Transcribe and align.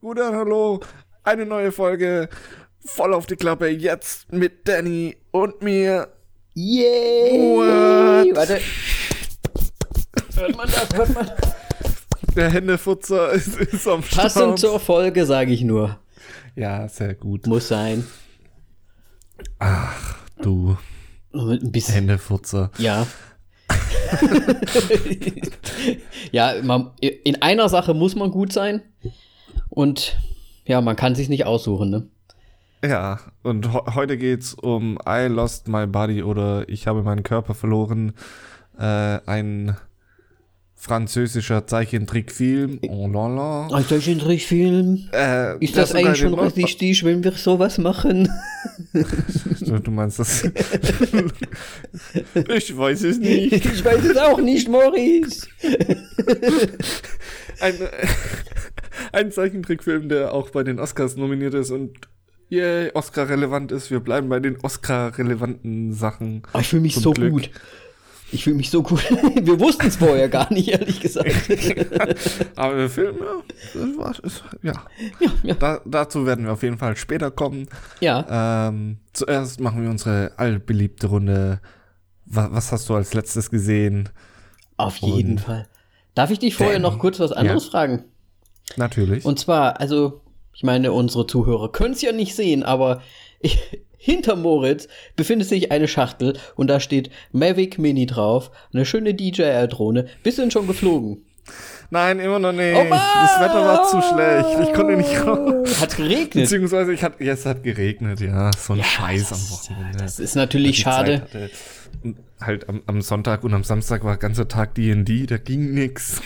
Guten 0.00 0.32
Hallo. 0.32 0.78
Eine 1.24 1.44
neue 1.44 1.72
Folge. 1.72 2.28
Voll 2.78 3.12
auf 3.12 3.26
die 3.26 3.34
Klappe. 3.34 3.66
Jetzt 3.66 4.32
mit 4.32 4.68
Danny 4.68 5.16
und 5.32 5.60
mir. 5.60 6.06
Yay! 6.54 7.32
What? 7.32 8.36
Warte. 8.36 8.60
Hört 10.36 10.56
man 10.56 10.68
das? 10.68 10.96
Hört 10.96 11.14
man 11.14 11.26
das? 11.26 12.34
Der 12.36 12.48
Händefutzer 12.48 13.30
ist, 13.32 13.56
ist 13.56 13.88
am 13.88 14.04
Start. 14.04 14.32
Passend 14.32 14.60
zur 14.60 14.78
Folge, 14.78 15.26
sage 15.26 15.52
ich 15.52 15.62
nur. 15.62 15.98
Ja, 16.54 16.88
sehr 16.88 17.16
gut. 17.16 17.48
Muss 17.48 17.66
sein. 17.66 18.06
Du 20.40 20.76
Mit 21.32 21.64
ein 21.64 21.72
bisschen. 21.72 21.94
Händefutzer. 21.94 22.70
Ja. 22.78 23.04
ja, 26.30 26.54
man, 26.62 26.92
in 27.00 27.42
einer 27.42 27.68
Sache 27.68 27.94
muss 27.94 28.14
man 28.14 28.30
gut 28.30 28.52
sein. 28.52 28.82
Und 29.68 30.18
ja, 30.66 30.80
man 30.80 30.96
kann 30.96 31.14
sich 31.14 31.28
nicht 31.28 31.46
aussuchen, 31.46 31.90
ne? 31.90 32.06
Ja, 32.84 33.18
und 33.42 33.72
heute 33.94 34.16
geht's 34.16 34.54
um 34.54 34.98
I 35.06 35.26
Lost 35.26 35.66
My 35.66 35.86
Body 35.86 36.22
oder 36.22 36.68
Ich 36.68 36.86
habe 36.86 37.02
meinen 37.02 37.24
Körper 37.24 37.54
verloren. 37.54 38.12
Äh, 38.78 39.18
ein 39.26 39.76
französischer 40.76 41.66
Zeichentrickfilm. 41.66 42.78
Oh 42.88 43.08
la 43.08 43.26
la. 43.26 43.66
Ein 43.74 43.84
Zeichentrickfilm. 43.84 45.08
Äh, 45.12 45.58
Ist 45.58 45.76
das 45.76 45.88
sogar 45.88 46.04
eigentlich 46.06 46.18
schon 46.20 46.38
richtig, 46.38 47.02
wenn 47.04 47.24
wir 47.24 47.32
sowas 47.32 47.78
machen? 47.78 48.28
Du, 49.60 49.78
du 49.80 49.90
meinst 49.90 50.20
das? 50.20 50.44
ich 52.54 52.78
weiß 52.78 53.02
es 53.02 53.18
nicht. 53.18 53.52
Ich 53.52 53.84
weiß 53.84 54.04
es 54.04 54.16
auch 54.16 54.40
nicht, 54.40 54.68
Maurice. 54.68 55.48
Ein, 57.60 57.74
äh, 57.74 57.88
ein 59.12 59.30
Zeichentrickfilm, 59.32 60.08
der 60.08 60.32
auch 60.32 60.50
bei 60.50 60.62
den 60.62 60.78
Oscars 60.78 61.16
nominiert 61.16 61.54
ist 61.54 61.70
und 61.70 61.98
yay, 62.48 62.90
Oscar-relevant 62.94 63.72
ist. 63.72 63.90
Wir 63.90 64.00
bleiben 64.00 64.28
bei 64.28 64.40
den 64.40 64.56
Oscar-relevanten 64.62 65.92
Sachen. 65.92 66.42
Oh, 66.54 66.58
ich 66.60 66.68
fühle 66.68 66.82
mich 66.82 66.94
so 66.96 67.12
Glück. 67.12 67.32
gut. 67.32 67.50
Ich 68.30 68.44
fühle 68.44 68.56
mich 68.56 68.68
so 68.70 68.82
gut. 68.82 69.02
Wir 69.42 69.58
wussten 69.58 69.86
es 69.86 69.96
vorher 69.96 70.28
gar 70.28 70.52
nicht, 70.52 70.68
ehrlich 70.68 71.00
gesagt. 71.00 71.32
Aber 72.56 72.76
der 72.76 72.90
Film, 72.90 73.16
ja, 73.18 73.42
das 73.72 73.96
war, 73.98 74.22
ist, 74.22 74.44
ja. 74.62 74.72
ja, 75.20 75.30
ja. 75.42 75.54
Da, 75.54 75.80
dazu 75.86 76.26
werden 76.26 76.44
wir 76.44 76.52
auf 76.52 76.62
jeden 76.62 76.76
Fall 76.76 76.94
später 76.96 77.30
kommen. 77.30 77.68
ja. 78.00 78.68
Ähm, 78.68 78.98
zuerst 79.14 79.60
machen 79.60 79.82
wir 79.82 79.88
unsere 79.88 80.32
allbeliebte 80.36 81.06
Runde. 81.06 81.62
Was, 82.26 82.52
was 82.52 82.72
hast 82.72 82.88
du 82.90 82.96
als 82.96 83.14
letztes 83.14 83.48
gesehen? 83.48 84.10
Auf 84.76 84.96
jeden 84.98 85.32
Und- 85.32 85.40
Fall. 85.40 85.66
Darf 86.14 86.30
ich 86.30 86.38
dich 86.38 86.54
vorher 86.54 86.78
Danny. 86.78 86.82
noch 86.82 86.98
kurz 86.98 87.18
was 87.20 87.32
anderes 87.32 87.64
Ja. 87.64 87.70
fragen? 87.70 88.04
Natürlich. 88.76 89.24
Und 89.24 89.38
zwar, 89.38 89.80
also, 89.80 90.20
ich 90.54 90.62
meine, 90.62 90.92
unsere 90.92 91.26
Zuhörer 91.26 91.72
können 91.72 91.94
es 91.94 92.02
ja 92.02 92.12
nicht 92.12 92.34
sehen, 92.34 92.62
aber 92.62 93.02
ich, 93.40 93.58
hinter 93.98 94.36
Moritz 94.36 94.88
befindet 95.16 95.48
sich 95.48 95.72
eine 95.72 95.88
Schachtel 95.88 96.38
und 96.54 96.68
da 96.68 96.80
steht 96.80 97.10
Mavic 97.32 97.78
Mini 97.78 98.06
drauf, 98.06 98.50
eine 98.72 98.86
schöne 98.86 99.14
DJI-Drohne. 99.14 100.06
Bist 100.22 100.38
du 100.38 100.42
denn 100.42 100.50
schon 100.50 100.66
geflogen? 100.66 101.24
Nein, 101.90 102.20
immer 102.20 102.38
noch 102.38 102.52
nicht. 102.52 102.76
Oh 102.76 102.86
das 102.90 103.40
Wetter 103.40 103.64
war 103.64 103.84
zu 103.84 104.02
schlecht. 104.02 104.68
Ich 104.68 104.74
konnte 104.74 104.96
nicht 104.96 105.26
raus. 105.26 105.80
Hat 105.80 105.96
geregnet. 105.96 106.32
Beziehungsweise 106.32 106.92
ich 106.92 107.02
hat, 107.02 107.18
ja, 107.20 107.32
es 107.32 107.46
hat 107.46 107.62
geregnet, 107.62 108.20
ja. 108.20 108.50
So 108.52 108.74
ein 108.74 108.84
Scheiß 108.84 109.32
am 109.32 109.50
Wochenende. 109.50 109.98
Das 109.98 110.18
ist 110.18 110.34
natürlich 110.34 110.78
schade. 110.78 111.26
Halt 112.40 112.68
am, 112.68 112.82
am 112.86 113.00
Sonntag 113.00 113.42
und 113.42 113.54
am 113.54 113.64
Samstag 113.64 114.04
war 114.04 114.18
ganzer 114.18 114.48
Tag 114.48 114.74
D&D, 114.74 115.26
da 115.26 115.38
ging 115.38 115.72
nix. 115.72 116.20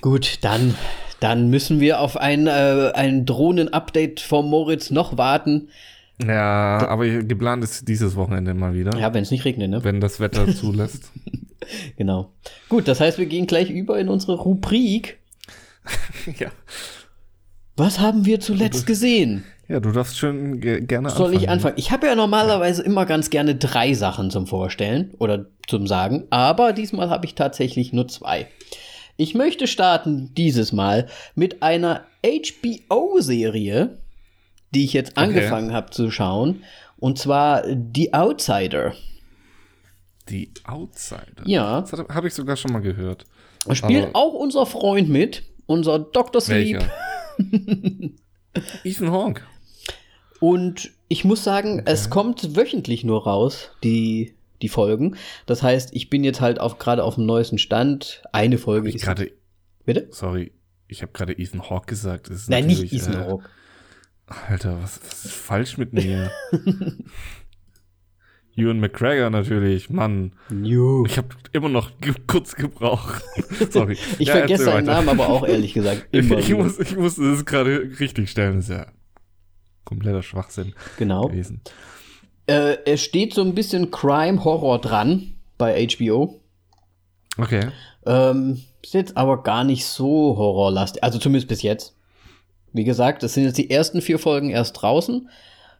Gut, 0.00 0.38
dann, 0.42 0.74
dann 1.22 1.50
müssen 1.50 1.78
wir 1.78 2.00
auf 2.00 2.16
ein, 2.16 2.46
äh, 2.46 2.92
ein 2.94 3.24
Drohnen-Update 3.24 4.20
vom 4.20 4.50
Moritz 4.50 4.90
noch 4.90 5.16
warten. 5.16 5.68
Ja, 6.26 6.86
aber 6.88 7.06
geplant 7.06 7.62
ist 7.62 7.86
dieses 7.88 8.16
Wochenende 8.16 8.54
mal 8.54 8.74
wieder, 8.74 8.98
Ja, 8.98 9.14
wenn 9.14 9.22
es 9.22 9.30
nicht 9.30 9.44
regnet, 9.44 9.70
ne? 9.70 9.84
wenn 9.84 10.00
das 10.00 10.20
Wetter 10.20 10.46
zulässt. 10.54 11.12
Genau. 11.96 12.32
Gut, 12.68 12.88
das 12.88 13.00
heißt, 13.00 13.18
wir 13.18 13.26
gehen 13.26 13.46
gleich 13.46 13.70
über 13.70 13.98
in 13.98 14.08
unsere 14.08 14.34
Rubrik. 14.34 15.18
ja. 16.38 16.48
Was 17.76 18.00
haben 18.00 18.26
wir 18.26 18.40
zuletzt 18.40 18.86
gesehen? 18.86 19.44
ja, 19.68 19.80
du 19.80 19.90
darfst 19.92 20.18
schon 20.18 20.60
ge 20.60 20.80
gerne 20.80 21.08
Soll 21.10 21.34
ich 21.34 21.48
anfangen? 21.48 21.76
Ich 21.78 21.92
habe 21.92 22.06
ja 22.06 22.14
normalerweise 22.14 22.82
immer 22.82 23.06
ganz 23.06 23.30
gerne 23.30 23.54
drei 23.54 23.94
Sachen 23.94 24.30
zum 24.30 24.46
Vorstellen 24.46 25.14
oder 25.18 25.46
zum 25.66 25.86
Sagen, 25.86 26.24
aber 26.30 26.72
diesmal 26.72 27.08
habe 27.10 27.26
ich 27.26 27.34
tatsächlich 27.34 27.92
nur 27.92 28.08
zwei. 28.08 28.48
Ich 29.16 29.34
möchte 29.34 29.66
starten 29.66 30.32
dieses 30.34 30.72
Mal 30.72 31.08
mit 31.34 31.62
einer 31.62 32.06
HBO-Serie, 32.24 33.98
die 34.74 34.84
ich 34.84 34.92
jetzt 34.92 35.16
angefangen 35.18 35.72
habe 35.72 35.90
zu 35.90 36.10
schauen, 36.10 36.62
und 36.98 37.18
zwar 37.18 37.64
The 37.94 38.14
Outsider. 38.14 38.94
Die 40.28 40.50
Outsider. 40.64 41.42
Ja. 41.44 41.80
Das 41.80 41.92
habe 41.92 42.28
ich 42.28 42.34
sogar 42.34 42.56
schon 42.56 42.72
mal 42.72 42.80
gehört. 42.80 43.26
Da 43.66 43.74
spielt 43.74 44.06
Aber- 44.06 44.16
auch 44.16 44.34
unser 44.34 44.66
Freund 44.66 45.08
mit, 45.08 45.42
unser 45.66 45.98
Dr. 45.98 46.40
Sleep. 46.40 46.80
Ethan 48.84 49.10
Hawke. 49.10 49.42
Und 50.40 50.90
ich 51.08 51.24
muss 51.24 51.44
sagen, 51.44 51.82
es 51.84 52.10
kommt 52.10 52.56
wöchentlich 52.56 53.04
nur 53.04 53.24
raus, 53.24 53.70
die, 53.84 54.34
die 54.62 54.68
Folgen. 54.68 55.16
Das 55.46 55.62
heißt, 55.62 55.90
ich 55.92 56.08
bin 56.10 56.24
jetzt 56.24 56.40
halt 56.40 56.60
auch 56.60 56.78
gerade 56.78 57.04
auf 57.04 57.16
dem 57.16 57.26
neuesten 57.26 57.58
Stand. 57.58 58.22
Eine 58.32 58.58
Folge 58.58 58.88
Ich 58.88 58.96
ist. 58.96 59.02
gerade, 59.04 59.32
Bitte? 59.84 60.08
sorry, 60.10 60.52
ich 60.88 61.02
habe 61.02 61.12
gerade 61.12 61.32
Ethan 61.38 61.68
Hawke 61.68 61.86
gesagt. 61.86 62.28
Ist 62.28 62.48
Nein, 62.48 62.66
nicht 62.66 62.92
Ethan 62.92 63.14
äh, 63.14 63.16
Hawke. 63.18 63.44
Alter, 64.48 64.80
was, 64.82 65.00
was 65.06 65.24
ist 65.26 65.34
falsch 65.34 65.76
mit 65.76 65.92
mir? 65.92 66.30
Ewan 68.54 68.80
McGregor 68.80 69.30
natürlich, 69.30 69.88
Mann. 69.88 70.32
Jo. 70.62 71.04
Ich 71.06 71.16
habe 71.16 71.28
immer 71.52 71.70
noch 71.70 71.98
ge 72.00 72.12
kurz 72.26 72.54
gebraucht. 72.54 73.22
Sorry. 73.70 73.96
Ich 74.18 74.28
Ja, 74.28 74.36
vergesse 74.36 74.64
seinen. 74.64 74.86
Namen 74.86 75.08
aber 75.08 75.28
auch 75.28 75.46
ehrlich 75.46 75.72
gesagt 75.72 76.06
Ich, 76.12 76.26
immer. 76.26 76.38
ich, 76.38 76.50
muss, 76.54 76.78
ich 76.78 76.94
musste 76.96 77.30
das 77.30 77.46
gerade 77.46 77.90
richtig 77.98 78.30
stellen. 78.30 78.56
Das 78.56 78.64
ist 78.68 78.70
ja 78.70 78.86
kompletter 79.84 80.22
Schwachsinn 80.22 80.74
genau. 80.98 81.28
gewesen. 81.28 81.62
Äh, 82.46 82.78
es 82.84 83.02
steht 83.02 83.34
so 83.34 83.42
ein 83.42 83.54
bisschen 83.54 83.90
Crime-Horror 83.90 84.80
dran 84.80 85.34
bei 85.58 85.86
HBO. 85.86 86.40
Okay. 87.38 87.68
Ähm, 88.04 88.62
ist 88.82 88.94
jetzt 88.94 89.16
aber 89.16 89.42
gar 89.42 89.64
nicht 89.64 89.86
so 89.86 90.36
horrorlastig. 90.36 91.02
Also 91.04 91.18
zumindest 91.18 91.48
bis 91.48 91.62
jetzt. 91.62 91.94
Wie 92.72 92.84
gesagt, 92.84 93.22
es 93.22 93.34
sind 93.34 93.44
jetzt 93.44 93.58
die 93.58 93.70
ersten 93.70 94.00
vier 94.00 94.18
Folgen 94.18 94.50
erst 94.50 94.80
draußen. 94.82 95.28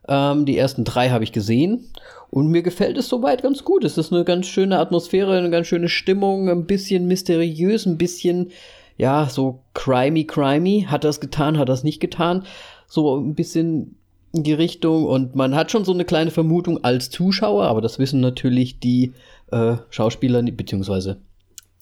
Ähm, 0.09 0.47
die 0.47 0.59
ersten 0.59 0.85
drei 0.85 1.11
habe 1.11 1.25
ich 1.25 1.33
gesehen. 1.33 1.91
Und 2.31 2.49
mir 2.49 2.63
gefällt 2.63 2.97
es 2.97 3.09
soweit 3.09 3.43
ganz 3.43 3.65
gut. 3.65 3.85
Es 3.85 3.99
ist 3.99 4.13
eine 4.13 4.25
ganz 4.25 4.47
schöne 4.47 4.79
Atmosphäre, 4.79 5.37
eine 5.37 5.51
ganz 5.51 5.67
schöne 5.67 5.89
Stimmung, 5.89 6.49
ein 6.49 6.67
bisschen 6.67 7.07
mysteriös, 7.07 7.87
ein 7.87 7.99
bisschen, 7.99 8.51
ja, 8.97 9.29
so 9.29 9.61
crimey, 9.75 10.25
crimey. 10.25 10.87
Hat 10.89 11.05
das 11.05 11.21
getan, 11.21 11.59
hat 11.59 11.69
das 11.69 11.85
nicht 11.85 12.01
getan. 12.01 12.45
So 12.87 13.17
ein 13.17 13.35
bisschen 13.35 13.97
in 14.33 14.43
die 14.43 14.53
Richtung. 14.53 15.05
Und 15.05 15.35
man 15.35 15.55
hat 15.55 15.71
schon 15.71 15.85
so 15.85 15.93
eine 15.93 16.05
kleine 16.05 16.31
Vermutung 16.31 16.83
als 16.85 17.11
Zuschauer, 17.11 17.65
aber 17.65 17.81
das 17.81 17.99
wissen 17.99 18.21
natürlich 18.21 18.79
die 18.81 19.13
äh, 19.51 19.77
Schauspieler, 19.91 20.43
beziehungsweise 20.43 21.19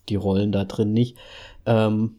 die 0.08 0.16
Rollen 0.16 0.52
da 0.52 0.64
drin 0.64 0.92
nicht. 0.92 1.16
Ähm, 1.66 2.16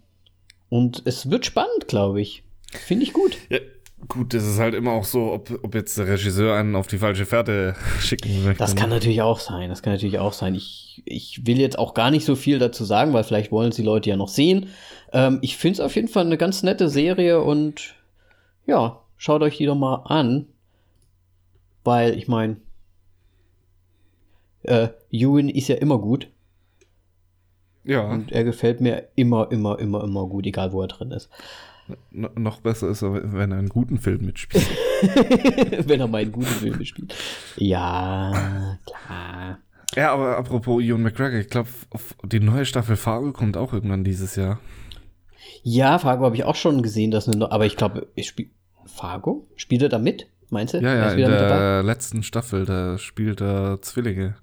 und 0.70 1.04
es 1.06 1.30
wird 1.30 1.46
spannend, 1.46 1.88
glaube 1.88 2.22
ich. 2.22 2.44
Finde 2.72 3.04
ich 3.04 3.12
gut. 3.12 3.38
Ja, 3.50 3.60
gut, 4.08 4.34
das 4.34 4.48
ist 4.48 4.60
halt 4.60 4.74
immer 4.74 4.94
auch 4.94 5.04
so, 5.04 5.34
ob, 5.34 5.52
ob 5.64 5.76
jetzt 5.76 5.98
der 5.98 6.08
Regisseur 6.08 6.56
einen 6.56 6.76
auf 6.76 6.88
die 6.88 6.98
falsche 6.98 7.26
Fährte 7.26 7.76
schicken 8.00 8.46
möchte. 8.46 8.60
Das 8.60 8.76
kann 8.76 8.90
natürlich 8.90 9.22
auch 9.22 9.40
sein. 9.40 9.70
Das 9.70 9.82
kann 9.82 9.94
natürlich 9.94 10.20
auch 10.20 10.34
sein. 10.34 10.56
Ich, 10.56 11.04
ich 11.06 11.46
will 11.46 11.60
jetzt 11.60 11.78
auch 11.78 11.94
gar 11.94 12.12
nicht 12.12 12.24
so 12.24 12.36
viel 12.36 12.60
dazu 12.60 12.86
sagen, 12.86 13.12
weil 13.12 13.26
vielleicht 13.26 13.52
wollen 13.52 13.70
es 13.70 13.76
die 13.76 13.84
Leute 13.84 14.10
ja 14.10 14.16
noch 14.16 14.30
sehen. 14.30 14.70
Ähm, 15.12 15.40
ich 15.42 15.58
finde 15.58 15.74
es 15.74 15.80
auf 15.82 15.96
jeden 15.96 16.08
Fall 16.08 16.26
eine 16.26 16.38
ganz 16.38 16.64
nette 16.64 16.88
Serie 16.88 17.42
und 17.42 17.96
ja, 18.66 19.01
schaut 19.22 19.44
euch 19.44 19.58
die 19.58 19.68
doch 19.68 19.76
mal 19.76 19.98
an. 20.06 20.48
Weil 21.84 22.18
ich 22.18 22.28
meine, 22.28 22.58
äh, 24.64 24.90
Ewan 25.12 25.48
ist 25.50 25.68
ja 25.68 25.76
immer 25.76 25.98
gut 26.00 26.28
Ja, 27.84 28.02
und 28.10 28.32
er 28.32 28.44
gefällt 28.44 28.82
mir 28.82 29.08
immer, 29.16 29.52
immer, 29.52 29.80
immer, 29.80 30.04
immer 30.04 30.26
gut, 30.28 30.46
egal 30.46 30.72
wo 30.72 30.82
er 30.82 30.88
drin 30.88 31.12
ist. 31.12 31.30
n- 32.12 32.30
noch 32.36 32.62
besser 32.62 32.90
ist 32.90 33.02
er, 33.02 33.34
wenn 33.34 33.52
er 33.52 33.58
einen 33.60 33.70
guten 33.70 33.98
Film 34.00 34.26
mitspielt. 34.26 34.68
Wenn 35.88 36.00
er 36.00 36.08
meinen 36.08 36.32
guten 36.32 36.46
Film 36.46 36.84
spielt. 36.86 37.16
Ja, 37.58 38.78
klar. 38.86 39.58
ja, 39.96 40.14
aber 40.14 40.38
apropos 40.38 40.84
Ewan 40.84 41.02
McGregor, 41.02 41.40
ich 41.40 41.50
glaube, 41.50 41.70
die 42.24 42.40
neue 42.40 42.66
Staffel 42.66 42.96
Fargo 42.96 43.32
kommt 43.34 43.58
auch 43.58 43.74
irgendwann 43.74 44.04
dieses 44.04 44.36
Jahr. 44.36 44.60
Ja, 45.64 45.98
Fargo 45.98 46.26
habe 46.26 46.36
ich 46.36 46.44
auch 46.44 46.54
schon 46.56 46.84
gesehen, 46.84 47.10
dass 47.10 47.28
eine, 47.28 47.52
aber 47.52 47.66
ich 47.66 47.78
glaube, 47.78 48.08
ich 48.14 48.28
spiel, 48.28 48.52
Fargo? 48.86 49.48
Spielt 49.56 49.82
er 49.82 49.90
da 49.90 50.00
mit? 50.00 50.28
Meinst 50.50 50.74
du? 50.74 50.80
Ja, 50.80 50.96
ja, 50.96 51.12
in 51.14 51.32
der 51.32 51.82
letzten 51.82 52.24
Staffel, 52.24 52.66
da 52.66 52.98
spielt 52.98 53.42
er 53.42 53.82
Zwillinge. 53.82 54.36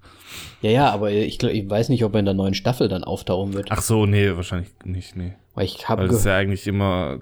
Ja, 0.61 0.71
ja, 0.71 0.89
aber 0.89 1.11
ich, 1.11 1.37
glaub, 1.37 1.51
ich 1.51 1.69
weiß 1.69 1.89
nicht, 1.89 2.03
ob 2.03 2.15
er 2.15 2.19
in 2.19 2.25
der 2.25 2.33
neuen 2.33 2.55
Staffel 2.55 2.87
dann 2.87 3.03
auftauchen 3.03 3.53
wird. 3.53 3.67
Ach 3.69 3.83
so, 3.83 4.07
nee, 4.07 4.35
wahrscheinlich 4.35 4.69
nicht, 4.83 5.15
nee. 5.15 5.33
Weil 5.53 5.65
ich 5.65 5.87
habe 5.87 6.07
das 6.07 6.17
ist 6.17 6.25
ja 6.25 6.35
eigentlich 6.35 6.65
immer 6.65 7.19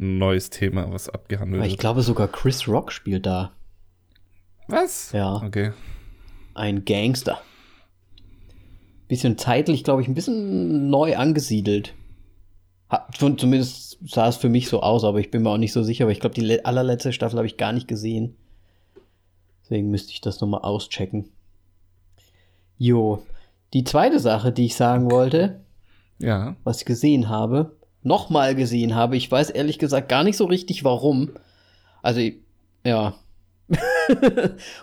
ein 0.00 0.18
neues 0.18 0.48
Thema, 0.48 0.90
was 0.90 1.10
abgehandelt 1.10 1.60
weil 1.60 1.66
ich 1.66 1.74
wird. 1.74 1.80
glaube 1.80 2.02
sogar 2.02 2.28
Chris 2.28 2.66
Rock 2.68 2.90
spielt 2.90 3.26
da 3.26 3.52
Was? 4.68 5.12
Ja. 5.12 5.42
Okay. 5.44 5.72
ein 6.54 6.84
Gangster. 6.86 7.40
Bisschen 9.08 9.36
zeitlich, 9.36 9.84
glaube 9.84 10.02
ich, 10.02 10.08
ein 10.08 10.14
bisschen 10.14 10.88
neu 10.88 11.16
angesiedelt. 11.16 11.94
Zumindest 13.18 13.98
sah 14.06 14.28
es 14.28 14.36
für 14.36 14.48
mich 14.48 14.68
so 14.68 14.80
aus, 14.80 15.02
aber 15.04 15.18
ich 15.18 15.30
bin 15.30 15.42
mir 15.42 15.50
auch 15.50 15.56
nicht 15.58 15.72
so 15.72 15.82
sicher, 15.82 16.04
aber 16.04 16.12
ich 16.12 16.20
glaube, 16.20 16.34
die 16.36 16.42
le- 16.42 16.64
allerletzte 16.64 17.12
Staffel 17.12 17.36
habe 17.38 17.46
ich 17.46 17.56
gar 17.56 17.72
nicht 17.72 17.88
gesehen. 17.88 18.36
Deswegen 19.64 19.90
müsste 19.90 20.12
ich 20.12 20.20
das 20.20 20.40
nochmal 20.40 20.60
auschecken. 20.62 21.28
Jo, 22.78 23.22
die 23.72 23.82
zweite 23.84 24.20
Sache, 24.20 24.52
die 24.52 24.66
ich 24.66 24.76
sagen 24.76 25.10
wollte, 25.10 25.60
Ja. 26.18 26.54
was 26.62 26.78
ich 26.80 26.84
gesehen 26.84 27.28
habe, 27.28 27.74
nochmal 28.02 28.54
gesehen 28.54 28.94
habe. 28.94 29.16
Ich 29.16 29.28
weiß 29.30 29.50
ehrlich 29.50 29.78
gesagt 29.80 30.08
gar 30.08 30.22
nicht 30.22 30.36
so 30.36 30.44
richtig 30.44 30.84
warum. 30.84 31.30
Also, 32.02 32.20
ja. 32.84 33.14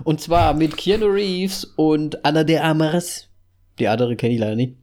und 0.03 0.19
zwar 0.19 0.53
mit 0.53 0.75
Keanu 0.75 1.05
Reeves 1.05 1.63
und 1.63 2.25
Anna 2.25 2.43
de 2.43 2.57
Armas. 2.57 3.29
Die 3.79 3.87
andere 3.87 4.17
kenne 4.17 4.33
ich 4.33 4.39
leider 4.41 4.55
nicht. 4.57 4.75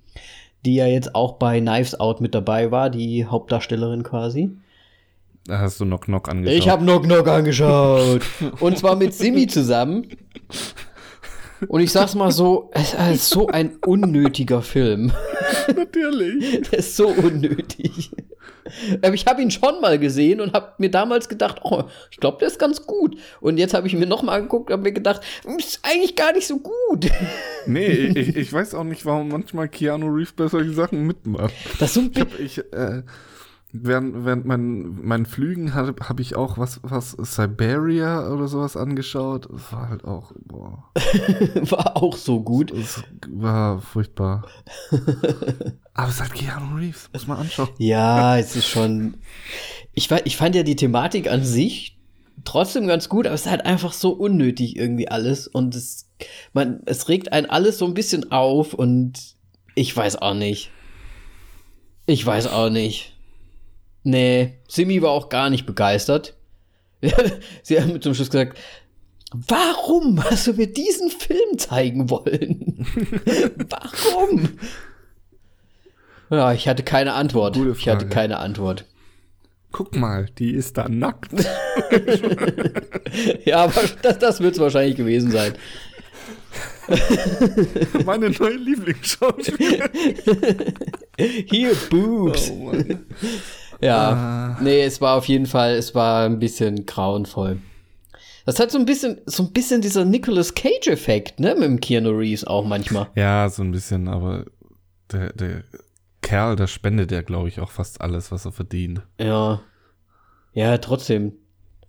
Die 0.65 0.75
ja 0.75 0.87
jetzt 0.87 1.15
auch 1.15 1.35
bei 1.35 1.61
Knives 1.61 1.99
Out 1.99 2.21
mit 2.21 2.35
dabei 2.35 2.71
war, 2.71 2.91
die 2.91 3.25
Hauptdarstellerin 3.25 4.03
quasi. 4.03 4.51
Da 5.47 5.59
hast 5.59 5.81
du 5.81 5.85
Knock 5.85 6.05
Knock 6.05 6.29
angeschaut. 6.29 6.59
Ich 6.59 6.69
habe 6.69 6.83
Knock 6.83 7.05
Knock 7.05 7.29
angeschaut. 7.29 8.21
Und 8.61 8.79
zwar 8.79 8.97
mit 8.97 9.15
Simi 9.15 9.47
zusammen. 9.47 10.07
Und 11.69 11.81
ich 11.81 11.93
sag's 11.93 12.15
mal 12.15 12.31
so, 12.31 12.71
es 12.73 12.95
ist 12.95 13.31
so 13.31 13.49
ein 13.49 13.77
unnötiger 13.85 14.63
Film. 14.63 15.13
Natürlich. 15.77 16.69
Der 16.71 16.79
ist 16.79 16.97
so 16.97 17.09
unnötig. 17.09 18.11
Aber 19.03 19.15
ich 19.15 19.27
habe 19.27 19.43
ihn 19.43 19.51
schon 19.51 19.81
mal 19.81 19.99
gesehen 19.99 20.41
und 20.41 20.53
habe 20.53 20.75
mir 20.79 20.91
damals 20.91 21.29
gedacht, 21.29 21.61
oh, 21.63 21.85
ich 22.11 22.19
glaube, 22.19 22.39
der 22.39 22.49
ist 22.49 22.59
ganz 22.59 22.87
gut. 22.87 23.17
Und 23.41 23.59
jetzt 23.59 23.75
habe 23.75 23.87
ich 23.87 23.93
ihn 23.93 23.99
mir 23.99 24.07
noch 24.07 24.23
mal 24.23 24.37
angeguckt 24.37 24.71
und 24.71 24.75
habe 24.75 24.83
mir 24.83 24.93
gedacht, 24.93 25.23
hm, 25.45 25.59
ist 25.59 25.81
eigentlich 25.83 26.17
gar 26.17 26.33
nicht 26.33 26.47
so 26.47 26.59
gut. 26.59 27.11
Nee, 27.67 28.13
ich, 28.15 28.37
ich 28.37 28.53
weiß 28.53 28.75
auch 28.75 28.85
nicht, 28.85 29.05
warum 29.05 29.29
manchmal 29.29 29.69
Keanu 29.69 30.07
Reeves 30.07 30.33
bei 30.33 30.49
solchen 30.49 30.75
Sachen 30.75 31.07
mitmacht. 31.07 31.53
Das 31.79 31.91
ist 31.91 31.95
so 31.95 32.01
ein 32.01 32.13
Ich 32.15 32.21
habe 32.21 32.43
ich, 32.43 32.59
äh, 32.73 33.03
während, 33.73 34.25
während 34.25 34.45
mein, 34.45 35.05
meinen 35.05 35.27
Flügen 35.27 35.75
habe 35.75 35.95
hab 36.01 36.21
ich 36.21 36.37
auch 36.37 36.59
was, 36.59 36.81
was 36.83 37.13
Siberia 37.13 38.31
oder 38.33 38.49
sowas 38.49 38.77
angeschaut. 38.77 39.49
Das 39.51 39.73
war 39.73 39.89
halt 39.89 40.05
auch, 40.05 40.33
boah, 40.45 40.91
war 41.71 41.97
auch 41.97 42.17
so 42.17 42.43
gut. 42.43 42.73
das 42.73 43.03
war 43.29 43.81
furchtbar. 43.81 44.47
Aber 45.95 46.09
es 46.09 46.21
halt 46.21 46.35
Keanu 46.35 46.77
Reeves, 46.77 47.11
muss 47.13 47.27
man 47.27 47.39
anschauen. 47.39 47.69
Ja, 47.79 48.39
es 48.39 48.57
ist 48.57 48.69
schon. 48.69 49.15
Ich, 49.93 50.11
ich 50.25 50.37
fand 50.37 50.55
ja 50.55 50.63
die 50.63 50.77
Thematik 50.77 51.31
an 51.31 51.45
sich 51.45 51.99
trotzdem 52.45 52.87
ganz 52.87 53.09
gut, 53.09 53.27
aber 53.27 53.35
es 53.35 53.43
ist 53.43 53.51
halt 53.51 53.67
einfach 53.67 53.93
so 53.93 54.13
unnötig 54.13 54.77
irgendwie 54.77 55.09
alles. 55.09 55.47
Und 55.47 55.75
es, 55.75 56.09
man, 56.53 56.81
es 56.87 57.09
regt 57.09 57.33
einen 57.33 57.47
alles 57.51 57.79
so 57.79 57.87
ein 57.87 57.95
bisschen 57.95 58.31
auf 58.33 58.73
und 58.73 59.37
ich 59.75 59.95
weiß 59.95 60.17
auch 60.17 60.35
nicht. 60.35 60.71
Ich 62.07 62.25
weiß 62.25 62.47
auch 62.49 62.71
nicht. 62.71 63.17
Nee, 64.03 64.55
Simi 64.69 65.03
war 65.03 65.11
auch 65.11 65.29
gar 65.29 65.51
nicht 65.51 65.67
begeistert. 65.67 66.35
Sie 67.63 67.81
haben 67.81 67.93
mir 67.93 68.01
zum 68.01 68.15
Schluss 68.15 68.31
gesagt, 68.31 68.59
warum 69.33 70.23
hast 70.25 70.47
du 70.47 70.55
mir 70.55 70.67
diesen 70.67 71.11
Film 71.11 71.59
zeigen 71.59 72.11
wollen? 72.11 72.87
warum? 73.69 74.59
Ja, 76.31 76.53
ich 76.53 76.69
hatte 76.69 76.83
keine 76.83 77.15
Antwort. 77.15 77.57
Ich 77.57 77.89
hatte 77.89 78.09
keine 78.09 78.39
Antwort. 78.39 78.85
Guck 79.73 79.95
mal, 79.97 80.27
die 80.39 80.53
ist 80.53 80.79
da 80.79 80.89
nackt. 80.89 81.33
Ja, 83.45 83.65
aber 83.65 83.83
das, 84.03 84.19
das 84.21 84.41
wird 84.41 84.55
es 84.55 84.61
wahrscheinlich 84.61 84.95
gewesen 84.97 85.33
sein. 85.33 85.55
Meine 88.05 88.31
neue 88.31 88.55
Lieblingsschauspielerin. 88.57 90.75
Hier, 91.47 91.75
Boobs. 91.91 92.51
Oh 92.51 92.67
Mann. 92.67 93.07
Ja, 93.81 94.59
nee, 94.61 94.83
es 94.83 95.01
war 95.01 95.17
auf 95.17 95.27
jeden 95.27 95.47
Fall, 95.47 95.75
es 95.75 95.95
war 95.95 96.27
ein 96.27 96.39
bisschen 96.39 96.87
grauenvoll. 96.87 97.59
Das 98.47 98.59
hat 98.59 98.71
so 98.71 98.79
ein 98.79 98.87
bisschen, 98.87 99.19
so 99.27 99.45
ein 99.45 99.53
bisschen 99.53 99.81
dieser 99.81 100.05
Nicolas 100.05 100.55
Cage-Effekt, 100.55 101.41
ne, 101.41 101.55
mit 101.55 101.65
dem 101.65 101.81
Keanu 101.81 102.11
Reeves 102.11 102.45
auch 102.45 102.65
manchmal. 102.65 103.09
Ja, 103.15 103.49
so 103.49 103.63
ein 103.63 103.71
bisschen, 103.71 104.09
aber 104.09 104.45
der, 105.13 105.33
der 105.33 105.65
Kerl, 106.23 106.57
der 106.57 106.67
spendet 106.67 107.13
ja, 107.13 107.23
glaube 107.23 107.49
ich, 107.49 107.61
auch 107.61 107.71
fast 107.71 108.01
alles, 108.01 108.33
was 108.33 108.45
er 108.45 108.53
verdient. 108.53 109.03
Ja. 109.19 109.63
Ja, 110.53 110.79
trotzdem. 110.79 111.33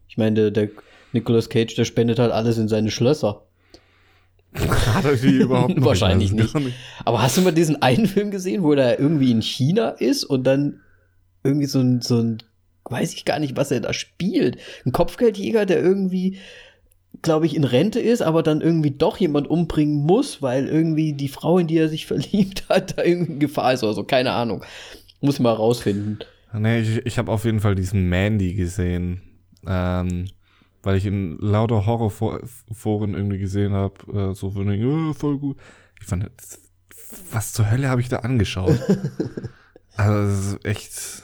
Ich 0.07 0.17
meine, 0.17 0.35
der, 0.35 0.51
der 0.51 0.69
Nicolas 1.13 1.49
Cage, 1.49 1.75
der 1.75 1.85
spendet 1.85 2.19
halt 2.19 2.31
alles 2.31 2.57
in 2.57 2.67
seine 2.67 2.91
Schlösser. 2.91 3.43
Hat 4.53 5.05
er 5.05 5.15
die 5.15 5.37
überhaupt 5.37 5.77
noch? 5.77 5.85
Wahrscheinlich 5.85 6.31
nicht. 6.31 6.53
gar 6.53 6.61
Aber 7.05 7.21
hast 7.21 7.37
du 7.37 7.41
mal 7.41 7.53
diesen 7.53 7.81
einen 7.81 8.07
Film 8.07 8.31
gesehen, 8.31 8.63
wo 8.63 8.73
er 8.73 8.99
irgendwie 8.99 9.31
in 9.31 9.41
China 9.41 9.89
ist 9.89 10.23
und 10.23 10.43
dann 10.43 10.81
irgendwie 11.43 11.67
so 11.67 11.79
ein, 11.79 12.01
so 12.01 12.19
ein, 12.19 12.43
weiß 12.85 13.13
ich 13.13 13.25
gar 13.25 13.39
nicht, 13.39 13.55
was 13.55 13.71
er 13.71 13.79
da 13.79 13.93
spielt. 13.93 14.57
Ein 14.85 14.91
Kopfgeldjäger, 14.91 15.65
der 15.65 15.81
irgendwie, 15.81 16.37
glaube 17.21 17.45
ich, 17.45 17.55
in 17.55 17.63
Rente 17.63 17.99
ist, 17.99 18.21
aber 18.21 18.43
dann 18.43 18.61
irgendwie 18.61 18.91
doch 18.91 19.17
jemand 19.17 19.49
umbringen 19.49 20.05
muss, 20.05 20.41
weil 20.41 20.67
irgendwie 20.67 21.13
die 21.13 21.29
Frau, 21.29 21.57
in 21.57 21.67
die 21.67 21.77
er 21.77 21.89
sich 21.89 22.05
verliebt 22.07 22.69
hat, 22.69 22.97
da 22.97 23.03
irgendwie 23.03 23.33
in 23.33 23.39
Gefahr 23.39 23.73
ist 23.73 23.83
oder 23.83 23.93
so. 23.93 24.03
Keine 24.03 24.31
Ahnung. 24.31 24.63
Muss 25.21 25.35
ich 25.35 25.41
mal 25.41 25.53
rausfinden. 25.53 26.19
Nee, 26.53 26.81
ich, 26.81 27.05
ich 27.05 27.17
habe 27.17 27.31
auf 27.31 27.45
jeden 27.45 27.59
Fall 27.59 27.75
diesen 27.75 28.09
Mandy 28.09 28.55
gesehen. 28.55 29.21
Ähm, 29.65 30.25
weil 30.83 30.97
ich 30.97 31.05
in 31.05 31.37
lauter 31.39 31.85
Horrorforen 31.85 33.13
irgendwie 33.13 33.37
gesehen 33.37 33.73
habe, 33.73 34.31
äh, 34.31 34.35
so 34.35 34.51
von 34.51 34.69
äh, 34.69 35.13
voll 35.13 35.37
gut. 35.37 35.57
Ich 35.99 36.07
fand, 36.07 36.29
was 37.31 37.53
zur 37.53 37.69
Hölle 37.69 37.89
habe 37.89 38.01
ich 38.01 38.09
da 38.09 38.17
angeschaut? 38.17 38.79
also, 39.95 40.13
das 40.13 40.45
ist 40.47 40.65
echt 40.65 41.23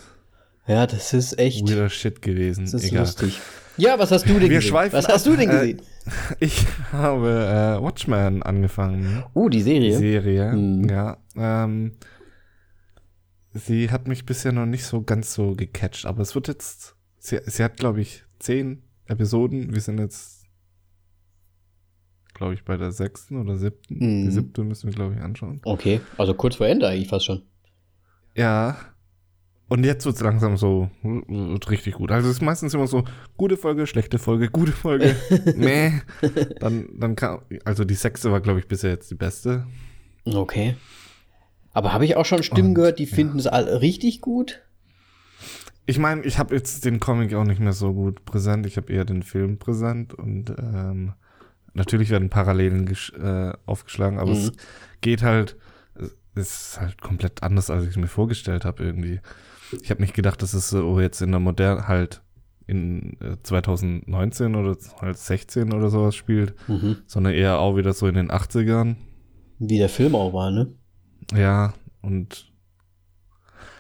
Ja, 0.68 0.86
das 0.86 1.14
ist 1.14 1.38
echt, 1.40 1.68
weirder 1.68 1.90
Shit 1.90 2.22
gewesen. 2.22 2.66
das 2.66 2.74
ist 2.74 2.86
Egal. 2.86 3.02
lustig. 3.02 3.40
Ja, 3.78 4.00
was 4.00 4.12
hast 4.12 4.26
du 4.28 4.34
denn 4.34 4.42
Wir 4.42 4.50
gesehen? 4.58 4.70
schweifen 4.70 4.94
Was 4.98 5.08
hast 5.08 5.26
du 5.28 5.36
denn 5.36 5.50
Äh, 5.50 5.54
gesehen? 5.74 5.82
Ich 6.40 6.66
habe 6.92 7.78
äh, 7.80 7.84
Watchmen 7.84 8.42
angefangen. 8.44 9.24
Oh, 9.34 9.50
die 9.50 9.62
Serie. 9.62 9.98
Serie, 9.98 10.52
Mhm. 10.54 10.90
ja. 10.90 11.18
Ähm, 11.36 11.94
sie 13.54 13.92
hat 13.92 14.08
mich 14.08 14.26
bisher 14.26 14.52
noch 14.52 14.66
nicht 14.66 14.86
so 14.86 15.02
ganz 15.04 15.34
so 15.34 15.54
gecatcht, 15.56 16.06
aber 16.06 16.22
es 16.22 16.34
wird 16.36 16.48
jetzt, 16.48 16.96
sie, 17.20 17.40
sie 17.46 17.64
hat, 17.64 17.78
glaube 17.78 18.02
ich, 18.02 18.24
zehn 18.40 18.84
Episoden. 19.06 19.74
Wir 19.74 19.82
sind 19.82 20.00
jetzt, 20.00 20.46
glaube 22.34 22.54
ich, 22.56 22.64
bei 22.66 22.78
der 22.78 22.92
sechsten 22.92 23.40
oder 23.40 23.58
siebten. 23.58 23.96
Mhm. 23.96 24.26
Die 24.26 24.32
siebte 24.32 24.64
müssen 24.64 24.88
wir, 24.90 24.96
glaube 24.96 25.16
ich, 25.16 25.22
anschauen. 25.22 25.62
Okay, 25.64 26.02
also 26.18 26.34
kurz 26.34 26.56
vor 26.56 26.68
Ende 26.68 26.88
eigentlich 26.88 27.08
fast 27.10 27.26
schon. 27.26 27.44
Ja. 28.36 28.78
Und 29.70 29.84
jetzt 29.86 30.06
wird 30.06 30.16
es 30.16 30.22
langsam 30.22 30.56
so 30.56 30.90
wird 31.04 31.70
richtig 31.70 31.96
gut. 31.96 32.12
Also 32.12 32.30
es 32.30 32.36
ist 32.38 32.42
meistens 32.42 32.74
immer 32.74 32.88
so, 32.88 33.04
gute 33.36 33.58
Folge, 33.58 33.86
schlechte 33.86 34.18
Folge, 34.18 34.50
gute 34.50 34.72
Folge, 34.72 35.16
meh. 35.58 35.92
Dann, 36.60 36.88
dann 36.98 37.16
kam, 37.18 37.42
also 37.66 37.84
die 37.84 37.96
sechste 37.96 38.32
war, 38.32 38.40
glaube 38.40 38.60
ich, 38.60 38.68
bisher 38.68 38.92
jetzt 38.92 39.12
die 39.12 39.16
beste. 39.16 39.68
Okay. 40.26 40.76
Aber 41.74 41.92
habe 41.94 42.06
ich 42.06 42.16
auch 42.16 42.26
schon 42.26 42.44
Stimmen 42.44 42.70
Und, 42.70 42.76
gehört, 42.76 43.00
die 43.00 43.04
ja. 43.06 43.14
finden 43.16 43.40
es 43.40 43.48
alle 43.48 43.82
richtig 43.82 44.22
gut? 44.22 44.62
Ich 45.86 46.00
meine, 46.00 46.24
ich 46.24 46.40
habe 46.40 46.56
jetzt 46.56 46.86
den 46.86 47.00
Comic 47.00 47.34
auch 47.34 47.44
nicht 47.46 47.60
mehr 47.60 47.74
so 47.74 47.94
gut 47.94 48.26
präsent. 48.26 48.66
Ich 48.66 48.78
habe 48.78 48.92
eher 48.92 49.06
den 49.06 49.24
Film 49.24 49.58
präsent 49.58 50.14
und 50.14 50.50
ähm, 50.58 51.14
natürlich 51.74 52.10
werden 52.10 52.30
Parallelen 52.30 52.88
äh, 53.22 53.54
aufgeschlagen, 53.66 54.18
aber 54.20 54.32
Mhm. 54.32 54.38
es 54.38 54.52
geht 55.02 55.24
halt, 55.24 55.56
es 56.36 56.72
ist 56.72 56.80
halt 56.82 57.02
komplett 57.02 57.44
anders, 57.44 57.70
als 57.70 57.84
ich 57.84 57.92
es 57.92 57.98
mir 57.98 58.08
vorgestellt 58.08 58.66
habe 58.66 58.84
irgendwie. 58.84 59.20
Ich 59.82 59.90
habe 59.92 60.02
nicht 60.02 60.14
gedacht, 60.14 60.42
dass 60.42 60.54
es 60.54 60.70
so 60.70 61.00
jetzt 61.00 61.22
in 61.22 61.32
der 61.32 61.40
Moderne 61.40 61.88
halt 61.88 62.22
in 62.66 63.18
äh, 63.22 63.38
2019 63.44 64.56
oder 64.56 64.76
halt 65.02 65.18
16 65.18 65.74
oder 65.74 65.90
sowas 65.90 66.16
spielt, 66.16 66.54
Mhm. 66.68 66.98
sondern 67.06 67.34
eher 67.34 67.60
auch 67.60 67.78
wieder 67.78 67.94
so 67.94 68.08
in 68.08 68.16
den 68.16 68.30
80ern. 68.32 68.96
Wie 69.60 69.78
der 69.78 69.90
Film 69.90 70.16
auch 70.16 70.34
war, 70.34 70.52
ne? 70.52 70.74
Ja, 71.34 71.74
und 72.02 72.52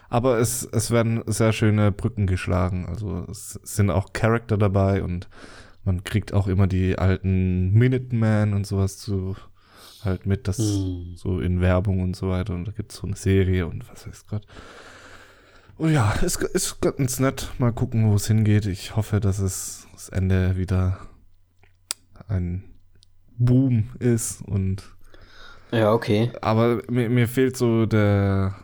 aber 0.09 0.39
es, 0.39 0.63
es 0.63 0.89
werden 0.91 1.21
sehr 1.25 1.51
schöne 1.51 1.91
Brücken 1.91 2.27
geschlagen. 2.27 2.85
Also 2.87 3.25
es 3.29 3.59
sind 3.63 3.89
auch 3.89 4.13
Charakter 4.13 4.57
dabei 4.57 5.03
und 5.03 5.27
man 5.83 6.03
kriegt 6.05 6.33
auch 6.33 6.47
immer 6.47 6.67
die 6.67 6.97
alten 6.97 7.71
Minutemen 7.73 8.53
und 8.53 8.65
sowas 8.65 8.97
zu 8.97 9.35
halt 10.03 10.25
mit, 10.25 10.47
das 10.47 10.59
Mhm. 10.59 11.13
so 11.17 11.39
in 11.41 11.59
Werbung 11.59 12.01
und 12.01 12.15
so 12.15 12.29
weiter. 12.29 12.53
Und 12.53 12.65
da 12.65 12.71
gibt 12.71 12.93
es 12.93 12.99
so 12.99 13.07
eine 13.07 13.15
Serie 13.17 13.67
und 13.67 13.89
was 13.91 14.07
weiß 14.07 14.27
Gott. 14.27 14.45
Und 15.77 15.93
ja, 15.93 16.11
ist, 16.13 16.41
ist 16.41 16.81
ganz 16.81 17.19
nett. 17.19 17.51
Mal 17.59 17.71
gucken, 17.71 18.09
wo 18.09 18.15
es 18.15 18.27
hingeht. 18.27 18.65
Ich 18.65 18.95
hoffe, 18.95 19.19
dass 19.19 19.39
es 19.39 19.87
das 19.93 20.09
Ende 20.09 20.57
wieder 20.57 20.99
ein 22.27 22.63
Boom 23.37 23.89
ist 23.99 24.41
und 24.41 24.83
Ja, 25.71 25.93
okay. 25.93 26.31
aber 26.41 26.81
mir, 26.89 27.09
mir 27.09 27.27
fehlt 27.27 27.55
so 27.55 27.85
der 27.85 28.55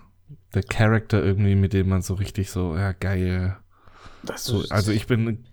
der 0.53 0.63
Charakter 0.63 1.23
irgendwie, 1.23 1.55
mit 1.55 1.73
dem 1.73 1.89
man 1.89 2.01
so 2.01 2.13
richtig 2.13 2.51
so, 2.51 2.75
ja 2.75 2.91
geil. 2.91 3.57
Das 4.23 4.45
So, 4.45 4.63
also 4.69 4.91
ich 4.91 5.07
bin 5.07 5.27
ein 5.27 5.45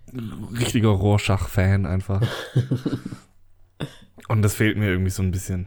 richtiger 0.57 0.89
Rorschach-Fan 0.89 1.85
einfach. 1.85 2.21
und 4.27 4.41
das 4.43 4.53
fehlt 4.53 4.77
mir 4.77 4.89
irgendwie 4.89 5.09
so 5.09 5.23
ein 5.23 5.31
bisschen. 5.31 5.65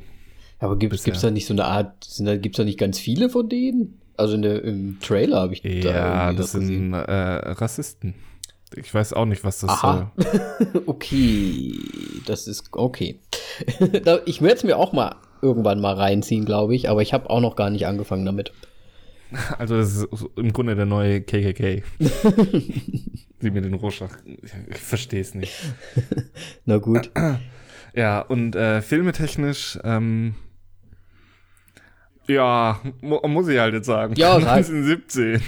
aber 0.58 0.78
gibt 0.78 0.94
es 0.94 1.20
da 1.20 1.30
nicht 1.30 1.46
so 1.46 1.54
eine 1.54 1.64
Art, 1.64 2.04
sind 2.04 2.26
da, 2.26 2.36
gibt 2.36 2.54
es 2.54 2.58
da 2.58 2.64
nicht 2.64 2.78
ganz 2.78 2.98
viele 2.98 3.28
von 3.28 3.48
denen? 3.48 4.00
Also 4.16 4.34
in 4.34 4.42
der, 4.42 4.62
im 4.64 4.98
Trailer 5.00 5.40
habe 5.42 5.54
ich 5.54 5.62
da 5.62 5.68
Ja, 5.68 6.24
irgendwie 6.30 6.36
das 6.42 6.52
sind 6.52 6.92
äh, 6.94 6.98
Rassisten. 7.02 8.14
Ich 8.76 8.92
weiß 8.92 9.12
auch 9.12 9.24
nicht, 9.26 9.44
was 9.44 9.60
das 9.60 9.70
Aha. 9.70 10.12
soll. 10.16 10.82
okay, 10.86 11.74
das 12.26 12.46
ist 12.48 12.68
okay. 12.72 13.20
Da- 14.04 14.20
ich 14.26 14.42
werde 14.42 14.56
es 14.56 14.64
mir 14.64 14.76
auch 14.78 14.92
mal 14.92 15.14
irgendwann 15.42 15.80
mal 15.80 15.94
reinziehen, 15.94 16.44
glaube 16.44 16.74
ich, 16.74 16.88
aber 16.88 17.02
ich 17.02 17.12
habe 17.12 17.28
auch 17.30 17.40
noch 17.40 17.54
gar 17.56 17.70
nicht 17.70 17.86
angefangen 17.86 18.24
damit. 18.26 18.52
Also 19.58 19.76
das 19.76 19.94
ist 19.96 20.06
im 20.36 20.52
Grunde 20.52 20.76
der 20.76 20.86
neue 20.86 21.20
KKK. 21.20 21.82
Sie 23.40 23.50
mit 23.50 23.64
den 23.64 23.74
Rorschach. 23.74 24.16
Ich 24.70 24.76
verstehe 24.78 25.20
es 25.22 25.34
nicht. 25.34 25.52
Na 26.64 26.78
gut. 26.78 27.10
Ja, 27.96 28.20
und 28.22 28.56
äh, 28.56 28.82
filmetechnisch, 28.82 29.78
ähm, 29.84 30.34
ja, 32.28 32.80
mu 33.00 33.18
muss 33.28 33.48
ich 33.48 33.58
halt 33.58 33.74
jetzt 33.74 33.86
sagen. 33.86 34.14
Ja, 34.16 34.40
sag. 34.40 34.56
1917. 34.56 35.40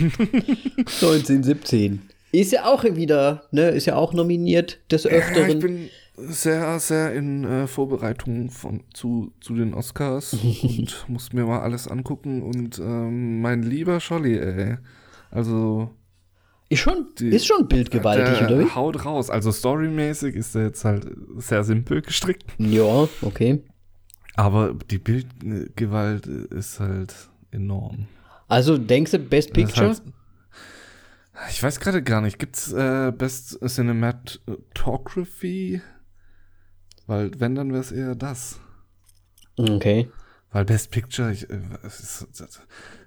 1917. 0.78 2.02
Ist 2.32 2.52
ja 2.52 2.64
auch 2.66 2.84
wieder, 2.84 3.44
ne, 3.50 3.68
ist 3.70 3.86
ja 3.86 3.96
auch 3.96 4.12
nominiert 4.12 4.80
des 4.90 5.04
Ja, 5.04 5.10
ich 5.10 5.16
Öfteren. 5.16 5.58
bin 5.60 5.88
sehr, 6.16 6.78
sehr 6.80 7.12
in 7.14 7.44
äh, 7.44 7.66
Vorbereitung 7.66 8.50
von, 8.50 8.82
zu, 8.92 9.32
zu 9.40 9.54
den 9.54 9.74
Oscars 9.74 10.32
und 10.62 11.04
muss 11.08 11.32
mir 11.32 11.44
mal 11.44 11.60
alles 11.60 11.88
angucken. 11.88 12.42
Und 12.42 12.78
ähm, 12.78 13.40
mein 13.40 13.62
lieber 13.62 14.00
Scholli, 14.00 14.36
ey. 14.38 14.76
Also, 15.30 15.90
ist 16.68 16.80
schon, 16.80 17.06
die- 17.18 17.28
ist 17.28 17.46
schon 17.46 17.68
bildgewaltig, 17.68 18.46
der 18.46 18.56
oder 18.58 18.74
haut 18.74 19.04
raus. 19.04 19.30
Also, 19.30 19.52
storymäßig 19.52 20.34
ist 20.34 20.54
er 20.56 20.64
jetzt 20.64 20.84
halt 20.84 21.06
sehr 21.36 21.64
simpel 21.64 22.02
gestrickt. 22.02 22.44
Ja, 22.58 23.08
okay. 23.22 23.62
Aber 24.36 24.74
die 24.74 24.98
Bildgewalt 24.98 26.26
ist 26.26 26.80
halt 26.80 27.14
enorm. 27.50 28.08
Also 28.48 28.78
denkst 28.78 29.10
du 29.12 29.18
Best 29.18 29.54
Picture? 29.54 29.88
Halt, 29.88 30.02
ich 31.50 31.62
weiß 31.62 31.80
gerade 31.80 32.02
gar 32.02 32.20
nicht, 32.20 32.38
gibt's 32.38 32.70
äh, 32.72 33.12
Best 33.16 33.58
Cinematography? 33.66 35.80
Weil, 37.06 37.30
wenn, 37.38 37.54
dann 37.54 37.70
wäre 37.70 37.80
es 37.80 37.92
eher 37.92 38.14
das. 38.14 38.60
Okay. 39.56 40.10
Weil 40.50 40.64
Best 40.64 40.90
Picture, 40.90 41.30
ich, 41.32 41.48
äh, 41.48 41.60
es 41.82 42.00
ist, 42.00 42.40
das, 42.40 42.60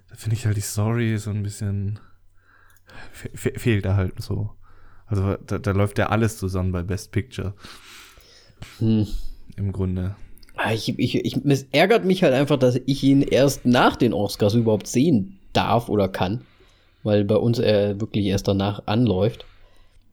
da 0.08 0.16
finde 0.16 0.36
ich 0.36 0.46
halt 0.46 0.56
die 0.56 0.62
Story 0.62 1.18
so 1.18 1.30
ein 1.30 1.42
bisschen. 1.42 1.98
fe 3.12 3.30
fehlt 3.34 3.84
da 3.84 3.96
halt 3.96 4.22
so. 4.22 4.56
Also, 5.06 5.36
da, 5.36 5.58
da 5.58 5.70
läuft 5.72 5.98
ja 5.98 6.08
alles 6.08 6.38
zusammen 6.38 6.72
bei 6.72 6.82
Best 6.82 7.12
Picture. 7.12 7.54
Hm. 8.78 9.06
Im 9.56 9.72
Grunde. 9.72 10.16
Ah, 10.62 10.72
Ich, 10.72 10.98
ich, 10.98 11.14
ich, 11.24 11.36
es 11.46 11.62
ärgert 11.72 12.04
mich 12.04 12.22
halt 12.22 12.34
einfach, 12.34 12.58
dass 12.58 12.78
ich 12.84 13.02
ihn 13.02 13.22
erst 13.22 13.64
nach 13.64 13.96
den 13.96 14.12
Oscars 14.12 14.54
überhaupt 14.54 14.86
sehen 14.86 15.38
darf 15.54 15.88
oder 15.88 16.08
kann. 16.08 16.42
Weil 17.02 17.24
bei 17.24 17.36
uns 17.36 17.58
er 17.58 17.98
wirklich 18.00 18.26
erst 18.26 18.46
danach 18.46 18.86
anläuft. 18.86 19.46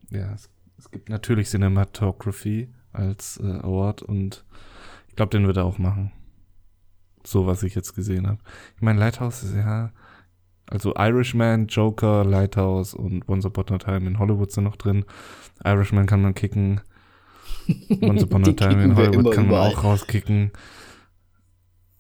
Ja, 0.10 0.34
es, 0.34 0.50
es 0.78 0.90
gibt 0.90 1.10
natürlich 1.10 1.50
Cinematography 1.50 2.70
als 2.94 3.42
äh, 3.44 3.60
Award 3.60 4.04
und 4.04 4.46
ich 5.10 5.16
glaube, 5.18 5.32
den 5.32 5.48
wird 5.48 5.58
er 5.58 5.66
auch 5.66 5.80
machen. 5.80 6.14
So, 7.26 7.46
was 7.46 7.64
ich 7.64 7.76
jetzt 7.76 7.94
gesehen 7.94 8.26
habe. 8.26 8.40
Ich 8.78 8.82
meine, 8.82 9.00
Lighthouse 9.00 9.44
ist 9.44 9.54
ja, 9.54 9.92
also 10.66 10.94
Irishman, 10.96 11.68
Joker, 11.68 12.24
Lighthouse 12.24 12.94
und 12.94 13.28
Once 13.28 13.46
Upon 13.46 13.76
a 13.76 13.78
Time 13.80 14.08
in 14.08 14.18
Hollywood 14.18 14.52
sind 14.54 14.64
noch 14.64 14.78
drin. 14.78 15.04
Irishman 15.66 16.06
kann 16.06 16.22
man 16.22 16.36
kicken. 16.36 16.80
Once 18.02 18.24
Upon 18.24 18.48
a 18.48 18.52
Time 18.54 18.84
in 18.84 18.96
Hollywood 18.96 19.34
kann 19.34 19.48
man 19.48 19.72
auch 19.72 19.84
rauskicken. 19.84 20.52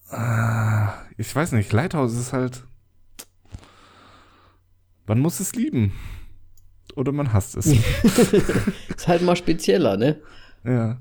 Ah, 0.09 0.93
Ich 1.17 1.35
weiß 1.35 1.51
nicht, 1.53 1.71
Lighthouse 1.73 2.13
ist 2.13 2.33
halt. 2.33 2.63
Man 5.05 5.19
muss 5.19 5.39
es 5.39 5.53
lieben. 5.55 5.93
Oder 6.95 7.11
man 7.11 7.31
hasst 7.33 7.55
es. 7.55 7.67
Ist 8.97 9.07
halt 9.07 9.21
mal 9.21 9.35
spezieller, 9.35 9.97
ne? 9.97 10.19
ja. 10.63 10.99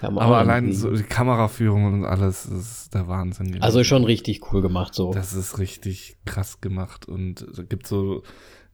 Aber 0.00 0.38
allein 0.38 0.72
so 0.72 0.92
die 0.94 1.02
Kameraführung 1.02 1.84
und 1.86 2.04
alles 2.04 2.46
ist 2.46 2.94
der 2.94 3.08
Wahnsinn. 3.08 3.60
Also 3.60 3.82
schon 3.82 4.04
richtig 4.04 4.52
cool 4.52 4.62
gemacht 4.62 4.94
so. 4.94 5.12
Das 5.12 5.32
ist 5.32 5.58
richtig 5.58 6.18
krass 6.24 6.60
gemacht. 6.60 7.08
Und 7.08 7.44
da 7.56 7.64
gibt 7.64 7.88
so 7.88 8.22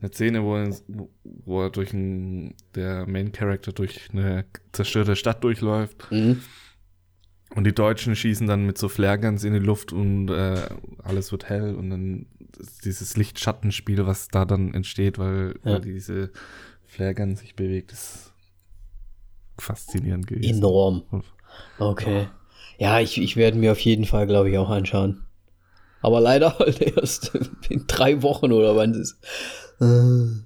eine 0.04 0.12
Szene, 0.12 0.44
wo 0.44 0.56
er, 0.56 0.75
wo 1.44 1.62
er 1.62 1.70
durch 1.70 1.92
ein, 1.92 2.54
der 2.75 3.06
Main 3.06 3.32
Character 3.32 3.73
durch 3.73 4.08
eine 4.12 4.44
zerstörte 4.73 5.16
Stadt 5.16 5.42
durchläuft. 5.42 6.11
Mhm. 6.11 6.40
Und 7.54 7.64
die 7.64 7.75
Deutschen 7.75 8.16
schießen 8.16 8.46
dann 8.46 8.66
mit 8.66 8.78
so 8.78 8.88
Flareguns 8.88 9.44
in 9.44 9.52
die 9.54 9.61
Luft 9.61 9.92
und 9.92 10.28
äh, 10.28 10.61
alles 11.02 11.30
wird 11.32 11.49
hell. 11.49 11.75
Und 11.75 11.90
dann 11.90 12.26
dieses 12.84 13.16
Lichtschattenspiel, 13.16 14.06
was 14.06 14.28
da 14.28 14.44
dann 14.44 14.75
entsteht, 14.75 15.18
weil, 15.18 15.54
Ja. 15.64 15.73
weil 15.75 15.80
diese 15.80 16.30
Flaregun 16.87 17.37
sich 17.37 17.54
bewegt, 17.54 17.92
ist 17.92 18.32
faszinierend 19.58 20.26
gewesen. 20.26 20.58
Enorm. 20.58 21.02
Okay. 21.78 22.28
Ja, 22.78 22.99
ich, 22.99 23.20
ich 23.20 23.37
werde 23.37 23.56
mir 23.56 23.73
auf 23.73 23.78
jeden 23.80 24.04
Fall, 24.04 24.26
glaube 24.26 24.50
ich, 24.50 24.58
auch 24.58 24.70
anschauen. 24.70 25.23
Aber 26.00 26.20
leider 26.20 26.58
halt 26.58 26.80
erst 26.96 27.32
in 27.68 27.87
drei 27.87 28.20
Wochen 28.23 28.52
oder 28.52 28.75
wann 28.76 28.90
es 28.90 29.12
ist. 29.12 29.18
Äh. 29.81 30.43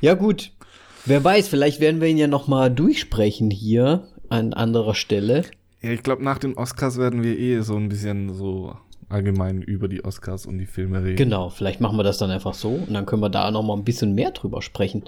Ja, 0.00 0.14
gut. 0.14 0.52
Wer 1.06 1.22
weiß, 1.24 1.48
vielleicht 1.48 1.80
werden 1.80 2.00
wir 2.00 2.08
ihn 2.08 2.18
ja 2.18 2.26
noch 2.26 2.46
mal 2.48 2.70
durchsprechen 2.70 3.50
hier 3.50 4.06
an 4.28 4.52
anderer 4.52 4.94
Stelle. 4.94 5.44
Ja, 5.82 5.90
ich 5.90 6.02
glaube, 6.02 6.22
nach 6.24 6.38
den 6.38 6.54
Oscars 6.56 6.98
werden 6.98 7.22
wir 7.22 7.38
eh 7.38 7.60
so 7.62 7.76
ein 7.76 7.88
bisschen 7.88 8.34
so 8.34 8.76
allgemein 9.08 9.62
über 9.62 9.88
die 9.88 10.04
Oscars 10.04 10.46
und 10.46 10.58
die 10.58 10.66
Filme 10.66 11.02
reden. 11.02 11.16
Genau, 11.16 11.48
vielleicht 11.50 11.80
machen 11.80 11.96
wir 11.96 12.04
das 12.04 12.18
dann 12.18 12.30
einfach 12.30 12.54
so 12.54 12.70
und 12.86 12.92
dann 12.92 13.06
können 13.06 13.22
wir 13.22 13.30
da 13.30 13.50
noch 13.50 13.62
mal 13.62 13.74
ein 13.76 13.84
bisschen 13.84 14.14
mehr 14.14 14.30
drüber 14.30 14.62
sprechen. 14.62 15.04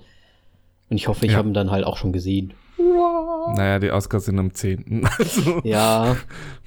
Und 0.89 0.97
ich 0.97 1.09
hoffe, 1.09 1.27
ich 1.27 1.33
Ja. 1.33 1.39
habe 1.39 1.49
ihn 1.49 1.55
dann 1.55 1.71
halt 1.71 1.85
auch 1.85 1.97
schon 1.97 2.13
gesehen. 2.13 2.55
Naja, 3.55 3.79
die 3.79 3.91
Oscars 3.91 4.25
sind 4.25 4.39
am 4.39 4.55
10. 4.55 5.07
Also, 5.19 5.61
Ja, 5.65 6.17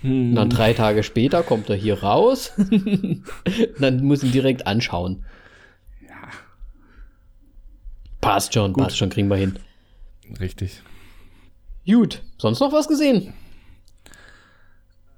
hm, 0.02 0.30
und 0.30 0.36
dann 0.36 0.50
drei 0.50 0.74
Tage 0.74 1.04
später 1.04 1.42
kommt 1.44 1.70
er 1.70 1.76
hier 1.76 2.04
raus. 2.04 2.54
dann 3.80 4.04
muss 4.04 4.24
ihn 4.24 4.32
direkt 4.32 4.68
anschauen. 4.68 5.24
Passt 8.26 8.54
schon, 8.56 8.74
Gut. 8.74 8.84
passt 8.84 8.98
schon, 8.98 9.10
kriegen 9.10 9.28
wir 9.30 9.38
hin. 9.38 9.60
richtig. 10.40 10.82
Gut, 11.86 12.24
sonst 12.40 12.60
noch 12.60 12.72
was 12.72 12.88
gesehen? 12.88 13.34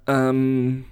Ähm, 0.06 0.84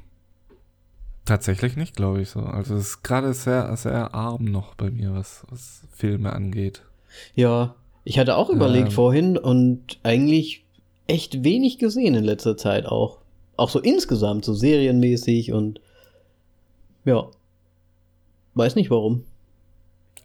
tatsächlich 1.26 1.76
nicht, 1.76 1.94
glaube 1.94 2.22
ich 2.22 2.30
so. 2.30 2.40
Also 2.40 2.74
es 2.76 2.88
ist 2.88 3.02
gerade 3.02 3.34
sehr, 3.34 3.76
sehr 3.76 4.14
arm 4.14 4.44
noch 4.46 4.74
bei 4.76 4.90
mir, 4.90 5.12
was, 5.14 5.44
was 5.50 5.82
Filme 5.92 6.32
angeht. 6.32 6.82
Ja, 7.34 7.74
ich 8.04 8.18
hatte 8.18 8.36
auch 8.36 8.48
überlegt 8.48 8.88
Ähm. 8.88 8.92
vorhin 8.94 9.36
und 9.36 9.98
eigentlich 10.02 10.64
echt 11.06 11.44
wenig 11.44 11.78
gesehen 11.78 12.14
in 12.14 12.24
letzter 12.24 12.56
Zeit 12.56 12.86
auch. 12.86 13.18
Auch 13.58 13.68
so 13.70 13.78
insgesamt, 13.80 14.44
so 14.46 14.54
serienmäßig 14.54 15.52
und 15.52 15.80
ja. 17.04 17.28
Weiß 18.54 18.74
nicht 18.74 18.90
warum. 18.90 19.24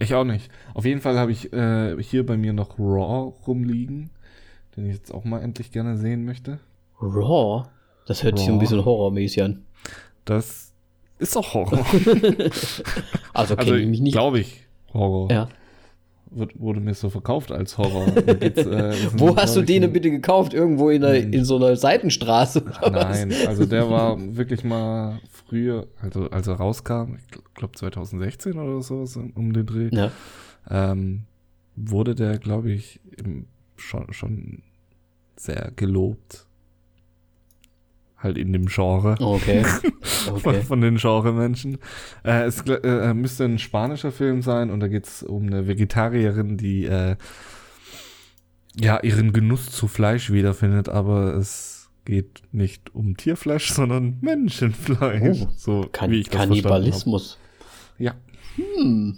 Ich 0.01 0.13
auch 0.15 0.23
nicht. 0.23 0.49
Auf 0.73 0.85
jeden 0.85 0.99
Fall 0.99 1.17
habe 1.17 1.31
ich 1.31 1.53
äh, 1.53 2.01
hier 2.01 2.25
bei 2.25 2.35
mir 2.37 2.53
noch 2.53 2.79
Raw 2.79 3.33
rumliegen, 3.47 4.09
den 4.75 4.87
ich 4.87 4.95
jetzt 4.95 5.13
auch 5.13 5.23
mal 5.23 5.41
endlich 5.41 5.71
gerne 5.71 5.97
sehen 5.97 6.25
möchte. 6.25 6.59
Raw? 6.99 7.65
Das 8.07 8.23
hört 8.23 8.37
sich 8.37 8.47
so 8.47 8.53
ein 8.53 8.57
Raw. 8.57 8.65
bisschen 8.65 8.85
horrormäßig 8.85 9.43
an. 9.43 9.65
Das 10.25 10.71
ist 11.19 11.35
doch 11.35 11.53
Horror. 11.53 11.85
Also 13.33 13.55
kenne 13.55 13.71
also 13.71 13.75
ich 13.75 13.87
mich 13.87 14.01
nicht. 14.01 14.13
glaube 14.13 14.39
ich 14.39 14.67
Horror. 14.93 15.31
Ja. 15.31 15.47
Wird, 16.31 16.59
wurde 16.59 16.79
mir 16.79 16.93
so 16.93 17.09
verkauft 17.09 17.51
als 17.51 17.77
Horror. 17.77 18.07
Äh, 18.17 18.51
Wo 19.17 19.35
hast 19.35 19.55
du 19.55 19.61
den 19.61 19.83
denn 19.83 19.93
bitte 19.93 20.09
gekauft? 20.09 20.53
Irgendwo 20.53 20.89
in, 20.89 21.01
der, 21.01 21.15
in 21.15 21.45
so 21.45 21.57
einer 21.57 21.75
Seitenstraße? 21.75 22.61
Oder 22.61 22.93
was? 23.09 23.25
Nein, 23.25 23.33
also 23.47 23.65
der 23.65 23.89
war 23.89 24.17
wirklich 24.35 24.63
mal 24.63 25.19
früher, 25.51 25.87
also 26.01 26.29
als 26.29 26.47
er 26.47 26.53
rauskam, 26.55 27.15
ich 27.17 27.27
glaube 27.55 27.75
2016 27.75 28.57
oder 28.57 28.81
sowas 28.81 29.17
um 29.17 29.51
den 29.51 29.65
Dreh, 29.65 29.89
Ja. 29.91 30.09
ähm, 30.69 31.23
wurde 31.75 32.15
der, 32.15 32.37
glaube 32.37 32.71
ich, 32.71 33.01
schon, 33.75 34.13
schon 34.13 34.63
sehr 35.35 35.71
gelobt. 35.75 36.45
Halt 38.17 38.37
in 38.37 38.53
dem 38.53 38.67
Genre. 38.67 39.15
Okay. 39.19 39.63
Von, 40.01 40.35
Okay. 40.35 40.61
von 40.61 40.79
den 40.79 40.95
Genre-Menschen. 40.97 41.79
Äh, 42.23 42.43
es 42.43 42.61
äh, 42.61 43.13
müsste 43.13 43.43
ein 43.45 43.59
spanischer 43.59 44.11
Film 44.13 44.41
sein 44.41 44.69
und 44.69 44.79
da 44.79 44.87
geht 44.87 45.07
es 45.07 45.21
um 45.23 45.47
eine 45.47 45.67
Vegetarierin, 45.67 46.55
die 46.57 46.85
äh, 46.85 47.17
ja, 48.79 48.99
ihren 49.01 49.33
Genuss 49.33 49.69
zu 49.71 49.87
Fleisch 49.89 50.31
wiederfindet, 50.31 50.87
aber 50.87 51.35
es 51.35 51.80
geht 52.05 52.43
nicht 52.51 52.93
um 52.95 53.17
Tierfleisch, 53.17 53.71
sondern 53.71 54.17
Menschenfleisch. 54.21 55.41
Oh, 55.41 55.49
so 55.55 55.87
Kann 55.91 56.11
wie 56.11 56.21
ich 56.21 56.29
Kannibalismus. 56.29 57.37
Ja. 57.97 58.15
Hm. 58.55 59.17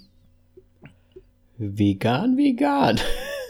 Vegan, 1.57 2.37
vegan. 2.37 2.99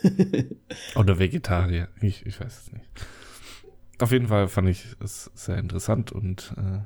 Oder 0.96 1.18
Vegetarier. 1.18 1.88
Ich, 2.02 2.26
ich 2.26 2.40
weiß 2.40 2.66
es 2.66 2.74
nicht. 2.74 2.86
Auf 4.00 4.12
jeden 4.12 4.28
Fall 4.28 4.48
fand 4.48 4.70
ich 4.70 4.86
es 5.00 5.32
sehr 5.34 5.58
interessant 5.58 6.12
und 6.12 6.54
äh, 6.58 6.80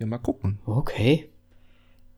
ja, 0.00 0.06
mal 0.06 0.18
gucken. 0.18 0.58
Okay. 0.64 1.28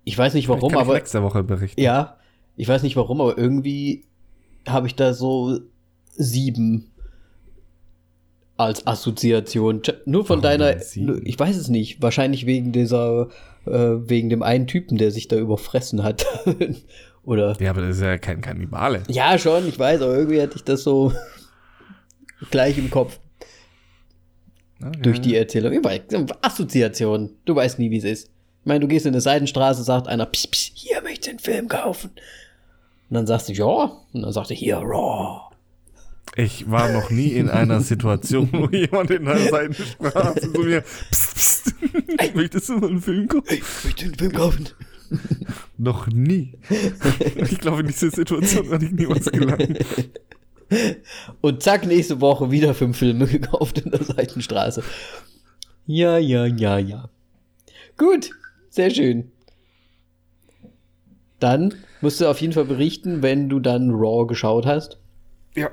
Ich 0.05 0.17
weiß 0.17 0.35
nicht 0.35 0.49
warum, 0.49 0.71
kann 0.71 0.81
ich 0.81 0.87
aber 0.87 0.95
nächste 0.95 1.23
Woche 1.23 1.43
berichten. 1.43 1.81
ja, 1.81 2.17
ich 2.57 2.69
weiß 2.69 2.83
nicht 2.83 2.97
warum, 2.97 3.21
aber 3.21 3.37
irgendwie 3.37 4.05
habe 4.67 4.87
ich 4.87 4.95
da 4.95 5.15
so 5.15 5.61
sieben 6.13 6.91
als 8.61 8.87
Assoziation. 8.87 9.83
Nur 10.05 10.25
von 10.25 10.43
Warum 10.43 10.59
deiner, 10.59 10.77
ich 11.25 11.39
weiß 11.39 11.57
es 11.57 11.69
nicht, 11.69 12.01
wahrscheinlich 12.03 12.47
wegen 12.47 12.73
dieser, 12.73 13.29
äh, 13.67 13.71
wegen 13.73 14.29
dem 14.31 14.43
einen 14.43 14.67
Typen, 14.67 14.99
der 14.99 15.11
sich 15.11 15.29
da 15.29 15.37
überfressen 15.37 16.03
hat. 16.03 16.27
Oder 17.25 17.57
Ja, 17.61 17.71
aber 17.71 17.83
das 17.83 17.97
ist 17.97 18.03
ja 18.03 18.17
kein 18.19 18.41
Kannibale. 18.41 19.03
Ja, 19.09 19.39
schon, 19.39 19.69
ich 19.69 19.79
weiß, 19.79 20.01
aber 20.03 20.17
irgendwie 20.17 20.41
hatte 20.41 20.57
ich 20.57 20.65
das 20.65 20.83
so 20.83 21.13
gleich 22.51 22.79
im 22.79 22.91
Kopf 22.91 23.19
Okay. 24.83 24.99
durch 25.03 25.21
die 25.21 25.37
Erzählung. 25.37 25.73
Überall, 25.75 26.01
Assoziation. 26.41 27.35
Du 27.45 27.55
weißt 27.55 27.79
nie, 27.79 27.91
wie 27.91 27.99
es 27.99 28.05
ist. 28.05 28.29
Ich 28.63 28.67
meine, 28.67 28.81
du 28.81 28.89
gehst 28.89 29.05
in 29.05 29.13
eine 29.13 29.21
Seitenstraße, 29.21 29.83
sagt 29.83 30.09
einer, 30.09 30.25
pss, 30.25 30.47
pss, 30.47 30.71
hier 30.75 31.03
möchte 31.03 31.27
ich 31.27 31.31
einen 31.31 31.39
Film 31.39 31.69
kaufen. 31.69 32.11
Und 33.11 33.15
dann 33.15 33.27
sagst 33.27 33.51
du, 33.51 33.53
ja. 33.53 33.93
Und 34.15 34.23
dann 34.23 34.33
sagt 34.33 34.51
er, 34.51 34.57
hier, 34.57 34.77
raw. 34.79 35.50
Ich 36.37 36.71
war 36.71 36.93
noch 36.93 37.11
nie 37.11 37.29
in 37.29 37.49
einer 37.49 37.81
Situation, 37.81 38.49
wo 38.53 38.69
jemand 38.69 39.11
in 39.11 39.27
einer 39.27 39.51
Seitenstraße 39.51 40.53
zu 40.53 40.61
mir 40.61 40.83
pst, 40.83 41.35
pst, 41.35 41.75
möchtest 42.35 42.69
du 42.69 42.79
mal 42.79 42.91
einen 42.91 43.01
Film 43.01 43.29
gucken? 43.29 43.49
Hey, 43.49 43.59
ich 43.59 43.85
möchte 43.85 44.05
einen 44.05 44.15
Film 44.15 44.33
kaufen. 44.33 44.69
Noch 45.77 46.07
nie. 46.07 46.55
Ich 47.37 47.59
glaube, 47.59 47.81
in 47.81 47.89
diese 47.89 48.11
Situation 48.11 48.71
werde 48.71 48.85
ich 48.85 48.93
niemals 48.93 49.31
gelangen. 49.31 49.77
Und 51.41 51.63
zack, 51.63 51.85
nächste 51.85 52.21
Woche 52.21 52.51
wieder 52.53 52.75
fünf 52.75 52.99
Filme 52.99 53.27
gekauft 53.27 53.79
in 53.79 53.91
der 53.91 54.05
Seitenstraße. 54.05 54.85
Ja, 55.87 56.17
ja, 56.19 56.47
ja, 56.47 56.79
ja. 56.79 57.11
Gut, 57.97 58.31
sehr 58.71 58.91
schön. 58.91 59.33
Dann 61.41 61.75
musst 62.01 62.21
du 62.21 62.29
auf 62.29 62.41
jeden 62.41 62.53
Fall 62.53 62.67
berichten, 62.67 63.23
wenn 63.23 63.49
du 63.49 63.59
dann 63.59 63.91
Raw 63.91 64.27
geschaut 64.27 64.67
hast. 64.67 64.99
Ja. 65.57 65.71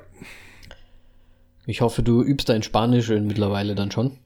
Ich 1.68 1.82
hoffe, 1.82 2.02
du 2.02 2.24
übst 2.24 2.50
dein 2.50 2.64
Spanisch 2.64 3.10
mittlerweile 3.10 3.76
dann 3.76 3.92
schon. 3.92 4.18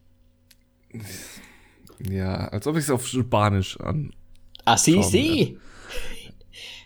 Ja, 2.09 2.47
als 2.49 2.67
ob 2.67 2.77
ich 2.77 2.83
es 2.83 2.89
auf 2.91 3.07
Spanisch 3.07 3.79
an. 3.79 4.13
Ah, 4.65 4.77
Schauen 4.77 5.03
sí. 5.03 5.57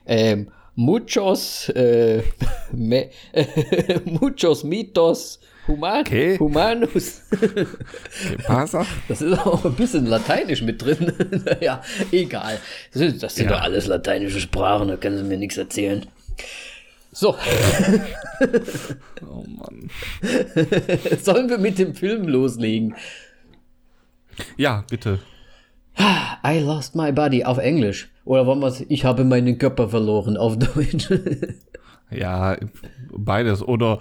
Ähm, 0.08 0.52
muchos, 0.76 1.68
äh, 1.70 2.22
me, 2.72 3.10
muchos 4.06 4.64
mitos 4.64 5.40
human, 5.68 6.04
¿Qué? 6.06 6.38
humanus. 6.38 7.24
Das 9.08 9.22
ist 9.22 9.40
auch 9.48 9.66
ein 9.66 9.74
bisschen 9.74 10.06
Lateinisch 10.06 10.62
mit 10.62 10.80
drin. 10.84 11.12
ja, 11.60 11.82
egal. 12.12 12.60
Das 12.94 13.00
sind, 13.00 13.24
das 13.24 13.34
sind 13.34 13.46
Ja. 13.46 13.54
doch 13.54 13.62
alles 13.62 13.88
lateinische 13.88 14.40
Sprachen, 14.40 14.90
da 14.90 14.96
können 14.98 15.18
sie 15.18 15.24
mir 15.24 15.38
nichts 15.38 15.58
erzählen. 15.58 16.06
So, 17.16 17.34
Oh 19.26 19.46
Mann. 19.48 19.90
sollen 21.22 21.50
wir 21.50 21.58
mit 21.58 21.80
dem 21.80 21.96
Film 21.96 22.28
loslegen? 22.28 22.94
Ja, 24.58 24.84
bitte. 24.90 25.20
I 25.98 26.60
lost 26.60 26.94
my 26.94 27.14
body 27.14 27.46
auf 27.46 27.58
Englisch. 27.58 28.10
Oder 28.26 28.46
wollen 28.46 28.60
wir 28.60 28.68
es, 28.68 28.84
ich 28.90 29.06
habe 29.06 29.24
meinen 29.24 29.58
Körper 29.58 29.88
verloren 29.88 30.36
auf 30.36 30.60
Deutsch. 30.60 31.10
Ja, 32.12 32.56
beides. 33.12 33.64
Oder 33.64 33.98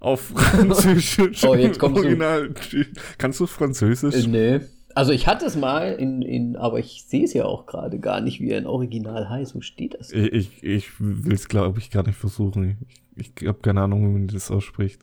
auf 0.00 0.32
Französisch. 0.34 1.44
Oh, 1.44 1.54
jetzt 1.54 1.78
kommst 1.78 2.02
du. 2.02 2.84
Kannst 3.16 3.38
du 3.38 3.46
Französisch? 3.46 4.26
nee. 4.26 4.60
Also 4.94 5.12
ich 5.12 5.26
hatte 5.26 5.46
es 5.46 5.56
mal, 5.56 5.92
in, 5.92 6.22
in, 6.22 6.56
aber 6.56 6.78
ich 6.78 7.04
sehe 7.06 7.24
es 7.24 7.32
ja 7.32 7.44
auch 7.44 7.66
gerade 7.66 7.98
gar 7.98 8.20
nicht, 8.20 8.40
wie 8.40 8.54
ein 8.54 8.66
Original 8.66 9.28
heißt. 9.28 9.54
Wo 9.54 9.60
steht 9.60 9.98
das? 9.98 10.12
Ich, 10.12 10.32
ich, 10.32 10.62
ich 10.62 10.90
will 10.98 11.34
es, 11.34 11.48
glaube 11.48 11.80
ich, 11.80 11.90
gar 11.90 12.06
nicht 12.06 12.16
versuchen. 12.16 12.78
Ich, 13.16 13.32
ich 13.40 13.48
habe 13.48 13.58
keine 13.60 13.82
Ahnung, 13.82 14.02
wie 14.02 14.18
man 14.18 14.28
das 14.28 14.50
ausspricht. 14.50 15.00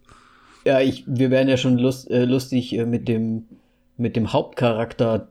Ja, 0.65 0.80
ich, 0.80 1.04
wir 1.08 1.30
wären 1.30 1.49
ja 1.49 1.58
schon 1.58 1.77
lust, 1.77 2.10
äh, 2.10 2.25
lustig 2.25 2.77
äh, 2.77 2.86
mit 2.86 3.08
dem, 3.08 3.45
mit 3.97 4.15
dem 4.15 4.32
Hauptcharakter 4.32 5.27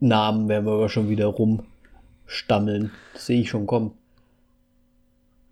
Namen 0.00 0.48
werden 0.48 0.64
wir 0.64 0.72
aber 0.72 0.88
schon 0.88 1.10
wieder 1.10 1.26
rumstammeln. 1.26 2.90
Das 3.12 3.26
sehe 3.26 3.42
ich 3.42 3.50
schon 3.50 3.66
kommen. 3.66 3.92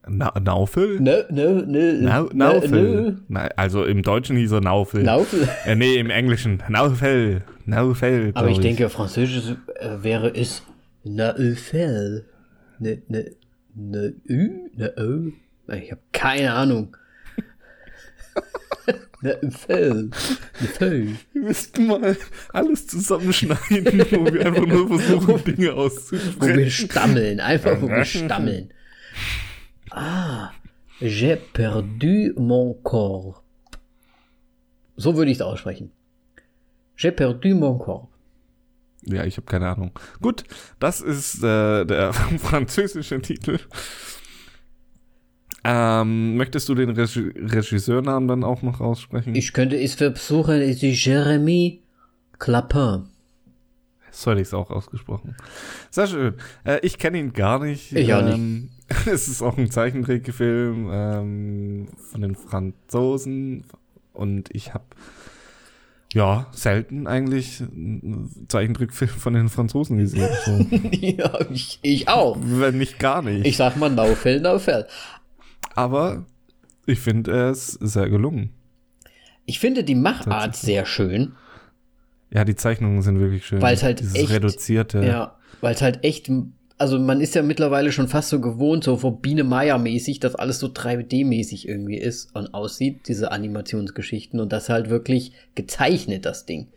Na, 0.06 0.32
Naufel? 0.40 1.00
Ne, 1.00 1.26
ne, 1.28 1.64
ne. 1.66 1.92
Nau, 2.00 2.24
ne, 2.24 2.30
Naufel. 2.34 3.18
Na, 3.28 3.48
also 3.56 3.84
im 3.84 4.02
Deutschen 4.02 4.38
hieß 4.38 4.52
er 4.52 4.62
Naufel. 4.62 5.02
Naufel. 5.02 5.46
Äh, 5.66 5.74
nee, 5.74 5.96
im 5.96 6.08
Englischen. 6.08 6.62
Naufel. 6.70 7.42
Naufel. 7.68 8.30
Aber 8.34 8.46
glaub 8.46 8.56
ich 8.56 8.62
denke, 8.62 8.88
Französisch 8.88 9.56
äh, 9.76 10.02
wäre 10.02 10.34
es 10.34 10.62
Naufel. 11.04 12.24
Ne, 12.78 13.02
ne, 13.08 13.32
ne, 13.74 14.14
Ü, 14.28 14.70
ne, 14.74 14.94
Ö. 14.96 15.32
Ich 15.74 15.90
habe 15.90 16.00
keine 16.12 16.52
Ahnung. 16.54 16.96
Naufel. 19.20 20.10
Naufel. 20.60 21.16
Wir 21.32 21.42
müssten 21.42 21.86
mal 21.88 22.16
alles 22.52 22.86
zusammenschneiden, 22.86 24.00
wo 24.12 24.32
wir 24.32 24.46
einfach 24.46 24.66
nur 24.66 24.88
versuchen, 24.88 25.44
Dinge 25.44 25.56
Wo 25.58 25.62
wir 25.62 25.76
auszusprechen. 25.76 26.70
stammeln, 26.70 27.40
einfach 27.40 27.82
wo 27.82 27.88
wir 27.88 28.04
stammeln. 28.06 28.72
Ah, 29.90 30.50
j'ai 31.00 31.36
perdu 31.36 32.32
mon 32.36 32.82
corps. 32.82 33.42
So 34.96 35.16
würde 35.16 35.30
ich 35.30 35.38
es 35.38 35.42
aussprechen. 35.42 35.90
J'ai 36.98 37.12
perdu 37.12 37.54
mon 37.54 37.78
corps. 37.78 38.08
Ja, 39.04 39.24
ich 39.24 39.36
habe 39.36 39.46
keine 39.46 39.68
Ahnung. 39.68 39.92
Gut, 40.20 40.42
das 40.80 41.00
ist 41.00 41.42
äh, 41.44 41.84
der 41.84 42.12
französische 42.38 43.20
Titel. 43.22 43.58
Ähm, 45.64 46.36
möchtest 46.36 46.68
du 46.68 46.74
den 46.74 46.90
Regi 46.90 47.32
Regisseurnamen 47.36 48.28
dann 48.28 48.44
auch 48.44 48.62
noch 48.62 48.80
aussprechen? 48.80 49.34
Ich 49.34 49.52
könnte 49.52 49.76
es 49.80 49.94
versuchen, 49.94 50.60
es 50.60 50.82
ist 50.82 51.04
Jeremy 51.04 51.82
Clapin. 52.38 53.04
So 54.10 54.30
hätte 54.32 54.40
ich 54.40 54.48
es 54.48 54.54
auch 54.54 54.70
ausgesprochen. 54.70 55.36
Sehr 55.90 56.08
schön. 56.08 56.34
Äh, 56.64 56.80
ich 56.82 56.98
kenne 56.98 57.18
ihn 57.18 57.32
gar 57.32 57.62
nicht. 57.62 57.92
Ich 57.92 58.12
auch 58.12 58.22
nicht. 58.22 58.34
ähm, 58.34 58.70
Es 59.06 59.28
ist 59.28 59.42
auch 59.42 59.56
ein 59.56 59.70
Zeichentrickfilm 59.70 60.88
ähm, 60.90 61.88
von 62.10 62.22
den 62.22 62.34
Franzosen 62.34 63.64
und 64.12 64.48
ich 64.52 64.74
habe 64.74 64.84
ja 66.14 66.46
selten 66.52 67.06
eigentlich 67.06 67.60
einen 67.60 68.46
Zeichentrickfilm 68.48 69.10
von 69.10 69.34
den 69.34 69.48
Franzosen 69.48 69.98
gesehen. 69.98 70.28
So. 70.44 70.52
ja, 70.92 71.38
ich, 71.50 71.78
ich 71.82 72.08
auch. 72.08 72.36
Wenn 72.40 72.78
nicht 72.78 72.98
gar 72.98 73.22
nicht. 73.22 73.46
Ich 73.46 73.56
sag 73.56 73.76
mal 73.76 73.90
Naufel, 73.90 74.40
Naufel. 74.40 74.86
Aber 75.74 76.24
ich 76.86 76.98
finde 77.00 77.32
er 77.32 77.50
ist 77.50 77.72
sehr 77.72 78.08
gelungen. 78.08 78.50
Ich 79.44 79.58
finde 79.58 79.84
die 79.84 79.94
Machart 79.94 80.56
sehr 80.56 80.84
schön, 80.86 81.32
Ja, 82.30 82.44
die 82.44 82.54
Zeichnungen 82.56 83.00
sind 83.02 83.18
wirklich 83.20 83.46
schön. 83.46 83.62
Weil 83.62 83.74
es 83.74 83.82
halt 83.82 84.00
Dieses 84.00 84.14
echt- 84.14 84.30
reduzierte. 84.30 85.02
ja, 85.04 85.36
weil 85.60 85.74
es 85.74 85.82
halt 85.82 86.04
echt, 86.04 86.30
also 86.78 86.98
man 86.98 87.20
ist 87.20 87.34
ja 87.34 87.42
mittlerweile 87.42 87.92
schon 87.92 88.08
fast 88.08 88.28
so 88.30 88.40
gewohnt, 88.40 88.84
so 88.84 88.96
vor 88.96 89.20
Biene 89.20 89.44
Meier 89.44 89.78
mäßig, 89.78 90.20
dass 90.20 90.36
alles 90.36 90.60
so 90.60 90.68
3D-mäßig 90.68 91.68
irgendwie 91.68 91.98
ist 91.98 92.34
und 92.34 92.54
aussieht, 92.54 93.08
diese 93.08 93.32
Animationsgeschichten 93.32 94.40
und 94.40 94.52
das 94.52 94.68
halt 94.68 94.88
wirklich 94.88 95.32
gezeichnet, 95.56 96.24
das 96.24 96.46
Ding. 96.46 96.68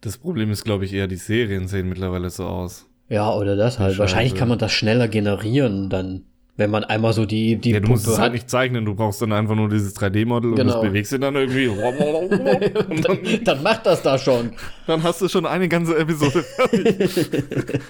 Das 0.00 0.18
Problem 0.18 0.50
ist, 0.50 0.64
glaube 0.64 0.84
ich, 0.84 0.92
eher, 0.92 1.08
die 1.08 1.16
Serien 1.16 1.68
sehen 1.68 1.88
mittlerweile 1.88 2.30
so 2.30 2.44
aus. 2.44 2.86
Ja, 3.08 3.32
oder 3.32 3.54
das 3.56 3.78
halt. 3.78 3.98
Wahrscheinlich 3.98 4.34
kann 4.34 4.48
man 4.48 4.58
das 4.58 4.72
schneller 4.72 5.08
generieren, 5.08 5.90
dann, 5.90 6.24
wenn 6.58 6.70
man 6.70 6.84
einmal 6.84 7.12
so 7.12 7.26
die, 7.26 7.56
die 7.56 7.70
Ja, 7.72 7.80
du 7.80 7.88
musst 7.88 8.06
es 8.06 8.18
halt 8.18 8.32
nicht 8.32 8.48
zeichnen, 8.48 8.84
du 8.86 8.94
brauchst 8.94 9.20
dann 9.20 9.32
einfach 9.32 9.54
nur 9.54 9.68
dieses 9.68 9.94
3D-Model 9.96 10.50
und 10.50 10.56
Genau. 10.56 10.72
das 10.74 10.82
bewegst 10.82 11.12
du 11.12 11.18
dann 11.18 11.34
irgendwie. 11.36 11.68
und 12.88 13.04
dann, 13.04 13.18
dann 13.44 13.62
macht 13.62 13.84
das 13.84 14.02
da 14.02 14.18
schon. 14.18 14.52
dann 14.86 15.02
hast 15.02 15.20
du 15.20 15.28
schon 15.28 15.44
eine 15.46 15.68
ganze 15.68 15.96
Episode 15.98 16.42
fertig. 16.42 17.30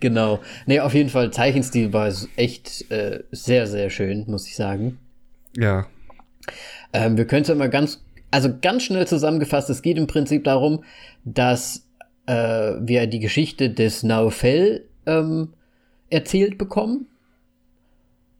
Genau. 0.00 0.40
Nee, 0.66 0.80
auf 0.80 0.94
jeden 0.94 1.10
Fall, 1.10 1.32
Zeichenstil 1.32 1.92
war 1.92 2.06
es 2.06 2.28
echt 2.36 2.90
äh, 2.90 3.22
sehr, 3.32 3.66
sehr 3.66 3.90
schön, 3.90 4.24
muss 4.28 4.46
ich 4.46 4.56
sagen. 4.56 4.98
ja. 5.56 5.86
Ähm, 6.92 7.16
wir 7.16 7.26
können 7.26 7.42
es 7.42 7.48
ja 7.48 7.54
mal 7.56 7.68
ganz, 7.68 8.02
also 8.30 8.48
ganz 8.62 8.84
schnell 8.84 9.06
zusammengefasst, 9.08 9.68
es 9.68 9.82
geht 9.82 9.98
im 9.98 10.06
Prinzip 10.06 10.44
darum, 10.44 10.84
dass 11.24 11.84
äh, 12.26 12.34
wir 12.80 13.08
die 13.08 13.18
Geschichte 13.18 13.68
des 13.70 14.04
Naufel 14.04 14.86
ähm, 15.04 15.48
erzählt 16.08 16.56
bekommen. 16.58 17.06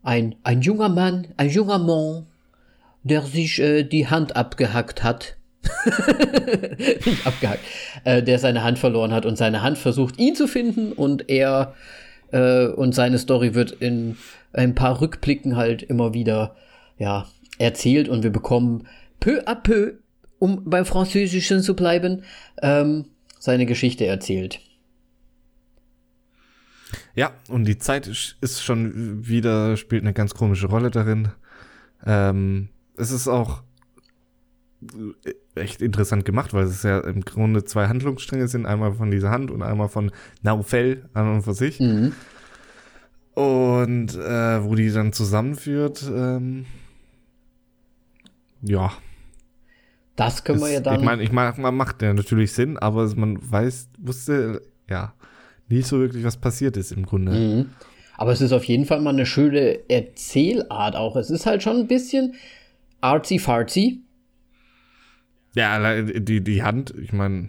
Ein, 0.07 0.37
ein 0.45 0.63
junger 0.63 0.89
Mann, 0.89 1.29
ein 1.37 1.51
junger 1.51 1.79
Mann, 1.79 2.27
der 3.03 3.23
sich 3.23 3.59
äh, 3.61 3.83
die 3.83 4.07
Hand 4.09 4.37
abgehackt 4.37 5.03
hat. 5.03 5.37
Nicht 7.05 7.27
abgehackt. 7.27 7.65
Äh, 8.05 8.23
der 8.23 8.39
seine 8.39 8.63
Hand 8.63 8.79
verloren 8.79 9.13
hat 9.13 9.27
und 9.27 9.37
seine 9.37 9.63
Hand 9.63 9.79
versucht, 9.79 10.19
ihn 10.19 10.37
zu 10.37 10.47
finden 10.47 10.93
und 10.93 11.29
er 11.29 11.75
äh, 12.31 12.67
und 12.67 12.95
seine 12.95 13.19
Story 13.19 13.55
wird 13.55 13.73
in 13.73 14.17
ein 14.53 14.75
paar 14.75 15.01
Rückblicken 15.01 15.57
halt 15.57 15.83
immer 15.83 16.15
wieder, 16.15 16.55
ja, 16.99 17.27
erzählt 17.59 18.09
und 18.09 18.23
wir 18.23 18.31
bekommen 18.31 18.87
peu 19.19 19.43
à 19.47 19.55
peu, 19.55 19.95
um 20.39 20.63
beim 20.65 20.85
Französischen 20.85 21.63
zu 21.63 21.75
bleiben, 21.75 22.23
ähm, 22.63 23.07
seine 23.39 23.67
Geschichte 23.67 24.07
erzählt. 24.07 24.61
Ja, 27.15 27.33
und 27.49 27.65
die 27.65 27.79
Zeit 27.79 28.07
ist 28.07 28.63
schon 28.63 29.27
wieder, 29.27 29.77
spielt 29.77 30.03
eine 30.03 30.13
ganz 30.13 30.35
komische 30.35 30.67
Rolle 30.67 30.91
darin. 30.91 31.29
Ähm, 32.05 32.69
es 32.97 33.11
ist 33.11 33.29
auch 33.29 33.63
echt 35.55 35.83
interessant 35.83 36.25
gemacht, 36.25 36.53
weil 36.55 36.65
es 36.65 36.83
ja 36.83 37.01
im 37.01 37.23
Grunde 37.23 37.65
zwei 37.65 37.89
Handlungsstränge 37.89 38.49
sind, 38.49 38.67
einmal 38.67 38.93
von 38.93 39.11
dieser 39.11 39.31
Hand 39.31 39.51
und 39.51 39.63
einmal 39.63 39.89
von 39.89 40.13
Naufel 40.43 41.09
an 41.15 41.35
und 41.35 41.43
für 41.43 41.55
sich. 41.55 41.81
Mhm. 41.81 42.13
Und 43.35 44.15
äh, 44.15 44.65
wo 44.65 44.75
die 44.75 44.91
dann 44.91 45.13
zusammenführt, 45.13 46.11
ähm, 46.15 46.67
ja. 48.63 48.93
Das 50.15 50.45
können 50.45 50.61
wir 50.61 50.71
ja 50.71 50.81
dann. 50.81 51.01
Ich 51.01 51.05
meine, 51.05 51.23
ich 51.23 51.33
mein, 51.33 51.61
man 51.61 51.77
macht 51.77 52.01
ja 52.01 52.15
natürlich 52.15 52.53
Sinn, 52.53 52.79
aber 52.79 53.15
man 53.17 53.39
weiß, 53.51 53.91
wusste, 53.99 54.63
ja, 54.89 55.13
nicht 55.69 55.87
so 55.87 55.99
wirklich, 55.99 56.25
was 56.25 56.37
passiert 56.37 56.77
ist 56.77 56.93
im 56.93 57.07
Grunde. 57.07 57.33
Mhm. 57.33 57.71
Aber 58.17 58.33
es 58.33 58.41
ist 58.41 58.53
auf 58.53 58.65
jeden 58.65 58.87
Fall 58.87 59.01
mal 59.01 59.11
eine 59.11 59.27
schöne 59.27 59.91
Erzählart 59.91 60.97
auch. 60.97 61.17
Es 61.17 61.31
ist 61.31 61.47
halt 61.47 61.63
schon 61.63 61.77
ein 61.77 61.87
bisschen 61.87 62.35
artsy-fartsy. 63.01 64.01
Ja, 65.55 66.03
die, 66.03 66.43
die 66.43 66.63
Hand, 66.63 66.95
ich 67.01 67.13
meine. 67.13 67.49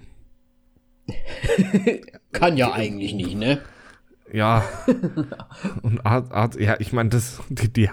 Kann 2.32 2.58
ja 2.58 2.74
eigentlich 2.74 3.14
nicht, 3.14 3.36
ne? 3.36 3.60
Ja. 4.32 4.64
Und 5.82 6.06
Art, 6.06 6.32
Art, 6.32 6.60
ja, 6.60 6.76
ich 6.80 6.92
meine, 6.92 7.10
das, 7.10 7.42
die, 7.50 7.72
die, 7.72 7.90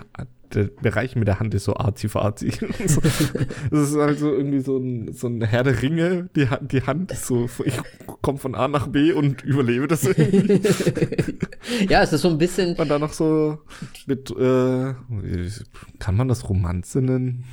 der 0.55 0.65
Bereich 0.65 1.17
mit 1.17 1.29
der 1.29 1.41
Hand 1.41 1.55
ist 1.55 1.65
so 1.65 1.75
arzi 1.75 2.09
farzi. 2.09 2.49
das 3.71 3.91
ist 3.91 3.97
halt 3.97 4.19
so 4.19 4.33
irgendwie 4.33 4.61
so 4.61 4.79
ein, 4.79 5.13
so 5.13 5.29
ein 5.29 5.43
Herr 5.43 5.65
der 5.65 5.83
Ringe, 5.83 6.29
die, 6.37 6.49
die 6.63 6.83
Hand 6.83 7.13
ist 7.13 7.27
so, 7.27 7.49
ich 7.65 7.79
komme 8.23 8.39
von 8.39 8.55
A 8.55 8.69
nach 8.69 8.89
B 8.89 9.13
und 9.13 9.43
überlebe 9.43 9.89
das 9.89 10.05
irgendwie. 10.05 10.61
ja, 11.89 12.03
es 12.03 12.13
ist 12.13 12.23
so 12.23 12.29
ein 12.29 12.39
bisschen. 12.39 12.77
Und 12.77 12.89
dann 12.89 13.01
noch 13.01 13.13
so 13.13 13.59
mit, 14.07 14.31
äh, 14.31 14.95
kann 15.99 16.17
man 16.17 16.29
das 16.29 16.49
Romanze 16.49 17.03
nennen? 17.03 17.45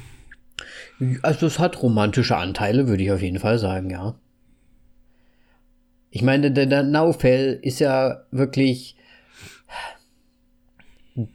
Also 1.21 1.47
es 1.47 1.59
hat 1.59 1.81
romantische 1.81 2.37
Anteile, 2.37 2.87
würde 2.87 3.03
ich 3.03 3.11
auf 3.11 3.21
jeden 3.21 3.39
Fall 3.39 3.57
sagen, 3.57 3.89
ja. 3.89 4.15
Ich 6.11 6.21
meine, 6.21 6.51
der, 6.51 6.65
der 6.65 6.83
Naufel 6.83 7.59
ist 7.61 7.79
ja 7.79 8.25
wirklich 8.31 8.97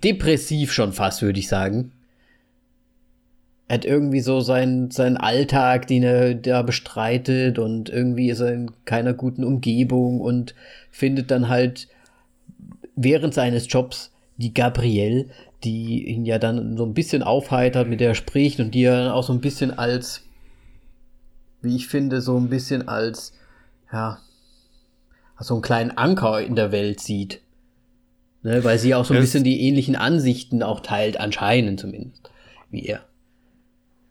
depressiv 0.03 0.73
schon 0.73 0.93
fast, 0.93 1.23
würde 1.23 1.39
ich 1.39 1.49
sagen. 1.49 1.93
Er 3.69 3.75
hat 3.79 3.85
irgendwie 3.85 4.21
so 4.21 4.41
seinen, 4.41 4.91
seinen 4.91 5.17
Alltag, 5.17 5.89
den 5.89 6.05
er 6.05 6.35
da 6.35 6.63
bestreitet 6.63 7.59
und 7.59 7.89
irgendwie 7.89 8.31
ist 8.31 8.41
er 8.41 8.53
in 8.53 8.71
keiner 8.85 9.13
guten 9.13 9.43
Umgebung 9.43 10.21
und 10.21 10.55
findet 10.91 11.31
dann 11.31 11.49
halt 11.49 11.89
während 12.95 13.35
seines 13.35 13.67
Jobs 13.69 14.13
die 14.37 14.55
Gabrielle, 14.55 15.27
die 15.65 16.07
ihn 16.07 16.25
ja 16.25 16.39
dann 16.39 16.77
so 16.77 16.85
ein 16.85 16.95
bisschen 16.95 17.23
aufheitert, 17.23 17.89
mit 17.89 18.01
der 18.01 18.09
er 18.09 18.15
spricht 18.15 18.61
und 18.61 18.73
die 18.73 18.85
er 18.85 19.05
dann 19.05 19.11
auch 19.11 19.25
so 19.25 19.33
ein 19.33 19.41
bisschen 19.41 19.77
als, 19.77 20.23
wie 21.61 21.75
ich 21.75 21.89
finde, 21.89 22.21
so 22.21 22.37
ein 22.39 22.49
bisschen 22.49 22.87
als, 22.87 23.33
ja, 23.93 24.19
so 25.41 25.55
einen 25.55 25.63
kleinen 25.63 25.91
Anker 25.91 26.41
in 26.41 26.55
der 26.55 26.73
Welt 26.73 27.01
sieht. 27.01 27.41
Ne, 28.47 28.63
weil 28.63 28.79
sie 28.79 28.95
auch 28.95 29.05
so 29.05 29.13
ein 29.13 29.19
bisschen 29.19 29.43
die 29.43 29.63
ähnlichen 29.63 29.97
Ansichten 29.97 30.63
auch 30.63 30.79
teilt, 30.79 31.19
anscheinend 31.19 31.81
zumindest, 31.81 32.31
wie 32.71 32.87
er. 32.87 33.05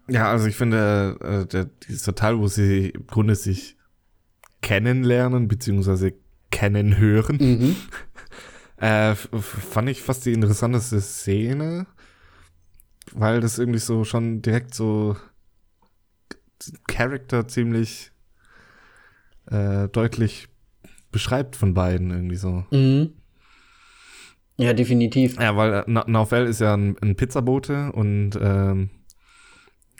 Ja, 0.09 0.29
also 0.29 0.47
ich 0.47 0.57
finde, 0.57 1.17
äh, 1.21 1.45
der, 1.45 1.69
dieser 1.87 2.15
Teil, 2.15 2.37
wo 2.37 2.47
sie 2.47 2.89
im 2.89 3.07
Grunde 3.07 3.35
sich 3.35 3.77
kennenlernen, 4.61 5.47
beziehungsweise 5.47 6.15
kennen 6.51 6.97
hören, 6.97 7.37
mhm. 7.39 7.75
äh, 8.85 9.15
fand 9.15 9.87
ich 9.87 10.01
fast 10.01 10.25
die 10.25 10.33
interessanteste 10.33 10.99
Szene, 10.99 11.87
weil 13.13 13.39
das 13.39 13.57
irgendwie 13.57 13.79
so 13.79 14.03
schon 14.03 14.41
direkt 14.41 14.73
so 14.73 15.15
Charakter 16.89 17.47
ziemlich 17.47 18.11
äh, 19.45 19.87
deutlich 19.87 20.49
beschreibt 21.13 21.55
von 21.55 21.73
beiden 21.73 22.11
irgendwie 22.11 22.35
so. 22.35 22.65
Mhm. 22.71 23.13
Ja, 24.57 24.73
definitiv. 24.73 25.39
Ja, 25.39 25.55
weil 25.57 25.73
äh, 25.73 25.83
Naufel 25.87 26.45
ist 26.45 26.61
ja 26.61 26.75
ein, 26.75 26.95
ein 27.01 27.15
Pizzabote 27.15 27.91
und 27.91 28.31
ähm, 28.41 28.89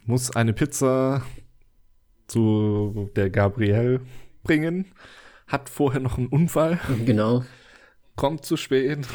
muss 0.05 0.35
eine 0.35 0.53
Pizza 0.53 1.23
zu 2.27 3.09
der 3.15 3.29
Gabrielle 3.29 4.01
bringen. 4.43 4.85
Hat 5.47 5.69
vorher 5.69 5.99
noch 5.99 6.17
einen 6.17 6.27
Unfall. 6.27 6.79
Genau. 7.05 7.43
Kommt 8.15 8.45
zu 8.45 8.55
spät. 8.57 9.05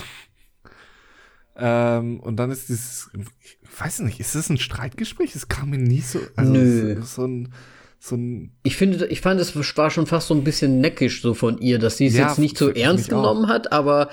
Ähm, 1.56 2.20
und 2.20 2.36
dann 2.36 2.50
ist 2.50 2.68
dieses, 2.68 3.10
ich 3.42 3.58
weiß 3.78 4.00
nicht, 4.00 4.20
ist 4.20 4.34
das 4.34 4.48
ein 4.50 4.58
Streitgespräch? 4.58 5.34
Es 5.34 5.48
kam 5.48 5.70
mir 5.70 5.78
nie 5.78 6.00
so, 6.00 6.20
also 6.36 6.52
Nö. 6.52 7.02
so 7.02 7.26
ein, 7.26 7.52
so 7.98 8.16
ein. 8.16 8.52
Ich 8.62 8.76
finde, 8.76 9.06
ich 9.06 9.20
fand, 9.20 9.40
es 9.40 9.54
war 9.76 9.90
schon 9.90 10.06
fast 10.06 10.28
so 10.28 10.34
ein 10.34 10.44
bisschen 10.44 10.80
neckisch 10.80 11.22
so 11.22 11.34
von 11.34 11.58
ihr, 11.58 11.78
dass 11.78 11.96
sie 11.96 12.06
es 12.06 12.16
ja, 12.16 12.28
jetzt 12.28 12.38
nicht 12.38 12.56
so 12.56 12.70
ernst 12.70 13.08
genommen 13.08 13.46
auch. 13.46 13.48
hat, 13.48 13.72
aber 13.72 14.10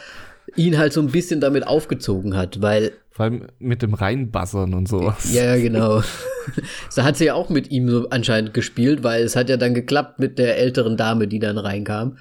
ihn 0.55 0.77
halt 0.77 0.93
so 0.93 1.01
ein 1.01 1.07
bisschen 1.07 1.41
damit 1.41 1.67
aufgezogen 1.67 2.35
hat, 2.35 2.61
weil. 2.61 2.93
Vor 3.11 3.25
allem 3.25 3.47
mit 3.59 3.81
dem 3.81 3.93
Reinbassern 3.93 4.73
und 4.73 4.87
sowas. 4.87 5.33
Ja, 5.33 5.57
genau. 5.57 6.03
da 6.95 7.03
hat 7.03 7.17
sie 7.17 7.25
ja 7.25 7.33
auch 7.33 7.49
mit 7.49 7.71
ihm 7.71 7.89
so 7.89 8.09
anscheinend 8.09 8.53
gespielt, 8.53 9.03
weil 9.03 9.23
es 9.23 9.35
hat 9.35 9.49
ja 9.49 9.57
dann 9.57 9.73
geklappt 9.73 10.19
mit 10.19 10.37
der 10.37 10.57
älteren 10.57 10.97
Dame, 10.97 11.27
die 11.27 11.39
dann 11.39 11.57
reinkam. 11.57 12.17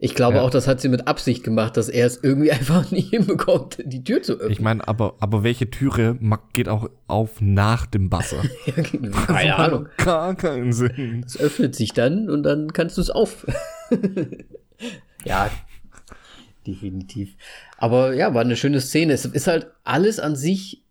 Ich 0.00 0.14
glaube 0.14 0.36
ja. 0.36 0.42
auch, 0.42 0.50
das 0.50 0.68
hat 0.68 0.80
sie 0.80 0.88
mit 0.88 1.08
Absicht 1.08 1.42
gemacht, 1.42 1.76
dass 1.76 1.88
er 1.88 2.06
es 2.06 2.22
irgendwie 2.22 2.52
einfach 2.52 2.90
nicht 2.90 3.10
hinbekommt, 3.10 3.78
die 3.84 4.04
Tür 4.04 4.22
zu 4.22 4.34
öffnen. 4.34 4.52
Ich 4.52 4.60
meine, 4.60 4.86
aber, 4.86 5.16
aber 5.18 5.42
welche 5.42 5.70
Türe 5.70 6.16
geht 6.52 6.68
auch 6.68 6.88
auf 7.08 7.40
nach 7.40 7.86
dem 7.86 8.08
Basser? 8.08 8.42
ja, 8.66 8.82
keine 8.82 9.56
Ahnung. 9.56 9.88
Gar 9.96 10.36
keinen 10.36 10.72
Sinn. 10.72 11.24
Es 11.26 11.38
öffnet 11.38 11.74
sich 11.74 11.92
dann 11.92 12.30
und 12.30 12.44
dann 12.44 12.72
kannst 12.72 12.96
du 12.96 13.00
es 13.00 13.10
auf. 13.10 13.44
ja, 15.24 15.50
definitiv. 16.68 17.36
Aber 17.78 18.14
ja, 18.14 18.34
war 18.34 18.42
eine 18.42 18.56
schöne 18.56 18.80
Szene. 18.80 19.14
Es 19.14 19.24
ist 19.24 19.46
halt 19.46 19.68
alles 19.84 20.20
an 20.20 20.36
sich 20.36 20.84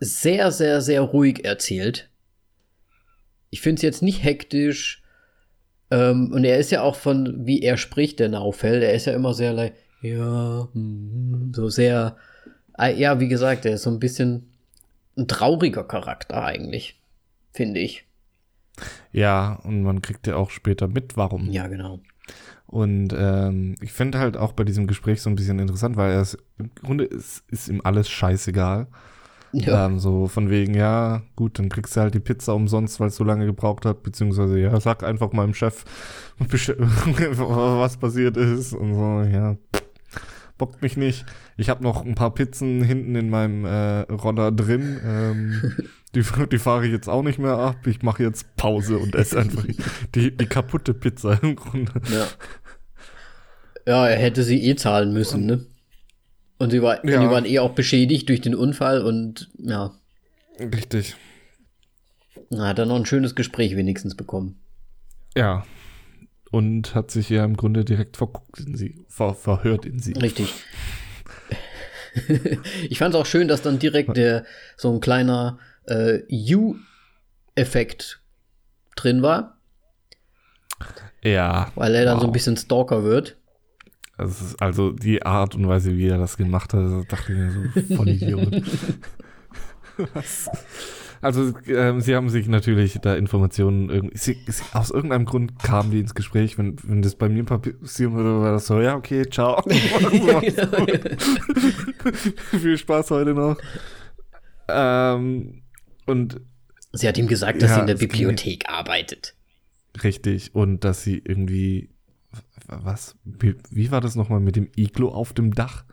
sehr, 0.00 0.50
sehr, 0.50 0.80
sehr 0.80 1.02
ruhig 1.02 1.44
erzählt. 1.44 2.10
Ich 3.50 3.60
finde 3.60 3.76
es 3.76 3.82
jetzt 3.82 4.02
nicht 4.02 4.24
hektisch. 4.24 5.02
Ähm, 5.90 6.32
und 6.32 6.44
er 6.44 6.58
ist 6.58 6.70
ja 6.70 6.82
auch 6.82 6.96
von, 6.96 7.46
wie 7.46 7.60
er 7.60 7.76
spricht, 7.76 8.18
der 8.18 8.30
Naufel, 8.30 8.82
er 8.82 8.94
ist 8.94 9.04
ja 9.04 9.12
immer 9.12 9.34
sehr, 9.34 9.72
ja, 10.00 10.68
mm, 10.72 11.52
so 11.54 11.68
sehr, 11.68 12.16
äh, 12.78 12.98
ja, 12.98 13.20
wie 13.20 13.28
gesagt, 13.28 13.66
er 13.66 13.74
ist 13.74 13.82
so 13.82 13.90
ein 13.90 14.00
bisschen 14.00 14.50
ein 15.18 15.28
trauriger 15.28 15.84
Charakter 15.84 16.42
eigentlich, 16.42 16.98
finde 17.52 17.80
ich. 17.80 18.06
Ja, 19.12 19.60
und 19.64 19.82
man 19.82 20.00
kriegt 20.00 20.26
ja 20.26 20.36
auch 20.36 20.50
später 20.50 20.88
mit, 20.88 21.18
warum. 21.18 21.50
Ja, 21.50 21.66
genau. 21.66 22.00
Und 22.72 23.14
ähm, 23.14 23.74
ich 23.82 23.92
finde 23.92 24.18
halt 24.18 24.38
auch 24.38 24.52
bei 24.52 24.64
diesem 24.64 24.86
Gespräch 24.86 25.20
so 25.20 25.28
ein 25.28 25.36
bisschen 25.36 25.58
interessant, 25.58 25.98
weil 25.98 26.12
er 26.12 26.22
ist, 26.22 26.38
im 26.56 26.70
Grunde 26.82 27.04
ist, 27.04 27.44
ist 27.48 27.68
ihm 27.68 27.82
alles 27.84 28.08
scheißegal. 28.08 28.86
Ja. 29.52 29.84
Ähm, 29.84 29.98
so 29.98 30.26
von 30.26 30.48
wegen, 30.48 30.72
ja, 30.72 31.20
gut, 31.36 31.58
dann 31.58 31.68
kriegst 31.68 31.94
du 31.94 32.00
halt 32.00 32.14
die 32.14 32.20
Pizza 32.20 32.54
umsonst, 32.54 32.98
weil 32.98 33.08
es 33.08 33.16
so 33.16 33.24
lange 33.24 33.44
gebraucht 33.44 33.84
hat, 33.84 34.02
beziehungsweise, 34.02 34.58
ja, 34.58 34.80
sag 34.80 35.02
einfach 35.02 35.32
meinem 35.32 35.52
Chef, 35.52 35.84
was 36.38 37.98
passiert 37.98 38.38
ist 38.38 38.72
und 38.72 38.94
so, 38.94 39.20
ja, 39.30 39.58
bockt 40.62 40.80
mich 40.80 40.96
nicht. 40.96 41.26
Ich 41.56 41.68
habe 41.68 41.82
noch 41.82 42.04
ein 42.04 42.14
paar 42.14 42.32
Pizzen 42.32 42.84
hinten 42.84 43.16
in 43.16 43.30
meinem 43.30 43.64
äh, 43.64 44.00
Roller 44.12 44.52
drin. 44.52 45.00
Ähm, 45.04 45.72
die, 46.14 46.22
die 46.52 46.58
fahre 46.58 46.86
ich 46.86 46.92
jetzt 46.92 47.08
auch 47.08 47.22
nicht 47.22 47.38
mehr 47.38 47.58
ab. 47.58 47.86
Ich 47.86 48.02
mache 48.02 48.22
jetzt 48.22 48.54
Pause 48.56 48.98
und 48.98 49.14
esse 49.14 49.40
einfach 49.40 49.64
die, 50.14 50.36
die 50.36 50.46
kaputte 50.46 50.94
Pizza 50.94 51.42
im 51.42 51.56
Grunde. 51.56 51.92
Ja. 52.10 52.26
Ja, 53.86 54.08
er 54.08 54.18
hätte 54.18 54.42
sie 54.42 54.64
eh 54.64 54.76
zahlen 54.76 55.12
müssen, 55.12 55.46
ne? 55.46 55.66
Und 56.58 56.70
sie, 56.70 56.80
war, 56.82 57.04
ja. 57.04 57.20
die 57.20 57.28
waren 57.28 57.44
eh 57.44 57.58
auch 57.58 57.72
beschädigt 57.72 58.28
durch 58.28 58.40
den 58.40 58.54
Unfall 58.54 59.02
und 59.02 59.50
ja. 59.58 59.92
Richtig. 60.60 61.16
Na, 62.50 62.68
hat 62.68 62.78
er 62.78 62.86
noch 62.86 62.96
ein 62.96 63.06
schönes 63.06 63.34
Gespräch 63.34 63.76
wenigstens 63.76 64.14
bekommen. 64.14 64.60
Ja. 65.36 65.64
Und 66.50 66.94
hat 66.94 67.10
sich 67.10 67.30
ja 67.30 67.44
im 67.44 67.56
Grunde 67.56 67.84
direkt 67.84 68.16
verguckt 68.16 68.60
in 68.60 68.76
sie, 68.76 69.04
ver, 69.08 69.34
verhört 69.34 69.86
in 69.86 69.98
sie. 69.98 70.12
Richtig. 70.12 70.52
ich 72.88 72.98
fand 72.98 73.14
es 73.14 73.20
auch 73.20 73.26
schön, 73.26 73.48
dass 73.48 73.62
dann 73.62 73.78
direkt 73.78 74.16
der 74.16 74.44
so 74.76 74.92
ein 74.92 75.00
kleiner 75.00 75.58
äh, 75.86 76.20
U-Effekt 76.54 78.20
drin 78.94 79.22
war. 79.22 79.56
Ja. 81.22 81.72
Weil 81.74 81.94
er 81.94 82.04
dann 82.04 82.16
wow. 82.16 82.22
so 82.22 82.28
ein 82.28 82.32
bisschen 82.32 82.56
Stalker 82.56 83.02
wird. 83.02 83.36
Also, 84.16 84.56
also, 84.58 84.92
die 84.92 85.22
Art 85.22 85.54
und 85.54 85.66
Weise, 85.66 85.96
wie 85.96 86.08
er 86.08 86.18
das 86.18 86.36
gemacht 86.36 86.74
hat, 86.74 87.10
dachte 87.10 87.32
ich 87.32 87.38
mir 87.38 87.50
so 87.50 87.96
voll 87.96 88.08
Idiot. 88.08 88.62
Also, 91.22 91.52
ähm, 91.68 92.00
sie 92.00 92.16
haben 92.16 92.28
sich 92.30 92.48
natürlich 92.48 92.98
da 93.00 93.14
Informationen 93.14 93.88
irgendwie. 93.90 94.18
Sie, 94.18 94.36
sie, 94.48 94.64
aus 94.72 94.90
irgendeinem 94.90 95.24
Grund 95.24 95.56
kamen 95.60 95.92
die 95.92 96.00
ins 96.00 96.16
Gespräch. 96.16 96.58
Wenn, 96.58 96.74
wenn 96.82 97.00
das 97.00 97.14
bei 97.14 97.28
mir 97.28 97.44
passieren 97.44 98.14
würde, 98.14 98.40
war 98.40 98.50
das 98.50 98.66
so, 98.66 98.80
ja, 98.80 98.96
okay, 98.96 99.24
ciao. 99.30 99.62
Viel 102.50 102.76
Spaß 102.76 103.12
heute 103.12 103.34
noch. 103.34 103.56
Ähm, 104.68 105.62
und. 106.06 106.40
Sie 106.90 107.06
hat 107.06 107.16
ihm 107.18 107.28
gesagt, 107.28 107.62
dass 107.62 107.70
ja, 107.70 107.76
sie 107.76 107.82
in 107.82 107.86
der 107.86 107.94
Bibliothek 107.94 108.68
arbeitet. 108.68 109.36
Richtig. 110.02 110.52
Und 110.56 110.82
dass 110.82 111.04
sie 111.04 111.22
irgendwie. 111.24 111.88
Was? 112.82 113.16
Wie, 113.24 113.56
wie 113.70 113.90
war 113.90 114.00
das 114.00 114.16
nochmal 114.16 114.40
mit 114.40 114.56
dem 114.56 114.68
Iglo 114.76 115.08
auf 115.08 115.32
dem 115.32 115.54
Dach? 115.54 115.84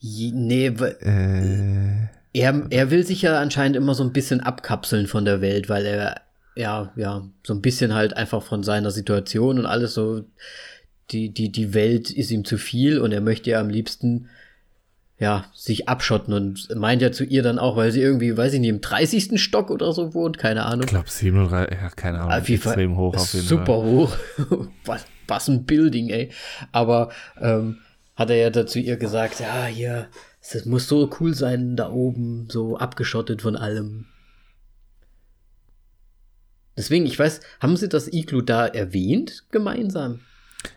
Nee, 0.00 0.66
äh 0.66 2.08
er, 2.34 2.66
er 2.70 2.90
will 2.90 3.04
sich 3.04 3.22
ja 3.22 3.40
anscheinend 3.40 3.76
immer 3.76 3.94
so 3.94 4.02
ein 4.02 4.12
bisschen 4.12 4.40
abkapseln 4.40 5.06
von 5.06 5.24
der 5.24 5.40
Welt, 5.40 5.68
weil 5.68 5.84
er 5.84 6.22
ja, 6.54 6.92
ja, 6.96 7.26
so 7.46 7.54
ein 7.54 7.62
bisschen 7.62 7.94
halt 7.94 8.16
einfach 8.16 8.42
von 8.42 8.62
seiner 8.62 8.90
Situation 8.90 9.58
und 9.58 9.66
alles 9.66 9.94
so, 9.94 10.24
die, 11.10 11.30
die, 11.30 11.50
die 11.50 11.74
Welt 11.74 12.10
ist 12.10 12.30
ihm 12.30 12.44
zu 12.44 12.58
viel 12.58 12.98
und 12.98 13.12
er 13.12 13.20
möchte 13.20 13.50
ja 13.50 13.60
am 13.60 13.70
liebsten, 13.70 14.28
ja, 15.22 15.44
sich 15.54 15.88
abschotten 15.88 16.34
und 16.34 16.68
meint 16.74 17.00
ja 17.00 17.12
zu 17.12 17.22
ihr 17.22 17.44
dann 17.44 17.60
auch, 17.60 17.76
weil 17.76 17.92
sie 17.92 18.02
irgendwie, 18.02 18.36
weiß 18.36 18.54
ich 18.54 18.60
nicht, 18.60 18.70
im 18.70 18.80
30. 18.80 19.40
Stock 19.40 19.70
oder 19.70 19.92
so 19.92 20.14
wohnt, 20.14 20.36
keine 20.36 20.64
Ahnung. 20.64 20.82
Ich 20.82 20.90
glaube 20.90 21.08
37, 21.08 21.78
ja, 21.80 21.90
keine 21.90 22.18
Ahnung, 22.22 22.32
auf 22.32 22.48
extrem 22.48 22.96
hoch 22.96 23.14
auf 23.14 23.32
jeden 23.32 23.46
super 23.46 23.66
Fall. 23.66 23.84
hoch. 23.84 24.16
was, 24.84 25.06
was 25.28 25.46
ein 25.46 25.64
Building, 25.64 26.10
ey. 26.10 26.32
Aber 26.72 27.10
ähm, 27.40 27.78
hat 28.16 28.30
er 28.30 28.36
ja 28.36 28.50
dazu 28.50 28.80
ihr 28.80 28.96
gesagt, 28.96 29.38
ja, 29.38 29.66
hier, 29.66 30.08
es 30.40 30.64
muss 30.64 30.88
so 30.88 31.08
cool 31.20 31.34
sein, 31.34 31.76
da 31.76 31.90
oben, 31.92 32.48
so 32.50 32.76
abgeschottet 32.76 33.42
von 33.42 33.54
allem. 33.54 34.06
Deswegen, 36.76 37.06
ich 37.06 37.16
weiß, 37.16 37.42
haben 37.60 37.76
sie 37.76 37.88
das 37.88 38.12
Iglu 38.12 38.40
da 38.40 38.66
erwähnt, 38.66 39.44
gemeinsam? 39.52 40.18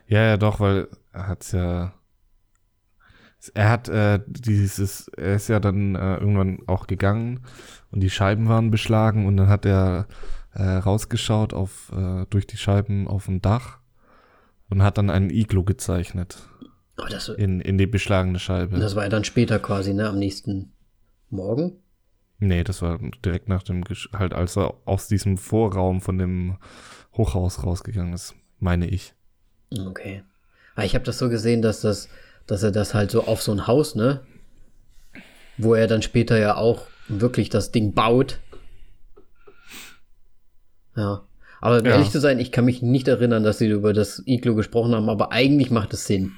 Ja, 0.08 0.22
ja, 0.22 0.38
doch, 0.38 0.60
weil 0.60 0.88
er 1.14 1.28
hat's 1.30 1.52
ja. 1.52 1.96
Er 3.54 3.70
hat 3.70 3.90
äh, 3.90 4.20
dieses, 4.28 5.08
er 5.10 5.36
ist 5.36 5.48
ja 5.48 5.60
dann 5.60 5.96
äh, 5.96 6.18
irgendwann 6.18 6.60
auch 6.68 6.88
gegangen 6.88 7.42
und 7.92 8.02
die 8.02 8.10
Scheiben 8.10 8.48
waren 8.48 8.72
beschlagen 8.72 9.26
und 9.26 9.38
dann 9.38 9.48
hat 9.48 9.66
er 9.66 10.08
äh, 10.54 10.64
rausgeschaut 10.64 11.54
auf 11.54 11.92
äh, 11.96 12.26
durch 12.30 12.48
die 12.48 12.58
Scheiben 12.58 13.08
auf 13.08 13.26
dem 13.26 13.42
Dach 13.42 13.80
und 14.70 14.82
hat 14.82 14.98
dann 14.98 15.10
einen 15.10 15.30
Iglu 15.30 15.64
gezeichnet. 15.64 16.38
Oh, 16.98 17.06
das, 17.10 17.30
in, 17.30 17.60
in 17.60 17.78
die 17.78 17.88
beschlagene 17.88 18.40
Scheibe. 18.40 18.80
Das 18.80 18.96
war 18.96 19.04
ja 19.04 19.10
dann 19.10 19.26
später 19.26 19.60
quasi, 19.60 19.94
ne? 19.94 20.08
Am 20.08 20.18
nächsten 20.18 20.72
Morgen? 21.30 21.74
Nee, 22.40 22.64
das 22.64 22.82
war 22.82 23.00
direkt 23.24 23.50
nach 23.50 23.64
dem, 23.64 23.84
halt 24.14 24.34
als 24.34 24.58
er 24.58 24.76
aus 24.86 25.08
diesem 25.08 25.38
Vorraum 25.38 26.02
von 26.02 26.18
dem 26.18 26.58
Hochhaus 27.14 27.64
rausgegangen 27.64 28.14
ist, 28.14 28.36
meine 28.60 28.88
ich. 28.88 29.14
Okay. 29.72 30.24
Aber 30.74 30.84
ah, 30.84 30.86
ich 30.86 30.94
habe 30.96 31.06
das 31.06 31.18
so 31.18 31.30
gesehen, 31.30 31.62
dass 31.62 31.82
das, 31.82 32.10
dass 32.48 32.64
er 32.64 32.72
das 32.72 32.94
halt 32.94 33.12
so 33.12 33.26
auf 33.26 33.42
so 33.42 33.52
ein 33.52 33.68
Haus, 33.68 33.96
ne? 33.96 34.22
Wo 35.58 35.74
er 35.74 35.88
dann 35.88 36.02
später 36.02 36.38
ja 36.38 36.58
auch 36.58 36.88
wirklich 37.08 37.50
das 37.50 37.72
Ding 37.72 37.94
baut. 37.94 38.40
Ja. 40.96 41.24
Aber 41.62 41.80
um 41.80 41.86
ja. 41.86 41.94
ehrlich 41.94 42.12
zu 42.12 42.20
sein, 42.20 42.40
ich 42.40 42.52
kann 42.52 42.66
mich 42.66 42.82
nicht 42.82 43.08
erinnern, 43.08 43.44
dass 43.44 43.58
sie 43.58 43.68
über 43.68 43.94
das 43.94 44.22
Iglo 44.26 44.56
gesprochen 44.56 44.94
haben, 44.94 45.10
aber 45.10 45.32
eigentlich 45.32 45.72
macht 45.72 45.94
es 45.94 46.06
Sinn. 46.06 46.34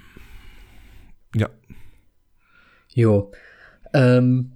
Ja. 1.36 1.50
Jo. 2.94 3.32
Ähm, 3.94 4.54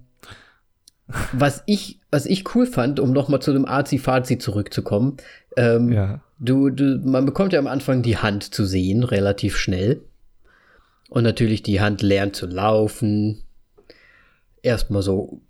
was 1.32 1.62
ich, 1.66 2.00
was 2.10 2.26
ich 2.26 2.54
cool 2.54 2.66
fand, 2.66 3.00
um 3.00 3.12
nochmal 3.12 3.42
zu 3.42 3.52
dem 3.52 3.66
Azi-Fazi 3.66 4.38
zurückzukommen, 4.38 5.18
ähm, 5.56 5.92
ja. 5.92 6.20
du, 6.38 6.70
du, 6.70 7.00
man 7.04 7.26
bekommt 7.26 7.52
ja 7.52 7.58
am 7.58 7.66
Anfang 7.66 8.02
die 8.02 8.16
Hand 8.16 8.54
zu 8.54 8.64
sehen, 8.64 9.04
relativ 9.04 9.56
schnell. 9.56 10.02
Und 11.12 11.24
natürlich 11.24 11.62
die 11.62 11.82
Hand 11.82 12.00
lernt 12.00 12.34
zu 12.34 12.46
laufen. 12.46 13.42
Erstmal 14.62 15.02
so 15.02 15.42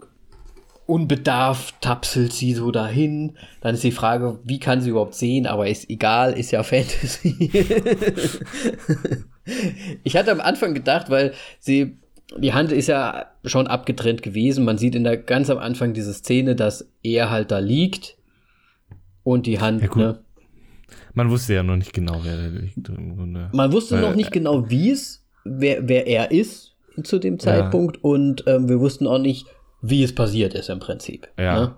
unbedarft 0.86 1.80
tapselt 1.80 2.32
sie 2.32 2.52
so 2.52 2.72
dahin. 2.72 3.34
Dann 3.60 3.76
ist 3.76 3.84
die 3.84 3.92
Frage, 3.92 4.40
wie 4.42 4.58
kann 4.58 4.80
sie 4.80 4.90
überhaupt 4.90 5.14
sehen? 5.14 5.46
Aber 5.46 5.68
ist 5.68 5.88
egal, 5.88 6.32
ist 6.32 6.50
ja 6.50 6.64
Fantasy. 6.64 7.48
ich 10.02 10.16
hatte 10.16 10.32
am 10.32 10.40
Anfang 10.40 10.74
gedacht, 10.74 11.10
weil 11.10 11.32
sie, 11.60 11.96
die 12.36 12.52
Hand 12.52 12.72
ist 12.72 12.88
ja 12.88 13.26
schon 13.44 13.68
abgetrennt 13.68 14.24
gewesen. 14.24 14.64
Man 14.64 14.78
sieht 14.78 14.96
in 14.96 15.04
der 15.04 15.16
ganz 15.16 15.48
am 15.48 15.58
Anfang 15.58 15.94
diese 15.94 16.12
Szene, 16.12 16.56
dass 16.56 16.90
er 17.04 17.30
halt 17.30 17.52
da 17.52 17.60
liegt 17.60 18.16
und 19.22 19.46
die 19.46 19.60
Hand, 19.60 19.80
ja, 19.80 19.94
ne? 19.94 20.18
Man 21.14 21.30
wusste 21.30 21.54
ja 21.54 21.62
noch 21.62 21.76
nicht 21.76 21.92
genau, 21.92 22.18
wer 22.24 22.36
da 22.36 22.46
liegt. 22.48 22.78
Man 23.54 23.72
wusste 23.72 23.94
weil, 23.94 24.02
noch 24.02 24.16
nicht 24.16 24.32
genau, 24.32 24.68
wie 24.68 24.90
es, 24.90 25.21
wer, 25.44 25.88
wer 25.88 26.06
er 26.06 26.30
ist 26.30 26.74
zu 27.02 27.18
dem 27.18 27.38
Zeitpunkt 27.38 27.96
ja. 27.96 28.02
und 28.02 28.44
ähm, 28.46 28.68
wir 28.68 28.80
wussten 28.80 29.06
auch 29.06 29.18
nicht, 29.18 29.46
wie 29.80 30.02
es 30.02 30.14
passiert 30.14 30.54
ist 30.54 30.68
im 30.68 30.78
Prinzip. 30.78 31.28
Ja. 31.38 31.54
Ne? 31.54 31.74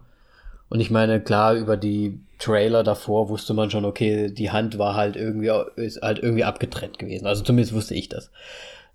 Und 0.68 0.80
ich 0.80 0.90
meine, 0.90 1.20
klar, 1.20 1.54
über 1.54 1.76
die 1.76 2.18
Trailer 2.38 2.82
davor 2.82 3.28
wusste 3.28 3.54
man 3.54 3.70
schon, 3.70 3.84
okay, 3.84 4.30
die 4.30 4.50
Hand 4.50 4.78
war 4.78 4.94
halt 4.94 5.16
irgendwie, 5.16 5.50
ist 5.76 6.02
halt 6.02 6.18
irgendwie 6.18 6.44
abgetrennt 6.44 6.98
gewesen. 6.98 7.26
Also 7.26 7.44
zumindest 7.44 7.74
wusste 7.74 7.94
ich 7.94 8.08
das. 8.08 8.30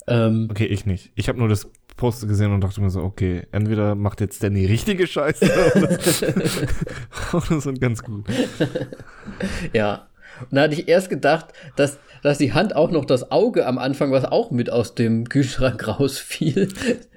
Ähm, 0.07 0.47
okay, 0.51 0.65
ich 0.65 0.85
nicht. 0.85 1.11
Ich 1.15 1.29
habe 1.29 1.39
nur 1.39 1.47
das 1.47 1.69
Poster 1.95 2.27
gesehen 2.27 2.51
und 2.53 2.61
dachte 2.61 2.81
mir 2.81 2.89
so, 2.89 3.01
okay, 3.01 3.47
entweder 3.51 3.95
macht 3.95 4.21
jetzt 4.21 4.43
Danny 4.43 4.65
richtige 4.65 5.07
Scheiße 5.07 5.45
oder, 5.75 5.99
oder 7.33 7.61
sind 7.61 7.81
ganz 7.81 8.03
gut. 8.03 8.25
ja. 9.73 10.07
Und 10.41 10.55
da 10.55 10.61
hatte 10.63 10.75
ich 10.75 10.87
erst 10.87 11.09
gedacht, 11.09 11.47
dass, 11.75 11.97
dass 12.21 12.37
die 12.37 12.53
Hand 12.53 12.75
auch 12.75 12.91
noch 12.91 13.05
das 13.05 13.31
Auge 13.31 13.65
am 13.65 13.77
Anfang, 13.77 14.11
was 14.11 14.25
auch 14.25 14.51
mit 14.51 14.71
aus 14.71 14.95
dem 14.95 15.29
Kühlschrank 15.29 15.87
rausfiel, 15.99 16.69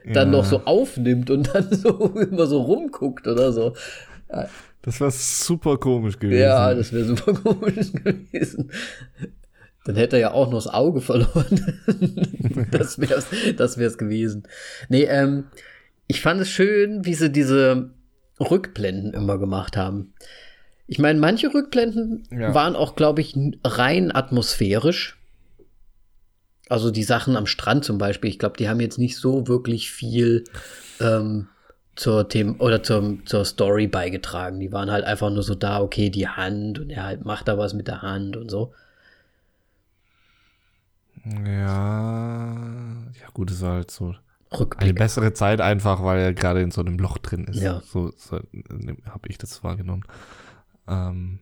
dann 0.05 0.33
ja. 0.33 0.39
noch 0.39 0.45
so 0.45 0.63
aufnimmt 0.65 1.31
und 1.31 1.55
dann 1.55 1.69
so 1.73 2.07
immer 2.15 2.47
so 2.47 2.63
rumguckt 2.63 3.27
oder 3.27 3.53
so. 3.53 3.75
Das 4.83 5.01
wäre 5.01 5.11
super 5.11 5.77
komisch 5.79 6.19
gewesen. 6.19 6.41
Ja, 6.41 6.75
das 6.75 6.93
wäre 6.93 7.05
super 7.05 7.35
komisch 7.43 7.93
gewesen. 7.93 8.71
Dann 9.85 9.97
hätte 9.97 10.17
er 10.17 10.21
ja 10.21 10.31
auch 10.33 10.47
noch 10.47 10.59
das 10.59 10.69
Auge 10.69 11.01
verloren. 11.01 11.81
das 12.71 13.01
wäre 13.01 13.15
es 13.15 13.27
das 13.57 13.79
wär's 13.79 13.99
gewesen. 13.99 14.45
Nee, 14.89 15.05
ähm, 15.05 15.45
ich 16.07 16.21
fand 16.21 16.41
es 16.41 16.49
schön, 16.49 17.05
wie 17.05 17.15
sie 17.15 17.31
diese 17.31 17.91
Rückblenden 18.39 19.13
immer 19.13 19.39
gemacht 19.39 19.77
haben. 19.77 20.15
Ich 20.93 20.99
meine, 20.99 21.19
manche 21.19 21.55
Rückblenden 21.55 22.29
ja. 22.31 22.53
waren 22.53 22.77
auch, 22.77 22.97
glaube 22.97 23.23
ich, 23.23 23.35
rein 23.65 24.15
atmosphärisch. 24.15 25.17
Also 26.69 26.91
die 26.91 27.03
Sachen 27.03 27.35
am 27.35 27.47
Strand 27.47 27.87
zum 27.87 27.97
Beispiel, 27.97 28.29
ich 28.29 28.39
glaube, 28.39 28.59
die 28.59 28.69
haben 28.69 28.79
jetzt 28.79 28.99
nicht 28.99 29.17
so 29.17 29.49
wirklich 29.49 29.91
viel 29.91 30.45
ähm, 31.01 31.49
zur 31.97 32.29
Thema 32.29 32.61
oder 32.61 32.83
zum, 32.83 33.25
zur 33.25 33.47
Story 33.47 33.87
beigetragen. 33.87 34.61
Die 34.61 34.71
waren 34.71 34.91
halt 34.91 35.07
einfach 35.07 35.31
nur 35.31 35.43
so 35.43 35.55
da, 35.55 35.81
okay, 35.81 36.11
die 36.11 36.29
Hand 36.29 36.79
und 36.79 36.91
er 36.91 37.05
halt 37.05 37.25
macht 37.25 37.49
da 37.49 37.57
was 37.57 37.73
mit 37.73 37.89
der 37.89 38.03
Hand 38.03 38.37
und 38.37 38.51
so. 38.51 38.75
Ja, 41.25 42.53
ja 43.19 43.29
gut, 43.33 43.51
es 43.51 43.63
war 43.63 43.77
halt 43.77 43.91
so 43.91 44.15
Rückblick. 44.53 44.83
eine 44.83 44.93
bessere 44.93 45.33
Zeit 45.33 45.63
einfach, 45.63 46.05
weil 46.05 46.21
er 46.21 46.35
gerade 46.35 46.61
in 46.61 46.71
so 46.71 46.83
einem 46.83 46.99
Loch 46.99 47.17
drin 47.17 47.45
ist. 47.45 47.63
Ja. 47.63 47.81
So, 47.81 48.13
so 48.15 48.37
habe 48.37 49.29
ich 49.29 49.39
das 49.39 49.65
wahrgenommen. 49.65 50.05
Ähm. 50.89 51.41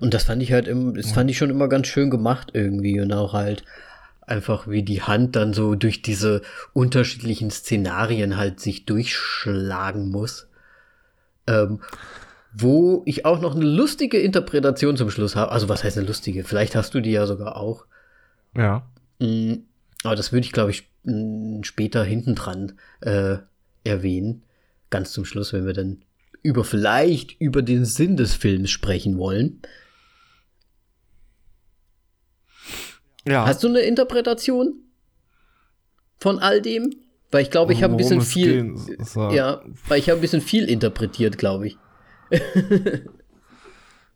Und 0.00 0.14
das 0.14 0.24
fand 0.24 0.42
ich 0.42 0.52
halt, 0.52 0.66
im, 0.66 0.94
das 0.94 1.12
fand 1.12 1.30
ich 1.30 1.38
schon 1.38 1.50
immer 1.50 1.68
ganz 1.68 1.86
schön 1.86 2.10
gemacht 2.10 2.50
irgendwie 2.54 3.00
und 3.00 3.12
auch 3.12 3.32
halt 3.32 3.64
einfach 4.22 4.68
wie 4.68 4.82
die 4.82 5.02
Hand 5.02 5.36
dann 5.36 5.52
so 5.52 5.74
durch 5.74 6.02
diese 6.02 6.42
unterschiedlichen 6.72 7.50
Szenarien 7.50 8.36
halt 8.36 8.60
sich 8.60 8.86
durchschlagen 8.86 10.10
muss. 10.10 10.48
Ähm, 11.46 11.80
wo 12.52 13.02
ich 13.06 13.24
auch 13.24 13.40
noch 13.40 13.54
eine 13.54 13.64
lustige 13.64 14.18
Interpretation 14.18 14.96
zum 14.96 15.10
Schluss 15.10 15.36
habe. 15.36 15.52
Also 15.52 15.68
was 15.68 15.84
heißt 15.84 15.98
eine 15.98 16.06
lustige? 16.06 16.44
Vielleicht 16.44 16.74
hast 16.74 16.94
du 16.94 17.00
die 17.00 17.12
ja 17.12 17.26
sogar 17.26 17.56
auch. 17.56 17.86
Ja. 18.56 18.88
Mm, 19.20 19.54
aber 20.02 20.16
das 20.16 20.32
würde 20.32 20.46
ich, 20.46 20.52
glaube 20.52 20.70
ich, 20.70 20.90
später 21.62 22.04
hinten 22.04 22.34
dran 22.34 22.72
äh, 23.00 23.36
erwähnen. 23.84 24.42
Ganz 24.90 25.12
zum 25.12 25.24
Schluss, 25.24 25.52
wenn 25.52 25.66
wir 25.66 25.72
dann 25.72 26.02
über 26.42 26.64
vielleicht 26.64 27.40
über 27.40 27.62
den 27.62 27.84
Sinn 27.84 28.16
des 28.16 28.34
Films 28.34 28.70
sprechen 28.70 29.18
wollen. 29.18 29.60
Ja. 33.26 33.46
Hast 33.46 33.62
du 33.62 33.68
eine 33.68 33.80
Interpretation? 33.80 34.90
von 36.20 36.38
all 36.38 36.60
dem, 36.60 36.94
weil 37.30 37.42
ich 37.42 37.50
glaube, 37.50 37.72
ich 37.72 37.82
habe 37.82 37.94
ein 37.94 37.96
bisschen 37.96 38.20
viel, 38.20 38.76
soll. 38.98 39.34
ja, 39.34 39.62
weil 39.88 39.98
ich 39.98 40.08
habe 40.08 40.18
ein 40.18 40.22
bisschen 40.22 40.42
viel 40.42 40.68
interpretiert, 40.68 41.38
glaube 41.38 41.68
ich. 41.68 41.78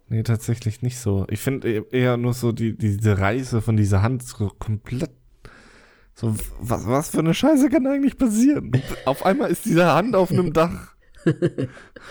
Nee, 0.07 0.23
tatsächlich 0.23 0.83
nicht 0.83 0.99
so. 0.99 1.25
Ich 1.31 1.41
finde 1.41 1.87
eher 1.91 2.19
nur 2.19 2.35
so 2.35 2.53
die, 2.53 2.77
diese 2.77 3.19
Reise 3.19 3.63
von 3.63 3.75
dieser 3.75 4.03
Hand 4.03 4.23
so 4.23 4.51
komplett. 4.51 5.11
So, 6.15 6.37
was, 6.61 6.87
was 6.87 7.09
für 7.09 7.21
eine 7.21 7.33
Scheiße 7.33 7.71
kann 7.71 7.87
eigentlich 7.87 8.19
passieren? 8.19 8.71
Auf 9.07 9.25
einmal 9.25 9.51
ist 9.51 9.65
diese 9.65 9.87
Hand 9.87 10.15
auf 10.15 10.31
einem 10.31 10.53
Dach. 10.53 10.93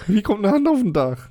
Wie 0.07 0.21
kommt 0.21 0.45
eine 0.45 0.53
Hand 0.53 0.67
auf 0.67 0.79
ein 0.79 0.93
Dach? 0.93 1.29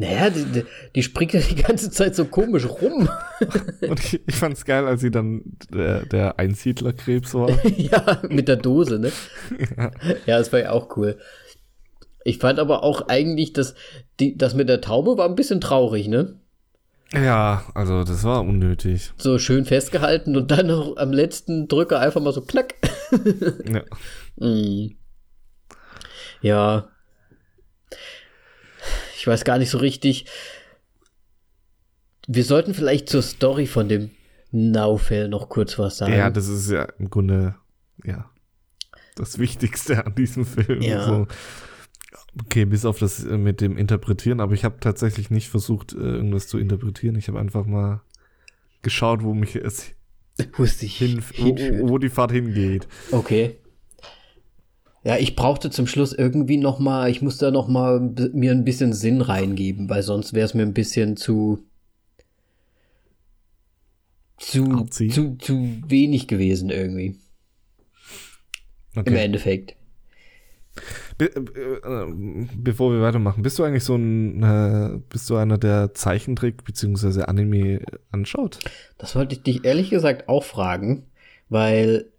Naja, 0.00 0.30
die, 0.30 0.64
die, 0.94 1.02
springt 1.02 1.34
ja 1.34 1.40
die 1.40 1.56
ganze 1.56 1.90
Zeit 1.90 2.16
so 2.16 2.24
komisch 2.24 2.66
rum. 2.66 3.06
Und 3.86 4.00
ich, 4.00 4.18
ich 4.26 4.34
fand's 4.34 4.64
geil, 4.64 4.86
als 4.86 5.02
sie 5.02 5.10
dann 5.10 5.42
der, 5.70 6.06
der 6.06 6.38
Einsiedlerkrebs 6.38 7.34
war. 7.34 7.50
ja, 7.76 8.22
mit 8.30 8.48
der 8.48 8.56
Dose, 8.56 8.98
ne? 8.98 9.12
Ja. 9.76 9.90
das 10.38 10.54
war 10.54 10.60
ja 10.60 10.70
auch 10.70 10.96
cool. 10.96 11.18
Ich 12.24 12.38
fand 12.38 12.58
aber 12.58 12.82
auch 12.82 13.08
eigentlich, 13.08 13.52
dass 13.52 13.74
die, 14.20 14.38
das 14.38 14.54
mit 14.54 14.70
der 14.70 14.80
Taube 14.80 15.18
war 15.18 15.28
ein 15.28 15.34
bisschen 15.34 15.60
traurig, 15.60 16.08
ne? 16.08 16.40
Ja, 17.12 17.64
also 17.74 18.02
das 18.02 18.24
war 18.24 18.40
unnötig. 18.40 19.12
So 19.18 19.38
schön 19.38 19.66
festgehalten 19.66 20.34
und 20.34 20.50
dann 20.50 20.68
noch 20.68 20.96
am 20.96 21.12
letzten 21.12 21.68
Drücker 21.68 22.00
einfach 22.00 22.22
mal 22.22 22.32
so 22.32 22.42
knack. 22.42 22.74
Ja. 23.68 23.82
Mm. 24.36 24.92
Ja. 26.40 26.88
Ich 29.20 29.26
weiß 29.26 29.44
gar 29.44 29.58
nicht 29.58 29.68
so 29.68 29.76
richtig. 29.76 30.24
Wir 32.26 32.42
sollten 32.42 32.72
vielleicht 32.72 33.10
zur 33.10 33.20
Story 33.20 33.66
von 33.66 33.86
dem 33.86 34.12
Naufell 34.50 35.28
noch 35.28 35.50
kurz 35.50 35.78
was 35.78 35.98
sagen. 35.98 36.14
ja, 36.14 36.30
das 36.30 36.48
ist 36.48 36.70
ja 36.70 36.84
im 36.98 37.10
Grunde, 37.10 37.54
ja, 38.02 38.30
das 39.16 39.38
Wichtigste 39.38 40.06
an 40.06 40.14
diesem 40.14 40.46
Film. 40.46 40.80
Ja. 40.80 41.04
So. 41.04 41.26
Okay, 42.42 42.64
bis 42.64 42.86
auf 42.86 42.98
das 42.98 43.22
äh, 43.22 43.36
mit 43.36 43.60
dem 43.60 43.76
Interpretieren, 43.76 44.40
aber 44.40 44.54
ich 44.54 44.64
habe 44.64 44.80
tatsächlich 44.80 45.28
nicht 45.28 45.50
versucht, 45.50 45.92
äh, 45.92 45.98
irgendwas 45.98 46.48
zu 46.48 46.56
interpretieren. 46.56 47.16
Ich 47.16 47.28
habe 47.28 47.38
einfach 47.38 47.66
mal 47.66 48.00
geschaut, 48.80 49.22
wo 49.22 49.34
mich 49.34 49.54
es 49.54 49.92
ich. 50.80 50.96
hin, 50.96 51.22
wo, 51.36 51.90
wo 51.90 51.98
die 51.98 52.08
Fahrt 52.08 52.32
hingeht. 52.32 52.88
Okay. 53.10 53.58
Ja, 55.02 55.16
ich 55.16 55.34
brauchte 55.34 55.70
zum 55.70 55.86
Schluss 55.86 56.12
irgendwie 56.12 56.58
noch 56.58 56.78
mal, 56.78 57.10
ich 57.10 57.22
musste 57.22 57.46
da 57.46 57.50
noch 57.50 57.68
mal 57.68 58.00
mir 58.32 58.52
ein 58.52 58.64
bisschen 58.64 58.92
Sinn 58.92 59.22
reingeben, 59.22 59.88
weil 59.88 60.02
sonst 60.02 60.34
wäre 60.34 60.44
es 60.44 60.54
mir 60.54 60.62
ein 60.62 60.74
bisschen 60.74 61.16
zu 61.16 61.64
zu, 64.38 64.86
zu 64.86 65.36
zu 65.36 65.82
wenig 65.86 66.26
gewesen 66.28 66.70
irgendwie 66.70 67.18
im 69.04 69.14
Okay. 69.14 69.16
Endeffekt. 69.16 69.76
Be 71.18 71.26
äh, 71.34 72.46
bevor 72.56 72.92
wir 72.92 73.02
weitermachen, 73.02 73.42
bist 73.42 73.58
du 73.58 73.64
eigentlich 73.64 73.84
so 73.84 73.96
ein, 73.96 74.42
äh, 74.42 75.00
bist 75.08 75.28
du 75.28 75.36
einer, 75.36 75.58
der 75.58 75.92
Zeichentrick 75.94 76.64
bzw. 76.64 77.22
Anime 77.24 77.82
anschaut? 78.10 78.58
Das 78.98 79.14
wollte 79.14 79.34
ich 79.34 79.42
dich 79.42 79.64
ehrlich 79.64 79.90
gesagt 79.90 80.28
auch 80.28 80.44
fragen, 80.44 81.06
weil 81.48 82.12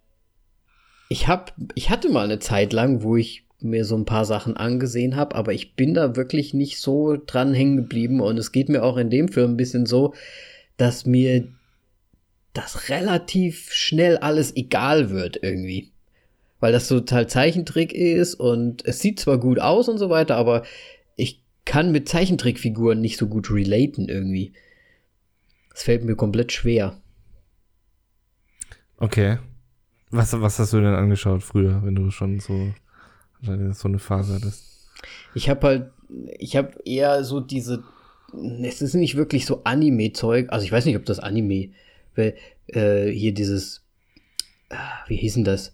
ich 1.11 1.27
hab, 1.27 1.53
ich 1.75 1.89
hatte 1.89 2.07
mal 2.07 2.23
eine 2.23 2.39
Zeit 2.39 2.71
lang, 2.71 3.03
wo 3.03 3.17
ich 3.17 3.45
mir 3.59 3.83
so 3.83 3.97
ein 3.97 4.05
paar 4.05 4.23
Sachen 4.23 4.55
angesehen 4.55 5.17
habe, 5.17 5.35
aber 5.35 5.51
ich 5.51 5.75
bin 5.75 5.93
da 5.93 6.15
wirklich 6.15 6.53
nicht 6.53 6.79
so 6.79 7.17
dran 7.17 7.53
hängen 7.53 7.75
geblieben 7.75 8.21
und 8.21 8.37
es 8.37 8.53
geht 8.53 8.69
mir 8.69 8.81
auch 8.81 8.95
in 8.95 9.09
dem 9.09 9.27
Film 9.27 9.51
ein 9.51 9.57
bisschen 9.57 9.85
so, 9.85 10.13
dass 10.77 11.05
mir 11.05 11.49
das 12.53 12.87
relativ 12.87 13.73
schnell 13.73 14.19
alles 14.19 14.55
egal 14.55 15.09
wird 15.09 15.37
irgendwie. 15.43 15.91
Weil 16.61 16.71
das 16.71 16.87
total 16.87 17.27
Zeichentrick 17.27 17.91
ist 17.91 18.35
und 18.35 18.85
es 18.85 18.99
sieht 18.99 19.19
zwar 19.19 19.37
gut 19.37 19.59
aus 19.59 19.89
und 19.89 19.97
so 19.97 20.09
weiter, 20.09 20.37
aber 20.37 20.63
ich 21.17 21.43
kann 21.65 21.91
mit 21.91 22.07
Zeichentrickfiguren 22.07 23.01
nicht 23.01 23.17
so 23.17 23.27
gut 23.27 23.51
relaten 23.51 24.07
irgendwie. 24.07 24.53
Es 25.75 25.83
fällt 25.83 26.05
mir 26.05 26.15
komplett 26.15 26.53
schwer. 26.53 27.01
Okay. 28.95 29.39
Was, 30.11 30.39
was 30.39 30.59
hast 30.59 30.73
du 30.73 30.77
denn 30.81 30.93
angeschaut 30.93 31.41
früher, 31.43 31.81
wenn 31.83 31.95
du 31.95 32.11
schon 32.11 32.39
so, 32.39 32.73
so 33.41 33.87
eine 33.87 33.99
Phase 33.99 34.35
hattest? 34.35 34.89
Ich 35.33 35.49
habe 35.49 35.67
halt, 35.67 35.91
ich 36.37 36.55
habe 36.55 36.73
eher 36.85 37.23
so 37.23 37.39
diese, 37.39 37.83
es 38.61 38.81
ist 38.81 38.93
nicht 38.93 39.15
wirklich 39.15 39.45
so 39.45 39.63
Anime-Zeug, 39.63 40.47
also 40.51 40.65
ich 40.65 40.71
weiß 40.71 40.85
nicht, 40.85 40.97
ob 40.97 41.05
das 41.05 41.19
Anime, 41.19 41.69
weil 42.15 42.35
äh, 42.67 43.09
hier 43.09 43.33
dieses, 43.33 43.83
ah, 44.69 44.99
wie 45.07 45.15
hieß 45.15 45.35
denn 45.35 45.43
das? 45.45 45.73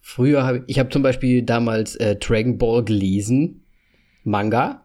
Früher 0.00 0.44
habe 0.44 0.64
ich 0.66 0.78
habe 0.78 0.88
zum 0.88 1.02
Beispiel 1.02 1.42
damals 1.42 1.94
äh, 1.96 2.16
Dragon 2.16 2.58
Ball 2.58 2.84
gelesen, 2.84 3.62
Manga, 4.24 4.82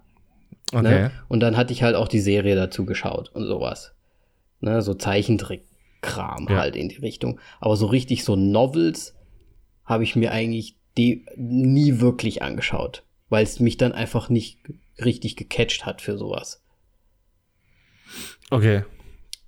Okay. 0.73 0.81
ne? 0.83 1.11
und 1.27 1.39
dann 1.41 1.57
hatte 1.57 1.71
ich 1.73 1.83
halt 1.83 1.95
auch 1.95 2.07
die 2.07 2.19
Serie 2.19 2.55
dazu 2.55 2.85
geschaut 2.85 3.29
und 3.33 3.45
sowas. 3.45 3.93
Ne? 4.61 4.81
So 4.81 4.93
Zeichentrick-Kram 6.05 6.47
Ja. 6.49 6.57
halt 6.57 6.75
in 6.75 6.89
die 6.89 6.97
Richtung. 6.97 7.39
Aber 7.59 7.75
so 7.75 7.85
richtig 7.87 8.23
so 8.23 8.35
Novels 8.35 9.15
habe 9.83 10.03
ich 10.03 10.15
mir 10.15 10.31
eigentlich 10.31 10.77
die 10.97 11.25
nie 11.35 11.99
wirklich 11.99 12.41
angeschaut, 12.41 13.03
weil 13.29 13.43
es 13.43 13.59
mich 13.59 13.77
dann 13.77 13.91
einfach 13.91 14.29
nicht 14.29 14.59
richtig 15.03 15.35
gecatcht 15.35 15.85
hat 15.85 16.01
für 16.01 16.17
sowas. 16.17 16.63
Okay. 18.49 18.83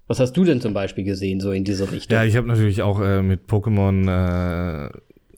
Was 0.08 0.20
hast 0.20 0.34
du 0.34 0.43
denn 0.43 0.62
zum 0.62 0.74
Beispiel 0.74 1.04
gesehen, 1.04 1.39
so 1.39 1.52
in 1.52 1.63
diese 1.63 1.91
Richtung? 1.91 2.15
Ja, 2.15 2.24
ich 2.24 2.36
habe 2.36 2.48
natürlich 2.48 2.82
auch 2.82 3.00
äh, 3.02 3.22
mit 3.22 3.48
Pokémon 3.48 4.08
äh, 4.08 4.89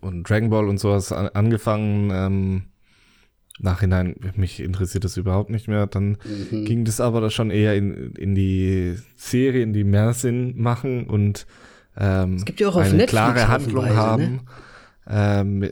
und 0.02 0.30
Dragon 0.30 0.50
Ball 0.50 0.68
und 0.68 0.80
sowas 0.80 1.12
an, 1.12 1.28
angefangen. 1.30 2.12
Ähm, 2.12 2.64
Nachhinein, 3.60 4.15
mich 4.36 4.60
interessiert 4.62 5.04
das 5.04 5.17
überhaupt 5.17 5.50
nicht 5.50 5.67
mehr. 5.67 5.88
Dann 5.88 6.17
Mhm. 6.52 6.65
ging 6.65 6.86
das 6.86 7.00
aber 7.02 7.22
da 7.22 7.30
schon 7.30 7.52
eher 7.52 7.76
in, 7.76 8.13
in 8.13 8.36
die 8.36 8.95
Serien, 9.15 9.74
die 9.74 9.84
mehr 9.84 10.13
Sinn 10.13 10.54
machen 10.58 11.06
und 11.08 11.45
ähm, 11.98 12.36
Es 12.36 12.45
gibt 12.45 12.60
ja 12.62 12.69
auch 12.69 12.76
auf 12.76 12.82
eine 12.84 12.91
Netflix 12.91 13.12
klare 13.12 13.48
Handlung 13.48 13.86
haufenweise, 13.89 14.22
ne? 14.22 14.39
haben. 15.08 15.62
Ähm, 15.62 15.69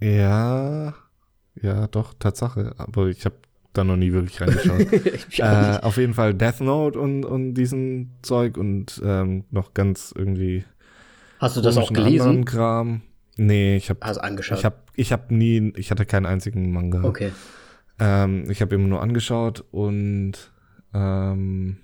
ja, 0.00 0.94
ja, 1.60 1.86
doch, 1.88 2.14
Tatsache. 2.18 2.74
Aber 2.78 3.08
ich 3.08 3.24
habe 3.24 3.36
da 3.72 3.84
noch 3.84 3.96
nie 3.96 4.12
wirklich 4.12 4.40
reingeschaut. 4.40 4.86
Äh, 5.38 5.78
auf 5.82 5.96
jeden 5.96 6.14
Fall 6.14 6.34
Death 6.34 6.60
Note 6.60 6.98
und, 6.98 7.24
und 7.24 7.54
diesen 7.54 8.10
Zeug 8.22 8.56
und 8.56 9.00
ähm, 9.04 9.44
noch 9.50 9.74
ganz 9.74 10.12
irgendwie 10.16 10.64
Hast 11.38 11.56
du 11.56 11.60
das 11.60 11.76
auch 11.76 11.92
gelesen? 11.92 12.44
Kram. 12.44 13.02
Nee, 13.42 13.76
ich 13.76 13.88
habe 13.88 14.00
Hast 14.02 14.18
angeschaut. 14.18 14.58
ich 14.58 14.66
habe 14.66 14.76
ich 14.96 15.12
habe 15.12 15.34
nie 15.34 15.72
ich 15.76 15.90
hatte 15.90 16.04
keinen 16.04 16.26
einzigen 16.26 16.72
Manga. 16.72 17.04
okay. 17.04 17.32
Ähm, 17.98 18.44
ich 18.50 18.60
habe 18.60 18.74
immer 18.74 18.86
nur 18.86 19.00
angeschaut 19.00 19.64
und 19.70 20.52
ähm, 20.92 21.78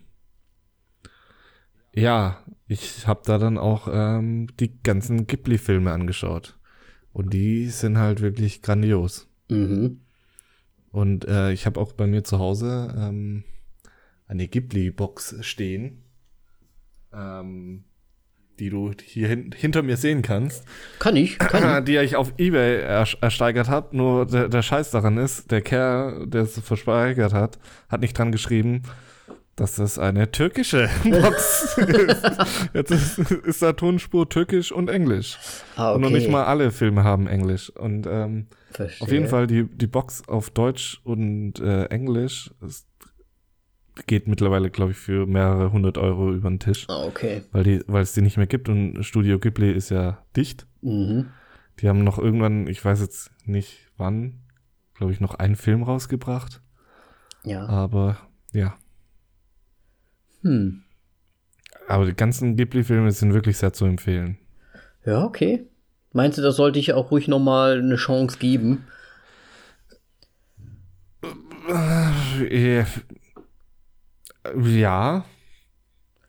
ja, 1.94 2.44
ich 2.68 3.06
habe 3.06 3.22
da 3.24 3.38
dann 3.38 3.56
auch 3.56 3.88
ähm, 3.90 4.48
die 4.60 4.82
ganzen 4.82 5.26
Ghibli-Filme 5.26 5.92
angeschaut. 5.92 6.58
Und 7.14 7.32
die 7.32 7.68
sind 7.68 7.96
halt 7.96 8.20
wirklich 8.20 8.60
grandios. 8.60 9.26
Mhm. 9.48 10.02
Und 10.90 11.24
äh, 11.26 11.52
ich 11.52 11.64
habe 11.64 11.80
auch 11.80 11.92
bei 11.92 12.06
mir 12.06 12.22
zu 12.22 12.38
Hause 12.38 12.94
ähm, 12.98 13.44
eine 14.26 14.46
Ghibli-Box 14.46 15.36
stehen, 15.40 16.02
ähm, 17.14 17.84
die 18.58 18.70
du 18.70 18.92
hier 19.04 19.28
hin 19.28 19.50
hinter 19.56 19.82
mir 19.82 19.96
sehen 19.96 20.22
kannst, 20.22 20.64
Kann 20.98 21.16
ich, 21.16 21.38
kann 21.38 21.78
ich. 21.78 21.84
die 21.84 21.96
ich 21.96 22.16
auf 22.16 22.32
Ebay 22.38 22.80
er 22.80 23.06
ersteigert 23.20 23.68
habe. 23.68 23.96
Nur 23.96 24.26
der, 24.26 24.48
der 24.48 24.62
Scheiß 24.62 24.90
daran 24.90 25.16
ist, 25.18 25.50
der 25.50 25.60
Kerl, 25.62 26.26
der 26.26 26.42
es 26.42 26.58
versteigert 26.60 27.32
hat, 27.32 27.58
hat 27.88 28.00
nicht 28.00 28.16
dran 28.18 28.32
geschrieben, 28.32 28.82
dass 29.56 29.76
das 29.76 29.98
eine 29.98 30.30
türkische 30.30 30.88
Box 31.04 31.78
ist. 31.78 32.22
Jetzt 32.74 32.90
ist, 32.90 33.18
ist 33.18 33.62
da 33.62 33.72
Tonspur 33.72 34.28
türkisch 34.28 34.70
und 34.70 34.90
englisch. 34.90 35.38
Ah, 35.76 35.92
Und 35.92 36.02
noch 36.02 36.08
okay. 36.08 36.18
nicht 36.18 36.30
mal 36.30 36.44
alle 36.44 36.70
Filme 36.70 37.04
haben 37.04 37.26
englisch. 37.26 37.70
Und 37.70 38.06
ähm, 38.06 38.48
auf 39.00 39.10
jeden 39.10 39.28
Fall 39.28 39.46
die, 39.46 39.64
die 39.64 39.86
Box 39.86 40.28
auf 40.28 40.50
Deutsch 40.50 41.00
und 41.04 41.58
äh, 41.60 41.86
Englisch 41.86 42.50
ist, 42.66 42.86
geht 44.06 44.28
mittlerweile, 44.28 44.70
glaube 44.70 44.92
ich, 44.92 44.98
für 44.98 45.26
mehrere 45.26 45.72
hundert 45.72 45.96
Euro 45.98 46.32
über 46.32 46.48
den 46.50 46.60
Tisch, 46.60 46.86
Ah, 46.88 47.04
okay. 47.04 47.42
weil 47.52 47.64
die, 47.64 47.82
weil 47.86 48.02
es 48.02 48.12
die 48.12 48.20
nicht 48.22 48.36
mehr 48.36 48.46
gibt 48.46 48.68
und 48.68 49.02
Studio 49.04 49.38
Ghibli 49.38 49.72
ist 49.72 49.88
ja 49.90 50.22
dicht. 50.36 50.66
Mhm. 50.82 51.30
Die 51.80 51.88
haben 51.88 52.04
noch 52.04 52.18
irgendwann, 52.18 52.66
ich 52.66 52.84
weiß 52.84 53.00
jetzt 53.00 53.30
nicht 53.44 53.90
wann, 53.96 54.40
glaube 54.94 55.12
ich, 55.12 55.20
noch 55.20 55.34
einen 55.34 55.56
Film 55.56 55.82
rausgebracht. 55.82 56.60
Ja. 57.44 57.66
Aber 57.66 58.18
ja. 58.52 58.74
Hm. 60.42 60.82
Aber 61.88 62.04
die 62.04 62.14
ganzen 62.14 62.56
Ghibli-Filme 62.56 63.10
sind 63.12 63.32
wirklich 63.32 63.56
sehr 63.58 63.72
zu 63.72 63.84
empfehlen. 63.84 64.38
Ja, 65.04 65.24
okay. 65.24 65.66
Meinst 66.12 66.38
du, 66.38 66.42
das 66.42 66.56
sollte 66.56 66.78
ich 66.78 66.92
auch 66.92 67.10
ruhig 67.10 67.28
noch 67.28 67.38
mal 67.38 67.78
eine 67.78 67.96
Chance 67.96 68.38
geben? 68.38 68.84
Ja. 74.54 75.24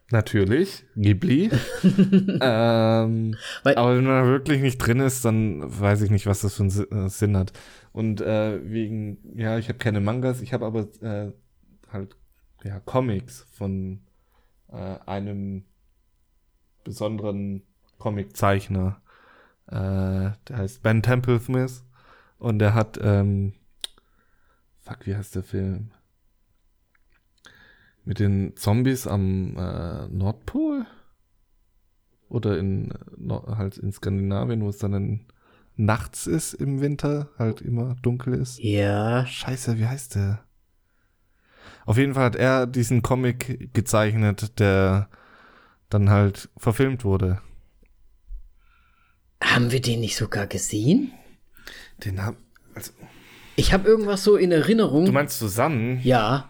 Natürlich, 0.09 0.85
Ghibli. 0.95 1.51
ähm, 1.83 3.35
aber 3.63 3.97
wenn 3.97 4.05
man 4.05 4.23
da 4.23 4.25
wirklich 4.25 4.61
nicht 4.61 4.77
drin 4.77 5.01
ist, 5.01 5.25
dann 5.25 5.61
weiß 5.65 6.01
ich 6.01 6.11
nicht, 6.11 6.25
was 6.25 6.41
das 6.41 6.55
für 6.55 6.63
einen 6.63 7.05
äh, 7.05 7.09
Sinn 7.09 7.35
hat. 7.35 7.51
Und 7.91 8.21
äh, 8.21 8.59
wegen, 8.63 9.17
ja, 9.35 9.57
ich 9.57 9.67
habe 9.67 9.79
keine 9.79 9.99
Mangas, 9.99 10.41
ich 10.41 10.53
habe 10.53 10.65
aber 10.65 10.87
äh, 11.01 11.33
halt 11.91 12.15
ja, 12.63 12.79
Comics 12.79 13.45
von 13.51 14.01
äh, 14.71 14.95
einem 15.05 15.65
besonderen 16.85 17.63
Comiczeichner. 17.97 19.01
Äh, 19.67 20.31
der 20.47 20.57
heißt 20.57 20.83
Ben 20.83 21.03
Temple 21.03 21.39
Smith 21.41 21.83
und 22.39 22.59
der 22.59 22.73
hat, 22.73 22.97
ähm, 23.01 23.53
fuck, 24.79 25.05
wie 25.05 25.15
heißt 25.15 25.35
der 25.35 25.43
Film? 25.43 25.91
Mit 28.07 28.19
den 28.19 28.55
Zombies 28.55 29.05
am 29.05 29.57
äh, 29.57 30.07
Nordpol? 30.07 30.85
Oder 32.29 32.57
in, 32.57 32.93
halt 33.29 33.77
in 33.77 33.91
Skandinavien, 33.91 34.61
wo 34.61 34.69
es 34.69 34.77
dann 34.77 34.93
in, 34.93 35.25
nachts 35.75 36.25
ist 36.25 36.53
im 36.53 36.79
Winter, 36.79 37.27
halt 37.37 37.59
immer 37.59 37.97
dunkel 38.01 38.35
ist. 38.35 38.59
Ja. 38.59 39.25
Scheiße, 39.25 39.77
wie 39.77 39.87
heißt 39.87 40.15
der? 40.15 40.39
Auf 41.85 41.97
jeden 41.97 42.13
Fall 42.13 42.23
hat 42.23 42.37
er 42.37 42.65
diesen 42.65 43.01
Comic 43.01 43.73
gezeichnet, 43.73 44.57
der 44.57 45.09
dann 45.89 46.09
halt 46.09 46.47
verfilmt 46.55 47.03
wurde. 47.03 47.41
Haben 49.43 49.73
wir 49.73 49.81
den 49.81 49.99
nicht 49.99 50.15
sogar 50.15 50.47
gesehen? 50.47 51.11
Den 52.05 52.23
hab, 52.23 52.37
also, 52.73 52.93
Ich 53.57 53.73
habe 53.73 53.85
irgendwas 53.85 54.23
so 54.23 54.37
in 54.37 54.53
Erinnerung. 54.53 55.03
du 55.03 55.11
meinst 55.11 55.39
zusammen? 55.39 55.99
ja. 56.03 56.49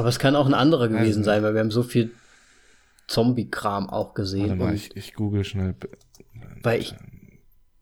Aber 0.00 0.08
es 0.08 0.18
kann 0.18 0.34
auch 0.34 0.46
ein 0.46 0.54
anderer 0.54 0.88
gewesen 0.88 1.18
nicht. 1.18 1.26
sein, 1.26 1.42
weil 1.42 1.52
wir 1.52 1.60
haben 1.60 1.70
so 1.70 1.82
viel 1.82 2.10
Zombie-Kram 3.06 3.90
auch 3.90 4.14
gesehen. 4.14 4.56
mal, 4.56 4.72
ich, 4.72 4.96
ich 4.96 5.12
google 5.12 5.44
schnell. 5.44 5.74
weil 6.62 6.80
ich, 6.80 6.94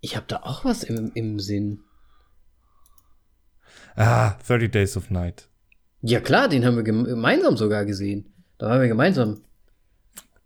ich 0.01 0.17
habe 0.17 0.27
da 0.27 0.39
auch 0.39 0.65
was 0.65 0.83
im, 0.83 1.13
im 1.15 1.39
Sinn. 1.39 1.79
Ah, 3.95 4.33
30 4.49 4.69
Days 4.69 4.97
of 4.97 5.11
Night. 5.11 5.49
Ja 6.03 6.19
klar, 6.19 6.49
den 6.49 6.65
haben 6.67 6.75
wir 6.75 6.83
gem 6.83 7.05
gemeinsam 7.05 7.57
sogar 7.57 7.85
gesehen. 7.85 8.35
Da 8.59 8.69
waren 8.69 8.81
wir 8.81 8.89
gemeinsam. 8.89 9.43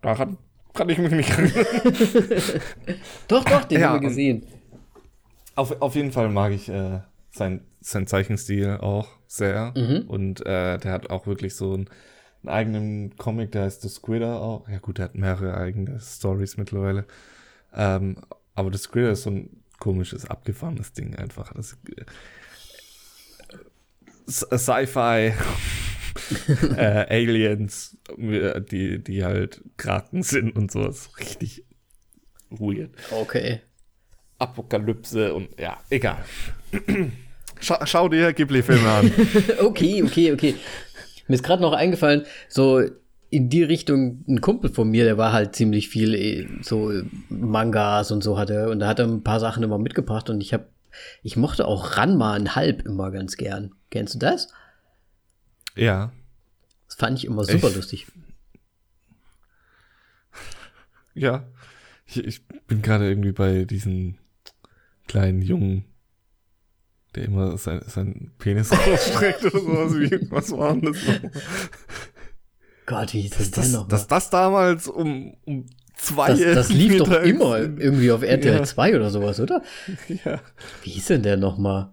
Daran 0.03 0.37
kann 0.75 0.91
ich 0.91 0.99
mich 0.99 1.11
nicht 1.11 1.31
erinnern. 1.31 1.55
Doch, 3.29 3.45
doch, 3.45 3.65
den 3.65 3.81
Ja, 3.81 3.89
haben 3.89 4.03
wir 4.03 4.09
gesehen. 4.11 4.47
Auf, 5.55 5.81
auf 5.81 5.95
jeden 5.95 6.13
Fall 6.13 6.29
mag 6.29 6.53
ich 6.53 6.69
äh, 6.69 7.01
sein, 7.31 7.65
sein 7.83 8.07
Zeichenstil 8.07 8.79
auch 8.81 9.09
sehr. 9.27 9.75
Mhm. 9.77 10.09
Und 10.09 10.41
äh, 10.47 10.79
der 10.79 10.93
hat 10.93 11.11
auch 11.11 11.27
wirklich 11.27 11.55
so 11.55 11.75
einen, 11.75 11.89
einen 12.43 12.49
eigenen 12.49 13.17
Comic, 13.17 13.53
der 13.53 13.65
heißt 13.65 13.83
The 13.83 13.89
Squidder 13.89 14.41
auch. 14.41 14.69
Ja 14.69 14.79
gut, 14.79 14.99
der 14.99 15.07
hat 15.07 15.15
mehrere 15.15 15.57
eigene 15.57 16.01
Stories 16.01 16.57
mittlerweile. 16.57 17.05
Ähm, 17.75 18.17
aber 18.55 18.73
The 18.73 18.79
Squidder 18.79 19.13
ist 19.13 19.23
so 19.23 19.31
ein 19.31 19.63
komisches, 19.79 20.27
abgefahrenes 20.27 20.93
Ding 20.93 21.17
einfach. 21.17 21.53
Das, 21.55 21.77
äh, 21.97 22.05
Sci-Fi, 24.29 25.33
äh, 26.77 27.07
Aliens, 27.11 27.97
äh, 28.17 28.61
die, 28.61 29.03
die 29.03 29.25
halt 29.25 29.63
Kraken 29.77 30.23
sind 30.23 30.55
und 30.55 30.71
sowas. 30.71 31.11
Richtig 31.19 31.65
weird. 32.51 32.95
Okay. 33.11 33.61
Apokalypse 34.39 35.35
und 35.35 35.59
ja, 35.59 35.81
egal. 35.91 36.25
Schau, 37.63 37.77
schau 37.85 38.09
dir 38.09 38.33
Ghibli-Filme 38.33 38.91
an. 38.91 39.13
okay, 39.61 40.03
okay, 40.03 40.33
okay. 40.33 40.57
Mir 41.29 41.35
ist 41.37 41.45
gerade 41.45 41.63
noch 41.63 41.73
eingefallen, 41.73 42.25
so 42.49 42.83
in 43.31 43.49
die 43.49 43.63
Richtung, 43.63 44.25
ein 44.29 44.41
Kumpel 44.43 44.71
von 44.71 44.91
mir, 44.91 45.05
der 45.05 45.17
war 45.17 45.33
halt 45.33 45.57
ziemlich 45.57 45.89
viel 45.89 46.15
eh, 46.15 46.49
so 46.61 46.91
äh, 46.91 47.05
Mangas 47.31 48.11
und 48.11 48.23
so 48.23 48.39
hatte 48.39 48.69
und 48.69 48.81
da 48.81 48.89
hat 48.89 48.99
er 48.99 49.07
ein 49.07 49.23
paar 49.23 49.41
Sachen 49.41 49.63
immer 49.63 49.79
mitgebracht 49.79 50.29
und 50.29 50.41
ich 50.43 50.53
habe 50.53 50.67
ich 51.23 51.39
mochte 51.39 51.67
auch 51.67 51.97
Ranma 51.97 52.35
ein 52.35 52.55
Halb 52.55 52.85
immer 52.85 53.11
ganz 53.11 53.39
gern. 53.39 53.73
Kennst 53.91 54.15
du 54.15 54.19
das? 54.19 54.49
ja. 55.75 56.13
Das 56.87 56.97
fand 56.97 57.19
ich 57.19 57.25
immer 57.25 57.45
super 57.45 57.69
Echt? 57.69 57.77
lustig. 57.77 58.07
Ja. 61.15 61.47
Ich, 62.07 62.23
ich 62.23 62.47
bin 62.67 62.83
gerade 62.83 63.09
irgendwie 63.09 63.33
bei 63.33 63.65
diesen 63.65 64.19
kleinen 65.09 65.41
Jungen, 65.41 65.87
der 67.15 67.25
immer 67.25 67.57
sein, 67.59 67.83
sein 67.87 68.33
Penis 68.39 68.73
rausstreckt 68.87 69.45
oder 69.45 69.61
sowas. 69.61 69.95
Wie, 69.95 70.31
was 70.31 70.51
war 70.53 70.73
denn 70.75 70.93
das? 70.93 70.97
Gott, 72.87 73.13
wie 73.15 73.21
hieß 73.23 73.31
das, 73.39 73.51
Das, 73.51 73.65
denn 73.65 73.73
noch? 73.81 73.89
dass 73.89 74.07
das 74.09 74.31
damals 74.31 74.89
um, 74.89 75.35
um 75.45 75.67
zwei 75.97 76.31
das, 76.31 76.41
das 76.41 76.69
lief 76.71 76.99
doch 76.99 77.13
immer 77.23 77.59
irgendwie 77.59 78.11
auf 78.11 78.23
RTL 78.23 78.57
Ja. 78.57 78.63
2 78.65 78.97
oder 78.97 79.11
sowas, 79.11 79.41
oder? 79.41 79.63
Ja. 80.25 80.41
Wie 80.83 80.91
hieß 80.91 81.07
denn 81.07 81.23
der 81.23 81.37
nochmal? 81.37 81.93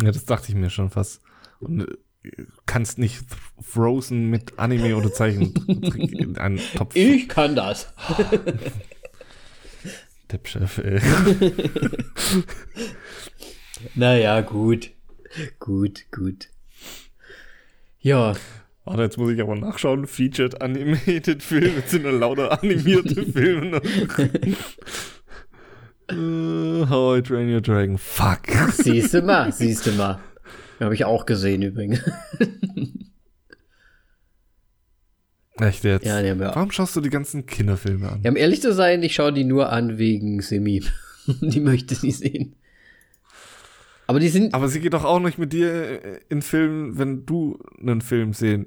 Ja, 0.00 0.10
das 0.10 0.24
dachte 0.24 0.48
ich 0.50 0.54
mir 0.56 0.70
schon 0.70 0.90
fast. 0.90 1.22
Und 1.62 1.88
äh, 2.24 2.30
kannst 2.66 2.98
nicht 2.98 3.24
Frozen 3.60 4.30
mit 4.30 4.58
Anime 4.58 4.96
oder 4.96 5.12
Zeichentrick 5.12 6.12
in 6.12 6.38
einen 6.38 6.60
Topf. 6.76 6.94
Ich 6.94 7.28
kann 7.28 7.56
das. 7.56 7.92
Deppchef, 10.32 10.78
ey. 10.78 11.00
Naja, 13.94 14.40
gut. 14.42 14.90
Gut, 15.58 16.04
gut. 16.12 16.48
Ja, 17.98 18.34
Warte, 18.84 19.02
jetzt 19.02 19.16
muss 19.16 19.30
ich 19.30 19.40
aber 19.40 19.54
nachschauen. 19.54 20.06
Featured 20.06 20.60
Animated 20.60 21.42
Film. 21.42 21.76
Jetzt 21.76 21.90
sind 21.90 22.04
ja 22.04 22.10
lauter 22.10 22.62
animierte 22.62 23.24
Filme. 23.32 23.80
Äh, 26.08 26.88
How 26.88 27.18
I 27.18 27.22
Train 27.22 27.54
Your 27.54 27.60
Dragon. 27.60 27.96
Fuck. 27.96 28.40
siehst 28.72 29.14
du 29.14 29.22
mal, 29.22 29.52
siehst 29.52 29.86
du 29.86 29.92
mal. 29.92 30.18
Habe 30.82 30.94
ich 30.94 31.04
auch 31.04 31.26
gesehen 31.26 31.62
übrigens. 31.62 32.00
Echt 35.60 35.84
jetzt? 35.84 36.06
Ja, 36.06 36.20
ja- 36.20 36.38
Warum 36.38 36.70
schaust 36.70 36.96
du 36.96 37.00
die 37.00 37.10
ganzen 37.10 37.46
Kinderfilme 37.46 38.08
an? 38.10 38.20
Ja, 38.22 38.30
um 38.30 38.36
ehrlich 38.36 38.62
zu 38.62 38.72
sein, 38.72 39.02
ich 39.02 39.14
schaue 39.14 39.32
die 39.32 39.44
nur 39.44 39.70
an 39.70 39.98
wegen 39.98 40.40
Semi. 40.40 40.82
die 41.40 41.60
möchte 41.60 41.94
sie 41.94 42.10
sehen. 42.10 42.56
Aber 44.06 44.18
die 44.18 44.28
sind. 44.28 44.54
Aber 44.54 44.68
sie 44.68 44.80
geht 44.80 44.94
doch 44.94 45.04
auch 45.04 45.20
nicht 45.20 45.38
mit 45.38 45.52
dir 45.52 45.72
äh, 46.04 46.20
in 46.28 46.42
Film, 46.42 46.98
wenn 46.98 47.24
du 47.26 47.58
einen 47.80 48.00
Film 48.00 48.32
sehen 48.32 48.66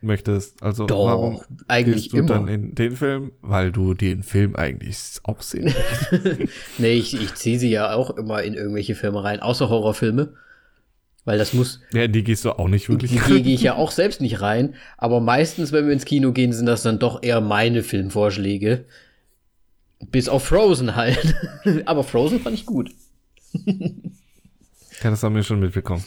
möchtest. 0.00 0.62
Also 0.62 0.86
Doch, 0.86 1.06
warum 1.06 1.40
eigentlich 1.68 2.04
gehst 2.04 2.12
du 2.14 2.18
immer. 2.18 2.28
dann 2.28 2.48
in 2.48 2.74
den 2.74 2.96
Film? 2.96 3.32
Weil 3.42 3.70
du 3.72 3.92
den 3.94 4.22
Film 4.22 4.56
eigentlich 4.56 4.96
auch 5.24 5.42
sehen 5.42 5.64
möchtest. 6.12 6.48
nee, 6.78 6.94
ich, 6.94 7.14
ich 7.20 7.34
ziehe 7.34 7.58
sie 7.58 7.70
ja 7.70 7.92
auch 7.92 8.16
immer 8.16 8.42
in 8.42 8.54
irgendwelche 8.54 8.94
Filme 8.94 9.22
rein, 9.22 9.40
außer 9.40 9.68
Horrorfilme. 9.68 10.32
Weil 11.24 11.38
das 11.38 11.52
muss. 11.52 11.80
ja, 11.92 12.06
die 12.08 12.24
gehst 12.24 12.44
du 12.44 12.52
auch 12.52 12.66
nicht 12.68 12.88
wirklich 12.88 13.10
Die 13.10 13.18
gehe 13.42 13.54
ich 13.54 13.60
ja 13.62 13.74
auch 13.76 13.90
selbst 13.90 14.20
nicht 14.20 14.40
rein. 14.40 14.74
Aber 14.96 15.20
meistens, 15.20 15.70
wenn 15.70 15.86
wir 15.86 15.92
ins 15.92 16.04
Kino 16.06 16.32
gehen, 16.32 16.52
sind 16.52 16.66
das 16.66 16.82
dann 16.82 16.98
doch 16.98 17.22
eher 17.22 17.40
meine 17.40 17.82
Filmvorschläge. 17.82 18.86
Bis 20.10 20.28
auf 20.30 20.44
Frozen 20.46 20.96
halt. 20.96 21.34
aber 21.86 22.04
Frozen 22.04 22.40
fand 22.40 22.54
ich 22.54 22.64
gut. 22.64 22.90
Ja, 25.02 25.10
das 25.10 25.22
haben 25.22 25.34
wir 25.34 25.42
schon 25.42 25.60
mitbekommen. 25.60 26.04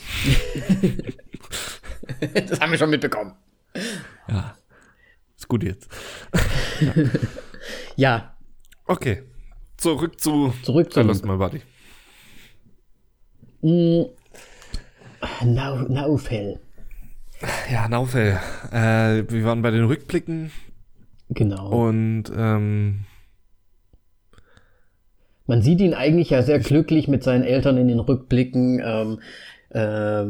das 2.50 2.60
haben 2.60 2.72
wir 2.72 2.78
schon 2.80 2.90
mitbekommen. 2.90 3.34
Ja. 4.28 4.58
Ist 5.38 5.48
gut 5.48 5.64
jetzt. 5.64 5.88
Ja, 7.96 8.36
Okay. 8.86 9.24
Zurück 9.78 10.20
zu 10.20 10.54
Zurück 10.64 10.92
zum- 10.92 11.04
I 11.04 11.08
Lost 11.08 11.26
My 11.26 11.38
Body. 11.38 11.62
Nau 15.46 15.76
Naufel. 15.88 16.60
Ja, 17.72 17.88
Naufel. 17.90 18.40
Äh, 18.72 19.24
wir 19.30 19.44
waren 19.44 19.62
bei 19.62 19.72
den 19.72 19.86
Rückblicken 19.86 20.52
Genau. 21.30 21.70
und 21.88 22.26
ähm, 22.36 23.06
Man 25.46 25.62
sieht 25.62 25.82
ihn 25.82 25.94
eigentlich 25.94 26.30
ja 26.30 26.42
sehr 26.42 26.60
glücklich 26.60 27.08
mit 27.08 27.24
seinen 27.24 27.44
Eltern 27.44 27.78
in 27.78 27.88
den 27.88 28.00
Rückblicken, 28.00 28.82
ähm, 28.86 29.20
äh, 29.70 30.26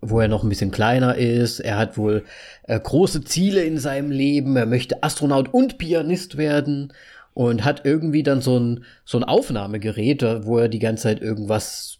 wo 0.00 0.20
er 0.20 0.28
noch 0.28 0.42
ein 0.42 0.48
bisschen 0.48 0.70
kleiner 0.70 1.16
ist. 1.16 1.60
Er 1.60 1.78
hat 1.78 1.96
wohl 1.96 2.24
äh, 2.64 2.78
große 2.78 3.24
Ziele 3.24 3.62
in 3.64 3.78
seinem 3.78 4.10
Leben. 4.10 4.56
Er 4.56 4.66
möchte 4.66 5.02
Astronaut 5.02 5.52
und 5.54 5.78
Pianist 5.78 6.36
werden 6.36 6.92
und 7.34 7.64
hat 7.64 7.84
irgendwie 7.84 8.22
dann 8.22 8.40
so 8.42 8.58
ein, 8.58 8.84
so 9.04 9.18
ein 9.18 9.24
Aufnahmegerät, 9.24 10.22
wo 10.44 10.58
er 10.58 10.68
die 10.68 10.78
ganze 10.80 11.04
Zeit 11.04 11.20
irgendwas, 11.22 11.97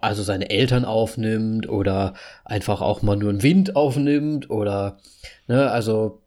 also 0.00 0.22
seine 0.22 0.50
Eltern 0.50 0.84
aufnimmt 0.84 1.68
oder 1.68 2.14
einfach 2.44 2.80
auch 2.80 3.02
mal 3.02 3.16
nur 3.16 3.30
einen 3.30 3.42
Wind 3.42 3.76
aufnimmt 3.76 4.50
oder, 4.50 4.98
ne, 5.46 5.70
also 5.70 6.20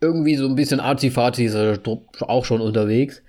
irgendwie 0.00 0.36
so 0.36 0.46
ein 0.46 0.56
bisschen 0.56 0.80
arzi-fazi 0.80 1.44
ist 1.44 1.54
er 1.54 1.78
auch 2.20 2.44
schon 2.44 2.60
unterwegs. 2.60 3.22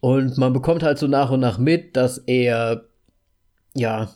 Und 0.00 0.36
man 0.38 0.52
bekommt 0.52 0.82
halt 0.82 0.98
so 0.98 1.06
nach 1.06 1.30
und 1.30 1.40
nach 1.40 1.58
mit, 1.58 1.96
dass 1.96 2.18
er, 2.18 2.84
ja, 3.74 4.10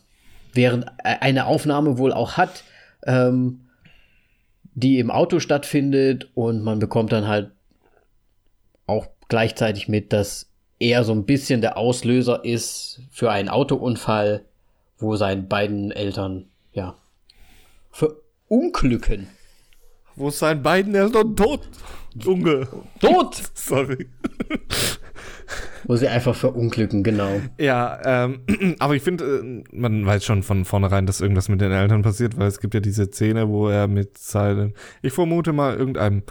während 0.52 0.84
e- 0.84 1.18
eine 1.20 1.46
Aufnahme 1.46 1.98
wohl 1.98 2.12
auch 2.12 2.36
hat, 2.36 2.62
ähm, 3.06 3.68
die 4.74 4.98
im 4.98 5.10
Auto 5.10 5.40
stattfindet 5.40 6.30
und 6.34 6.62
man 6.62 6.78
bekommt 6.78 7.12
dann 7.12 7.26
halt 7.26 7.50
auch 8.86 9.08
gleichzeitig 9.28 9.88
mit, 9.88 10.12
dass 10.12 10.47
er 10.78 11.04
so 11.04 11.12
ein 11.12 11.24
bisschen 11.24 11.60
der 11.60 11.76
Auslöser 11.76 12.44
ist 12.44 13.00
für 13.10 13.30
einen 13.30 13.48
Autounfall, 13.48 14.44
wo 14.98 15.16
seinen 15.16 15.48
beiden 15.48 15.90
Eltern, 15.90 16.46
ja, 16.72 16.96
verunglücken. 17.90 19.28
wo 20.16 20.28
ist 20.28 20.38
sein 20.38 20.62
beiden 20.62 20.94
Eltern 20.94 21.36
tot? 21.36 21.68
Junge. 22.14 22.66
Tot! 23.00 23.42
Sorry. 23.54 24.06
Wo 25.84 25.96
sie 25.96 26.08
einfach 26.08 26.34
verunglücken, 26.34 27.02
genau. 27.02 27.40
Ja, 27.58 27.98
ähm, 28.04 28.40
aber 28.78 28.96
ich 28.96 29.02
finde, 29.02 29.24
äh, 29.24 29.64
man 29.72 30.04
weiß 30.04 30.24
schon 30.24 30.42
von 30.42 30.64
vornherein, 30.64 31.06
dass 31.06 31.20
irgendwas 31.20 31.48
mit 31.48 31.60
den 31.60 31.72
Eltern 31.72 32.02
passiert, 32.02 32.36
weil 32.38 32.48
es 32.48 32.60
gibt 32.60 32.74
ja 32.74 32.80
diese 32.80 33.06
Szene, 33.06 33.48
wo 33.48 33.68
er 33.68 33.86
mit 33.88 34.18
seinem, 34.18 34.74
ich 35.02 35.12
vermute 35.12 35.52
mal, 35.52 35.76
irgendeinem 35.76 36.22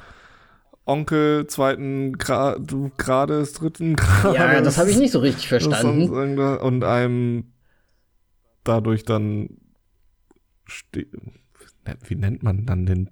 Onkel 0.87 1.47
zweiten 1.47 2.17
Gra 2.17 2.57
du 2.57 2.91
Grades, 2.97 3.53
dritten 3.53 3.95
Grades. 3.95 4.37
Ja, 4.37 4.61
das 4.61 4.77
habe 4.77 4.89
ich 4.89 4.97
nicht 4.97 5.11
so 5.11 5.19
richtig 5.19 5.47
verstanden. 5.47 6.09
Und 6.09 6.83
einem 6.83 7.51
dadurch 8.63 9.03
dann, 9.03 9.49
wie 10.93 12.15
nennt 12.15 12.43
man 12.43 12.65
dann 12.65 12.85
den, 12.85 13.09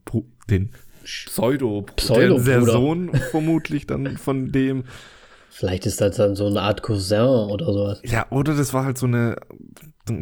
den 0.49 0.71
Pseudo, 1.03 1.85
der, 2.09 2.39
der 2.39 2.61
Sohn 2.63 3.13
vermutlich 3.31 3.85
dann 3.87 4.17
von 4.17 4.51
dem. 4.51 4.85
Vielleicht 5.49 5.85
ist 5.85 6.01
das 6.01 6.17
dann 6.17 6.35
so 6.35 6.47
eine 6.47 6.61
Art 6.61 6.81
Cousin 6.81 7.49
oder 7.49 7.65
sowas. 7.65 8.01
Ja, 8.03 8.25
oder 8.29 8.55
das 8.55 8.73
war 8.73 8.83
halt 8.83 8.97
so 8.97 9.05
eine 9.05 9.37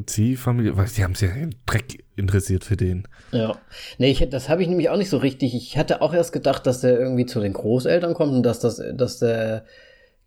Ziehfamilie, 0.05 0.77
weil 0.77 0.87
die 0.87 1.03
haben 1.03 1.15
sich 1.15 1.29
ja 1.29 1.35
im 1.35 1.51
Dreck 1.65 2.03
interessiert 2.15 2.63
für 2.63 2.77
den. 2.77 3.07
Ja. 3.31 3.57
Nee, 3.97 4.11
ich, 4.11 4.29
das 4.29 4.49
habe 4.49 4.61
ich 4.61 4.69
nämlich 4.69 4.89
auch 4.89 4.97
nicht 4.97 5.09
so 5.09 5.17
richtig. 5.17 5.55
Ich 5.55 5.77
hatte 5.77 6.01
auch 6.01 6.13
erst 6.13 6.33
gedacht, 6.33 6.65
dass 6.65 6.81
der 6.81 6.99
irgendwie 6.99 7.25
zu 7.25 7.39
den 7.39 7.53
Großeltern 7.53 8.13
kommt 8.13 8.33
und 8.33 8.43
dass 8.43 8.59
das, 8.59 8.81
dass 8.93 9.19
der 9.19 9.65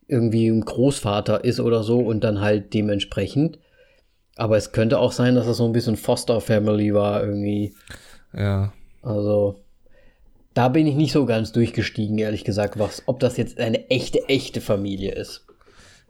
irgendwie 0.08 0.48
ein 0.48 0.60
Großvater 0.60 1.44
ist 1.44 1.60
oder 1.60 1.82
so 1.82 2.00
und 2.00 2.22
dann 2.22 2.40
halt 2.40 2.74
dementsprechend. 2.74 3.58
Aber 4.36 4.56
es 4.56 4.72
könnte 4.72 4.98
auch 4.98 5.12
sein, 5.12 5.34
dass 5.34 5.46
das 5.46 5.56
so 5.56 5.66
ein 5.66 5.72
bisschen 5.72 5.96
Foster 5.96 6.40
Family 6.40 6.92
war 6.94 7.24
irgendwie. 7.24 7.74
Ja. 8.34 8.72
Also 9.02 9.56
da 10.52 10.68
bin 10.68 10.86
ich 10.86 10.94
nicht 10.94 11.12
so 11.12 11.26
ganz 11.26 11.52
durchgestiegen, 11.52 12.18
ehrlich 12.18 12.44
gesagt, 12.44 12.78
was, 12.78 13.02
ob 13.06 13.20
das 13.20 13.36
jetzt 13.36 13.58
eine 13.58 13.90
echte, 13.90 14.26
echte 14.28 14.60
Familie 14.60 15.12
ist. 15.12 15.45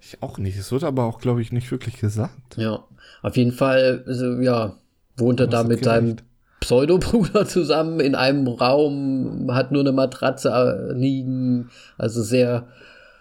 Ich 0.01 0.23
auch 0.23 0.39
nicht. 0.39 0.57
Es 0.57 0.73
wird 0.73 0.85
aber 0.85 1.05
auch, 1.05 1.19
glaube 1.19 1.43
ich, 1.43 1.53
nicht 1.53 1.71
wirklich 1.71 1.99
gesagt. 1.99 2.57
Ja, 2.57 2.85
auf 3.23 3.37
jeden 3.37 3.53
Fall, 3.53 4.05
also, 4.07 4.41
ja, 4.41 4.77
wohnt 5.17 5.41
er 5.41 5.47
da 5.47 5.65
mit 5.65 5.85
seinem? 5.85 6.17
Pseudobruder 6.61 7.47
zusammen 7.47 8.01
in 8.01 8.15
einem 8.15 8.49
Raum, 8.49 9.49
hat 9.53 9.73
nur 9.73 9.83
eine 9.83 9.93
Matratze 9.93 10.51
äh, 10.51 10.93
liegen, 10.93 11.71
also 11.99 12.23
sehr 12.23 12.69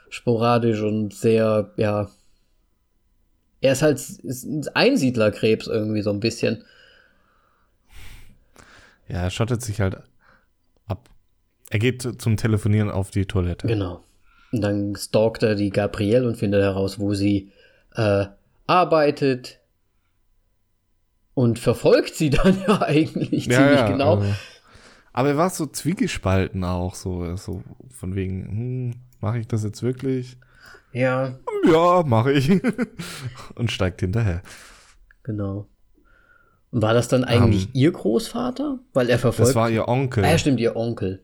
sporadisch 0.10 0.82
und 0.82 1.14
sehr, 1.14 1.72
ja. 1.78 2.10
Er 3.62 3.72
ist 3.74 3.82
halt 3.82 3.98
ist 3.98 4.46
ein 4.46 4.68
Einsiedlerkrebs 4.74 5.68
irgendwie 5.68 6.02
so 6.02 6.12
ein 6.12 6.20
bisschen. 6.20 6.64
Ja, 9.08 9.24
er 9.24 9.30
schottet 9.30 9.62
sich 9.62 9.82
halt 9.82 9.98
ab. 10.88 11.10
Er 11.70 11.80
geht 11.80 12.22
zum 12.22 12.38
Telefonieren 12.38 12.90
auf 12.90 13.12
die 13.12 13.26
Toilette. 13.26 13.68
Genau. 13.68 14.05
Und 14.52 14.62
dann 14.62 14.96
stalkt 14.96 15.44
er 15.44 15.56
die 15.56 15.70
Gabrielle 15.70 16.28
und 16.28 16.38
findet 16.38 16.62
heraus, 16.62 17.00
wo 17.00 17.14
sie 17.14 17.52
äh, 17.96 18.26
arbeitet. 18.68 19.60
Und 21.34 21.60
verfolgt 21.60 22.16
sie 22.16 22.30
dann 22.32 22.58
ja 22.68 22.82
eigentlich 22.82 23.50
ziemlich 23.50 23.86
genau. 23.86 24.16
also- 24.18 24.34
aber 25.14 25.30
er 25.30 25.38
war 25.38 25.50
so 25.50 25.66
zwiegespalten 25.66 26.66
auch, 26.66 26.94
so, 26.94 27.38
so 27.38 27.64
von 27.90 28.16
wegen, 28.16 28.48
hm, 28.48 28.94
mache 29.22 29.40
ich 29.40 29.48
das 29.48 29.64
jetzt 29.64 29.82
wirklich? 29.82 30.38
Ja, 30.92 31.36
Ja, 31.66 32.04
mache 32.06 32.34
ich. 32.34 32.52
Und 33.56 33.72
steigt 33.72 34.02
hinterher. 34.02 34.42
genau. 35.24 35.68
Und 36.72 36.82
war 36.82 36.94
das 36.94 37.08
dann 37.08 37.24
eigentlich 37.24 37.66
Ähm, 37.68 37.72
ihr 37.74 37.92
Großvater? 37.94 38.80
Weil 38.94 39.10
er 39.10 39.18
verfolgt. 39.18 39.50
Das 39.50 39.56
war 39.56 39.70
ihr 39.70 39.88
Onkel. 39.88 40.26
ah, 40.26 40.32
ja, 40.32 40.38
stimmt, 40.38 40.60
ihr 40.60 40.76
Onkel. 40.76 41.24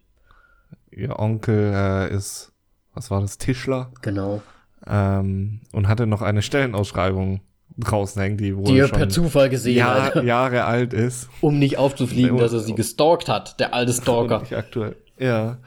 Ihr 0.92 1.20
Onkel 1.20 1.74
äh, 1.76 2.16
ist, 2.16 2.51
was 2.94 3.12
war 3.12 3.22
das, 3.22 3.38
Tischler? 3.38 3.92
Genau. 4.02 4.42
Ähm, 4.88 5.62
und 5.72 5.88
hatte 5.88 6.08
noch 6.08 6.22
eine 6.22 6.42
Stellenausschreibung 6.42 7.42
draußen 7.78 8.22
hängen, 8.22 8.38
die 8.38 8.56
wohl 8.56 8.66
Die 8.66 8.80
er 8.80 8.88
per 8.90 9.10
Zufall 9.10 9.50
gesehen 9.50 9.78
Jahr, 9.78 10.16
hat, 10.16 10.24
Jahre 10.24 10.66
alt 10.66 10.94
ist. 10.94 11.30
um 11.40 11.58
nicht 11.60 11.78
aufzufliegen, 11.78 12.38
dass 12.38 12.54
er 12.54 12.60
sie 12.60 12.76
gestalkt 12.76 13.30
hat, 13.30 13.60
der 13.60 13.74
alte 13.74 13.94
Stalker. 14.02 14.42
nicht 14.42 14.56
aktuell. 14.56 14.96
Ja. 15.18 15.58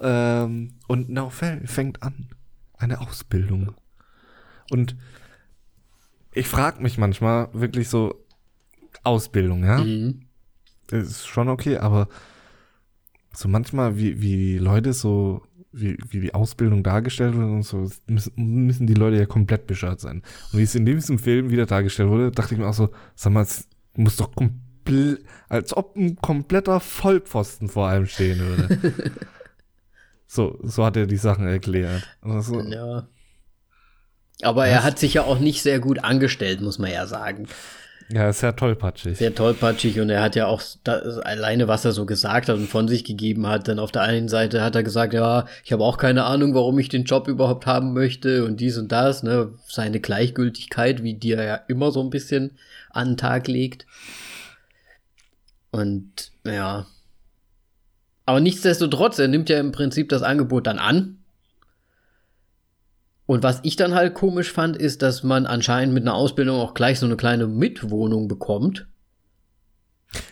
Ähm, 0.00 0.74
und 0.86 1.08
Naufel 1.10 1.66
fängt 1.66 2.02
an. 2.02 2.28
Eine 2.76 3.00
Ausbildung. 3.00 3.74
Und 4.70 4.96
ich 6.32 6.46
frage 6.48 6.82
mich 6.82 6.96
manchmal 6.98 7.48
wirklich 7.52 7.88
so, 7.88 8.14
Ausbildung, 9.02 9.64
ja? 9.64 9.78
Mhm. 9.78 10.22
Ist 10.90 11.26
schon 11.26 11.48
okay, 11.48 11.78
aber 11.78 12.08
so 13.32 13.48
manchmal, 13.48 13.96
wie, 13.96 14.20
wie 14.20 14.58
Leute 14.58 14.92
so, 14.92 15.42
wie, 15.72 15.96
wie 16.08 16.20
die 16.20 16.34
Ausbildung 16.34 16.82
dargestellt 16.82 17.36
wird 17.36 17.48
und 17.48 17.62
so, 17.62 17.88
müssen, 18.06 18.32
müssen 18.36 18.86
die 18.86 18.94
Leute 18.94 19.16
ja 19.16 19.26
komplett 19.26 19.66
bescheuert 19.66 20.00
sein. 20.00 20.22
Und 20.52 20.58
wie 20.58 20.62
es 20.62 20.74
in 20.74 20.86
diesem 20.86 21.18
Film 21.18 21.50
wieder 21.50 21.66
dargestellt 21.66 22.08
wurde, 22.08 22.30
dachte 22.30 22.54
ich 22.54 22.60
mir 22.60 22.68
auch 22.68 22.74
so, 22.74 22.90
sag 23.14 23.32
mal, 23.32 23.42
es 23.42 23.68
muss 23.94 24.16
doch 24.16 24.34
komplett, 24.34 25.24
als 25.48 25.76
ob 25.76 25.96
ein 25.96 26.16
kompletter 26.16 26.80
Vollpfosten 26.80 27.68
vor 27.68 27.88
einem 27.88 28.06
stehen 28.06 28.38
würde. 28.40 29.12
so, 30.26 30.58
so 30.62 30.84
hat 30.84 30.96
er 30.96 31.06
die 31.06 31.16
Sachen 31.16 31.46
erklärt. 31.46 32.02
So, 32.40 32.60
Ja. 32.60 33.08
Aber 34.42 34.66
er 34.66 34.82
hat 34.84 34.98
sich 34.98 35.14
ja 35.14 35.24
auch 35.24 35.38
nicht 35.38 35.62
sehr 35.62 35.80
gut 35.80 36.02
angestellt, 36.02 36.62
muss 36.62 36.78
man 36.78 36.90
ja 36.90 37.06
sagen. 37.06 37.46
Ja, 38.12 38.28
ist 38.28 38.42
ja 38.42 38.52
tollpatschig. 38.52 39.18
Sehr 39.18 39.34
tollpatschig 39.34 40.00
und 40.00 40.10
er 40.10 40.20
hat 40.20 40.34
ja 40.34 40.46
auch 40.46 40.60
das, 40.82 41.18
alleine, 41.18 41.68
was 41.68 41.84
er 41.84 41.92
so 41.92 42.06
gesagt 42.06 42.48
hat 42.48 42.56
und 42.56 42.68
von 42.68 42.88
sich 42.88 43.04
gegeben 43.04 43.46
hat. 43.46 43.68
Dann 43.68 43.78
auf 43.78 43.92
der 43.92 44.02
einen 44.02 44.28
Seite 44.28 44.62
hat 44.62 44.74
er 44.74 44.82
gesagt, 44.82 45.14
ja, 45.14 45.46
ich 45.64 45.72
habe 45.72 45.84
auch 45.84 45.96
keine 45.96 46.24
Ahnung, 46.24 46.54
warum 46.54 46.78
ich 46.80 46.88
den 46.88 47.04
Job 47.04 47.28
überhaupt 47.28 47.66
haben 47.66 47.92
möchte 47.92 48.44
und 48.44 48.58
dies 48.58 48.78
und 48.78 48.90
das, 48.90 49.22
ne? 49.22 49.52
Seine 49.68 50.00
Gleichgültigkeit, 50.00 51.04
wie 51.04 51.14
die 51.14 51.32
er 51.32 51.44
ja 51.44 51.54
immer 51.68 51.92
so 51.92 52.02
ein 52.02 52.10
bisschen 52.10 52.58
an 52.90 53.10
den 53.10 53.16
Tag 53.16 53.46
legt. 53.46 53.86
Und 55.70 56.32
ja. 56.44 56.86
Aber 58.26 58.40
nichtsdestotrotz, 58.40 59.20
er 59.20 59.28
nimmt 59.28 59.48
ja 59.48 59.60
im 59.60 59.70
Prinzip 59.70 60.08
das 60.08 60.22
Angebot 60.22 60.66
dann 60.66 60.80
an 60.80 61.19
und 63.30 63.44
was 63.44 63.60
ich 63.62 63.76
dann 63.76 63.94
halt 63.94 64.14
komisch 64.14 64.50
fand, 64.50 64.76
ist, 64.76 65.02
dass 65.02 65.22
man 65.22 65.46
anscheinend 65.46 65.94
mit 65.94 66.02
einer 66.02 66.16
Ausbildung 66.16 66.58
auch 66.58 66.74
gleich 66.74 66.98
so 66.98 67.06
eine 67.06 67.16
kleine 67.16 67.46
Mitwohnung 67.46 68.26
bekommt. 68.26 68.88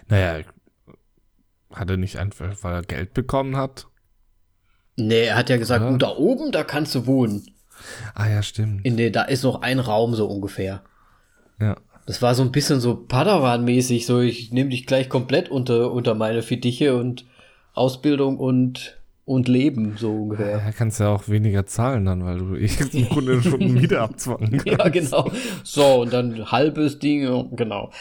Naja, 0.08 0.44
hat 1.72 1.90
er 1.90 1.96
nicht 1.96 2.16
einfach, 2.16 2.56
weil 2.62 2.74
er 2.74 2.82
Geld 2.82 3.14
bekommen 3.14 3.56
hat? 3.56 3.86
Nee, 4.96 5.26
er 5.26 5.36
hat 5.36 5.48
ja 5.48 5.58
gesagt, 5.58 5.84
ja. 5.84 5.96
da 5.96 6.16
oben, 6.16 6.50
da 6.50 6.64
kannst 6.64 6.92
du 6.96 7.06
wohnen. 7.06 7.46
Ah 8.14 8.28
ja, 8.28 8.42
stimmt. 8.42 8.84
In 8.84 8.96
der, 8.96 9.12
da 9.12 9.22
ist 9.22 9.44
noch 9.44 9.62
ein 9.62 9.78
Raum 9.78 10.16
so 10.16 10.26
ungefähr. 10.26 10.82
Ja. 11.60 11.76
Das 12.06 12.20
war 12.20 12.34
so 12.34 12.42
ein 12.42 12.50
bisschen 12.50 12.80
so 12.80 12.94
Padawan-mäßig, 12.94 14.06
so 14.06 14.18
ich 14.18 14.50
nehme 14.50 14.70
dich 14.70 14.86
gleich 14.86 15.08
komplett 15.08 15.50
unter, 15.50 15.92
unter 15.92 16.16
meine 16.16 16.42
Fittiche 16.42 16.96
und 16.96 17.26
Ausbildung 17.74 18.38
und 18.38 18.97
und 19.28 19.46
leben, 19.46 19.96
so 19.98 20.22
ungefähr. 20.22 20.58
Ja, 20.58 20.72
kannst 20.72 21.00
ja 21.00 21.08
auch 21.08 21.28
weniger 21.28 21.66
zahlen 21.66 22.06
dann, 22.06 22.24
weil 22.24 22.38
du 22.38 22.54
im 22.98 23.08
Grunde 23.08 23.42
schon 23.42 23.60
Miete 23.74 24.00
abzwacken 24.00 24.50
kannst. 24.52 24.66
Ja, 24.66 24.88
genau. 24.88 25.30
So, 25.62 26.02
und 26.02 26.12
dann 26.12 26.50
halbes 26.50 26.98
Ding, 26.98 27.54
genau. 27.54 27.92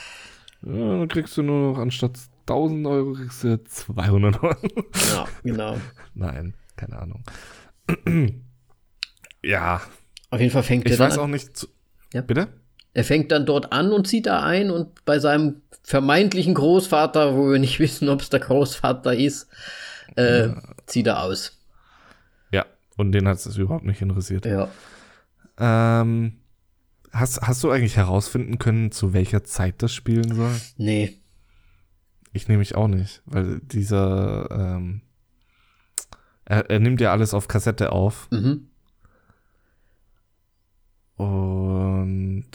Ja, 0.66 0.98
dann 0.98 1.08
kriegst 1.08 1.36
du 1.38 1.44
nur 1.44 1.74
noch 1.74 1.80
anstatt 1.80 2.18
1000 2.48 2.88
Euro 2.88 3.14
kriegst 3.14 3.44
du 3.44 3.62
200 3.62 4.42
Euro. 4.42 4.56
Ja, 5.14 5.26
genau. 5.44 5.78
Nein, 6.14 6.54
keine 6.78 6.98
Ahnung. 6.98 7.24
ja. 9.44 9.82
Auf 10.30 10.40
jeden 10.40 10.52
Fall 10.52 10.64
fängt 10.64 10.86
ich 10.86 10.94
er 10.94 10.98
dann 10.98 11.08
Ich 11.10 11.18
weiß 11.18 11.20
auch 11.20 11.28
nicht. 11.28 11.58
Zu 11.58 11.68
ja? 12.14 12.22
Bitte? 12.22 12.48
Er 12.94 13.04
fängt 13.04 13.32
dann 13.32 13.46
dort 13.46 13.74
an 13.74 13.92
und 13.92 14.08
zieht 14.08 14.26
da 14.26 14.44
ein 14.44 14.72
und 14.72 15.04
bei 15.06 15.20
seinem 15.20 15.62
vermeintlichen 15.84 16.54
Großvater, 16.54 17.36
wo 17.36 17.52
wir 17.52 17.60
nicht 17.60 17.80
wissen, 17.80 18.10
ob 18.10 18.22
es 18.22 18.30
der 18.30 18.40
Großvater 18.40 19.14
ist, 19.14 19.50
äh, 20.16 20.48
ja. 20.48 20.62
zieht 20.86 21.08
er 21.08 21.22
aus. 21.22 21.58
Ja, 22.52 22.66
und 22.96 23.12
den 23.12 23.28
hat 23.28 23.38
es 23.38 23.58
überhaupt 23.58 23.86
nicht 23.86 24.02
interessiert. 24.02 24.46
Ja. 24.46 24.70
Ähm, 25.60 26.40
hast, 27.12 27.42
hast 27.42 27.64
du 27.64 27.72
eigentlich 27.72 27.98
herausfinden 27.98 28.60
können, 28.60 28.92
zu 28.92 29.14
welcher 29.14 29.44
Zeit 29.44 29.82
das 29.82 29.94
spielen 29.94 30.36
soll? 30.36 30.56
Nee. 30.78 31.18
Ich 32.34 32.48
nehme 32.48 32.60
mich 32.60 32.76
auch 32.76 32.88
nicht, 32.88 33.22
weil 33.26 33.60
dieser, 33.62 34.50
ähm, 34.52 35.02
er, 36.46 36.70
er 36.70 36.80
nimmt 36.80 37.02
ja 37.02 37.12
alles 37.12 37.34
auf 37.34 37.48
Kassette 37.48 37.92
auf. 37.92 38.30
Mhm. 38.32 38.70
Und 41.18 42.46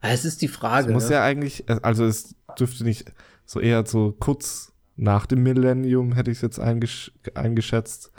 es 0.00 0.24
ist 0.24 0.42
die 0.42 0.48
Frage. 0.48 0.88
Es 0.88 0.92
muss 0.92 1.08
ja 1.10 1.22
eigentlich, 1.22 1.64
also 1.82 2.04
es 2.04 2.34
dürfte 2.58 2.84
nicht 2.84 3.12
so 3.46 3.60
eher 3.60 3.84
so 3.86 4.12
kurz 4.12 4.72
nach 4.96 5.26
dem 5.26 5.42
Millennium 5.42 6.12
hätte 6.12 6.30
ich 6.30 6.38
es 6.38 6.42
jetzt 6.42 6.60
eingesch 6.60 7.12
eingeschätzt. 7.34 8.12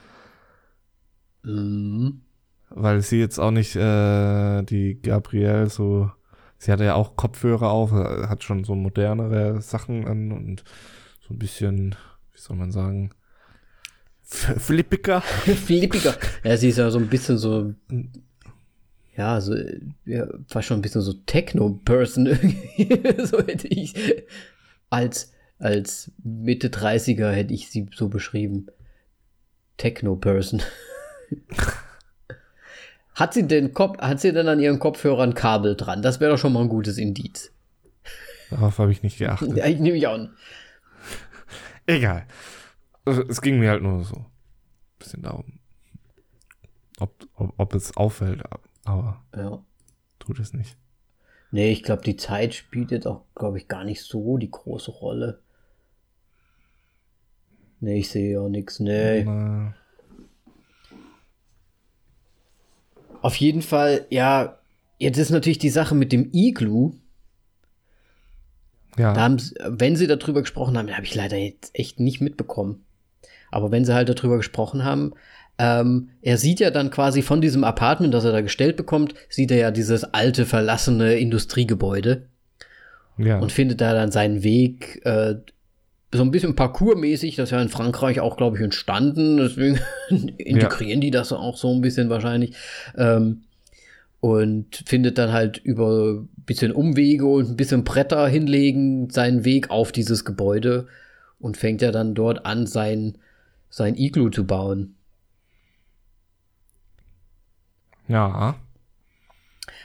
Mhm. 1.43 2.21
Weil 2.69 3.01
sie 3.01 3.19
jetzt 3.19 3.39
auch 3.39 3.51
nicht, 3.51 3.75
äh, 3.75 4.63
die 4.63 4.99
Gabrielle 5.01 5.69
so, 5.69 6.11
sie 6.57 6.71
hatte 6.71 6.83
ja 6.83 6.95
auch 6.95 7.15
Kopfhörer 7.15 7.69
auf, 7.69 7.91
hat 7.91 8.43
schon 8.43 8.63
so 8.63 8.75
modernere 8.75 9.61
Sachen 9.61 10.07
an 10.07 10.31
und 10.31 10.63
so 11.21 11.33
ein 11.33 11.39
bisschen, 11.39 11.95
wie 12.33 12.39
soll 12.39 12.57
man 12.57 12.71
sagen, 12.71 13.11
flippiger. 14.23 15.21
flippiger. 15.65 16.15
Ja, 16.43 16.57
sie 16.57 16.69
ist 16.69 16.77
ja 16.77 16.89
so 16.89 16.99
ein 16.99 17.07
bisschen 17.07 17.37
so, 17.37 17.73
ja, 19.15 19.39
so, 19.39 19.55
ja, 20.05 20.27
fast 20.47 20.67
schon 20.67 20.79
ein 20.79 20.81
bisschen 20.81 21.01
so 21.01 21.13
Techno-Person 21.13 22.25
irgendwie. 22.77 23.25
so 23.25 23.37
hätte 23.37 23.67
ich 23.67 23.93
als 24.89 25.31
als 25.59 26.11
Mitte 26.23 26.69
30er 26.69 27.31
hätte 27.31 27.53
ich 27.53 27.69
sie 27.69 27.87
so 27.93 28.09
beschrieben. 28.09 28.67
Techno-Person. 29.77 30.61
hat 33.15 33.33
sie 33.33 33.47
denn 33.47 33.73
Kopf, 33.73 33.99
hat 33.99 34.19
sie 34.19 34.33
denn 34.33 34.47
an 34.47 34.59
ihren 34.59 34.79
Kopfhörern 34.79 35.33
Kabel 35.33 35.75
dran? 35.75 36.01
Das 36.01 36.19
wäre 36.19 36.31
doch 36.31 36.37
schon 36.37 36.53
mal 36.53 36.61
ein 36.61 36.69
gutes 36.69 36.97
Indiz. 36.97 37.51
Darauf 38.49 38.77
habe 38.77 38.91
ich 38.91 39.03
nicht 39.03 39.17
geachtet. 39.17 39.55
Ja, 39.55 39.65
ich 39.65 39.79
nehme 39.79 39.95
mich 39.95 40.07
an. 40.07 40.35
Egal. 41.85 42.25
Also, 43.05 43.23
es 43.23 43.41
ging 43.41 43.59
mir 43.59 43.69
halt 43.69 43.83
nur 43.83 44.03
so 44.03 44.15
ein 44.15 44.25
bisschen 44.99 45.23
darum, 45.23 45.59
ob, 46.99 47.27
ob, 47.35 47.53
ob 47.57 47.75
es 47.75 47.95
auffällt, 47.97 48.43
aber 48.83 49.23
ja. 49.35 49.63
tut 50.19 50.39
es 50.39 50.53
nicht. 50.53 50.77
Nee, 51.51 51.71
ich 51.71 51.83
glaube, 51.83 52.03
die 52.03 52.17
Zeit 52.17 52.53
spielt 52.53 52.91
jetzt 52.91 53.07
auch, 53.07 53.23
glaube 53.35 53.57
ich, 53.57 53.67
gar 53.67 53.83
nicht 53.83 54.01
so 54.01 54.37
die 54.37 54.51
große 54.51 54.91
Rolle. 54.91 55.41
Nee, 57.79 57.99
ich 57.99 58.09
sehe 58.09 58.33
ja 58.33 58.47
nichts. 58.49 58.79
Nee. 58.79 59.23
Na. 59.23 59.73
Auf 63.21 63.35
jeden 63.37 63.61
Fall, 63.61 64.05
ja, 64.09 64.59
jetzt 64.99 65.17
ist 65.17 65.31
natürlich 65.31 65.57
die 65.57 65.69
Sache 65.69 65.95
mit 65.95 66.11
dem 66.11 66.29
Iglu. 66.31 66.93
Ja. 68.97 69.13
Da 69.13 69.21
haben, 69.21 69.37
wenn 69.65 69.95
sie 69.95 70.07
darüber 70.07 70.41
gesprochen 70.41 70.77
haben, 70.77 70.91
habe 70.91 71.05
ich 71.05 71.15
leider 71.15 71.37
jetzt 71.37 71.71
echt 71.73 71.99
nicht 71.99 72.21
mitbekommen. 72.21 72.85
Aber 73.51 73.71
wenn 73.71 73.83
sie 73.83 73.93
halt 73.93 74.09
darüber 74.09 74.37
gesprochen 74.37 74.83
haben, 74.83 75.13
ähm, 75.57 76.09
er 76.21 76.37
sieht 76.37 76.59
ja 76.59 76.69
dann 76.69 76.89
quasi 76.89 77.21
von 77.21 77.41
diesem 77.41 77.63
Apartment, 77.63 78.13
das 78.13 78.25
er 78.25 78.31
da 78.31 78.41
gestellt 78.41 78.75
bekommt, 78.75 79.15
sieht 79.29 79.51
er 79.51 79.57
ja 79.57 79.71
dieses 79.71 80.03
alte, 80.03 80.45
verlassene 80.45 81.15
Industriegebäude. 81.15 82.27
Ja. 83.17 83.39
Und 83.39 83.51
findet 83.51 83.79
da 83.79 83.93
dann 83.93 84.11
seinen 84.11 84.43
Weg 84.43 85.01
äh, 85.05 85.35
so 86.15 86.23
ein 86.23 86.31
bisschen 86.31 86.55
parkourmäßig, 86.55 87.35
das 87.35 87.49
ist 87.49 87.51
ja 87.51 87.61
in 87.61 87.69
Frankreich 87.69 88.19
auch, 88.19 88.37
glaube 88.37 88.57
ich, 88.57 88.63
entstanden. 88.63 89.37
Deswegen 89.37 89.79
integrieren 90.37 91.01
ja. 91.01 91.05
die 91.05 91.11
das 91.11 91.31
auch 91.31 91.57
so 91.57 91.73
ein 91.73 91.81
bisschen 91.81 92.09
wahrscheinlich. 92.09 92.55
Ähm, 92.97 93.43
und 94.19 94.83
findet 94.87 95.17
dann 95.17 95.31
halt 95.31 95.57
über 95.57 96.13
ein 96.13 96.29
bisschen 96.45 96.71
Umwege 96.71 97.27
und 97.27 97.51
ein 97.51 97.55
bisschen 97.57 97.83
Bretter 97.83 98.27
hinlegen 98.27 99.09
seinen 99.09 99.45
Weg 99.45 99.69
auf 99.69 99.91
dieses 99.91 100.25
Gebäude 100.25 100.87
und 101.39 101.57
fängt 101.57 101.81
ja 101.81 101.91
dann 101.91 102.15
dort 102.15 102.45
an, 102.45 102.65
sein, 102.65 103.17
sein 103.69 103.95
Iglu 103.95 104.29
zu 104.29 104.47
bauen. 104.47 104.95
Ja. 108.07 108.55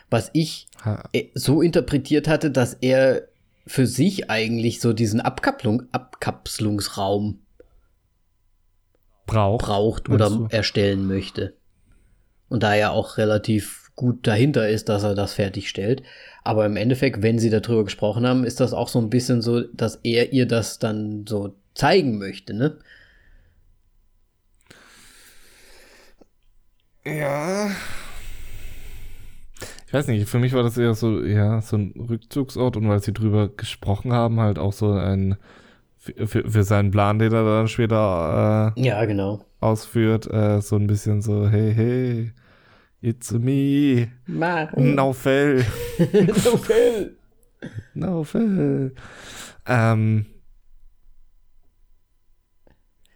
Was 0.08 0.30
ich 0.32 0.68
äh, 1.12 1.24
so 1.34 1.62
interpretiert 1.62 2.28
hatte, 2.28 2.50
dass 2.50 2.74
er 2.74 3.29
für 3.66 3.86
sich 3.86 4.30
eigentlich 4.30 4.80
so 4.80 4.92
diesen 4.92 5.20
Abkapplung, 5.20 5.84
Abkapselungsraum 5.92 7.40
braucht, 9.26 9.64
braucht 9.64 10.08
oder 10.08 10.28
du? 10.28 10.46
erstellen 10.50 11.06
möchte. 11.06 11.54
Und 12.48 12.62
da 12.62 12.74
er 12.74 12.92
auch 12.92 13.16
relativ 13.16 13.92
gut 13.94 14.26
dahinter 14.26 14.68
ist, 14.68 14.88
dass 14.88 15.04
er 15.04 15.14
das 15.14 15.34
fertigstellt. 15.34 16.02
Aber 16.42 16.66
im 16.66 16.76
Endeffekt, 16.76 17.22
wenn 17.22 17.38
sie 17.38 17.50
darüber 17.50 17.84
gesprochen 17.84 18.26
haben, 18.26 18.44
ist 18.44 18.58
das 18.60 18.72
auch 18.72 18.88
so 18.88 18.98
ein 18.98 19.10
bisschen 19.10 19.42
so, 19.42 19.60
dass 19.60 19.96
er 20.02 20.32
ihr 20.32 20.46
das 20.46 20.78
dann 20.78 21.26
so 21.28 21.54
zeigen 21.74 22.18
möchte, 22.18 22.54
ne? 22.54 22.78
Ja, 27.04 27.70
ich 29.90 29.94
weiß 29.94 30.06
nicht, 30.06 30.28
für 30.28 30.38
mich 30.38 30.52
war 30.52 30.62
das 30.62 30.78
eher 30.78 30.94
so, 30.94 31.20
ja, 31.20 31.60
so 31.62 31.76
ein 31.76 31.92
Rückzugsort 31.98 32.76
und 32.76 32.88
weil 32.88 33.02
sie 33.02 33.12
drüber 33.12 33.48
gesprochen 33.48 34.12
haben, 34.12 34.38
halt 34.38 34.56
auch 34.56 34.72
so 34.72 34.92
ein 34.92 35.36
für, 35.98 36.48
für 36.48 36.62
seinen 36.62 36.92
Plan, 36.92 37.18
den 37.18 37.32
er 37.32 37.42
dann 37.42 37.66
später 37.66 38.72
äh, 38.76 38.80
ja, 38.80 39.04
genau. 39.04 39.44
ausführt, 39.58 40.32
äh, 40.32 40.60
so 40.60 40.76
ein 40.76 40.86
bisschen 40.86 41.22
so, 41.22 41.48
hey, 41.48 41.74
hey, 41.74 42.32
it's 43.00 43.32
me, 43.32 44.12
Naufel. 44.28 45.66
Naufel. 45.98 47.16
Naufel. 47.92 48.94
Ähm, 49.66 50.26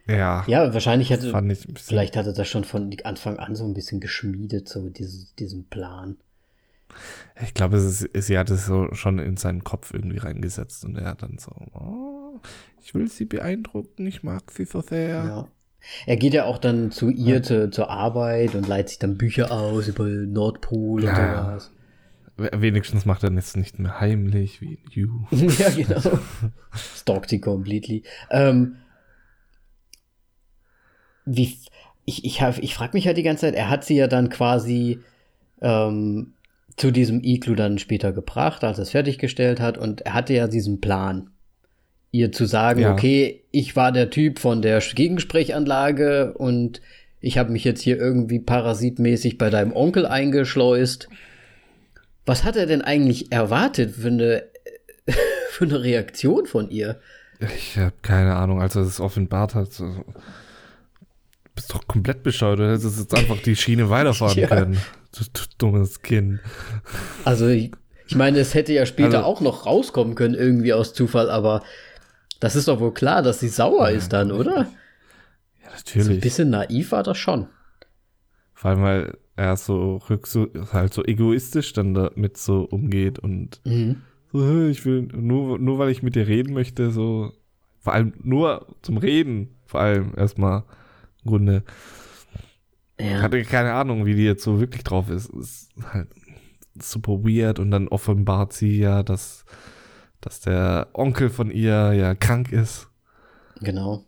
ja. 0.09 0.43
Ja, 0.45 0.73
wahrscheinlich 0.73 1.13
hatte, 1.13 1.55
vielleicht 1.75 2.17
hatte 2.17 2.33
das 2.33 2.49
schon 2.49 2.65
von 2.65 2.93
Anfang 3.05 3.39
an 3.39 3.55
so 3.55 3.63
ein 3.63 3.73
bisschen 3.73 4.01
geschmiedet, 4.01 4.67
so 4.67 4.89
dieses, 4.89 5.33
diesen 5.35 5.69
Plan. 5.69 6.17
Ich 7.41 7.53
glaube, 7.53 7.79
sie 7.79 8.37
hat 8.37 8.49
es 8.49 8.65
so 8.65 8.93
schon 8.93 9.19
in 9.19 9.37
seinen 9.37 9.63
Kopf 9.63 9.93
irgendwie 9.93 10.19
reingesetzt 10.19 10.85
und 10.85 10.95
er 10.97 11.09
hat 11.09 11.23
dann 11.23 11.37
so, 11.37 11.51
oh, 11.73 12.39
ich 12.81 12.93
will 12.93 13.09
sie 13.09 13.25
beeindrucken, 13.25 14.07
ich 14.07 14.23
mag 14.23 14.51
sie 14.51 14.65
so 14.65 14.81
sehr. 14.81 15.25
Ja. 15.25 15.47
Er 16.05 16.17
geht 16.17 16.33
ja 16.33 16.45
auch 16.45 16.57
dann 16.57 16.91
zu 16.91 17.09
ihr 17.09 17.35
ja. 17.35 17.41
zu, 17.43 17.69
zur 17.69 17.89
Arbeit 17.89 18.55
und 18.55 18.67
leitet 18.67 18.89
sich 18.89 18.99
dann 18.99 19.17
Bücher 19.17 19.51
aus 19.51 19.87
über 19.87 20.05
Nordpol 20.05 21.03
ja. 21.03 21.09
und 21.09 21.45
sowas. 21.45 21.71
Wenigstens 22.37 23.05
macht 23.05 23.23
er 23.23 23.31
das 23.31 23.55
nicht 23.55 23.79
mehr 23.79 23.99
heimlich 23.99 24.61
wie 24.61 24.79
You. 24.89 25.25
ja, 25.31 25.69
genau. 25.69 26.19
Stalkt 26.73 27.29
sie 27.29 27.39
completely. 27.39 28.03
Ähm, 28.29 28.75
wie, 31.25 31.57
ich, 32.05 32.25
ich, 32.25 32.41
hab, 32.41 32.57
ich 32.59 32.75
frage 32.75 32.91
mich 32.93 33.07
halt 33.07 33.17
die 33.17 33.23
ganze 33.23 33.41
Zeit, 33.41 33.55
er 33.55 33.69
hat 33.69 33.85
sie 33.85 33.95
ja 33.95 34.07
dann 34.07 34.29
quasi 34.29 34.99
ähm, 35.61 36.34
zu 36.77 36.91
diesem 36.91 37.23
Iglu 37.23 37.55
dann 37.55 37.77
später 37.77 38.11
gebracht, 38.11 38.63
als 38.63 38.79
er 38.79 38.83
es 38.83 38.91
fertiggestellt 38.91 39.59
hat. 39.59 39.77
Und 39.77 40.01
er 40.01 40.13
hatte 40.13 40.33
ja 40.33 40.47
diesen 40.47 40.81
Plan, 40.81 41.29
ihr 42.11 42.31
zu 42.31 42.45
sagen, 42.45 42.81
ja. 42.81 42.93
okay, 42.93 43.43
ich 43.51 43.75
war 43.75 43.91
der 43.91 44.09
Typ 44.09 44.39
von 44.39 44.61
der 44.61 44.79
Gegensprechanlage 44.79 46.33
und 46.33 46.81
ich 47.21 47.37
habe 47.37 47.51
mich 47.51 47.63
jetzt 47.63 47.81
hier 47.81 47.97
irgendwie 47.97 48.39
parasitmäßig 48.39 49.37
bei 49.37 49.49
deinem 49.49 49.73
Onkel 49.73 50.05
eingeschleust. 50.05 51.09
Was 52.25 52.43
hat 52.43 52.55
er 52.55 52.65
denn 52.65 52.81
eigentlich 52.81 53.31
erwartet 53.31 53.95
für 53.95 54.07
eine, 54.07 54.43
für 55.49 55.65
eine 55.65 55.81
Reaktion 55.81 56.45
von 56.45 56.69
ihr? 56.69 56.99
Ich 57.39 57.77
habe 57.77 57.93
keine 58.01 58.35
Ahnung, 58.35 58.61
als 58.61 58.75
er 58.75 58.83
es 58.83 58.99
offenbart 58.99 59.55
hat. 59.55 59.73
So, 59.73 60.05
bist 61.53 61.73
doch 61.73 61.87
komplett 61.87 62.23
bescheuert. 62.23 62.59
Du 62.59 62.69
hättest 62.69 62.99
jetzt 62.99 63.15
einfach 63.15 63.37
die 63.41 63.55
Schiene 63.55 63.89
weiterfahren 63.89 64.37
ja. 64.39 64.47
können. 64.47 64.77
Du, 65.17 65.23
du, 65.31 65.41
dummes 65.57 66.01
Kind. 66.01 66.39
Also, 67.23 67.47
ich, 67.47 67.71
ich 68.07 68.15
meine, 68.15 68.39
es 68.39 68.53
hätte 68.53 68.73
ja 68.73 68.85
später 68.85 69.17
also, 69.17 69.27
auch 69.27 69.41
noch 69.41 69.65
rauskommen 69.65 70.15
können, 70.15 70.35
irgendwie 70.35 70.73
aus 70.73 70.93
Zufall, 70.93 71.29
aber 71.29 71.63
das 72.39 72.55
ist 72.55 72.67
doch 72.67 72.79
wohl 72.79 72.93
klar, 72.93 73.21
dass 73.21 73.39
sie 73.39 73.47
sauer 73.47 73.89
ist 73.89 74.13
dann, 74.13 74.31
oder? 74.31 74.67
Ja, 75.63 75.69
natürlich. 75.75 76.07
So 76.07 76.13
ein 76.13 76.19
bisschen 76.19 76.49
naiv 76.49 76.91
war 76.91 77.03
das 77.03 77.17
schon. 77.17 77.47
Vor 78.53 78.71
allem, 78.71 78.81
weil 78.81 79.17
er 79.35 79.57
so 79.57 80.01
halt 80.71 80.93
so 80.93 81.03
egoistisch 81.03 81.73
dann 81.73 81.93
damit 81.93 82.37
so 82.37 82.63
umgeht 82.63 83.19
und 83.19 83.59
mhm. 83.65 84.01
so, 84.31 84.67
ich 84.67 84.85
will, 84.85 85.03
nur, 85.13 85.59
nur 85.59 85.79
weil 85.79 85.89
ich 85.89 86.03
mit 86.03 86.15
dir 86.15 86.27
reden 86.27 86.53
möchte, 86.53 86.91
so, 86.91 87.33
vor 87.79 87.93
allem 87.93 88.13
nur 88.23 88.67
zum 88.81 88.97
Reden, 88.97 89.55
vor 89.65 89.81
allem 89.81 90.13
erstmal 90.15 90.63
im 91.23 91.31
Grunde. 91.31 91.63
Ja. 92.99 93.21
Hatte 93.21 93.43
keine 93.43 93.73
Ahnung, 93.73 94.05
wie 94.05 94.15
die 94.15 94.23
jetzt 94.23 94.43
so 94.43 94.59
wirklich 94.59 94.83
drauf 94.83 95.09
ist. 95.09 95.29
Ist 95.29 95.69
halt 95.91 96.07
super 96.81 97.23
weird 97.23 97.59
und 97.59 97.71
dann 97.71 97.87
offenbart 97.87 98.53
sie 98.53 98.77
ja, 98.79 99.03
dass, 99.03 99.45
dass 100.21 100.39
der 100.39 100.89
Onkel 100.93 101.29
von 101.29 101.51
ihr 101.51 101.93
ja 101.93 102.15
krank 102.15 102.51
ist. 102.51 102.89
Genau. 103.61 104.05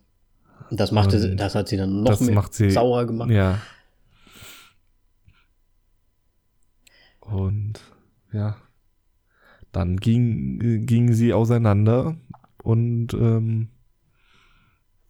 Das 0.70 0.92
machte, 0.92 1.16
und 1.30 1.36
das 1.38 1.54
hat 1.54 1.68
sie 1.68 1.76
dann 1.76 2.02
noch 2.02 2.20
mehr 2.20 2.44
sie, 2.50 2.70
sauer 2.70 3.06
gemacht. 3.06 3.30
Ja. 3.30 3.58
Und 7.20 7.80
ja, 8.32 8.56
dann 9.72 9.96
ging, 9.96 10.86
gingen 10.86 11.12
sie 11.12 11.32
auseinander 11.32 12.16
und 12.62 13.14
ähm, 13.14 13.68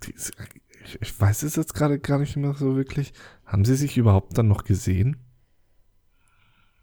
die, 0.03 0.15
ich, 0.85 0.99
ich 1.01 1.21
weiß 1.21 1.43
es 1.43 1.57
jetzt 1.57 1.75
gerade 1.75 1.99
gar 1.99 2.19
nicht 2.19 2.37
mehr 2.37 2.55
so 2.55 2.77
wirklich. 2.77 3.13
Haben 3.49 3.65
sie 3.65 3.77
sich 3.77 3.97
überhaupt 3.97 4.37
dann 4.37 4.47
noch 4.47 4.65
gesehen? 4.65 5.17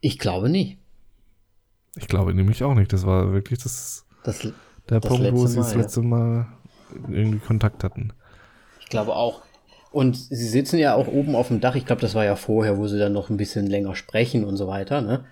Ich 0.02 0.18
glaube 0.18 0.50
nicht. 0.50 0.80
Ich 1.96 2.08
glaube 2.08 2.34
nämlich 2.34 2.64
auch 2.64 2.74
nicht. 2.74 2.92
Das 2.92 3.06
war 3.06 3.32
wirklich 3.32 3.60
das, 3.60 4.06
das 4.24 4.40
der 4.90 5.00
das 5.00 5.10
Punkt, 5.10 5.32
wo 5.32 5.46
sie 5.46 5.58
das 5.58 5.76
letzte 5.76 6.02
Mal 6.02 6.48
irgendwie 7.08 7.40
Kontakt 7.40 7.84
hatten. 7.84 8.14
Ich 8.82 8.88
glaube 8.88 9.16
auch. 9.16 9.44
Und 9.92 10.18
sie 10.18 10.48
sitzen 10.48 10.78
ja 10.80 10.96
auch 10.96 11.08
oben 11.08 11.36
auf 11.36 11.48
dem 11.50 11.62
Dach. 11.62 11.76
Ich 11.76 11.86
glaube, 11.86 12.02
das 12.02 12.16
war 12.16 12.26
ja 12.26 12.36
vorher, 12.36 12.78
wo 12.78 12.88
sie 12.88 13.00
dann 13.00 13.14
noch 13.14 13.30
ein 13.30 13.38
bisschen 13.38 13.68
länger 13.68 13.96
sprechen 13.96 14.44
und 14.44 14.58
so 14.58 14.68
weiter, 14.68 15.02
ne? 15.02 15.24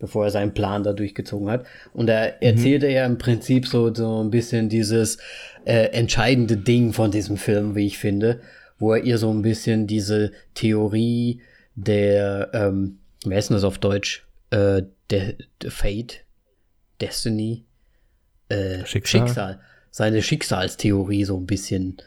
Bevor 0.00 0.24
er 0.24 0.30
seinen 0.30 0.54
Plan 0.54 0.82
da 0.82 0.92
durchgezogen 0.92 1.48
hat. 1.48 1.66
Und 1.92 2.08
da 2.08 2.26
mhm. 2.26 2.32
erzählte 2.40 2.86
mhm. 2.86 2.92
er 2.92 3.06
im 3.06 3.18
Prinzip 3.18 3.66
so, 3.66 3.94
so 3.94 4.22
ein 4.22 4.30
bisschen 4.30 4.68
dieses 4.68 5.18
äh, 5.64 5.84
entscheidende 5.92 6.56
Ding 6.56 6.92
von 6.92 7.12
diesem 7.12 7.36
Film, 7.36 7.76
wie 7.76 7.86
ich 7.86 7.98
finde, 7.98 8.40
wo 8.80 8.94
er 8.94 9.04
ihr 9.04 9.18
so 9.18 9.30
ein 9.30 9.42
bisschen 9.42 9.86
diese 9.86 10.32
Theorie 10.54 11.40
der, 11.76 12.50
ähm, 12.52 12.98
wer 13.24 13.38
ist 13.38 13.50
denn 13.50 13.56
das 13.56 13.64
auf 13.64 13.78
Deutsch? 13.78 14.26
Äh, 14.50 14.82
der, 15.10 15.34
der 15.62 15.70
Fate, 15.70 16.24
Destiny, 17.00 17.64
äh, 18.48 18.84
Schicksal. 18.84 19.20
Schicksal, 19.20 19.60
seine 19.90 20.22
Schicksalstheorie 20.22 21.24
so 21.24 21.36
ein 21.36 21.46
bisschen 21.46 21.98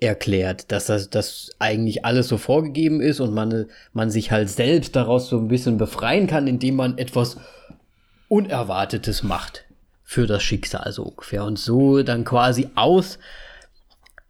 erklärt, 0.00 0.72
dass 0.72 0.86
das 0.86 1.10
dass 1.10 1.50
eigentlich 1.58 2.04
alles 2.04 2.28
so 2.28 2.38
vorgegeben 2.38 3.00
ist 3.00 3.20
und 3.20 3.34
man, 3.34 3.66
man 3.92 4.10
sich 4.10 4.30
halt 4.30 4.48
selbst 4.48 4.96
daraus 4.96 5.28
so 5.28 5.38
ein 5.38 5.48
bisschen 5.48 5.76
befreien 5.76 6.26
kann, 6.26 6.46
indem 6.46 6.76
man 6.76 6.98
etwas 6.98 7.36
Unerwartetes 8.28 9.22
macht 9.22 9.66
für 10.02 10.26
das 10.26 10.42
Schicksal 10.42 10.90
so 10.92 11.04
ungefähr 11.04 11.44
und 11.44 11.58
so 11.58 12.02
dann 12.02 12.24
quasi 12.24 12.68
aus 12.74 13.18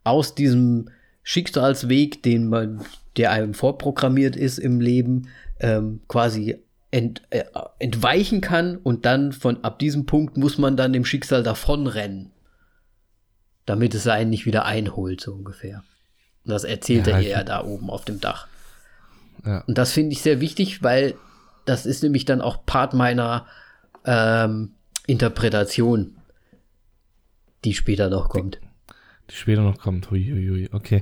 aus 0.03 0.35
diesem 0.35 0.89
Schicksalsweg, 1.23 2.23
den 2.23 2.47
man 2.47 2.81
der 3.17 3.31
einem 3.31 3.53
vorprogrammiert 3.53 4.35
ist 4.35 4.57
im 4.57 4.79
Leben, 4.79 5.27
ähm, 5.59 6.01
quasi 6.07 6.57
ent, 6.91 7.21
äh, 7.29 7.43
entweichen 7.79 8.41
kann 8.41 8.77
und 8.77 9.05
dann 9.05 9.33
von 9.33 9.63
ab 9.63 9.79
diesem 9.79 10.05
Punkt 10.05 10.37
muss 10.37 10.57
man 10.57 10.77
dann 10.77 10.93
dem 10.93 11.05
Schicksal 11.05 11.43
davonrennen 11.43 12.31
damit 13.65 13.95
es 13.95 14.07
einen 14.07 14.29
nicht 14.29 14.45
wieder 14.45 14.65
einholt, 14.65 15.21
so 15.21 15.33
ungefähr. 15.33 15.83
Und 16.43 16.51
das 16.51 16.63
erzählte 16.63 17.11
ja, 17.11 17.17
er 17.17 17.23
ja 17.23 17.43
da 17.43 17.63
oben 17.63 17.89
auf 17.89 18.05
dem 18.05 18.19
Dach. 18.19 18.47
Ja. 19.45 19.63
Und 19.67 19.77
das 19.77 19.91
finde 19.91 20.11
ich 20.11 20.21
sehr 20.21 20.41
wichtig, 20.41 20.83
weil 20.83 21.15
das 21.65 21.85
ist 21.85 22.03
nämlich 22.03 22.25
dann 22.25 22.41
auch 22.41 22.65
Part 22.65 22.93
meiner 22.93 23.45
ähm, 24.05 24.73
Interpretation, 25.07 26.17
die 27.63 27.73
später 27.73 28.09
noch 28.09 28.29
kommt. 28.29 28.59
Die 29.31 29.35
später 29.35 29.61
noch 29.61 29.77
kommt, 29.77 30.11
huiuiui, 30.11 30.69
okay. 30.73 31.01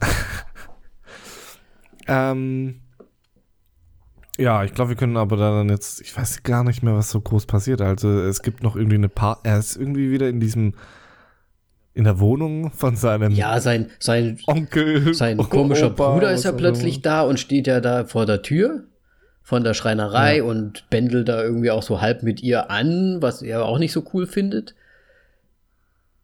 ähm, 2.08 2.80
ja, 4.38 4.64
ich 4.64 4.74
glaube, 4.74 4.90
wir 4.90 4.96
können 4.96 5.16
aber 5.16 5.36
dann 5.36 5.68
jetzt, 5.68 6.00
ich 6.00 6.16
weiß 6.16 6.42
gar 6.42 6.64
nicht 6.64 6.82
mehr, 6.82 6.94
was 6.94 7.10
so 7.10 7.20
groß 7.20 7.46
passiert. 7.46 7.80
Also 7.80 8.20
es 8.20 8.42
gibt 8.42 8.62
noch 8.62 8.74
irgendwie 8.74 8.96
eine 8.96 9.08
Part, 9.08 9.40
er 9.44 9.58
ist 9.58 9.76
irgendwie 9.76 10.10
wieder 10.10 10.28
in 10.28 10.40
diesem 10.40 10.74
in 11.92 12.04
der 12.04 12.20
Wohnung 12.20 12.70
von 12.70 12.96
seinem 12.96 13.32
ja, 13.32 13.60
sein, 13.60 13.90
sein 13.98 14.38
Onkel. 14.46 15.12
Sein 15.12 15.36
komischer 15.36 15.88
Opa, 15.88 16.12
Bruder 16.12 16.32
ist 16.32 16.44
ja 16.44 16.52
plötzlich 16.52 16.96
so. 16.96 17.00
da 17.02 17.22
und 17.22 17.38
steht 17.38 17.66
ja 17.66 17.80
da 17.80 18.04
vor 18.04 18.26
der 18.26 18.42
Tür 18.42 18.84
von 19.42 19.64
der 19.64 19.74
Schreinerei 19.74 20.38
ja. 20.38 20.44
und 20.44 20.88
bändelt 20.90 21.28
da 21.28 21.42
irgendwie 21.42 21.70
auch 21.70 21.82
so 21.82 22.00
halb 22.00 22.22
mit 22.22 22.42
ihr 22.42 22.70
an, 22.70 23.20
was 23.20 23.42
er 23.42 23.64
auch 23.64 23.78
nicht 23.78 23.92
so 23.92 24.04
cool 24.14 24.26
findet. 24.26 24.74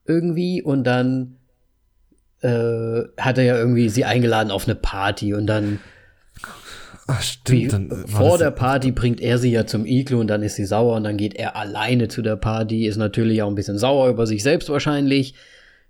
Irgendwie. 0.07 0.63
Und 0.63 0.85
dann 0.85 1.37
äh, 2.41 3.03
hat 3.19 3.39
er 3.39 3.45
ja 3.45 3.57
irgendwie 3.57 3.89
sie 3.89 4.05
eingeladen 4.05 4.51
auf 4.51 4.67
eine 4.67 4.75
Party 4.75 5.35
und 5.35 5.47
dann. 5.47 5.81
Ach, 7.09 7.23
stimmt. 7.23 7.91
Wie, 7.91 8.13
vor 8.13 8.37
der 8.39 8.51
Party 8.51 8.91
bringt 8.91 9.21
er 9.21 9.39
sie 9.39 9.53
ja 9.53 9.65
zum 9.65 9.87
Iglu 9.87 10.19
und 10.21 10.27
dann 10.27 10.43
ist 10.43 10.57
sie 10.57 10.67
sauer 10.67 10.97
und 10.97 11.05
dann 11.05 11.17
geht 11.17 11.35
er 11.35 11.55
alleine 11.55 12.09
zu 12.09 12.21
der 12.21 12.37
Party, 12.37 12.87
ist 12.87 12.97
natürlich 12.97 13.43
auch 13.43 13.49
ein 13.49 13.55
bisschen 13.55 13.79
sauer 13.79 14.09
über 14.09 14.27
sich 14.27 14.43
selbst 14.43 14.69
wahrscheinlich 14.69 15.35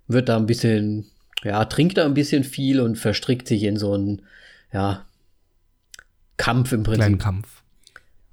wird 0.07 0.29
da 0.29 0.37
ein 0.37 0.45
bisschen, 0.45 1.05
ja, 1.43 1.65
trinkt 1.65 1.97
da 1.97 2.05
ein 2.05 2.13
bisschen 2.13 2.43
viel 2.43 2.79
und 2.79 2.97
verstrickt 2.97 3.47
sich 3.47 3.63
in 3.63 3.77
so 3.77 3.93
einen, 3.93 4.21
ja, 4.71 5.05
Kampf 6.37 6.71
im 6.71 6.83
Prinzip. 6.83 7.01
Kleinen 7.01 7.17
Kampf. 7.17 7.63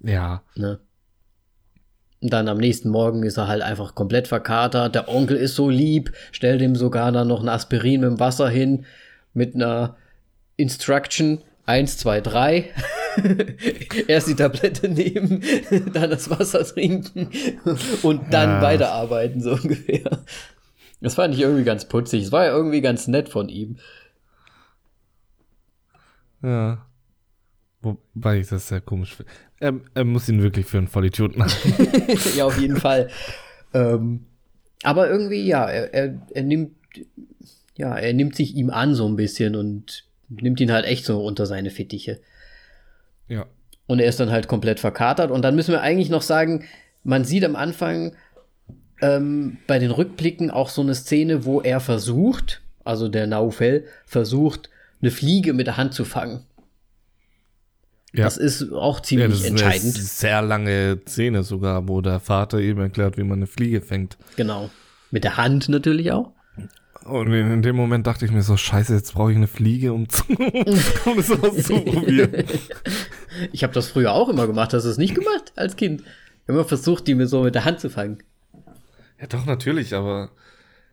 Ja. 0.00 0.42
Ne? 0.56 0.78
Und 2.24 2.32
dann 2.32 2.48
am 2.48 2.56
nächsten 2.56 2.88
Morgen 2.88 3.22
ist 3.22 3.36
er 3.36 3.48
halt 3.48 3.60
einfach 3.60 3.94
komplett 3.94 4.28
verkatert. 4.28 4.94
Der 4.94 5.10
Onkel 5.10 5.36
ist 5.36 5.56
so 5.56 5.68
lieb, 5.68 6.10
stellt 6.32 6.62
ihm 6.62 6.74
sogar 6.74 7.12
dann 7.12 7.28
noch 7.28 7.42
ein 7.42 7.50
Aspirin 7.50 8.00
mit 8.00 8.08
dem 8.08 8.18
Wasser 8.18 8.48
hin, 8.48 8.86
mit 9.34 9.54
einer 9.54 9.98
Instruction 10.56 11.42
1, 11.66 11.98
2, 11.98 12.22
3. 12.22 12.70
Erst 14.08 14.28
die 14.28 14.36
Tablette 14.36 14.88
nehmen, 14.88 15.42
dann 15.92 16.08
das 16.08 16.30
Wasser 16.30 16.64
trinken 16.64 17.28
und 18.02 18.32
dann 18.32 18.48
ja. 18.48 18.62
weiterarbeiten, 18.62 19.42
so 19.42 19.50
ungefähr. 19.62 20.22
Das 21.02 21.16
fand 21.16 21.34
ich 21.34 21.42
irgendwie 21.42 21.64
ganz 21.64 21.84
putzig. 21.84 22.22
Es 22.22 22.32
war 22.32 22.46
ja 22.46 22.52
irgendwie 22.56 22.80
ganz 22.80 23.06
nett 23.06 23.28
von 23.28 23.50
ihm. 23.50 23.76
Ja. 26.42 26.86
Wobei 27.84 28.38
ich 28.40 28.48
das 28.48 28.68
sehr 28.68 28.80
komisch 28.80 29.14
finde. 29.14 29.30
Er, 29.60 29.74
er, 29.94 30.04
muss 30.04 30.28
ihn 30.28 30.42
wirklich 30.42 30.66
für 30.66 30.78
einen 30.78 30.88
Vollidioten 30.88 31.38
machen. 31.38 31.74
ja, 32.36 32.44
auf 32.44 32.58
jeden 32.58 32.76
Fall. 32.76 33.08
Ähm, 33.72 34.26
aber 34.82 35.08
irgendwie, 35.08 35.46
ja, 35.46 35.66
er, 35.66 35.92
er, 35.94 36.14
er 36.32 36.42
nimmt, 36.42 36.72
ja, 37.76 37.94
er 37.94 38.12
nimmt 38.12 38.36
sich 38.36 38.54
ihm 38.56 38.70
an 38.70 38.94
so 38.94 39.06
ein 39.06 39.16
bisschen 39.16 39.54
und 39.54 40.04
nimmt 40.28 40.60
ihn 40.60 40.72
halt 40.72 40.86
echt 40.86 41.04
so 41.04 41.24
unter 41.24 41.46
seine 41.46 41.70
Fittiche. 41.70 42.20
Ja. 43.28 43.46
Und 43.86 44.00
er 44.00 44.08
ist 44.08 44.20
dann 44.20 44.30
halt 44.30 44.48
komplett 44.48 44.80
verkatert. 44.80 45.30
Und 45.30 45.42
dann 45.42 45.54
müssen 45.54 45.72
wir 45.72 45.82
eigentlich 45.82 46.10
noch 46.10 46.22
sagen, 46.22 46.64
man 47.02 47.24
sieht 47.24 47.44
am 47.44 47.56
Anfang, 47.56 48.16
ähm, 49.02 49.58
bei 49.66 49.78
den 49.78 49.90
Rückblicken 49.90 50.50
auch 50.50 50.68
so 50.68 50.82
eine 50.82 50.94
Szene, 50.94 51.44
wo 51.44 51.60
er 51.60 51.80
versucht, 51.80 52.62
also 52.84 53.08
der 53.08 53.26
Naufel, 53.26 53.84
versucht, 54.06 54.70
eine 55.00 55.10
Fliege 55.10 55.52
mit 55.52 55.66
der 55.66 55.76
Hand 55.76 55.94
zu 55.94 56.04
fangen. 56.04 56.44
Ja. 58.14 58.24
Das 58.24 58.36
ist 58.36 58.72
auch 58.72 58.98
Ja, 58.98 59.02
ziemlich 59.02 59.28
das 59.28 59.38
ist 59.40 59.46
eine 59.46 59.50
entscheidend. 59.60 59.94
sehr 59.94 60.40
lange 60.42 61.00
Szene 61.06 61.42
sogar, 61.42 61.88
wo 61.88 62.00
der 62.00 62.20
Vater 62.20 62.60
ihm 62.60 62.78
erklärt, 62.78 63.18
wie 63.18 63.24
man 63.24 63.40
eine 63.40 63.46
Fliege 63.46 63.80
fängt. 63.80 64.16
Genau. 64.36 64.70
Mit 65.10 65.24
der 65.24 65.36
Hand 65.36 65.68
natürlich 65.68 66.12
auch. 66.12 66.32
Und 67.04 67.32
in, 67.32 67.60
dem 67.60 67.76
Moment 67.76 68.06
dachte 68.06 68.24
ich 68.24 68.30
mir 68.30 68.42
so, 68.42 68.56
scheiße, 68.56 68.94
jetzt 68.94 69.12
brauche 69.14 69.30
ich 69.32 69.36
eine 69.36 69.46
Fliege, 69.48 69.92
um, 69.92 70.08
zu, 70.08 70.24
um 71.04 71.16
das 71.16 71.30
auszuprobieren. 71.30 72.44
Ich 73.52 73.64
habe 73.64 73.72
das 73.72 73.88
früher 73.88 74.12
auch 74.12 74.28
immer 74.28 74.46
gemacht. 74.46 74.72
Hast 74.72 74.84
du 74.84 74.88
es 74.88 74.96
nicht 74.96 75.16
gemacht 75.16 75.52
als 75.56 75.74
Kind? 75.74 76.04
Immer 76.46 76.64
versucht, 76.64 77.08
die 77.08 77.16
mir 77.16 77.26
so 77.26 77.42
mit 77.42 77.56
der 77.56 77.64
Hand 77.64 77.80
zu 77.80 77.90
fangen. 77.90 78.22
ja, 79.20 79.26
doch, 79.26 79.44
natürlich, 79.44 79.92
aber 79.94 80.30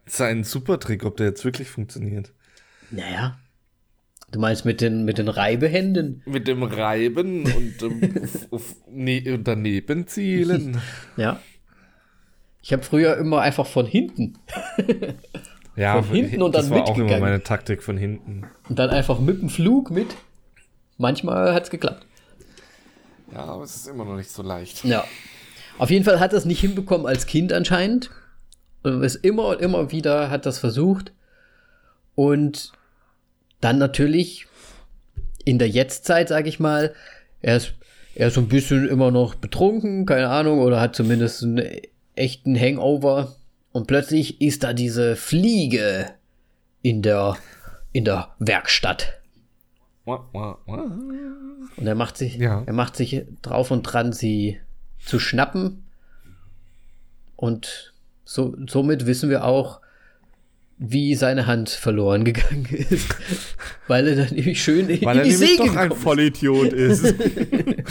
es 0.05 0.15
ist 0.15 0.21
ein 0.21 0.43
super 0.43 0.79
Trick, 0.79 1.05
ob 1.05 1.17
der 1.17 1.27
jetzt 1.27 1.45
wirklich 1.45 1.69
funktioniert. 1.69 2.31
Naja. 2.89 3.37
Du 4.31 4.39
meinst 4.39 4.63
mit 4.65 4.79
den, 4.81 5.03
mit 5.03 5.17
den 5.17 5.27
Reibehänden? 5.27 6.21
Mit 6.25 6.47
dem 6.47 6.63
Reiben 6.63 7.43
und, 7.43 7.81
ähm, 7.81 8.29
ne, 8.89 9.39
daneben 9.39 10.07
zielen. 10.07 10.79
Ja. 11.17 11.39
Ich 12.61 12.71
habe 12.71 12.83
früher 12.83 13.17
immer 13.17 13.41
einfach 13.41 13.65
von 13.65 13.85
hinten 13.87 14.37
Ja, 15.75 16.01
Von 16.01 16.15
hinten 16.15 16.41
und 16.41 16.53
das 16.55 16.69
dann 16.69 16.75
war 16.75 16.83
auch 16.83 16.89
immer 16.89 16.97
mitgegangen. 16.99 17.23
meine 17.23 17.43
Taktik 17.43 17.81
von 17.83 17.97
hinten. 17.97 18.45
und 18.69 18.77
dann 18.79 18.89
einfach 18.89 19.19
mit 19.19 19.41
dem 19.41 19.49
Flug 19.49 19.89
mit. 19.91 20.15
Manchmal 20.97 21.53
hat's 21.53 21.69
geklappt. 21.69 22.05
Ja, 23.33 23.45
aber 23.45 23.63
es 23.63 23.75
ist 23.75 23.87
immer 23.87 24.05
noch 24.05 24.17
nicht 24.17 24.29
so 24.29 24.43
leicht. 24.43 24.83
Ja. 24.85 25.03
Auf 25.77 25.89
jeden 25.89 26.03
Fall 26.05 26.19
hat 26.19 26.33
er 26.33 26.37
es 26.37 26.45
nicht 26.45 26.59
hinbekommen 26.59 27.07
als 27.07 27.25
Kind 27.25 27.51
anscheinend. 27.53 28.11
Und 28.83 29.03
es 29.03 29.15
immer 29.15 29.47
und 29.47 29.61
immer 29.61 29.91
wieder 29.91 30.29
hat 30.29 30.45
das 30.45 30.59
versucht. 30.59 31.13
Und 32.15 32.73
dann 33.61 33.77
natürlich 33.77 34.47
in 35.45 35.57
der 35.59 35.69
Jetztzeit, 35.69 36.27
sag 36.29 36.47
ich 36.47 36.59
mal, 36.59 36.93
er 37.41 37.57
ist, 37.57 37.73
er 38.15 38.27
ist 38.27 38.35
so 38.35 38.41
ein 38.41 38.47
bisschen 38.47 38.87
immer 38.87 39.11
noch 39.11 39.35
betrunken, 39.35 40.05
keine 40.05 40.29
Ahnung, 40.29 40.59
oder 40.59 40.79
hat 40.81 40.95
zumindest 40.95 41.43
einen 41.43 41.63
echten 42.15 42.59
Hangover. 42.59 43.35
Und 43.71 43.87
plötzlich 43.87 44.41
ist 44.41 44.63
da 44.63 44.73
diese 44.73 45.15
Fliege 45.15 46.11
in 46.81 47.01
der, 47.01 47.37
in 47.93 48.03
der 48.05 48.29
Werkstatt. 48.39 49.13
Und 51.77 51.87
er 51.87 51.95
macht 51.95 52.17
sich, 52.17 52.35
Ja. 52.35 52.63
er 52.65 52.73
macht 52.73 52.95
sich 52.95 53.23
drauf 53.41 53.71
und 53.71 53.83
dran, 53.83 54.11
sie 54.13 54.59
zu 54.99 55.19
schnappen. 55.19 55.83
Und 57.35 57.93
so, 58.25 58.55
somit 58.67 59.05
wissen 59.05 59.29
wir 59.29 59.45
auch, 59.45 59.79
wie 60.83 61.13
seine 61.13 61.45
Hand 61.45 61.69
verloren 61.69 62.25
gegangen 62.25 62.65
ist. 62.65 63.15
Weil 63.87 64.07
er 64.07 64.15
dann 64.15 64.33
nämlich 64.33 64.63
schön 64.63 64.89
in 64.89 65.03
Weil 65.03 65.19
er 65.19 65.23
die 65.23 65.29
nämlich 65.29 65.49
Säge 65.57 65.69
doch 65.69 65.75
ein. 65.75 65.91
Vollidiot 65.91 66.73
ist. 66.73 67.13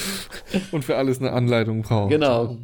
und 0.73 0.85
für 0.85 0.97
alles 0.97 1.21
eine 1.21 1.31
Anleitung 1.31 1.83
braucht. 1.83 2.11
Genau. 2.11 2.59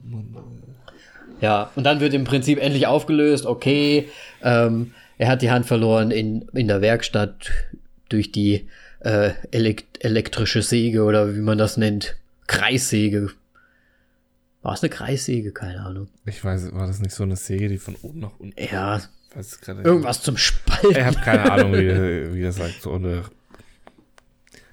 Ja, 1.41 1.71
und 1.77 1.85
dann 1.85 2.01
wird 2.01 2.13
im 2.13 2.25
Prinzip 2.25 2.61
endlich 2.61 2.89
aufgelöst, 2.89 3.47
okay, 3.47 4.09
ähm, 4.43 4.93
er 5.17 5.29
hat 5.29 5.43
die 5.43 5.51
Hand 5.53 5.67
verloren 5.67 6.11
in, 6.11 6.49
in 6.55 6.67
der 6.67 6.81
Werkstatt 6.81 7.53
durch 8.09 8.33
die 8.33 8.67
äh, 9.01 9.31
elekt 9.53 10.05
elektrische 10.05 10.63
Säge 10.63 11.05
oder 11.05 11.37
wie 11.37 11.41
man 11.41 11.57
das 11.57 11.77
nennt. 11.77 12.17
Kreissäge. 12.49 13.31
War 14.63 14.75
es 14.75 14.83
eine 14.83 14.91
Kreissäge? 14.91 15.53
Keine 15.53 15.87
Ahnung. 15.87 16.09
Ich 16.25 16.45
weiß, 16.45 16.73
war 16.73 16.89
das 16.89 16.99
nicht 16.99 17.15
so 17.15 17.23
eine 17.23 17.37
Säge, 17.37 17.69
die 17.69 17.79
von 17.79 17.95
oben 18.03 18.19
nach 18.19 18.33
unten? 18.41 18.61
Ja, 18.61 19.01
weiß 19.37 19.61
gerade 19.61 19.83
irgendwas 19.83 20.23
zum 20.23 20.37
Spalten. 20.37 20.91
Ich 20.91 21.05
habe 21.05 21.17
keine 21.19 21.51
Ahnung, 21.51 21.73
wie, 21.75 22.35
wie 22.35 22.43
das 22.43 22.57
sagt. 22.57 22.83
So 22.83 22.93
eine 22.93 23.23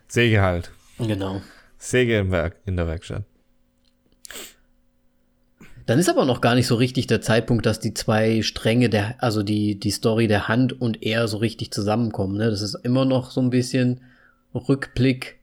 Säge 0.08 0.42
halt. 0.42 0.72
Genau. 1.00 1.42
Säge 1.78 2.18
im 2.20 2.32
Werk, 2.32 2.58
in 2.66 2.78
der 2.78 2.88
Werkstatt. 2.88 3.24
Dann 5.86 6.00
ist 6.00 6.10
aber 6.10 6.24
noch 6.24 6.40
gar 6.40 6.56
nicht 6.56 6.68
so 6.68 6.76
richtig 6.76 7.08
der 7.08 7.20
Zeitpunkt, 7.22 7.66
dass 7.66 7.82
die 7.82 7.94
zwei 7.94 8.42
Stränge 8.42 8.90
der, 8.90 9.22
also 9.22 9.44
die, 9.44 9.78
die 9.78 9.92
Story 9.92 10.28
der 10.28 10.48
Hand 10.48 10.80
und 10.80 11.04
er 11.04 11.28
so 11.28 11.38
richtig 11.38 11.72
zusammenkommen. 11.72 12.38
Ne? 12.38 12.50
Das 12.50 12.62
ist 12.62 12.76
immer 12.84 13.04
noch 13.04 13.32
so 13.32 13.42
ein 13.42 13.50
bisschen 13.50 14.00
Rückblick. 14.56 15.40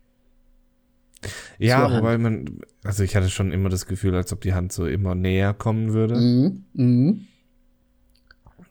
Ja, 1.59 1.81
Zur 1.81 1.91
Hand. 1.91 2.03
wobei 2.03 2.17
man, 2.17 2.61
also 2.83 3.03
ich 3.05 3.15
hatte 3.17 3.29
schon 3.29 3.53
immer 3.53 3.69
das 3.69 3.85
Gefühl, 3.85 4.15
als 4.15 4.33
ob 4.33 4.41
die 4.41 4.55
Hand 4.55 4.73
so 4.73 4.87
immer 4.87 5.15
näher 5.15 5.53
kommen 5.53 5.93
würde. 5.93 6.15
Mhm. 6.17 6.65
Mhm. 6.73 7.27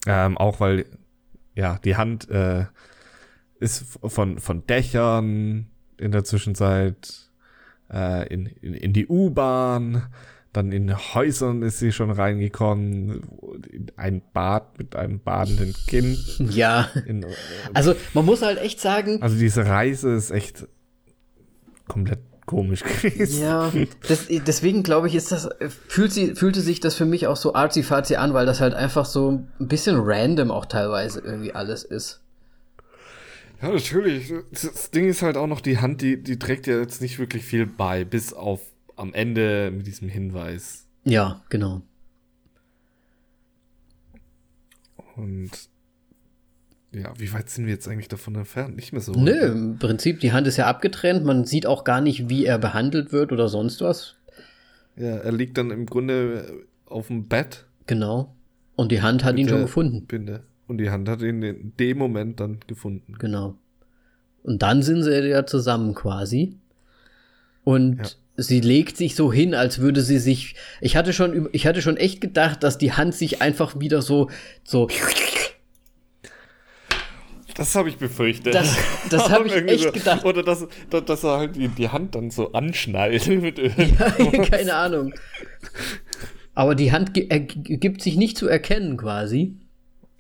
Ähm, 0.08 0.38
auch 0.38 0.60
weil, 0.60 0.86
ja, 1.56 1.78
die 1.84 1.96
Hand 1.96 2.30
äh, 2.30 2.66
ist 3.60 4.00
von, 4.04 4.40
von 4.40 4.66
Dächern 4.66 5.68
in 5.98 6.12
der 6.12 6.24
Zwischenzeit 6.24 7.30
äh, 7.92 8.28
in, 8.34 8.46
in, 8.46 8.74
in 8.74 8.94
die 8.94 9.08
U-Bahn, 9.08 10.04
dann 10.54 10.72
in 10.72 10.96
Häusern 10.96 11.62
ist 11.62 11.80
sie 11.80 11.92
schon 11.92 12.10
reingekommen, 12.10 13.22
in 13.70 13.92
ein 13.98 14.22
Bad 14.34 14.80
mit 14.80 14.96
einem 14.96 15.20
badenden 15.20 15.76
Kind. 15.88 16.18
Ja. 16.50 16.90
In, 17.06 17.26
Also 17.74 17.96
man 18.14 18.26
muss 18.26 18.42
halt 18.42 18.58
echt 18.58 18.80
sagen, 18.80 19.22
also 19.22 19.38
diese 19.38 19.66
Reise 19.68 20.14
ist 20.14 20.32
echt 20.32 20.68
komplett 21.88 22.20
komisch 22.50 22.84
gewesen. 22.84 23.42
ja, 23.42 23.72
das, 24.08 24.26
deswegen 24.28 24.82
glaube 24.82 25.08
ich, 25.08 25.14
ist 25.14 25.32
das, 25.32 25.48
fühlt 25.88 26.12
sie, 26.12 26.34
fühlte 26.36 26.62
sich 26.62 26.80
das 26.80 26.96
für 26.96 27.06
mich 27.06 27.28
auch 27.28 27.36
so 27.36 27.54
arzi-fazi 27.54 28.16
an, 28.16 28.34
weil 28.34 28.48
das 28.48 28.60
halt 28.60 28.74
einfach 28.74 29.06
so 29.06 29.30
ein 29.60 29.68
bisschen 29.68 29.98
random 30.00 30.50
auch 30.50 30.66
teilweise 30.66 31.20
irgendwie 31.20 31.54
alles 31.54 31.84
ist. 31.84 32.22
Ja, 33.62 33.70
natürlich. 33.70 34.34
Das 34.52 34.90
Ding 34.90 35.08
ist 35.08 35.22
halt 35.22 35.38
auch 35.38 35.46
noch, 35.46 35.62
die 35.62 35.78
Hand, 35.78 36.02
die, 36.02 36.22
die 36.22 36.40
trägt 36.40 36.66
ja 36.66 36.80
jetzt 36.80 37.02
nicht 37.02 37.20
wirklich 37.20 37.44
viel 37.44 37.68
bei, 37.68 38.04
bis 38.04 38.34
auf 38.34 38.62
am 38.96 39.14
Ende 39.14 39.72
mit 39.72 39.86
diesem 39.86 40.10
Hinweis. 40.10 40.88
Ja, 41.04 41.42
genau. 41.50 41.84
Und 45.16 45.52
ja, 46.92 47.14
wie 47.18 47.32
weit 47.34 47.50
sind 47.50 47.66
wir 47.66 47.74
jetzt 47.74 47.88
eigentlich 47.88 48.08
davon 48.08 48.36
entfernt? 48.36 48.76
Nicht 48.76 48.94
mehr 48.94 49.02
so. 49.02 49.12
Nö, 49.14 49.46
im 49.52 49.78
Prinzip, 49.80 50.20
die 50.20 50.32
Hand 50.34 50.48
ist 50.48 50.58
ja 50.58 50.66
abgetrennt, 50.68 51.24
man 51.24 51.46
sieht 51.46 51.66
auch 51.66 51.84
gar 51.84 52.02
nicht, 52.02 52.30
wie 52.30 52.46
er 52.46 52.58
behandelt 52.58 53.12
wird 53.12 53.32
oder 53.32 53.48
sonst 53.48 53.82
was. 53.82 54.16
Ja, 54.96 55.18
er 55.18 55.32
liegt 55.32 55.58
dann 55.58 55.72
im 55.72 55.86
Grunde 55.86 56.66
auf 56.86 57.08
dem 57.08 57.28
Bett. 57.28 57.66
Genau. 57.86 58.34
Und 58.76 58.92
die 58.92 59.02
Hand 59.02 59.24
hat 59.24 59.38
ihn 59.38 59.48
schon 59.50 59.62
gefunden. 59.62 60.06
Binde. 60.06 60.44
Und 60.68 60.78
die 60.78 60.90
Hand 60.90 61.08
hat 61.10 61.22
ihn 61.22 61.42
in 61.42 61.74
dem 61.80 61.98
Moment 61.98 62.40
dann 62.40 62.60
gefunden. 62.68 63.16
Genau. 63.20 63.56
Und 64.44 64.62
dann 64.62 64.82
sind 64.84 65.04
sie 65.04 65.12
ja 65.28 65.46
zusammen 65.46 65.94
quasi. 65.96 66.56
Und 67.64 67.98
Ja. 68.00 68.06
sie 68.38 68.62
legt 68.62 68.98
sich 68.98 69.16
so 69.16 69.32
hin, 69.34 69.54
als 69.54 69.80
würde 69.80 70.02
sie 70.02 70.18
sich. 70.18 70.56
Ich 70.82 70.96
hatte 70.96 71.14
schon, 71.14 71.50
ich 71.52 71.68
hatte 71.68 71.82
schon 71.82 71.98
echt 71.98 72.22
gedacht, 72.22 72.64
dass 72.64 72.78
die 72.78 72.94
Hand 72.94 73.14
sich 73.16 73.42
einfach 73.42 73.80
wieder 73.80 74.02
so, 74.02 74.30
so. 74.64 74.88
Das 77.60 77.76
habe 77.76 77.90
ich 77.90 77.98
befürchtet. 77.98 78.56
Das, 78.56 78.78
das 79.10 79.30
habe 79.30 79.48
ich 79.48 79.54
echt 79.54 79.84
so. 79.84 79.92
gedacht. 79.92 80.24
Oder 80.24 80.44
dass, 80.44 80.66
dass, 80.90 81.04
dass 81.04 81.24
er 81.26 81.38
halt 81.38 81.52
die, 81.56 81.90
Hand 81.90 82.16
dann 82.16 82.32
so 82.32 82.54
anschnallt 82.54 83.28
mit 83.42 83.60
Öl. 83.60 83.72
Keine 84.50 84.74
Ahnung. 84.76 85.14
Aber 86.56 86.74
die 86.74 86.92
Hand 86.92 87.12
gibt 87.14 88.02
sich 88.02 88.16
nicht 88.16 88.38
zu 88.38 88.48
erkennen 88.48 88.98
quasi. 88.98 89.56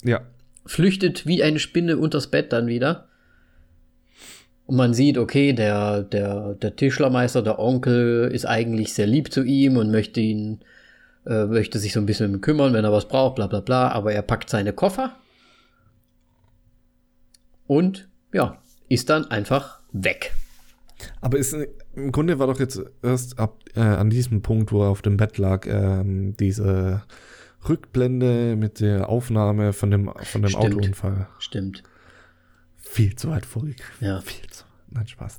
Ja. 0.04 0.22
flüchtet 0.66 1.26
wie 1.26 1.44
eine 1.44 1.60
Spinne 1.60 1.98
unters 1.98 2.28
Bett 2.28 2.54
dann 2.54 2.68
wieder. 2.68 3.08
Und 4.66 4.76
man 4.78 4.94
sieht, 4.94 5.18
okay, 5.18 5.52
der, 5.52 6.04
der, 6.04 6.54
der 6.54 6.76
Tischlermeister, 6.76 7.42
der 7.42 7.60
Onkel, 7.60 8.30
ist 8.32 8.46
eigentlich 8.46 8.94
sehr 8.94 9.08
lieb 9.08 9.34
zu 9.34 9.44
ihm 9.44 9.78
und 9.78 9.92
möchte 9.92 10.22
ihn, 10.22 10.60
äh, 11.26 11.46
möchte 11.46 11.80
sich 11.80 11.92
so 11.92 12.00
ein 12.00 12.06
bisschen 12.06 12.34
um 12.34 12.42
kümmern, 12.42 12.74
wenn 12.74 12.86
er 12.86 12.94
was 12.94 13.08
braucht, 13.08 13.36
bla 13.36 13.48
bla 13.48 13.62
bla. 13.62 13.90
Aber 13.90 14.14
er 14.14 14.22
packt 14.22 14.50
seine 14.50 14.72
Koffer 14.72 15.16
und 17.70 18.09
ja, 18.34 18.57
ist 18.89 19.11
dann 19.11 19.30
einfach 19.30 19.80
weg. 19.91 20.34
Aber 21.22 21.38
ist, 21.38 21.55
im 21.95 22.11
Grunde 22.11 22.39
war 22.39 22.47
doch 22.47 22.59
jetzt 22.59 22.82
erst 23.03 23.38
ab 23.38 23.59
äh, 23.76 23.80
an 23.80 24.09
diesem 24.09 24.41
Punkt, 24.41 24.72
wo 24.72 24.82
er 24.84 24.89
auf 24.89 25.03
dem 25.03 25.17
Bett 25.17 25.38
lag, 25.38 25.67
ähm, 25.67 26.36
diese 26.38 27.03
Rückblende 27.67 28.55
mit 28.55 28.80
der 28.80 29.07
Aufnahme 29.07 29.72
von 29.74 29.91
dem, 29.91 30.11
von 30.24 30.41
dem 30.41 30.49
Stimmt. 30.49 30.76
Autounfall 30.76 31.28
Stimmt. 31.38 31.84
viel 32.76 33.15
zu 33.15 33.30
weit 33.30 33.45
vorgegriffen. 33.45 34.07
Ja. 34.07 34.20
Viel 34.22 34.49
zu. 34.49 34.63
Nein, 34.89 35.07
Spaß. 35.07 35.38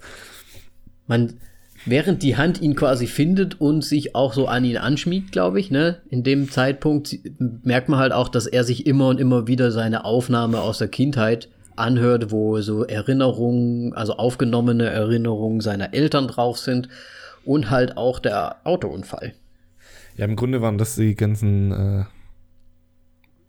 Man, 1.09 1.41
während 1.85 2.23
die 2.23 2.37
Hand 2.37 2.61
ihn 2.61 2.77
quasi 2.77 3.09
findet 3.09 3.61
und 3.61 3.85
sich 3.85 4.15
auch 4.15 4.35
so 4.35 4.47
an 4.47 4.65
ihn 4.65 4.77
anschmiegt, 4.77 5.33
glaube 5.33 5.59
ich, 5.59 5.73
ne, 5.73 6.01
in 6.11 6.23
dem 6.23 6.49
Zeitpunkt 6.49 7.19
merkt 7.65 7.89
man 7.89 7.99
halt 7.99 8.13
auch, 8.13 8.29
dass 8.29 8.47
er 8.47 8.63
sich 8.63 8.87
immer 8.87 9.09
und 9.09 9.19
immer 9.19 9.49
wieder 9.49 9.73
seine 9.73 10.05
Aufnahme 10.05 10.61
aus 10.61 10.79
der 10.79 10.89
Kindheit 10.89 11.49
anhört, 11.81 12.31
wo 12.31 12.61
so 12.61 12.85
Erinnerungen, 12.85 13.93
also 13.95 14.15
aufgenommene 14.17 14.89
Erinnerungen 14.89 15.61
seiner 15.61 15.93
Eltern 15.95 16.29
drauf 16.29 16.59
sind 16.59 16.89
und 17.45 17.71
halt 17.71 17.97
auch 17.97 18.19
der 18.19 18.57
Autounfall. 18.65 19.35
Ja, 20.17 20.25
im 20.27 20.37
Grunde 20.37 20.61
waren 20.63 20.79
das 20.79 20.95
die 20.97 21.15
ganzen 21.15 21.73
äh, 21.73 22.05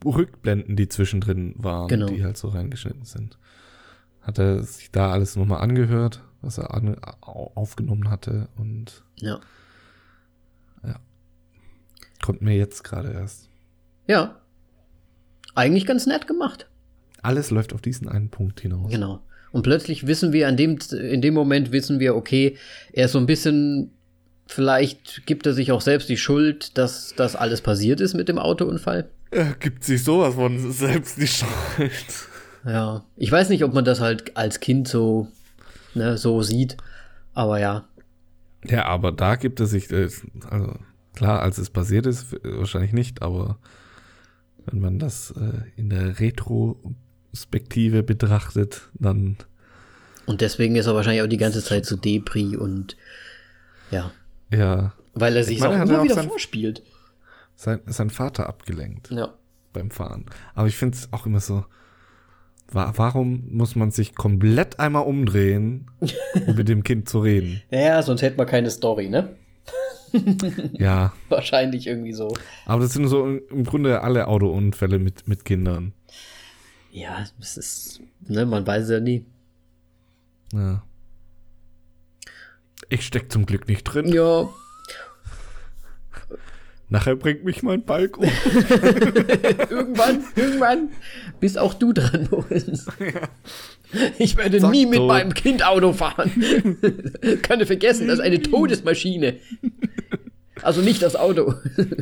Rückblenden, 0.05 0.75
die 0.75 0.87
zwischendrin 0.87 1.53
waren, 1.57 1.87
Genau. 1.87 2.07
die 2.07 2.23
halt 2.23 2.37
so 2.37 2.47
reingeschnitten 2.49 3.05
sind. 3.05 3.37
Hat 4.21 4.39
er 4.39 4.63
sich 4.63 4.91
da 4.91 5.11
alles 5.11 5.35
nochmal 5.35 5.61
angehört 5.61 6.23
was 6.41 6.57
er 6.57 6.73
an, 6.73 6.97
aufgenommen 7.21 8.09
hatte 8.09 8.47
und 8.57 9.03
Ja. 9.19 9.39
kommt 12.23 12.41
mir 12.41 12.55
jetzt 12.55 12.83
gerade 12.83 13.11
erst. 13.11 13.49
Ja. 14.07 14.35
Eigentlich 15.55 15.85
ganz 15.85 16.05
nett 16.05 16.27
gemacht. 16.27 16.67
Alles 17.21 17.51
läuft 17.51 17.73
auf 17.73 17.81
diesen 17.81 18.07
einen 18.07 18.29
Punkt 18.29 18.61
hinaus. 18.61 18.91
Genau. 18.91 19.21
Und 19.51 19.63
plötzlich 19.63 20.07
wissen 20.07 20.31
wir, 20.31 20.47
an 20.47 20.57
dem, 20.57 20.79
in 20.91 21.21
dem 21.21 21.33
Moment 21.33 21.71
wissen 21.71 21.99
wir, 21.99 22.15
okay, 22.15 22.57
er 22.93 23.05
ist 23.05 23.11
so 23.11 23.19
ein 23.19 23.25
bisschen, 23.25 23.91
vielleicht 24.47 25.25
gibt 25.25 25.45
er 25.45 25.53
sich 25.53 25.71
auch 25.71 25.81
selbst 25.81 26.09
die 26.09 26.17
Schuld, 26.17 26.77
dass 26.77 27.13
das 27.15 27.35
alles 27.35 27.61
passiert 27.61 27.99
ist 27.99 28.13
mit 28.13 28.29
dem 28.29 28.39
Autounfall. 28.39 29.09
Er 29.29 29.53
gibt 29.59 29.83
sich 29.83 30.03
sowas 30.03 30.35
von 30.35 30.71
selbst 30.71 31.17
die 31.17 31.27
Schuld. 31.27 31.91
Ja. 32.65 33.03
Ich 33.17 33.31
weiß 33.31 33.49
nicht, 33.49 33.63
ob 33.63 33.73
man 33.73 33.85
das 33.85 33.99
halt 33.99 34.37
als 34.37 34.59
Kind 34.59 34.87
so, 34.87 35.27
ne, 35.95 36.17
so 36.17 36.41
sieht. 36.41 36.77
Aber 37.33 37.59
ja. 37.59 37.85
Ja, 38.65 38.85
aber 38.85 39.11
da 39.11 39.35
gibt 39.35 39.59
er 39.59 39.65
sich, 39.65 39.91
äh, 39.91 40.09
also 40.49 40.75
klar, 41.15 41.41
als 41.41 41.57
es 41.57 41.69
passiert 41.69 42.05
ist, 42.05 42.37
wahrscheinlich 42.43 42.93
nicht, 42.93 43.21
aber 43.21 43.57
wenn 44.65 44.79
man 44.79 44.99
das 44.99 45.31
äh, 45.31 45.63
in 45.75 45.89
der 45.89 46.19
Retrospektive 47.31 48.03
betrachtet, 48.03 48.89
dann 48.93 49.37
Und 50.25 50.41
deswegen 50.41 50.75
ist 50.75 50.85
er 50.87 50.95
wahrscheinlich 50.95 51.21
auch 51.23 51.27
die 51.27 51.37
ganze 51.37 51.63
Zeit 51.63 51.85
so 51.85 51.95
Depri 51.95 52.57
und 52.57 52.97
ja. 53.89 54.11
ja, 54.51 54.93
Weil 55.13 55.35
er 55.37 55.43
sich 55.43 55.59
meine, 55.59 55.73
auch 55.73 55.77
er 55.77 55.83
immer 55.83 56.03
wieder 56.03 56.15
sein- 56.15 56.27
vorspielt. 56.27 56.83
sein, 57.55 57.79
sein 57.85 58.09
Vater 58.09 58.47
abgelenkt 58.47 59.11
Ja. 59.11 59.33
beim 59.73 59.91
Fahren. 59.91 60.25
Aber 60.55 60.67
ich 60.67 60.75
finde 60.77 60.97
es 60.97 61.11
auch 61.13 61.25
immer 61.25 61.39
so, 61.39 61.65
wa 62.71 62.93
warum 62.95 63.43
muss 63.49 63.75
man 63.75 63.91
sich 63.91 64.15
komplett 64.15 64.79
einmal 64.79 65.03
umdrehen, 65.05 65.89
um 66.47 66.55
mit 66.55 66.67
dem 66.69 66.83
Kind 66.83 67.07
zu 67.09 67.19
reden? 67.19 67.61
Ja, 67.71 68.01
sonst 68.03 68.21
hätten 68.21 68.37
wir 68.37 68.45
keine 68.45 68.69
Story, 68.71 69.09
ne? 69.09 69.35
Ja, 70.73 71.13
Wahrscheinlich 71.29 71.87
irgendwie 71.87 72.11
so. 72.13 72.33
aber 72.65 72.83
das 72.83 72.91
sind 72.93 73.07
so 73.07 73.25
im 73.25 73.63
Grunde 73.63 74.01
alle 74.01 74.27
Autounfälle 74.27 74.99
mit, 74.99 75.27
mit 75.29 75.45
Kindern. 75.45 75.93
Ja, 76.91 77.25
es 77.39 77.57
ist, 77.57 78.01
ne, 78.27 78.45
man 78.45 78.67
weiß 78.67 78.89
ja 78.89 78.99
nie. 78.99 79.25
Ja. 80.53 80.83
Ich 82.89 83.05
steck 83.05 83.31
zum 83.31 83.45
Glück 83.45 83.67
nicht 83.67 83.83
drin. 83.83 84.09
Ja, 84.09 84.49
Nachher 86.91 87.15
bringt 87.15 87.45
mich 87.45 87.63
mein 87.63 87.85
Balk 87.85 88.17
um. 88.17 88.25
irgendwann, 89.69 90.25
irgendwann 90.35 90.89
bist 91.39 91.57
auch 91.57 91.73
du 91.73 91.93
dran, 91.93 92.27
Moritz. 92.29 92.85
Ich 94.17 94.35
werde 94.35 94.59
Zack, 94.59 94.71
nie 94.71 94.85
mit 94.85 94.97
tot. 94.97 95.07
meinem 95.07 95.33
Kind 95.33 95.65
Auto 95.65 95.93
fahren. 95.93 96.29
Kann 97.43 97.65
vergessen, 97.65 98.07
das 98.07 98.19
ist 98.19 98.25
eine 98.25 98.41
Todesmaschine. 98.41 99.37
Also 100.61 100.81
nicht 100.81 101.01
das 101.01 101.15
Auto. 101.15 101.53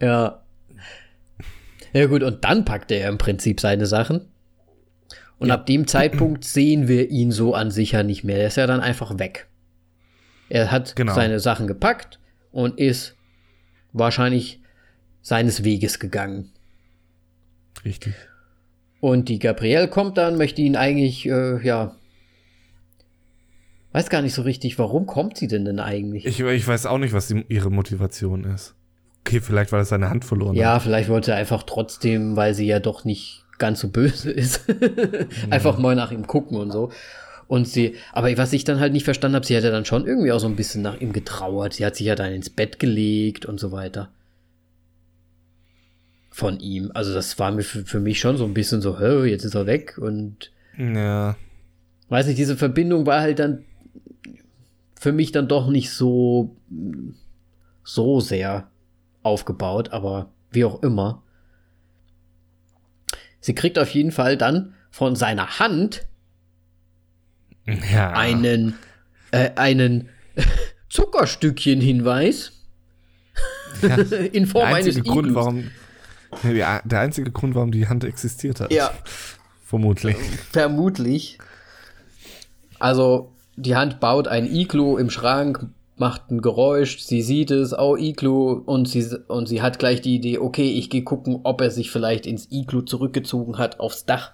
ja. 0.00 0.41
Ja 1.92 2.06
gut, 2.06 2.22
und 2.22 2.44
dann 2.44 2.64
packt 2.64 2.90
er 2.90 3.08
im 3.08 3.18
Prinzip 3.18 3.60
seine 3.60 3.86
Sachen. 3.86 4.22
Und 5.38 5.50
ab 5.50 5.66
dem 5.66 5.86
Zeitpunkt 5.86 6.44
sehen 6.44 6.88
wir 6.88 7.10
ihn 7.10 7.32
so 7.32 7.54
an 7.54 7.70
sich 7.70 7.92
ja 7.92 8.02
nicht 8.02 8.24
mehr. 8.24 8.38
Er 8.38 8.46
ist 8.46 8.56
ja 8.56 8.66
dann 8.66 8.80
einfach 8.80 9.18
weg. 9.18 9.48
Er 10.48 10.70
hat 10.70 10.94
Genau. 10.96 11.14
seine 11.14 11.40
Sachen 11.40 11.66
gepackt 11.66 12.18
und 12.52 12.78
ist 12.78 13.16
wahrscheinlich 13.92 14.60
seines 15.20 15.64
Weges 15.64 15.98
gegangen. 15.98 16.50
Richtig. 17.84 18.14
Und 19.00 19.28
die 19.28 19.38
Gabrielle 19.38 19.88
kommt 19.88 20.16
dann, 20.18 20.36
möchte 20.36 20.62
ihn 20.62 20.76
eigentlich, 20.76 21.26
äh, 21.26 21.60
ja. 21.66 21.96
Weiß 23.92 24.08
gar 24.08 24.22
nicht 24.22 24.34
so 24.34 24.42
richtig, 24.42 24.78
warum 24.78 25.06
kommt 25.06 25.36
sie 25.36 25.48
denn 25.48 25.64
denn 25.64 25.80
eigentlich? 25.80 26.24
Ich, 26.24 26.40
ich 26.40 26.66
weiß 26.66 26.86
auch 26.86 26.98
nicht, 26.98 27.12
was 27.12 27.28
die, 27.28 27.44
ihre 27.48 27.70
Motivation 27.70 28.44
ist. 28.44 28.74
Okay, 29.24 29.40
vielleicht, 29.40 29.72
weil 29.72 29.80
er 29.80 29.84
seine 29.84 30.10
Hand 30.10 30.24
verloren 30.24 30.54
ja, 30.56 30.74
hat. 30.74 30.82
vielleicht 30.82 31.08
wollte 31.08 31.30
er 31.32 31.36
einfach 31.38 31.62
trotzdem, 31.62 32.36
weil 32.36 32.54
sie 32.54 32.66
ja 32.66 32.80
doch 32.80 33.04
nicht 33.04 33.44
ganz 33.58 33.80
so 33.80 33.88
böse 33.88 34.30
ist, 34.32 34.64
einfach 35.50 35.78
mal 35.78 35.94
nach 35.94 36.10
ihm 36.10 36.26
gucken 36.26 36.56
und 36.56 36.70
so. 36.72 36.90
Und 37.46 37.68
sie, 37.68 37.96
aber 38.12 38.36
was 38.38 38.52
ich 38.52 38.64
dann 38.64 38.80
halt 38.80 38.92
nicht 38.92 39.04
verstanden 39.04 39.36
habe, 39.36 39.46
sie 39.46 39.56
hat 39.56 39.62
ja 39.62 39.70
dann 39.70 39.84
schon 39.84 40.06
irgendwie 40.06 40.32
auch 40.32 40.40
so 40.40 40.46
ein 40.48 40.56
bisschen 40.56 40.82
nach 40.82 41.00
ihm 41.00 41.12
getrauert. 41.12 41.74
Sie 41.74 41.84
hat 41.84 41.94
sich 41.96 42.06
ja 42.06 42.14
dann 42.14 42.32
ins 42.32 42.48
Bett 42.50 42.78
gelegt 42.78 43.44
und 43.46 43.60
so 43.60 43.72
weiter. 43.72 44.08
Von 46.30 46.60
ihm. 46.60 46.90
Also 46.94 47.12
das 47.12 47.38
war 47.38 47.50
mir 47.52 47.62
für, 47.62 47.84
für 47.84 48.00
mich 48.00 48.18
schon 48.20 48.38
so 48.38 48.44
ein 48.44 48.54
bisschen 48.54 48.80
so, 48.80 48.98
hä, 48.98 49.24
jetzt 49.26 49.44
ist 49.44 49.54
er 49.54 49.66
weg 49.66 49.98
und 49.98 50.50
Ja. 50.78 51.36
weiß 52.08 52.26
nicht, 52.26 52.38
diese 52.38 52.56
Verbindung 52.56 53.04
war 53.04 53.20
halt 53.20 53.38
dann 53.38 53.64
für 54.98 55.12
mich 55.12 55.30
dann 55.30 55.46
doch 55.46 55.68
nicht 55.68 55.90
so, 55.90 56.56
so 57.84 58.20
sehr 58.20 58.68
aufgebaut, 59.22 59.90
aber 59.92 60.30
wie 60.50 60.64
auch 60.64 60.82
immer. 60.82 61.22
Sie 63.40 63.54
kriegt 63.54 63.78
auf 63.78 63.90
jeden 63.90 64.12
Fall 64.12 64.36
dann 64.36 64.74
von 64.90 65.16
seiner 65.16 65.58
Hand 65.58 66.06
Ja. 67.66 68.12
einen, 68.12 68.74
äh, 69.30 69.50
einen 69.56 70.08
Zuckerstückchen-Hinweis 70.90 72.52
Ja. 73.82 73.96
in 74.32 74.46
Form 74.46 74.66
der 74.68 74.76
eines 74.76 74.86
einzige 74.96 75.08
Grund, 75.08 75.28
Iglus. 75.28 75.44
warum. 75.44 75.70
Ja, 76.54 76.80
der 76.84 77.00
einzige 77.00 77.30
Grund, 77.30 77.54
warum 77.54 77.72
die 77.72 77.88
Hand 77.88 78.04
existiert 78.04 78.60
hat. 78.60 78.72
Ja. 78.72 78.90
Vermutlich. 79.64 80.16
Vermutlich. 80.52 81.38
Also, 82.78 83.32
die 83.56 83.76
Hand 83.76 84.00
baut 84.00 84.28
ein 84.28 84.46
Iglu 84.46 84.96
im 84.98 85.08
Schrank, 85.10 85.66
macht 86.02 86.30
ein 86.32 86.42
Geräusch, 86.42 86.98
sie 86.98 87.22
sieht 87.22 87.50
es, 87.52 87.72
oh, 87.78 87.96
Iglu, 87.96 88.50
und 88.66 88.88
sie, 88.88 89.04
und 89.28 89.46
sie 89.48 89.62
hat 89.62 89.78
gleich 89.78 90.00
die 90.00 90.16
Idee, 90.16 90.38
okay, 90.38 90.68
ich 90.70 90.90
gehe 90.90 91.04
gucken, 91.04 91.40
ob 91.44 91.60
er 91.60 91.70
sich 91.70 91.90
vielleicht 91.92 92.26
ins 92.26 92.48
Iglu 92.50 92.80
zurückgezogen 92.82 93.56
hat, 93.58 93.78
aufs 93.80 94.04
Dach. 94.04 94.32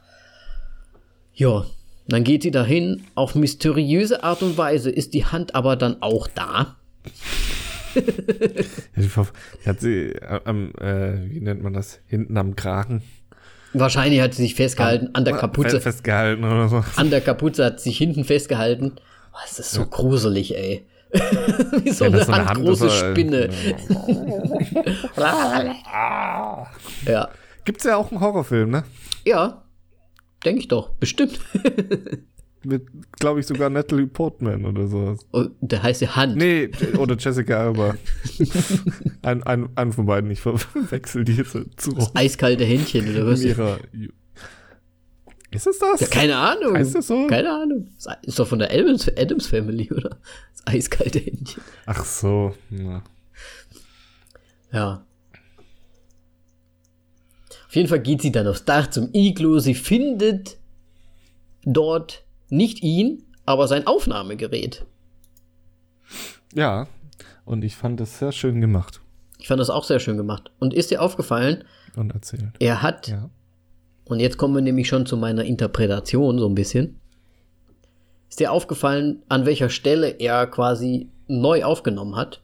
Ja, 1.34 1.66
dann 2.08 2.24
geht 2.24 2.42
sie 2.42 2.50
dahin, 2.50 3.04
auf 3.14 3.34
mysteriöse 3.34 4.24
Art 4.24 4.42
und 4.42 4.56
Weise 4.56 4.90
ist 4.90 5.12
die 5.12 5.26
Hand 5.26 5.54
aber 5.54 5.76
dann 5.76 6.00
auch 6.02 6.26
da. 6.26 6.76
Ja, 8.96 9.26
hat 9.66 9.80
sie 9.80 10.12
äh, 10.12 10.40
am, 10.44 10.70
äh, 10.80 11.30
wie 11.30 11.40
nennt 11.40 11.62
man 11.62 11.72
das? 11.72 12.00
Hinten 12.06 12.36
am 12.36 12.54
Kragen. 12.54 13.02
Wahrscheinlich 13.72 14.20
hat 14.20 14.34
sie 14.34 14.42
sich 14.42 14.54
festgehalten 14.54 15.10
an 15.14 15.24
der 15.24 15.34
Kapuze. 15.36 15.70
Fe- 15.70 15.80
Festgehalten 15.80 16.44
oder 16.44 16.68
so. 16.68 16.84
An 16.96 17.10
der 17.10 17.20
Kapuze 17.20 17.64
hat 17.64 17.80
sie 17.80 17.90
sich 17.90 17.98
hinten 17.98 18.24
festgehalten. 18.24 18.92
Oh, 19.32 19.38
das 19.42 19.58
ist 19.58 19.72
so 19.72 19.84
gruselig, 19.86 20.56
ey. 20.56 20.84
Wie 21.82 21.90
so 21.90 22.04
Ja, 22.04 22.10
eine 22.10 22.18
das 22.18 22.26
so 22.26 22.32
eine 22.32 22.46
handgroße 22.46 22.84
das 22.84 22.98
Spinne. 22.98 23.50
Ja. 27.06 27.28
Gibt's 27.64 27.84
ja 27.84 27.96
auch 27.96 28.10
einen 28.10 28.20
Horrorfilm, 28.20 28.70
ne? 28.70 28.84
Ja. 29.24 29.64
Denke 30.44 30.60
ich 30.60 30.68
doch. 30.68 30.90
Bestimmt. 30.94 31.40
Mit, 32.64 32.86
glaube 33.18 33.40
ich, 33.40 33.46
sogar 33.46 33.70
Natalie 33.70 34.06
Portman 34.06 34.64
oder 34.64 34.88
sowas. 34.88 35.20
Oh, 35.32 35.44
der 35.60 35.82
heißt 35.82 36.02
ja 36.02 36.16
Hand. 36.16 36.36
Nee, 36.36 36.70
oder 36.98 37.16
Jessica 37.16 37.56
Alba. 37.58 37.94
ein, 39.22 39.42
ein, 39.44 39.68
einen 39.76 39.92
von 39.92 40.06
beiden, 40.06 40.30
ich 40.30 40.40
verwechsel 40.40 41.24
die 41.24 41.34
jetzt 41.34 41.56
zu 41.76 41.96
Eiskalte 42.14 42.64
Händchen 42.64 43.14
oder 43.14 43.26
was? 43.26 43.42
Ist 45.50 45.66
es 45.66 45.78
das? 45.78 46.00
Ja, 46.00 46.06
keine 46.08 46.36
Ahnung. 46.36 46.74
Heißt 46.76 46.94
das 46.94 47.06
so? 47.06 47.26
Keine 47.26 47.50
Ahnung. 47.52 47.88
Ist 48.22 48.38
doch 48.38 48.46
von 48.46 48.58
der 48.58 48.70
Adams, 48.72 49.08
Adams 49.16 49.46
Family, 49.46 49.90
oder? 49.90 50.18
Das 50.52 50.66
eiskalte 50.74 51.18
Händchen. 51.20 51.62
Ach 51.86 52.04
so. 52.04 52.54
Ja. 52.70 53.02
Ja. 54.72 55.04
Auf 57.66 57.76
jeden 57.76 57.88
Fall 57.88 58.00
geht 58.00 58.22
sie 58.22 58.32
dann 58.32 58.46
aufs 58.46 58.64
Dach 58.64 58.88
zum 58.90 59.10
Iglu. 59.12 59.58
Sie 59.58 59.74
findet 59.74 60.56
dort 61.64 62.24
nicht 62.48 62.82
ihn, 62.82 63.24
aber 63.46 63.68
sein 63.68 63.86
Aufnahmegerät. 63.86 64.84
ja, 66.54 66.86
und 67.44 67.64
ich 67.64 67.76
fand 67.76 67.98
das 68.00 68.18
sehr 68.18 68.32
schön 68.32 68.60
gemacht 68.60 69.00
Ich 69.38 69.48
fand 69.48 69.60
das 69.60 69.70
auch 69.70 69.84
sehr 69.84 70.00
schön 70.00 70.16
gemacht. 70.18 70.50
Und 70.58 70.74
ist 70.74 70.90
dir 70.90 71.00
aufgefallen, 71.02 71.64
und 71.96 72.12
erzählt. 72.14 72.52
er 72.58 72.82
hat, 72.82 73.08
Ja. 73.08 73.30
Und 74.08 74.20
jetzt 74.20 74.38
kommen 74.38 74.54
wir 74.54 74.62
nämlich 74.62 74.88
schon 74.88 75.06
zu 75.06 75.16
meiner 75.16 75.44
Interpretation 75.44 76.38
so 76.38 76.48
ein 76.48 76.54
bisschen. 76.54 76.96
Ist 78.28 78.40
dir 78.40 78.52
aufgefallen, 78.52 79.22
an 79.28 79.46
welcher 79.46 79.70
Stelle 79.70 80.08
er 80.18 80.46
quasi 80.46 81.08
neu 81.28 81.64
aufgenommen 81.64 82.16
hat? 82.16 82.40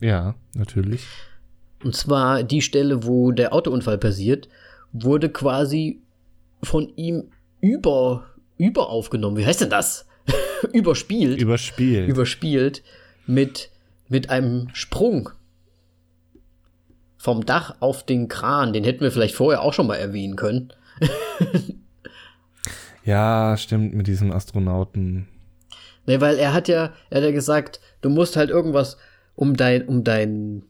Ja, 0.00 0.34
natürlich. 0.54 1.04
Und 1.84 1.96
zwar 1.96 2.42
die 2.42 2.62
Stelle, 2.62 3.04
wo 3.04 3.32
der 3.32 3.52
Autounfall 3.52 3.98
passiert, 3.98 4.48
wurde 4.92 5.30
quasi 5.30 6.00
von 6.62 6.92
ihm 6.96 7.24
über, 7.60 8.26
über 8.56 8.88
aufgenommen. 8.88 9.36
Wie 9.36 9.46
heißt 9.46 9.60
denn 9.60 9.70
das? 9.70 10.06
Überspielt. 10.72 11.40
Überspielt. 11.40 12.08
überspielt 12.08 12.82
mit, 13.26 13.70
mit 14.08 14.30
einem 14.30 14.68
Sprung 14.72 15.30
vom 17.22 17.46
Dach 17.46 17.76
auf 17.78 18.04
den 18.04 18.26
Kran. 18.26 18.72
Den 18.72 18.82
hätten 18.82 19.00
wir 19.00 19.12
vielleicht 19.12 19.36
vorher 19.36 19.62
auch 19.62 19.72
schon 19.72 19.86
mal 19.86 19.94
erwähnen 19.94 20.34
können. 20.34 20.72
Ja, 23.04 23.56
stimmt, 23.56 23.94
mit 23.94 24.06
diesem 24.06 24.30
Astronauten. 24.30 25.26
Ne, 26.06 26.20
weil 26.20 26.36
er 26.36 26.52
hat 26.52 26.68
ja, 26.68 26.92
er 27.10 27.18
hat 27.18 27.24
ja 27.24 27.30
gesagt, 27.30 27.80
du 28.00 28.10
musst 28.10 28.36
halt 28.36 28.50
irgendwas 28.50 28.96
um 29.34 29.56
dein, 29.56 29.86
um 29.86 30.04
dein, 30.04 30.62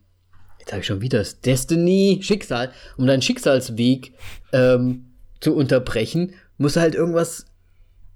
jetzt 0.59 0.73
habe 0.73 0.81
ich 0.81 0.87
schon 0.87 1.01
wieder 1.01 1.19
das 1.19 1.41
Destiny, 1.41 2.21
Schicksal, 2.23 2.71
um 2.97 3.07
deinen 3.07 3.23
Schicksalsweg 3.23 4.15
ähm, 4.53 5.13
zu 5.41 5.55
unterbrechen, 5.55 6.35
musst 6.59 6.77
du 6.77 6.81
halt 6.81 6.95
irgendwas 6.95 7.47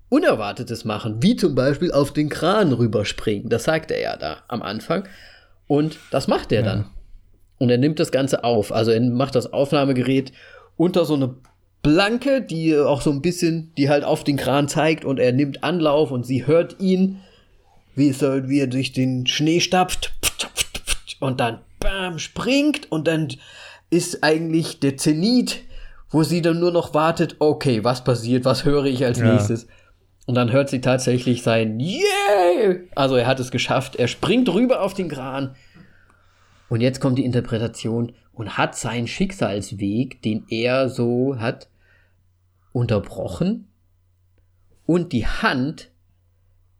Unerwartetes 0.09 0.84
machen, 0.84 1.22
wie 1.22 1.37
zum 1.37 1.55
Beispiel 1.55 1.93
auf 1.93 2.12
den 2.12 2.28
Kran 2.28 2.72
rüberspringen. 2.72 3.49
Das 3.49 3.64
sagt 3.64 3.91
er 3.91 4.01
ja 4.01 4.16
da 4.16 4.39
am 4.49 4.62
Anfang. 4.62 5.09
Und 5.66 5.99
das 6.11 6.28
macht 6.28 6.53
er 6.53 6.61
ja. 6.61 6.66
dann. 6.66 6.91
Und 7.59 7.71
er 7.71 7.79
nimmt 7.79 7.99
das 7.99 8.13
Ganze 8.13 8.45
auf. 8.45 8.73
Also 8.73 8.91
er 8.91 9.01
macht 9.01 9.35
das 9.35 9.53
Aufnahmegerät 9.53 10.33
unter 10.77 11.05
so 11.05 11.15
eine 11.15 11.35
Blanke, 11.83 12.43
die 12.43 12.77
auch 12.77 13.01
so 13.01 13.11
ein 13.11 13.23
bisschen, 13.23 13.73
die 13.77 13.89
halt 13.89 14.05
auf 14.05 14.25
den 14.25 14.37
Kran 14.37 14.69
zeigt 14.69 15.05
und 15.05 15.19
er 15.19 15.33
nimmt 15.33 15.63
Anlauf 15.63 16.11
und 16.11 16.27
sie 16.27 16.47
hört 16.47 16.81
ihn, 16.81 17.21
wie, 17.95 18.09
es, 18.09 18.21
wie 18.21 18.61
er 18.61 18.67
durch 18.67 18.93
den 18.93 19.27
Schnee 19.27 19.61
stapft 19.61 20.13
und 21.21 21.41
dann 21.41 21.61
bam, 21.81 22.19
springt 22.19 22.91
und 22.91 23.07
dann 23.07 23.29
ist 23.89 24.23
eigentlich 24.25 24.81
der 24.81 24.97
Zenit, 24.97 25.61
wo 26.11 26.23
sie 26.23 26.43
dann 26.43 26.59
nur 26.59 26.73
noch 26.73 26.93
wartet, 26.93 27.37
okay, 27.39 27.85
was 27.85 28.05
passiert, 28.05 28.45
was 28.45 28.65
höre 28.65 28.85
ich 28.85 29.05
als 29.05 29.19
ja. 29.19 29.33
nächstes? 29.33 29.67
Und 30.27 30.35
dann 30.35 30.51
hört 30.51 30.69
sie 30.69 30.81
tatsächlich 30.81 31.43
sein 31.43 31.79
Yeah! 31.79 32.81
Also 32.97 33.15
er 33.15 33.29
hat 33.29 33.39
es 33.39 33.53
geschafft. 33.53 33.95
Er 33.95 34.09
springt 34.09 34.49
rüber 34.49 34.83
auf 34.83 34.93
den 34.93 35.09
Kran. 35.09 35.55
Und 36.69 36.81
jetzt 36.81 37.01
kommt 37.01 37.19
die 37.19 37.25
Interpretation 37.25 38.12
und 38.33 38.59
hat 38.59 38.77
seinen 38.77 39.07
Schicksalsweg, 39.07 40.21
den 40.23 40.45
er 40.49 40.89
so 40.89 41.39
hat, 41.39 41.69
unterbrochen. 42.73 43.69
Und 44.85 45.12
die 45.12 45.27
Hand 45.27 45.91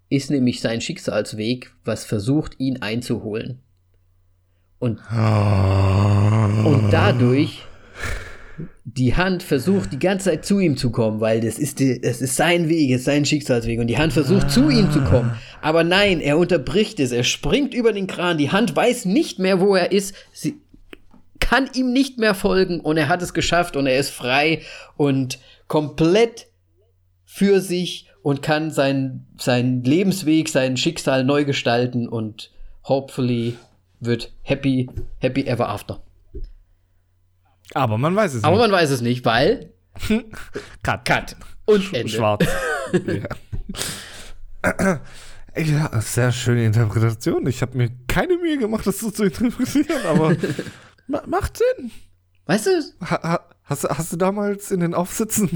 ist 0.09 0.31
nämlich 0.31 0.61
sein 0.61 0.81
Schicksalsweg, 0.81 1.75
was 1.85 2.05
versucht, 2.05 2.59
ihn 2.61 2.83
einzuholen. 2.83 3.61
Und, 4.79 5.01
und 6.67 6.91
dadurch 6.91 7.63
die 8.85 9.15
Hand 9.15 9.43
versucht 9.43 9.93
die 9.93 9.99
ganze 9.99 10.31
Zeit 10.31 10.47
zu 10.47 10.61
ihm 10.61 10.77
zu 10.77 10.91
kommen, 10.91 11.21
weil 11.21 11.41
das 11.41 11.59
ist, 11.59 11.79
die, 11.79 12.01
das 12.01 12.21
ist 12.21 12.37
sein 12.37 12.69
Weg, 12.69 12.91
es 12.91 13.01
ist 13.01 13.05
sein 13.05 13.25
Schicksalsweg 13.25 13.79
und 13.81 13.87
die 13.87 13.99
Hand 13.99 14.13
versucht 14.13 14.47
ah. 14.47 14.49
zu 14.49 14.71
ihm 14.71 14.91
zu 14.91 15.03
kommen. 15.03 15.33
Aber 15.61 15.85
nein, 15.85 16.21
er 16.21 16.39
unterbricht 16.39 17.01
es, 17.01 17.13
er 17.13 17.25
springt 17.25 17.75
über 17.75 17.93
den 17.93 18.07
Kran, 18.07 18.39
die 18.39 18.51
Hand 18.51 18.75
weiß 18.75 19.05
nicht 19.05 19.39
mehr, 19.39 19.61
wo 19.61 19.75
er 19.75 19.93
ist, 19.93 20.15
sie 20.33 20.57
kann 21.39 21.69
ihm 21.75 21.93
nicht 21.93 22.19
mehr 22.19 22.35
folgen 22.35 22.81
und 22.81 22.97
er 22.97 23.09
hat 23.09 23.23
es 23.23 23.35
geschafft 23.35 23.77
und 23.77 23.87
er 23.87 23.99
ist 23.99 24.11
frei 24.11 24.63
und 24.97 25.39
komplett 25.69 26.47
für 27.25 27.61
sich 27.61 28.09
und 28.23 28.43
kann 28.43 28.71
sein, 28.71 29.27
sein 29.39 29.83
Lebensweg, 29.85 30.49
sein 30.49 30.77
Schicksal 30.77 31.25
neu 31.25 31.45
gestalten 31.45 32.09
und 32.09 32.51
hopefully 32.85 33.55
wird 34.01 34.33
happy, 34.43 34.89
happy 35.21 35.47
ever 35.47 35.69
after. 35.69 36.01
Aber 37.75 37.99
man 37.99 38.15
weiß 38.15 38.35
es 38.35 38.45
Aber 38.45 38.57
nicht. 38.57 38.65
Aber 38.65 38.69
man 38.71 38.81
weiß 38.81 38.91
es 38.91 39.01
nicht, 39.01 39.25
weil. 39.25 39.73
Cut. 40.83 41.05
Cut. 41.05 41.37
Und 41.65 41.93
Ende. 41.93 42.09
Schwarz. 42.09 42.47
ja. 44.65 45.01
ja, 45.57 46.01
sehr 46.01 46.33
schöne 46.33 46.65
Interpretation. 46.65 47.47
Ich 47.47 47.63
habe 47.63 47.77
mir 47.77 47.91
keine 48.09 48.37
Mühe 48.37 48.59
gemacht, 48.59 48.87
das 48.87 49.01
so 49.01 49.11
zu 49.11 49.25
interpretieren, 49.25 50.07
aber 50.07 50.37
macht 51.27 51.59
Sinn. 51.59 51.91
Weißt 52.47 52.67
du? 52.67 52.71
Ha, 53.11 53.23
ha, 53.23 53.41
hast, 53.65 53.85
hast 53.85 54.13
du 54.13 54.17
damals 54.17 54.71
in 54.71 54.81
den 54.81 54.95
Aufsitzen 54.95 55.51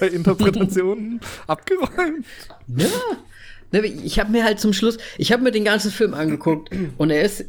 bei 0.00 0.08
Interpretationen 0.08 1.20
abgeräumt? 1.46 2.26
Ja. 2.66 2.86
Ne, 3.70 3.86
ich 3.86 4.18
habe 4.18 4.32
mir 4.32 4.44
halt 4.44 4.58
zum 4.58 4.72
Schluss, 4.72 4.98
ich 5.18 5.32
habe 5.32 5.42
mir 5.42 5.52
den 5.52 5.64
ganzen 5.64 5.92
Film 5.92 6.14
angeguckt 6.14 6.70
und 6.98 7.10
er 7.10 7.22
ist 7.22 7.44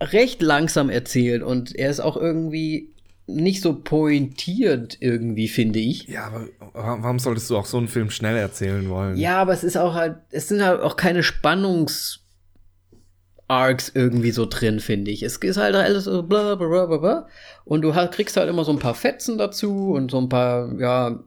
recht 0.00 0.42
langsam 0.42 0.90
erzählt 0.90 1.42
und 1.42 1.74
er 1.74 1.90
ist 1.90 2.00
auch 2.00 2.16
irgendwie 2.16 2.90
nicht 3.34 3.62
so 3.62 3.74
pointiert 3.74 4.96
irgendwie, 5.00 5.48
finde 5.48 5.78
ich. 5.78 6.08
Ja, 6.08 6.26
aber 6.26 6.48
warum 6.72 7.18
solltest 7.18 7.50
du 7.50 7.56
auch 7.56 7.66
so 7.66 7.78
einen 7.78 7.88
Film 7.88 8.10
schnell 8.10 8.36
erzählen 8.36 8.88
wollen? 8.88 9.16
Ja, 9.16 9.40
aber 9.40 9.52
es 9.52 9.64
ist 9.64 9.76
auch 9.76 9.94
halt, 9.94 10.16
es 10.30 10.48
sind 10.48 10.62
halt 10.62 10.80
auch 10.80 10.96
keine 10.96 11.22
Spannungs- 11.22 12.20
Arcs 13.50 13.90
irgendwie 13.92 14.30
so 14.30 14.46
drin, 14.46 14.78
finde 14.78 15.10
ich. 15.10 15.24
Es 15.24 15.36
ist 15.38 15.56
halt 15.56 15.74
alles 15.74 16.04
so 16.04 16.22
bla 16.22 16.54
bla 16.54 16.86
bla 16.86 16.96
bla. 16.98 17.26
Und 17.64 17.82
du 17.82 17.92
kriegst 18.10 18.36
halt 18.36 18.48
immer 18.48 18.64
so 18.64 18.70
ein 18.70 18.78
paar 18.78 18.94
Fetzen 18.94 19.38
dazu 19.38 19.90
und 19.92 20.12
so 20.12 20.18
ein 20.18 20.28
paar, 20.28 20.72
ja, 20.78 21.18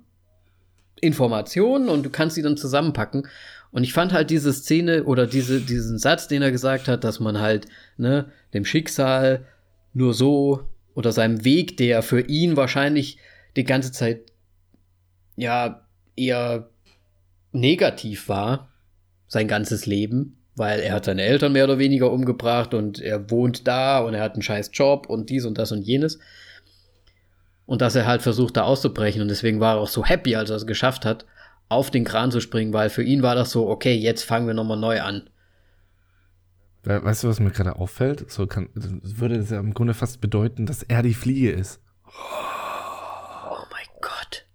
Informationen 1.01 1.89
und 1.89 2.04
du 2.04 2.10
kannst 2.10 2.36
sie 2.36 2.41
dann 2.41 2.56
zusammenpacken. 2.56 3.28
Und 3.72 3.84
ich 3.84 3.91
fand 3.91 4.14
halt 4.14 4.30
diese 4.30 4.54
Szene 4.54 5.04
oder 5.04 5.28
diese, 5.28 5.60
diesen 5.60 5.97
Satz, 5.97 6.30
den 6.30 6.41
er 6.41 6.51
gesagt 6.51 6.88
hat, 6.88 7.04
dass 7.04 7.20
man 7.20 7.41
halt, 7.41 7.66
ne, 7.97 8.32
dem 8.54 8.64
Schicksal 8.64 9.45
nur 9.93 10.14
so 10.14 10.62
oder 10.96 11.12
seinem 11.12 11.44
Weg, 11.44 11.78
der 11.78 12.02
für 12.02 12.22
ihn 12.22 12.58
wahrscheinlich 12.58 13.18
die 13.56 13.64
ganze 13.64 13.91
Zeit 13.91 14.22
ja 15.36 15.86
eher 16.16 16.70
negativ 17.52 18.30
war, 18.30 18.70
sein 19.28 19.48
ganzes 19.48 19.86
Leben, 19.86 20.38
weil 20.56 20.80
er 20.80 20.94
hat 20.94 21.06
seine 21.06 21.24
Eltern 21.24 21.54
mehr 21.54 21.64
oder 21.64 21.80
weniger 21.80 22.12
umgebracht 22.12 22.74
und 22.74 23.00
er 23.00 23.30
wohnt 23.32 23.68
da 23.68 24.00
und 24.00 24.14
er 24.14 24.22
hat 24.22 24.34
einen 24.34 24.44
scheiß 24.44 24.72
Job 24.74 25.08
und 25.08 25.30
dies 25.30 25.46
und 25.46 25.58
das 25.58 25.72
und 25.72 25.82
jenes. 25.82 26.20
Und 27.66 27.82
dass 27.82 27.96
er 27.96 28.06
halt 28.06 28.22
versucht, 28.22 28.58
da 28.58 28.64
auszubrechen 28.64 29.22
und 29.22 29.30
deswegen 29.30 29.60
war 29.60 29.76
er 29.76 29.82
auch 29.82 29.88
so 29.88 30.06
happy, 30.06 30.36
als 30.36 30.50
er 30.50 30.58
es 30.58 30.68
geschafft 30.68 31.06
hat, 31.06 31.26
auf 31.70 31.89
den 31.89 32.04
Kran 32.04 32.32
zu 32.32 32.39
springen, 32.39 32.74
weil 32.74 32.89
für 32.89 33.04
ihn 33.04 33.24
war 33.24 33.36
das 33.36 33.52
so, 33.52 33.68
okay, 33.68 33.96
jetzt 33.96 34.24
fangen 34.24 34.48
wir 34.48 34.54
nochmal 34.54 34.78
neu 34.78 35.02
an. 35.02 35.30
Weißt 36.86 37.24
du, 37.24 37.30
was 37.30 37.40
mir 37.40 37.52
gerade 37.52 37.78
auffällt? 37.78 38.30
So 38.30 38.46
kann, 38.46 38.68
würde 38.74 39.38
das 39.38 39.52
ja 39.52 39.60
im 39.60 39.74
Grunde 39.74 39.94
fast 39.94 40.20
bedeuten, 40.20 40.66
dass 40.66 40.84
er 40.84 41.02
die 41.02 41.14
Fliege 41.14 41.52
ist. 41.52 41.80
Oh 42.06 43.64
mein 43.72 43.88
Gott. 44.02 44.46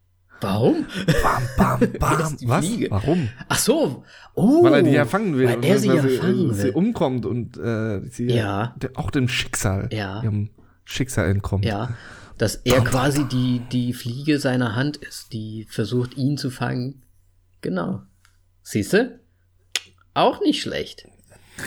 Warum? 0.43 0.87
Bam, 1.23 1.43
bam, 1.57 1.93
bam. 1.99 2.37
was? 2.43 2.67
Fliege? 2.67 2.91
Warum? 2.91 3.31
Ach 3.49 3.59
so. 3.59 4.05
Oh. 4.35 4.63
Weil 4.63 4.75
er 4.75 4.83
die 4.83 4.91
ja 4.91 5.07
fangen 5.07 5.39
will. 5.39 5.49
Weil 5.49 5.65
er 5.65 5.79
sie 5.79 5.89
ja 5.89 6.03
fangen 6.03 6.49
will. 6.51 6.55
sie 6.55 6.71
umkommt 6.71 7.25
und 7.25 7.57
äh, 7.57 8.03
sie 8.11 8.27
ja. 8.27 8.77
auch 8.95 9.11
dem 9.11 9.29
Schicksal, 9.29 9.89
ja. 9.91 10.23
ihrem 10.23 10.51
Schicksal 10.85 11.31
entkommt. 11.31 11.65
Ja. 11.65 11.95
Dass 12.37 12.57
er 12.57 12.83
quasi 12.85 13.25
die, 13.25 13.63
die 13.73 13.95
Fliege 13.95 14.39
seiner 14.39 14.77
Hand 14.77 14.99
ist, 14.99 15.33
die 15.33 15.67
versucht, 15.69 16.17
ihn 16.17 16.37
zu 16.37 16.51
fangen. 16.51 17.03
Genau. 17.63 18.03
Siehst 18.63 18.93
du? 18.93 19.19
Auch 20.13 20.41
nicht 20.41 20.61
schlecht. 20.61 21.09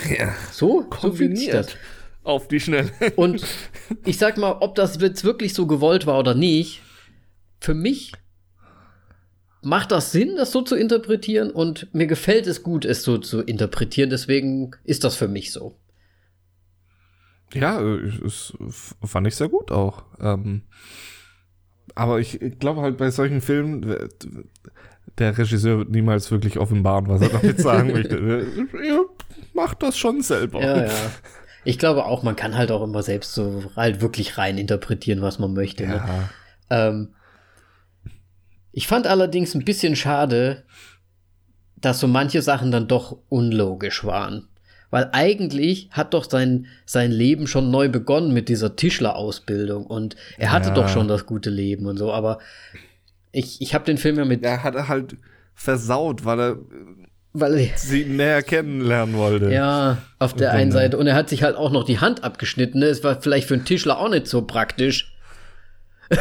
Ja. 0.10 0.36
So, 0.52 0.84
kombiniert. 0.84 1.70
So 1.70 1.78
Auf 2.24 2.48
die 2.48 2.60
Schnelle. 2.60 2.92
Und 3.16 3.44
ich 4.06 4.18
sag 4.18 4.38
mal, 4.38 4.58
ob 4.60 4.76
das 4.76 5.00
jetzt 5.02 5.24
wirklich 5.24 5.54
so 5.54 5.68
gewollt 5.68 6.06
war 6.06 6.20
oder 6.20 6.36
nicht, 6.36 6.82
für 7.60 7.74
mich 7.74 8.14
macht 9.62 9.92
das 9.92 10.12
Sinn, 10.12 10.36
das 10.38 10.52
so 10.52 10.62
zu 10.62 10.76
interpretieren 10.76 11.52
und 11.52 11.94
mir 11.94 12.08
gefällt 12.08 12.48
es 12.48 12.64
gut, 12.64 12.86
es 12.86 13.04
so 13.04 13.18
zu 13.18 13.42
interpretieren. 13.42 14.10
Deswegen 14.10 14.72
ist 14.84 15.04
das 15.04 15.16
für 15.16 15.28
mich 15.28 15.52
so. 15.52 15.78
Ja, 17.54 17.82
es 17.82 18.54
fand 19.04 19.28
ich 19.28 19.36
sehr 19.36 19.50
gut 19.50 19.72
auch. 19.72 20.04
Ähm, 20.20 20.64
aber 21.96 22.20
ich 22.20 22.40
glaube 22.60 22.82
halt 22.82 22.98
bei 22.98 23.12
solchen 23.12 23.42
Filmen, 23.42 24.10
der 25.18 25.38
Regisseur 25.38 25.80
wird 25.80 25.92
niemals 25.92 26.32
wirklich 26.32 26.58
offenbaren, 26.58 27.08
was 27.08 27.22
er 27.22 27.30
damit 27.42 27.60
sagen 27.60 27.92
möchte. 27.92 28.46
Ja, 28.86 29.02
macht 29.54 29.84
das 29.84 29.98
schon 29.98 30.22
selber. 30.22 30.62
Ja, 30.62 30.86
ja. 30.86 30.92
Ich 31.64 31.78
glaube 31.78 32.06
auch, 32.06 32.24
man 32.24 32.36
kann 32.36 32.58
halt 32.58 32.72
auch 32.72 32.84
immer 32.84 33.04
selbst 33.04 33.34
so 33.34 33.72
halt 33.76 34.02
wirklich 34.02 34.38
rein 34.38 34.58
interpretieren, 34.58 35.22
was 35.22 35.38
man 35.38 35.54
möchte. 35.54 35.86
Ne? 35.86 35.96
Ja. 35.96 36.06
Ne? 36.06 36.30
Ähm, 36.70 37.16
ich 38.72 38.88
fand 38.88 39.06
allerdings 39.06 39.54
ein 39.54 39.66
bisschen 39.66 39.96
schade, 39.96 40.64
dass 41.76 42.00
so 42.00 42.08
manche 42.08 42.42
Sachen 42.42 42.72
dann 42.72 42.88
doch 42.88 43.18
unlogisch 43.30 44.06
waren. 44.06 44.48
Weil 44.90 45.10
eigentlich 45.14 45.90
hat 45.92 46.14
doch 46.14 46.30
sein, 46.30 46.68
sein 46.86 47.12
Leben 47.12 47.48
schon 47.48 47.72
neu 47.72 47.90
begonnen 47.90 48.34
mit 48.34 48.50
dieser 48.50 48.76
Tischlerausbildung 48.76 49.86
und 49.86 50.18
er 50.38 50.52
hatte 50.52 50.70
ja. 50.70 50.74
doch 50.74 50.90
schon 50.90 51.08
das 51.08 51.26
gute 51.26 51.50
Leben 51.50 51.86
und 51.86 51.98
so, 51.98 52.12
aber 52.12 52.40
ich, 53.32 53.62
ich 53.62 53.74
habe 53.74 53.86
den 53.86 53.98
Film 53.98 54.18
ja 54.18 54.26
mit. 54.26 54.44
Er 54.44 54.64
hat 54.64 54.76
halt 54.88 55.18
versaut, 55.56 56.26
weil 56.26 56.40
er 56.40 56.58
weil 57.34 57.72
sie 57.78 58.06
näher 58.06 58.44
kennenlernen 58.44 59.16
wollte. 59.16 59.52
Ja, 59.52 60.00
auf 60.20 60.34
der 60.34 60.52
einen 60.52 60.72
Seite. 60.72 60.98
Und 60.98 61.08
er 61.08 61.16
hat 61.16 61.30
sich 61.30 61.44
halt 61.44 61.56
auch 61.56 61.72
noch 61.72 61.86
die 61.86 62.00
Hand 62.00 62.26
abgeschnitten. 62.26 62.80
Ne? 62.80 62.88
Es 62.88 63.06
war 63.06 63.22
vielleicht 63.22 63.48
für 63.48 63.54
einen 63.54 63.64
Tischler 63.64 64.00
auch 64.00 64.10
nicht 64.10 64.28
so 64.28 64.42
praktisch. 64.42 65.16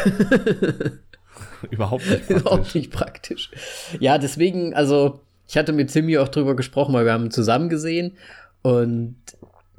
Überhaupt 1.70 2.06
nicht 2.06 2.28
praktisch. 2.28 2.40
Überhaupt 2.40 2.74
nicht 2.76 2.92
praktisch. 2.92 3.50
Ja, 3.98 4.18
deswegen, 4.18 4.72
also, 4.74 5.20
ich 5.48 5.56
hatte 5.56 5.72
mit 5.72 5.90
Simi 5.90 6.16
auch 6.16 6.28
drüber 6.28 6.54
gesprochen, 6.54 6.94
weil 6.94 7.06
wir 7.06 7.12
haben 7.12 7.32
zusammen 7.32 7.68
gesehen. 7.68 8.16
Und 8.62 9.16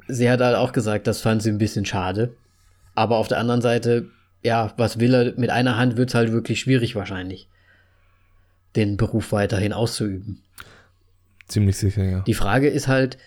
sie 0.08 0.30
hat 0.30 0.40
halt 0.40 0.56
auch 0.56 0.72
gesagt, 0.72 1.06
das 1.06 1.22
fand 1.22 1.42
sie 1.42 1.48
ein 1.50 1.58
bisschen 1.58 1.86
schade. 1.86 2.34
Aber 2.94 3.16
auf 3.16 3.28
der 3.28 3.38
anderen 3.38 3.62
Seite, 3.62 4.04
ja, 4.42 4.72
was 4.76 4.98
will 4.98 5.14
er? 5.14 5.34
Mit 5.38 5.50
einer 5.50 5.76
Hand 5.76 5.96
wird 5.96 6.10
es 6.10 6.14
halt 6.14 6.32
wirklich 6.32 6.60
schwierig 6.60 6.94
wahrscheinlich. 6.94 7.48
den 8.76 8.96
Beruf 8.96 9.32
weiterhin 9.32 9.72
auszuüben. 9.72 10.42
Ziemlich 11.46 11.76
sicher, 11.76 12.04
ja. 12.04 12.20
Die 12.20 12.34
Frage 12.34 12.68
ist 12.68 12.88
halt, 12.88 13.18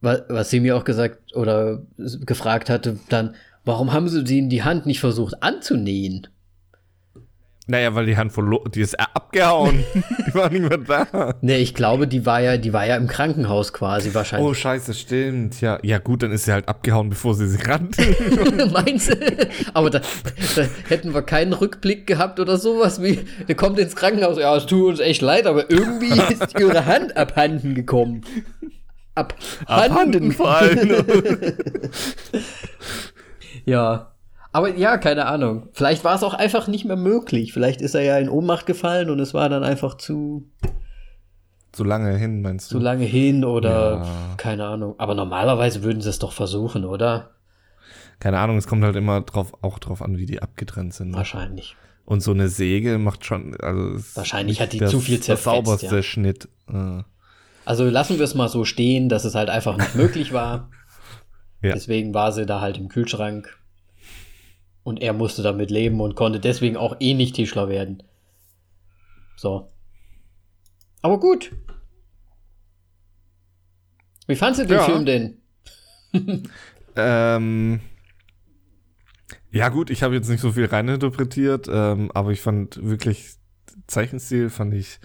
was 0.00 0.50
sie 0.50 0.60
mir 0.60 0.76
auch 0.76 0.84
gesagt 0.84 1.34
oder 1.34 1.82
gefragt 1.96 2.70
hatte, 2.70 2.98
dann, 3.08 3.34
warum 3.64 3.92
haben 3.92 4.08
sie 4.08 4.24
die 4.24 4.62
Hand 4.62 4.86
nicht 4.86 5.00
versucht 5.00 5.42
anzunähen? 5.42 6.28
Naja, 7.66 7.94
weil 7.94 8.04
die 8.04 8.18
Hand 8.18 8.30
verloren, 8.30 8.70
die 8.72 8.82
ist 8.82 8.98
abgehauen. 9.00 9.84
die 10.26 10.34
war 10.34 10.50
nicht 10.50 10.68
mehr 10.68 10.76
da. 10.76 11.34
Nee, 11.40 11.56
ich 11.56 11.74
glaube, 11.74 12.06
die 12.06 12.26
war 12.26 12.40
ja, 12.40 12.58
die 12.58 12.74
war 12.74 12.84
ja 12.86 12.96
im 12.96 13.06
Krankenhaus 13.06 13.72
quasi 13.72 14.12
wahrscheinlich. 14.12 14.46
Oh, 14.46 14.52
scheiße, 14.52 14.92
stimmt. 14.92 15.62
Ja, 15.62 15.78
ja 15.82 15.96
gut, 15.96 16.22
dann 16.22 16.30
ist 16.30 16.44
sie 16.44 16.52
halt 16.52 16.68
abgehauen, 16.68 17.08
bevor 17.08 17.34
sie 17.34 17.48
sich 17.48 17.66
rannte. 17.66 18.02
Meinst 18.72 19.10
du? 19.10 19.16
Aber 19.72 19.88
da, 19.88 20.02
da, 20.56 20.62
hätten 20.88 21.14
wir 21.14 21.22
keinen 21.22 21.54
Rückblick 21.54 22.06
gehabt 22.06 22.38
oder 22.38 22.58
sowas 22.58 23.02
wie, 23.02 23.20
ihr 23.48 23.54
kommt 23.54 23.78
ins 23.78 23.96
Krankenhaus, 23.96 24.38
ja, 24.38 24.54
es 24.54 24.66
tut 24.66 24.86
uns 24.90 25.00
echt 25.00 25.22
leid, 25.22 25.46
aber 25.46 25.70
irgendwie 25.70 26.20
ist 26.34 26.58
ihre 26.60 26.84
Hand 26.84 27.16
abhanden 27.16 27.74
gekommen. 27.74 28.26
Abhanden. 29.14 29.66
Abhanden 29.66 30.32
vor 30.32 30.50
allem. 30.50 31.04
ja. 33.64 34.13
Aber 34.54 34.76
ja, 34.76 34.98
keine 34.98 35.26
Ahnung. 35.26 35.68
Vielleicht 35.72 36.04
war 36.04 36.14
es 36.14 36.22
auch 36.22 36.32
einfach 36.32 36.68
nicht 36.68 36.84
mehr 36.84 36.94
möglich. 36.94 37.52
Vielleicht 37.52 37.80
ist 37.80 37.96
er 37.96 38.02
ja 38.02 38.18
in 38.18 38.28
Ohnmacht 38.28 38.66
gefallen 38.66 39.10
und 39.10 39.18
es 39.18 39.34
war 39.34 39.48
dann 39.48 39.64
einfach 39.64 39.96
zu. 39.96 40.48
Zu 41.72 41.82
lange 41.82 42.16
hin, 42.16 42.40
meinst 42.40 42.70
du? 42.70 42.76
Zu 42.76 42.80
lange 42.80 43.04
hin 43.04 43.44
oder 43.44 44.04
ja. 44.04 44.34
keine 44.36 44.64
Ahnung. 44.64 44.94
Aber 44.98 45.16
normalerweise 45.16 45.82
würden 45.82 46.00
sie 46.00 46.08
es 46.08 46.20
doch 46.20 46.30
versuchen, 46.30 46.84
oder? 46.84 47.32
Keine 48.20 48.38
Ahnung, 48.38 48.56
es 48.56 48.68
kommt 48.68 48.84
halt 48.84 48.94
immer 48.94 49.22
drauf, 49.22 49.54
auch 49.60 49.80
drauf 49.80 50.00
an, 50.00 50.18
wie 50.18 50.26
die 50.26 50.40
abgetrennt 50.40 50.94
sind. 50.94 51.10
Ne? 51.10 51.16
Wahrscheinlich. 51.16 51.74
Und 52.04 52.22
so 52.22 52.30
eine 52.30 52.46
Säge 52.46 52.98
macht 52.98 53.24
schon, 53.24 53.56
also 53.56 53.98
wahrscheinlich 54.14 54.60
hat 54.60 54.72
die 54.72 54.78
das, 54.78 54.92
zu 54.92 55.00
viel 55.00 55.18
zerfetzt. 55.18 55.46
Der 55.46 55.52
sauberste 55.64 55.96
ja. 55.96 56.02
Schnitt. 56.04 56.48
Äh. 56.72 57.02
Also 57.64 57.86
lassen 57.86 58.18
wir 58.18 58.24
es 58.24 58.36
mal 58.36 58.48
so 58.48 58.64
stehen, 58.64 59.08
dass 59.08 59.24
es 59.24 59.34
halt 59.34 59.50
einfach 59.50 59.76
nicht 59.76 59.94
möglich 59.96 60.32
war. 60.32 60.70
Ja. 61.60 61.72
Deswegen 61.74 62.14
war 62.14 62.30
sie 62.30 62.46
da 62.46 62.60
halt 62.60 62.78
im 62.78 62.86
Kühlschrank 62.86 63.58
und 64.84 65.02
er 65.02 65.12
musste 65.12 65.42
damit 65.42 65.70
leben 65.70 66.00
und 66.00 66.14
konnte 66.14 66.38
deswegen 66.38 66.76
auch 66.76 66.96
eh 67.00 67.14
nicht 67.14 67.34
Tischler 67.34 67.68
werden. 67.68 68.02
So. 69.36 69.68
Aber 71.02 71.18
gut. 71.18 71.52
Wie 74.26 74.36
fandest 74.36 74.62
du 74.62 74.66
den 74.66 74.76
ja. 74.76 74.84
Film 74.84 75.04
denn? 75.04 75.38
ähm, 76.96 77.80
ja, 79.50 79.68
gut, 79.68 79.90
ich 79.90 80.02
habe 80.02 80.14
jetzt 80.14 80.28
nicht 80.28 80.40
so 80.40 80.52
viel 80.52 80.66
reininterpretiert, 80.66 81.68
ähm, 81.70 82.10
aber 82.14 82.30
ich 82.30 82.40
fand 82.40 82.82
wirklich 82.82 83.34
Zeichenstil 83.86 84.50
fand 84.50 84.74
ich 84.74 84.98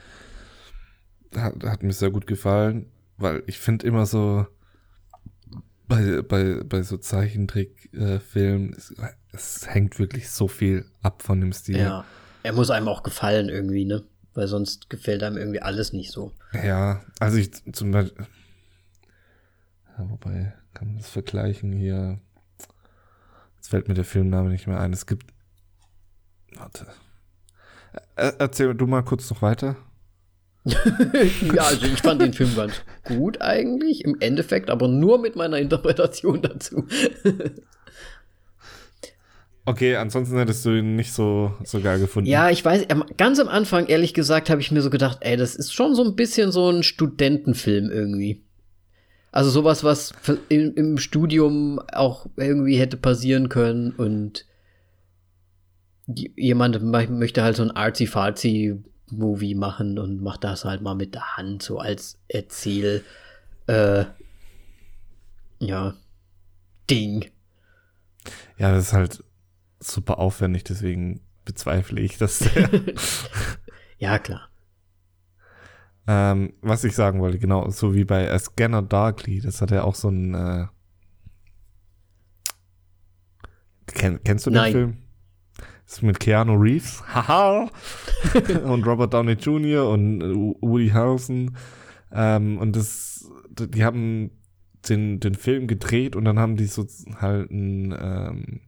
hat, 1.35 1.64
hat 1.64 1.84
mir 1.84 1.93
sehr 1.93 2.11
gut 2.11 2.27
gefallen, 2.27 2.91
weil 3.18 3.43
ich 3.47 3.60
finde 3.60 3.85
immer 3.85 4.06
so 4.06 4.47
bei, 5.90 6.22
bei, 6.22 6.64
bei 6.64 6.84
so 6.84 6.98
Zeichentrickfilmen, 6.98 8.74
äh, 8.74 8.78
es, 8.78 8.94
es, 9.34 9.68
hängt 9.68 9.99
wirklich 9.99 10.30
so 10.30 10.48
viel 10.48 10.86
ab 11.02 11.24
von 11.24 11.41
dem 11.41 11.52
Stil. 11.52 11.80
Ja, 11.80 12.06
er 12.44 12.53
muss 12.53 12.70
einem 12.70 12.88
auch 12.88 13.03
gefallen 13.03 13.49
irgendwie, 13.49 13.84
ne? 13.84 14.03
Weil 14.36 14.48
sonst 14.48 14.90
gefällt 14.90 15.24
einem 15.24 15.38
irgendwie 15.38 15.61
alles 15.61 15.91
nicht 15.91 16.11
so. 16.11 16.32
Ja, 16.53 17.03
also 17.20 17.38
ich 17.38 17.52
zum 17.74 17.91
Beispiel, 17.91 18.28
ja, 19.98 20.10
wobei, 20.10 20.53
kann 20.74 20.90
man 20.90 20.98
das 20.98 21.10
vergleichen 21.10 21.74
hier? 21.74 22.20
Jetzt 23.56 23.70
fällt 23.70 23.88
mir 23.88 23.95
der 23.95 24.06
Filmname 24.06 24.49
nicht 24.49 24.68
mehr 24.68 24.80
ein. 24.80 24.94
Es 24.94 25.07
gibt, 25.07 25.34
warte. 26.56 26.86
Erzähl 28.16 28.76
du 28.76 28.86
mal 28.86 29.03
kurz 29.03 29.30
noch 29.32 29.41
weiter. 29.41 29.76
ja, 30.65 31.64
also 31.64 31.86
ich 31.86 32.02
fand 32.02 32.22
den 32.22 32.34
Film 32.34 32.56
ganz 32.56 32.73
gut 33.06 33.41
eigentlich, 33.41 34.03
im 34.03 34.18
Endeffekt, 34.19 34.69
aber 34.69 34.88
nur 34.88 35.19
mit 35.19 35.36
meiner 35.36 35.57
Interpretation 35.57 36.41
dazu. 36.44 36.86
okay, 39.65 39.95
ansonsten 39.95 40.38
hättest 40.38 40.65
du 40.65 40.72
ihn 40.72 40.95
nicht 40.95 41.14
so, 41.14 41.53
so 41.64 41.80
geil 41.80 41.99
gefunden. 41.99 42.30
Ja, 42.30 42.49
ich 42.49 42.64
weiß, 42.64 42.88
ganz 43.18 43.40
am 43.40 43.48
Anfang, 43.48 43.88
ehrlich 43.88 44.14
gesagt, 44.14 44.49
habe 44.49 44.61
ich 44.61 44.72
mir 44.72 44.81
so 44.81 44.90
gedacht, 44.90 45.19
ey, 45.22 45.38
das 45.38 45.56
ist 45.56 45.73
schon 45.73 45.95
so 45.95 46.03
ein 46.03 46.15
bisschen 46.15 46.52
so 46.52 46.69
ein 46.69 46.84
Studentenfilm 46.84 47.90
irgendwie. 47.90 48.44
Also 49.31 49.52
sowas, 49.52 49.84
was 49.84 50.14
im, 50.49 50.73
im 50.76 50.98
Studium 50.98 51.80
auch 51.94 52.26
irgendwie 52.36 52.77
hätte 52.77 52.98
passieren 52.98 53.48
können 53.48 53.91
und 53.91 54.45
jemand 56.36 56.81
möchte 56.81 57.44
halt 57.44 57.56
so 57.56 57.61
ein 57.61 57.72
artsy-fartsy 57.72 58.84
Movie 59.11 59.56
machen 59.56 59.99
und 59.99 60.22
macht 60.22 60.44
das 60.44 60.65
halt 60.65 60.81
mal 60.81 60.95
mit 60.95 61.14
der 61.14 61.38
Hand 61.38 61.64
so 61.64 61.80
als 61.80 62.19
Erzähl 62.27 63.03
äh, 63.68 64.06
ja 65.60 65.94
Ding. 66.90 67.26
Ja, 68.57 68.72
das 68.72 68.88
ist 68.88 68.94
halt 68.94 69.23
super 69.80 70.18
aufwendig, 70.18 70.64
deswegen 70.64 71.22
bezweifle 71.45 72.02
ich 72.02 72.18
das. 72.18 72.44
ja, 73.98 74.19
klar. 74.19 74.49
Ähm, 76.07 76.53
was 76.61 76.84
ich 76.84 76.95
sagen 76.95 77.22
wollte, 77.22 77.38
genau, 77.38 77.69
so 77.69 77.94
wie 77.94 78.03
bei 78.03 78.31
A 78.31 78.40
Scanner 78.40 78.81
Darkly, 78.81 79.41
das 79.41 79.61
hat 79.61 79.72
ja 79.72 79.84
auch 79.84 79.95
so 79.95 80.10
ein 80.10 80.34
äh, 80.34 80.68
Kenn, 83.94 84.23
kennst 84.23 84.45
du 84.45 84.49
den 84.52 84.56
Nein. 84.56 84.72
Film? 84.72 84.98
Das 85.90 85.98
ist 85.98 86.03
mit 86.03 86.20
Keanu 86.20 86.53
Reeves, 86.53 87.03
haha, 87.16 87.68
und 88.64 88.86
Robert 88.86 89.11
Downey 89.11 89.32
Jr. 89.34 89.90
und 89.90 90.22
Woody 90.61 90.90
Harrelson. 90.90 91.57
Ähm, 92.11 92.60
und 92.60 92.76
das, 92.76 93.28
die 93.49 93.84
haben 93.84 94.30
den, 94.88 95.20
den 95.20 95.34
Film 95.34 95.66
gedreht 95.66 96.16
und 96.16 96.26
dann 96.26 96.38
haben 96.38 96.57
die 96.57 96.68
so 96.68 96.86
halt 97.20 97.49
ein, 97.49 97.98
ähm, 97.99 98.61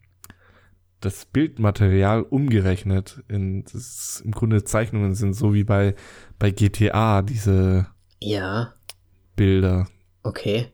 das 1.00 1.26
Bildmaterial 1.26 2.24
umgerechnet. 2.24 3.24
In, 3.28 3.66
das 3.66 4.24
im 4.26 4.32
Grunde 4.32 4.64
Zeichnungen 4.64 5.14
sind 5.14 5.36
so 5.36 5.54
wie 5.54 5.64
bei, 5.64 5.94
bei 6.40 6.50
GTA, 6.50 7.22
diese 7.22 7.86
ja. 8.20 8.74
Bilder. 9.36 9.88
Okay. 10.24 10.72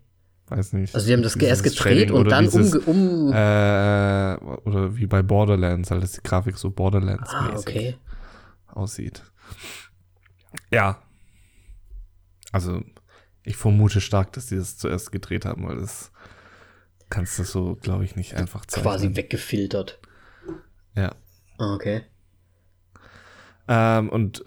Weiß 0.49 0.74
nicht. 0.74 0.95
Also 0.95 1.07
die 1.07 1.14
haben 1.14 1.24
das 1.24 1.36
erst 1.36 1.64
gedreht 1.64 2.10
und 2.10 2.30
dann 2.32 2.45
dieses, 2.45 2.76
um, 2.76 3.32
äh, 3.34 4.36
oder 4.64 4.95
wie 4.95 5.06
bei 5.06 5.22
Borderlands, 5.22 5.91
halt 5.91 6.03
dass 6.03 6.14
die 6.14 6.24
Grafik 6.24 6.57
so 6.57 6.69
Borderlands-mäßig 6.69 7.53
ah, 7.53 7.60
okay. 7.60 7.95
aussieht. 8.68 9.24
Ja. 10.72 11.02
Also 12.53 12.82
ich 13.44 13.57
vermute 13.57 13.99
stark, 13.99 14.32
dass 14.34 14.45
die 14.45 14.56
das 14.56 14.78
zuerst 14.78 15.11
gedreht 15.11 15.45
haben, 15.45 15.68
weil 15.68 15.78
das 15.78 16.11
kannst 17.10 17.38
du 17.40 17.44
so, 17.44 17.76
glaube 17.76 18.06
ich, 18.06 18.15
nicht 18.15 18.36
einfach 18.36 18.65
zeigen. 18.65 18.84
Quasi 18.84 19.15
weggefiltert. 19.15 19.99
Ja. 20.95 21.14
Ah, 21.57 21.74
okay. 21.74 22.03
Ähm, 23.68 24.10
und 24.10 24.44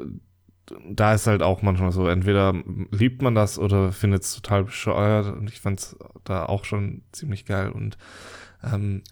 da 0.88 1.14
ist 1.14 1.26
halt 1.26 1.42
auch 1.42 1.62
manchmal 1.62 1.92
so, 1.92 2.08
entweder 2.08 2.54
liebt 2.90 3.22
man 3.22 3.34
das 3.34 3.58
oder 3.58 3.92
findet 3.92 4.22
es 4.22 4.34
total 4.34 4.64
bescheuert 4.64 5.34
und 5.34 5.48
ich 5.48 5.60
fand 5.60 5.80
es 5.80 5.96
da 6.24 6.46
auch 6.46 6.64
schon 6.64 7.02
ziemlich 7.12 7.44
geil 7.46 7.70
und 7.70 7.98
ähm, 8.62 9.02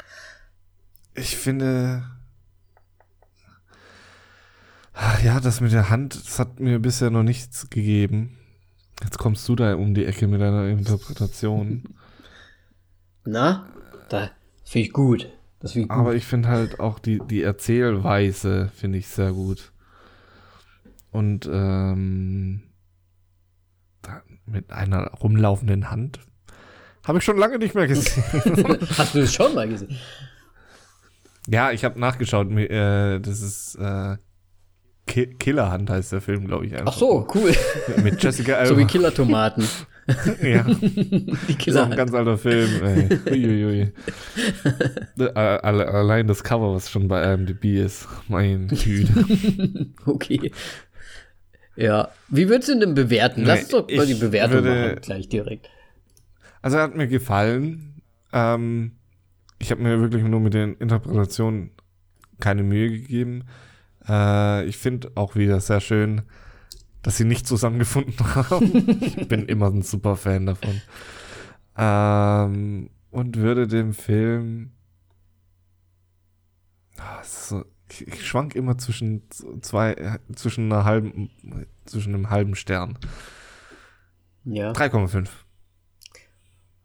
ich 1.14 1.36
finde, 1.36 2.04
ja, 5.22 5.40
das 5.40 5.60
mit 5.60 5.72
der 5.72 5.90
Hand, 5.90 6.14
das 6.14 6.38
hat 6.38 6.60
mir 6.60 6.78
bisher 6.78 7.10
noch 7.10 7.22
nichts 7.22 7.70
gegeben. 7.70 8.38
Jetzt 9.02 9.18
kommst 9.18 9.48
du 9.48 9.54
da 9.54 9.74
um 9.74 9.94
die 9.94 10.04
Ecke 10.04 10.26
mit 10.26 10.40
deiner 10.40 10.66
Interpretation. 10.66 11.84
Na, 13.24 13.68
da 14.08 14.30
finde 14.64 14.86
ich 14.86 14.92
gut. 14.92 15.28
Ich 15.62 15.74
gut. 15.74 15.90
Aber 15.90 16.14
ich 16.14 16.24
finde 16.24 16.48
halt 16.48 16.80
auch 16.80 16.98
die, 16.98 17.20
die 17.20 17.42
Erzählweise 17.42 18.70
finde 18.74 18.98
ich 18.98 19.08
sehr 19.08 19.32
gut. 19.32 19.72
Und 21.10 21.48
ähm, 21.50 22.62
mit 24.46 24.72
einer 24.72 25.12
rumlaufenden 25.12 25.90
Hand. 25.90 26.20
Habe 27.06 27.18
ich 27.18 27.24
schon 27.24 27.38
lange 27.38 27.58
nicht 27.58 27.74
mehr 27.74 27.86
gesehen. 27.86 28.22
Hast 28.98 29.14
du 29.14 29.20
es 29.20 29.32
schon 29.32 29.54
mal 29.54 29.68
gesehen? 29.68 29.96
Ja, 31.46 31.70
ich 31.70 31.84
habe 31.84 31.98
nachgeschaut. 31.98 32.50
Äh, 32.50 33.20
das 33.20 33.40
ist 33.40 33.76
äh, 33.76 34.16
Killerhand 35.06 35.88
heißt 35.88 36.12
der 36.12 36.20
Film, 36.20 36.46
glaube 36.46 36.66
ich. 36.66 36.74
Einfach. 36.74 36.92
Ach 36.92 36.98
so, 36.98 37.26
cool. 37.34 37.54
Mit 38.02 38.22
Jessica 38.22 38.54
Alba. 38.54 38.68
So 38.68 38.78
wie 38.78 38.84
Killertomaten. 38.84 39.64
ja. 40.42 40.64
Die 40.64 41.54
Killer 41.54 41.56
das 41.56 41.66
ist 41.66 41.76
auch 41.76 41.90
ein 41.90 41.96
ganz 41.96 42.14
alter 42.14 42.38
Film. 42.38 42.82
Ey. 42.82 43.20
Uiuiui. 43.30 43.92
Allein 45.34 46.26
das 46.26 46.44
Cover, 46.44 46.74
was 46.74 46.90
schon 46.90 47.08
bei 47.08 47.32
IMDb 47.32 47.64
ist. 47.76 48.06
Mein 48.28 48.68
Güte. 48.68 49.88
okay. 50.06 50.52
Ja. 51.78 52.08
Wie 52.28 52.48
würdest 52.48 52.68
du 52.68 52.72
ihn 52.72 52.80
denn 52.80 52.94
bewerten? 52.94 53.44
Lass 53.44 53.60
uns 53.60 53.68
doch 53.68 53.88
mal 53.88 54.04
die 54.04 54.14
Bewertung 54.14 54.64
würde, 54.64 54.88
machen, 54.88 55.00
gleich 55.00 55.28
direkt. 55.28 55.70
Also 56.60 56.76
er 56.76 56.82
hat 56.82 56.96
mir 56.96 57.06
gefallen. 57.06 58.02
Ähm, 58.32 58.96
ich 59.60 59.70
habe 59.70 59.82
mir 59.82 60.00
wirklich 60.00 60.24
nur 60.24 60.40
mit 60.40 60.54
den 60.54 60.74
Interpretationen 60.74 61.70
keine 62.40 62.64
Mühe 62.64 62.90
gegeben. 62.90 63.44
Äh, 64.08 64.64
ich 64.66 64.76
finde 64.76 65.12
auch 65.14 65.36
wieder 65.36 65.60
sehr 65.60 65.80
schön, 65.80 66.22
dass 67.02 67.16
sie 67.16 67.24
nicht 67.24 67.46
zusammengefunden 67.46 68.18
haben. 68.34 69.00
ich 69.00 69.28
bin 69.28 69.46
immer 69.46 69.68
ein 69.68 69.82
super 69.82 70.16
Fan 70.16 70.46
davon. 70.46 70.80
Ähm, 71.76 72.90
und 73.12 73.36
würde 73.36 73.68
dem 73.68 73.94
Film. 73.94 74.72
Ah, 76.96 77.22
so, 77.22 77.64
ich, 77.90 78.26
schwank 78.26 78.54
immer 78.54 78.78
zwischen 78.78 79.22
zwei, 79.60 80.18
zwischen 80.34 80.72
einer 80.72 80.84
halben, 80.84 81.30
zwischen 81.86 82.14
einem 82.14 82.30
halben 82.30 82.54
Stern. 82.54 82.98
Ja. 84.44 84.72
3,5. 84.72 85.28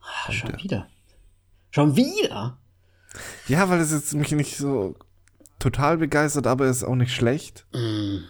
Ah, 0.02 0.32
schon 0.32 0.58
wieder. 0.62 0.88
Schon 1.72 1.96
wieder? 1.96 2.58
Ja, 3.48 3.70
weil 3.70 3.80
es 3.80 3.92
jetzt 3.92 4.14
mich 4.14 4.32
nicht 4.32 4.58
so 4.58 4.96
total 5.60 5.98
begeistert, 5.98 6.48
aber 6.48 6.66
es 6.66 6.78
ist 6.78 6.84
auch 6.84 6.96
nicht 6.96 7.14
schlecht. 7.14 7.66
Mhm. 7.74 8.26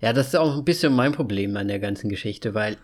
Ja, 0.00 0.12
das 0.12 0.28
ist 0.28 0.36
auch 0.36 0.56
ein 0.56 0.64
bisschen 0.64 0.94
mein 0.94 1.12
Problem 1.12 1.56
an 1.56 1.68
der 1.68 1.78
ganzen 1.78 2.08
Geschichte, 2.08 2.54
weil 2.54 2.76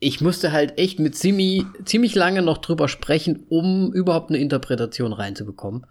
ich 0.00 0.20
musste 0.20 0.50
halt 0.50 0.78
echt 0.78 0.98
mit 0.98 1.14
Simi 1.14 1.66
ziemlich 1.84 2.14
lange 2.14 2.42
noch 2.42 2.58
drüber 2.58 2.88
sprechen, 2.88 3.44
um 3.48 3.92
überhaupt 3.92 4.30
eine 4.30 4.38
Interpretation 4.38 5.12
reinzubekommen. 5.12 5.86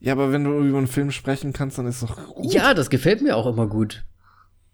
Ja, 0.00 0.12
aber 0.12 0.32
wenn 0.32 0.44
du 0.44 0.58
über 0.60 0.78
einen 0.78 0.86
Film 0.86 1.10
sprechen 1.10 1.52
kannst, 1.52 1.78
dann 1.78 1.86
ist 1.86 2.02
doch 2.02 2.34
gut. 2.34 2.52
Ja, 2.52 2.74
das 2.74 2.90
gefällt 2.90 3.22
mir 3.22 3.36
auch 3.36 3.46
immer 3.46 3.66
gut, 3.66 4.04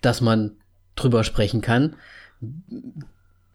dass 0.01 0.21
man 0.21 0.57
drüber 0.97 1.25
sprechen 1.25 1.61
kann 1.61 1.97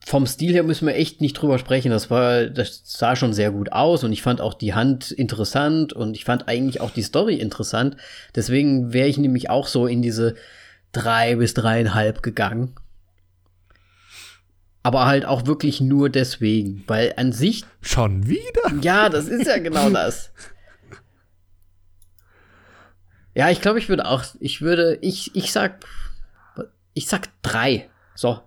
vom 0.07 0.25
Stil 0.25 0.53
her 0.53 0.63
müssen 0.63 0.87
wir 0.87 0.95
echt 0.95 1.19
nicht 1.19 1.33
drüber 1.33 1.59
sprechen. 1.59 1.91
Das 1.91 2.09
war, 2.09 2.45
das 2.45 2.81
sah 2.85 3.17
schon 3.17 3.33
sehr 3.33 3.51
gut 3.51 3.73
aus 3.73 4.05
und 4.05 4.13
ich 4.13 4.21
fand 4.21 4.39
auch 4.39 4.53
die 4.53 4.73
Hand 4.73 5.11
interessant 5.11 5.91
und 5.91 6.15
ich 6.15 6.23
fand 6.23 6.47
eigentlich 6.47 6.79
auch 6.79 6.91
die 6.91 7.01
Story 7.01 7.35
interessant. 7.35 7.97
Deswegen 8.33 8.93
wäre 8.93 9.09
ich 9.09 9.17
nämlich 9.17 9.49
auch 9.49 9.67
so 9.67 9.85
in 9.85 10.01
diese 10.01 10.35
drei 10.93 11.35
bis 11.35 11.53
dreieinhalb 11.53 12.23
gegangen. 12.23 12.75
Aber 14.81 15.07
halt 15.07 15.25
auch 15.25 15.45
wirklich 15.45 15.81
nur 15.81 16.09
deswegen, 16.09 16.85
weil 16.87 17.13
an 17.17 17.33
sich. 17.33 17.65
Schon 17.81 18.27
wieder? 18.27 18.71
Ja, 18.81 19.09
das 19.09 19.27
ist 19.27 19.45
ja 19.45 19.57
genau 19.57 19.89
das. 19.93 20.31
Ja, 23.37 23.51
ich 23.51 23.61
glaube, 23.61 23.77
ich 23.77 23.87
würde 23.87 24.07
auch, 24.07 24.23
ich 24.39 24.61
würde, 24.61 24.97
ich, 25.01 25.35
ich 25.35 25.51
sag, 25.51 25.85
ich 26.95 27.07
sag 27.07 27.29
drei. 27.43 27.87
So, 28.15 28.41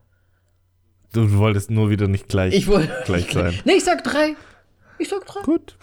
Du 1.12 1.38
wolltest 1.38 1.70
nur 1.70 1.90
wieder 1.90 2.08
nicht 2.08 2.28
gleich, 2.28 2.54
ich 2.54 2.66
wollt, 2.66 2.90
gleich 3.04 3.30
sein. 3.32 3.54
Nee, 3.64 3.74
ich 3.74 3.84
sag 3.84 4.02
drei. 4.04 4.34
Ich 4.98 5.08
sag 5.08 5.24
drei. 5.26 5.42
Gut. 5.42 5.76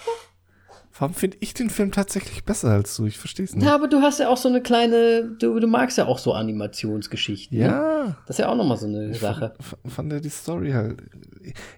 Warum 1.00 1.14
finde 1.14 1.38
ich 1.42 1.54
den 1.54 1.70
Film 1.70 1.92
tatsächlich 1.92 2.44
besser 2.44 2.72
als 2.72 2.96
du? 2.98 3.06
Ich 3.06 3.18
verstehe 3.18 3.46
es 3.46 3.54
nicht. 3.56 3.66
Ja, 3.66 3.76
aber 3.76 3.88
du 3.88 4.02
hast 4.02 4.20
ja 4.20 4.30
auch 4.30 4.38
so 4.38 4.50
eine 4.50 4.62
kleine, 4.62 5.24
du, 5.40 5.60
du 5.60 5.68
magst 5.68 5.98
ja 5.98 6.06
auch 6.06 6.18
so 6.18 6.34
Animationsgeschichten. 6.34 7.58
Ne? 7.58 7.66
Ja. 7.66 8.04
Ne? 8.08 8.16
Das 8.26 8.36
ist 8.38 8.40
ja 8.40 8.50
auch 8.50 8.56
nochmal 8.56 8.78
so 8.78 8.88
eine 8.88 9.12
ich 9.12 9.20
Sache. 9.20 9.54
Fand, 9.60 9.94
fand 9.94 10.14
er 10.14 10.20
die 10.22 10.30
Story 10.30 10.72
halt. 10.72 11.02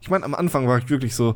Ich 0.02 0.10
meine, 0.10 0.26
am 0.26 0.36
Anfang 0.36 0.68
war 0.68 0.78
ich 0.78 0.90
wirklich 0.90 1.16
so, 1.16 1.36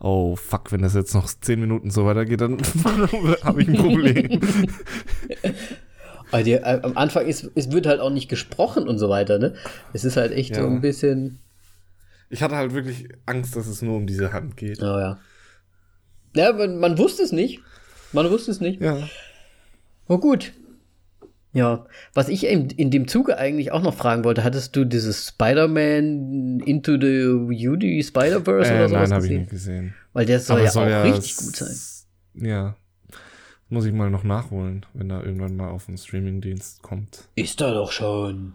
oh 0.00 0.36
fuck, 0.36 0.72
wenn 0.72 0.82
das 0.82 0.94
jetzt 0.94 1.14
noch 1.14 1.26
zehn 1.26 1.60
Minuten 1.60 1.90
so 1.90 2.06
weitergeht, 2.06 2.40
dann 2.40 2.58
habe 3.42 3.62
ich 3.62 3.68
ein 3.68 3.74
Problem. 3.74 4.40
Also, 6.32 6.50
äh, 6.50 6.80
am 6.82 6.96
Anfang 6.96 7.26
ist, 7.26 7.50
es 7.54 7.70
wird 7.70 7.86
halt 7.86 8.00
auch 8.00 8.10
nicht 8.10 8.28
gesprochen 8.28 8.88
und 8.88 8.98
so 8.98 9.08
weiter, 9.08 9.38
ne? 9.38 9.54
Es 9.92 10.04
ist 10.04 10.16
halt 10.16 10.32
echt 10.32 10.56
ja. 10.56 10.62
so 10.62 10.66
ein 10.66 10.80
bisschen. 10.80 11.38
Ich 12.30 12.42
hatte 12.42 12.56
halt 12.56 12.74
wirklich 12.74 13.08
Angst, 13.26 13.54
dass 13.54 13.68
es 13.68 13.80
nur 13.80 13.96
um 13.96 14.08
diese 14.08 14.32
Hand 14.32 14.56
geht. 14.56 14.82
Oh 14.82 14.98
ja. 14.98 15.20
Ja, 16.34 16.52
man, 16.52 16.78
man 16.78 16.98
wusste 16.98 17.22
es 17.22 17.30
nicht. 17.30 17.62
Man 18.12 18.28
wusste 18.30 18.50
es 18.50 18.60
nicht. 18.60 18.80
Ja. 18.80 18.98
Oh 20.08 20.18
gut. 20.18 20.52
Ja, 21.56 21.86
was 22.12 22.28
ich 22.28 22.46
in, 22.46 22.68
in 22.68 22.90
dem 22.90 23.08
Zuge 23.08 23.38
eigentlich 23.38 23.72
auch 23.72 23.80
noch 23.80 23.94
fragen 23.94 24.24
wollte, 24.24 24.44
hattest 24.44 24.76
du 24.76 24.84
dieses 24.84 25.28
Spider-Man 25.28 26.60
Into 26.60 26.98
the 27.00 27.66
UD 27.66 28.04
Spider-Verse 28.04 28.70
äh, 28.70 28.76
oder 28.76 28.88
sowas 28.90 29.08
Nein, 29.08 29.16
habe 29.16 29.26
ich 29.26 29.32
nicht 29.32 29.50
gesehen. 29.50 29.94
Weil 30.12 30.26
der 30.26 30.38
soll 30.38 30.56
Aber 30.56 30.64
ja 30.66 30.70
soll 30.70 30.84
auch 30.84 30.90
ja 30.90 31.02
richtig 31.04 31.34
gut 31.38 31.56
sein. 31.56 31.76
Ja. 32.34 32.76
Muss 33.70 33.86
ich 33.86 33.94
mal 33.94 34.10
noch 34.10 34.22
nachholen, 34.22 34.84
wenn 34.92 35.08
er 35.08 35.24
irgendwann 35.24 35.56
mal 35.56 35.70
auf 35.70 35.86
den 35.86 35.96
Streamingdienst 35.96 36.82
kommt. 36.82 37.26
Ist 37.36 37.62
er 37.62 37.72
doch 37.72 37.90
schon. 37.90 38.52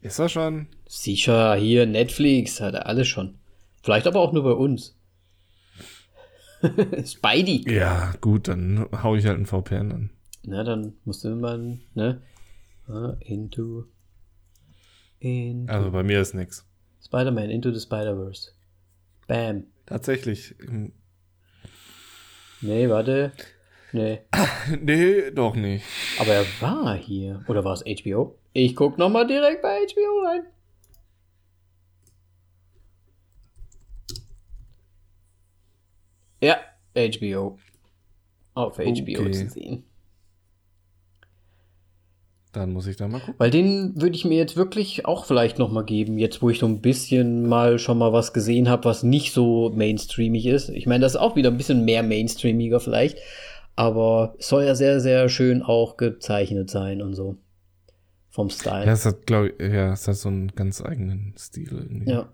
Ist 0.00 0.18
er 0.18 0.28
schon? 0.28 0.66
Sicher, 0.88 1.54
hier 1.54 1.86
Netflix, 1.86 2.60
hat 2.60 2.74
er 2.74 2.86
alles 2.86 3.06
schon. 3.06 3.34
Vielleicht 3.84 4.08
aber 4.08 4.18
auch 4.18 4.32
nur 4.32 4.42
bei 4.42 4.50
uns. 4.50 4.96
Spidey. 7.06 7.72
Ja, 7.72 8.14
gut, 8.20 8.48
dann 8.48 8.88
hau 9.00 9.14
ich 9.14 9.26
halt 9.26 9.36
einen 9.36 9.46
VPN 9.46 9.92
an. 9.92 10.10
Na, 10.42 10.64
dann 10.64 10.94
musst 11.04 11.22
du 11.22 11.36
mal, 11.36 11.78
ne? 11.94 12.20
Into. 13.20 13.86
into 15.20 15.72
also 15.72 15.90
bei 15.90 16.02
mir 16.02 16.20
ist 16.20 16.34
nix. 16.34 16.66
Spider-Man, 17.04 17.50
Into 17.50 17.72
the 17.72 17.80
Spider-Verse. 17.80 18.52
Bam. 19.26 19.64
Tatsächlich. 19.86 20.54
Nee, 22.60 22.88
warte. 22.88 23.32
Nee. 23.92 24.20
nee, 24.80 25.30
doch 25.30 25.54
nicht. 25.54 25.84
Aber 26.18 26.32
er 26.32 26.46
war 26.60 26.96
hier. 26.96 27.44
Oder 27.48 27.64
war 27.64 27.74
es 27.74 27.84
HBO? 27.84 28.38
Ich 28.52 28.76
guck 28.76 28.98
nochmal 28.98 29.26
direkt 29.26 29.62
bei 29.62 29.78
HBO 29.78 30.26
rein. 30.26 30.46
Ja, 36.40 36.58
HBO. 36.94 37.58
Auf 38.54 38.76
HBO 38.76 38.82
okay. 38.84 39.30
zu 39.30 39.48
sehen. 39.48 39.84
Dann 42.52 42.70
muss 42.72 42.86
ich 42.86 42.96
da 42.96 43.08
mal 43.08 43.20
gucken. 43.20 43.34
Weil 43.38 43.50
den 43.50 44.00
würde 44.00 44.14
ich 44.14 44.26
mir 44.26 44.36
jetzt 44.36 44.56
wirklich 44.56 45.06
auch 45.06 45.24
vielleicht 45.24 45.58
noch 45.58 45.72
mal 45.72 45.84
geben, 45.84 46.18
jetzt 46.18 46.42
wo 46.42 46.50
ich 46.50 46.58
so 46.58 46.66
ein 46.66 46.82
bisschen 46.82 47.48
mal 47.48 47.78
schon 47.78 47.96
mal 47.96 48.12
was 48.12 48.34
gesehen 48.34 48.68
habe, 48.68 48.84
was 48.84 49.02
nicht 49.02 49.32
so 49.32 49.70
mainstreamig 49.70 50.44
ist. 50.44 50.68
Ich 50.68 50.86
meine, 50.86 51.00
das 51.00 51.14
ist 51.14 51.20
auch 51.20 51.34
wieder 51.34 51.50
ein 51.50 51.56
bisschen 51.56 51.86
mehr 51.86 52.02
mainstreamiger 52.02 52.78
vielleicht, 52.78 53.18
aber 53.74 54.34
es 54.38 54.48
soll 54.48 54.64
ja 54.64 54.74
sehr, 54.74 55.00
sehr 55.00 55.30
schön 55.30 55.62
auch 55.62 55.96
gezeichnet 55.96 56.68
sein 56.68 57.00
und 57.00 57.14
so. 57.14 57.36
Vom 58.28 58.48
Style. 58.48 58.86
Ja, 58.86 58.92
es 58.92 59.04
hat, 59.04 59.26
glaube 59.26 59.52
ich, 59.58 59.72
ja, 59.72 59.92
es 59.92 60.08
hat 60.08 60.16
so 60.16 60.28
einen 60.28 60.48
ganz 60.54 60.82
eigenen 60.82 61.34
Stil 61.38 61.70
irgendwie. 61.70 62.10
Ja. 62.10 62.32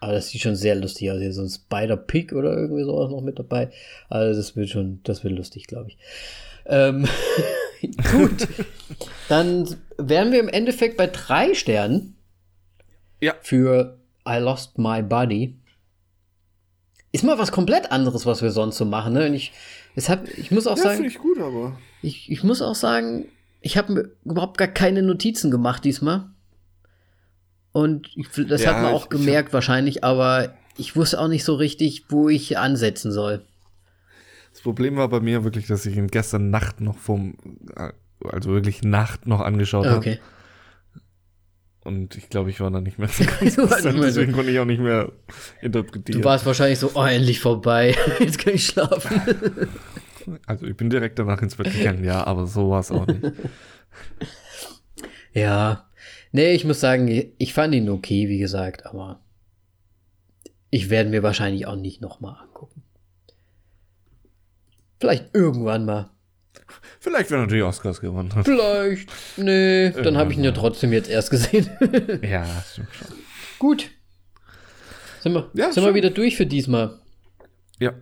Aber 0.00 0.12
das 0.12 0.28
sieht 0.28 0.40
schon 0.40 0.56
sehr 0.56 0.74
lustig 0.74 1.10
aus. 1.10 1.18
Hier 1.18 1.32
so 1.32 1.42
ein 1.42 1.48
Spider-Pig 1.48 2.32
oder 2.32 2.52
irgendwie 2.56 2.82
sowas 2.82 3.10
noch 3.10 3.22
mit 3.22 3.38
dabei. 3.38 3.70
Also 4.08 4.36
das 4.36 4.56
wird 4.56 4.68
schon, 4.68 5.00
das 5.04 5.22
wird 5.24 5.34
lustig, 5.34 5.68
glaube 5.68 5.90
ich. 5.90 5.98
Ähm, 6.66 7.06
gut. 8.12 8.48
Dann 9.28 9.76
wären 9.98 10.32
wir 10.32 10.40
im 10.40 10.48
Endeffekt 10.48 10.96
bei 10.96 11.06
drei 11.06 11.54
Sternen. 11.54 12.16
Ja. 13.20 13.34
Für 13.40 13.98
I 14.28 14.38
Lost 14.38 14.78
My 14.78 15.02
Body. 15.02 15.56
Ist 17.12 17.24
mal 17.24 17.38
was 17.38 17.52
komplett 17.52 17.90
anderes, 17.92 18.26
was 18.26 18.42
wir 18.42 18.50
sonst 18.50 18.76
so 18.76 18.84
machen, 18.84 19.14
ne? 19.14 19.26
Und 19.26 19.34
ich, 19.34 19.52
deshalb, 19.94 20.28
ich 20.36 20.50
muss 20.50 20.66
auch 20.66 20.76
ja, 20.76 20.82
sagen. 20.82 21.04
ich 21.04 21.18
gut, 21.18 21.38
aber. 21.38 21.78
Ich, 22.02 22.30
ich 22.30 22.44
muss 22.44 22.60
auch 22.60 22.74
sagen, 22.74 23.26
ich 23.62 23.78
habe 23.78 23.92
mir 23.92 24.10
überhaupt 24.24 24.58
gar 24.58 24.68
keine 24.68 25.02
Notizen 25.02 25.50
gemacht 25.50 25.84
diesmal. 25.84 26.26
Und 27.72 28.10
ich, 28.16 28.28
das 28.48 28.62
ja, 28.62 28.74
hat 28.74 28.82
man 28.82 28.92
auch 28.92 29.04
ich, 29.04 29.10
gemerkt 29.10 29.48
ich 29.48 29.52
hab, 29.52 29.54
wahrscheinlich, 29.54 30.04
aber 30.04 30.54
ich 30.76 30.94
wusste 30.94 31.20
auch 31.20 31.28
nicht 31.28 31.44
so 31.44 31.54
richtig, 31.54 32.04
wo 32.10 32.28
ich 32.28 32.58
ansetzen 32.58 33.12
soll. 33.12 33.45
Das 34.56 34.62
Problem 34.62 34.96
war 34.96 35.08
bei 35.08 35.20
mir 35.20 35.44
wirklich, 35.44 35.66
dass 35.66 35.84
ich 35.84 35.96
ihn 35.96 36.06
gestern 36.06 36.50
Nacht 36.50 36.80
noch 36.80 36.96
vom, 36.96 37.36
also 38.24 38.50
wirklich 38.50 38.82
Nacht 38.82 39.26
noch 39.26 39.40
angeschaut 39.40 39.86
habe. 39.86 39.98
Okay. 39.98 40.18
Und 41.84 42.16
ich 42.16 42.30
glaube, 42.30 42.50
ich 42.50 42.60
war 42.60 42.70
da 42.70 42.80
nicht 42.80 42.98
mehr 42.98 43.08
so 43.08 43.24
ganz 43.24 43.82
deswegen 43.82 44.32
konnte 44.32 44.50
ich 44.50 44.58
auch 44.58 44.64
nicht 44.64 44.80
mehr 44.80 45.12
interpretieren. 45.60 46.22
Du 46.22 46.24
warst 46.24 46.46
wahrscheinlich 46.46 46.78
so, 46.78 46.90
oh, 46.94 47.04
endlich 47.04 47.38
vorbei, 47.38 47.94
jetzt 48.18 48.38
kann 48.38 48.54
ich 48.54 48.66
schlafen. 48.66 49.20
Also 50.44 50.66
ich 50.66 50.76
bin 50.76 50.90
direkt 50.90 51.20
danach 51.20 51.40
ins 51.40 51.54
Bett 51.54 51.72
gegangen, 51.72 52.02
ja, 52.02 52.26
aber 52.26 52.48
so 52.48 52.70
war 52.70 52.80
es 52.80 52.90
auch 52.90 53.06
nicht. 53.06 53.22
Ja, 55.32 55.86
Nee, 56.36 56.52
ich 56.52 56.66
muss 56.66 56.80
sagen, 56.80 57.32
ich 57.38 57.54
fand 57.54 57.74
ihn 57.74 57.88
okay, 57.88 58.28
wie 58.28 58.36
gesagt, 58.36 58.84
aber 58.84 59.20
ich 60.68 60.90
werde 60.90 61.08
mir 61.08 61.22
wahrscheinlich 61.22 61.66
auch 61.66 61.76
nicht 61.76 62.02
nochmal. 62.02 62.36
Vielleicht 65.00 65.34
irgendwann 65.34 65.84
mal. 65.84 66.10
Vielleicht, 67.00 67.30
wenn 67.30 67.40
er 67.40 67.46
die 67.46 67.62
Oscars 67.62 68.00
gewonnen 68.00 68.34
hat. 68.34 68.44
Vielleicht. 68.44 69.08
Nee, 69.36 69.90
dann 69.90 70.16
habe 70.16 70.32
ich 70.32 70.38
ihn 70.38 70.44
ja 70.44 70.52
trotzdem 70.52 70.92
jetzt 70.92 71.08
erst 71.08 71.30
gesehen. 71.30 71.68
ja, 72.22 72.44
stimmt 72.70 72.88
schon. 72.92 73.08
Gut. 73.58 73.90
Sind 75.20 75.34
wir, 75.34 75.50
ja, 75.54 75.72
sind 75.72 75.84
wir 75.84 75.94
wieder 75.94 76.10
durch 76.10 76.36
für 76.36 76.46
diesmal. 76.46 76.98
Ja. 77.78 77.92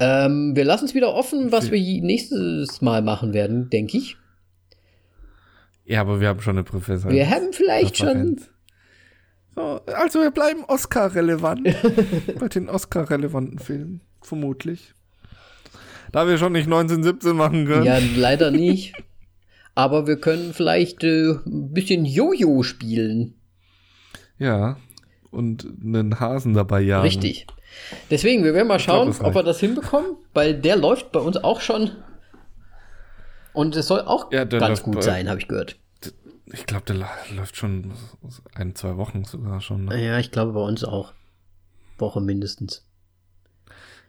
Ähm, 0.00 0.56
wir 0.56 0.64
lassen 0.64 0.86
es 0.86 0.94
wieder 0.94 1.14
offen, 1.14 1.52
was 1.52 1.70
wir 1.70 1.78
nächstes 2.02 2.80
Mal 2.80 3.02
machen 3.02 3.32
werden, 3.32 3.70
denke 3.70 3.98
ich. 3.98 4.16
Ja, 5.84 6.00
aber 6.00 6.20
wir 6.20 6.28
haben 6.28 6.40
schon 6.40 6.56
eine 6.56 6.64
Professor. 6.64 7.10
Wir 7.10 7.28
haben 7.30 7.52
vielleicht 7.52 7.98
schon. 7.98 8.40
So, 9.54 9.80
also 9.86 10.20
wir 10.20 10.30
bleiben 10.30 10.64
Oscar-relevant. 10.64 11.68
bei 12.38 12.48
den 12.48 12.68
Oscar-relevanten 12.68 13.58
Filmen, 13.58 14.00
vermutlich. 14.22 14.94
Da 16.12 16.26
wir 16.28 16.38
schon 16.38 16.52
nicht 16.52 16.64
1917 16.66 17.34
machen 17.36 17.66
können. 17.66 17.84
Ja, 17.84 17.98
leider 18.16 18.50
nicht. 18.50 18.94
aber 19.74 20.06
wir 20.06 20.16
können 20.20 20.52
vielleicht 20.52 21.02
äh, 21.04 21.32
ein 21.46 21.72
bisschen 21.72 22.04
Jojo 22.04 22.62
spielen. 22.62 23.34
Ja, 24.38 24.76
und 25.30 25.66
einen 25.82 26.20
Hasen 26.20 26.52
dabei 26.54 26.80
jagen. 26.82 27.04
Richtig. 27.04 27.46
Deswegen, 28.10 28.44
wir 28.44 28.52
werden 28.52 28.68
mal 28.68 28.78
schauen, 28.78 29.06
das 29.08 29.20
ob 29.22 29.34
wir 29.34 29.42
das 29.42 29.60
hinbekommen, 29.60 30.16
weil 30.34 30.54
der 30.60 30.76
läuft 30.76 31.10
bei 31.12 31.20
uns 31.20 31.38
auch 31.38 31.60
schon. 31.62 31.90
Und 33.54 33.76
es 33.76 33.86
soll 33.86 34.00
auch 34.00 34.30
Ja, 34.32 34.44
der 34.44 34.60
ganz 34.60 34.82
gut 34.82 34.96
bei- 34.96 35.00
sein, 35.02 35.28
habe 35.28 35.40
ich 35.40 35.48
gehört. 35.48 35.76
Ich 36.46 36.66
glaube, 36.66 36.84
der 36.86 36.96
läuft 37.34 37.56
schon 37.56 37.92
ein, 38.54 38.74
zwei 38.74 38.98
Wochen 38.98 39.24
sogar 39.24 39.62
schon. 39.62 39.86
Ne? 39.86 40.04
Ja, 40.04 40.18
ich 40.18 40.30
glaube 40.30 40.52
bei 40.52 40.60
uns 40.60 40.84
auch. 40.84 41.12
Woche 41.98 42.20
mindestens. 42.20 42.84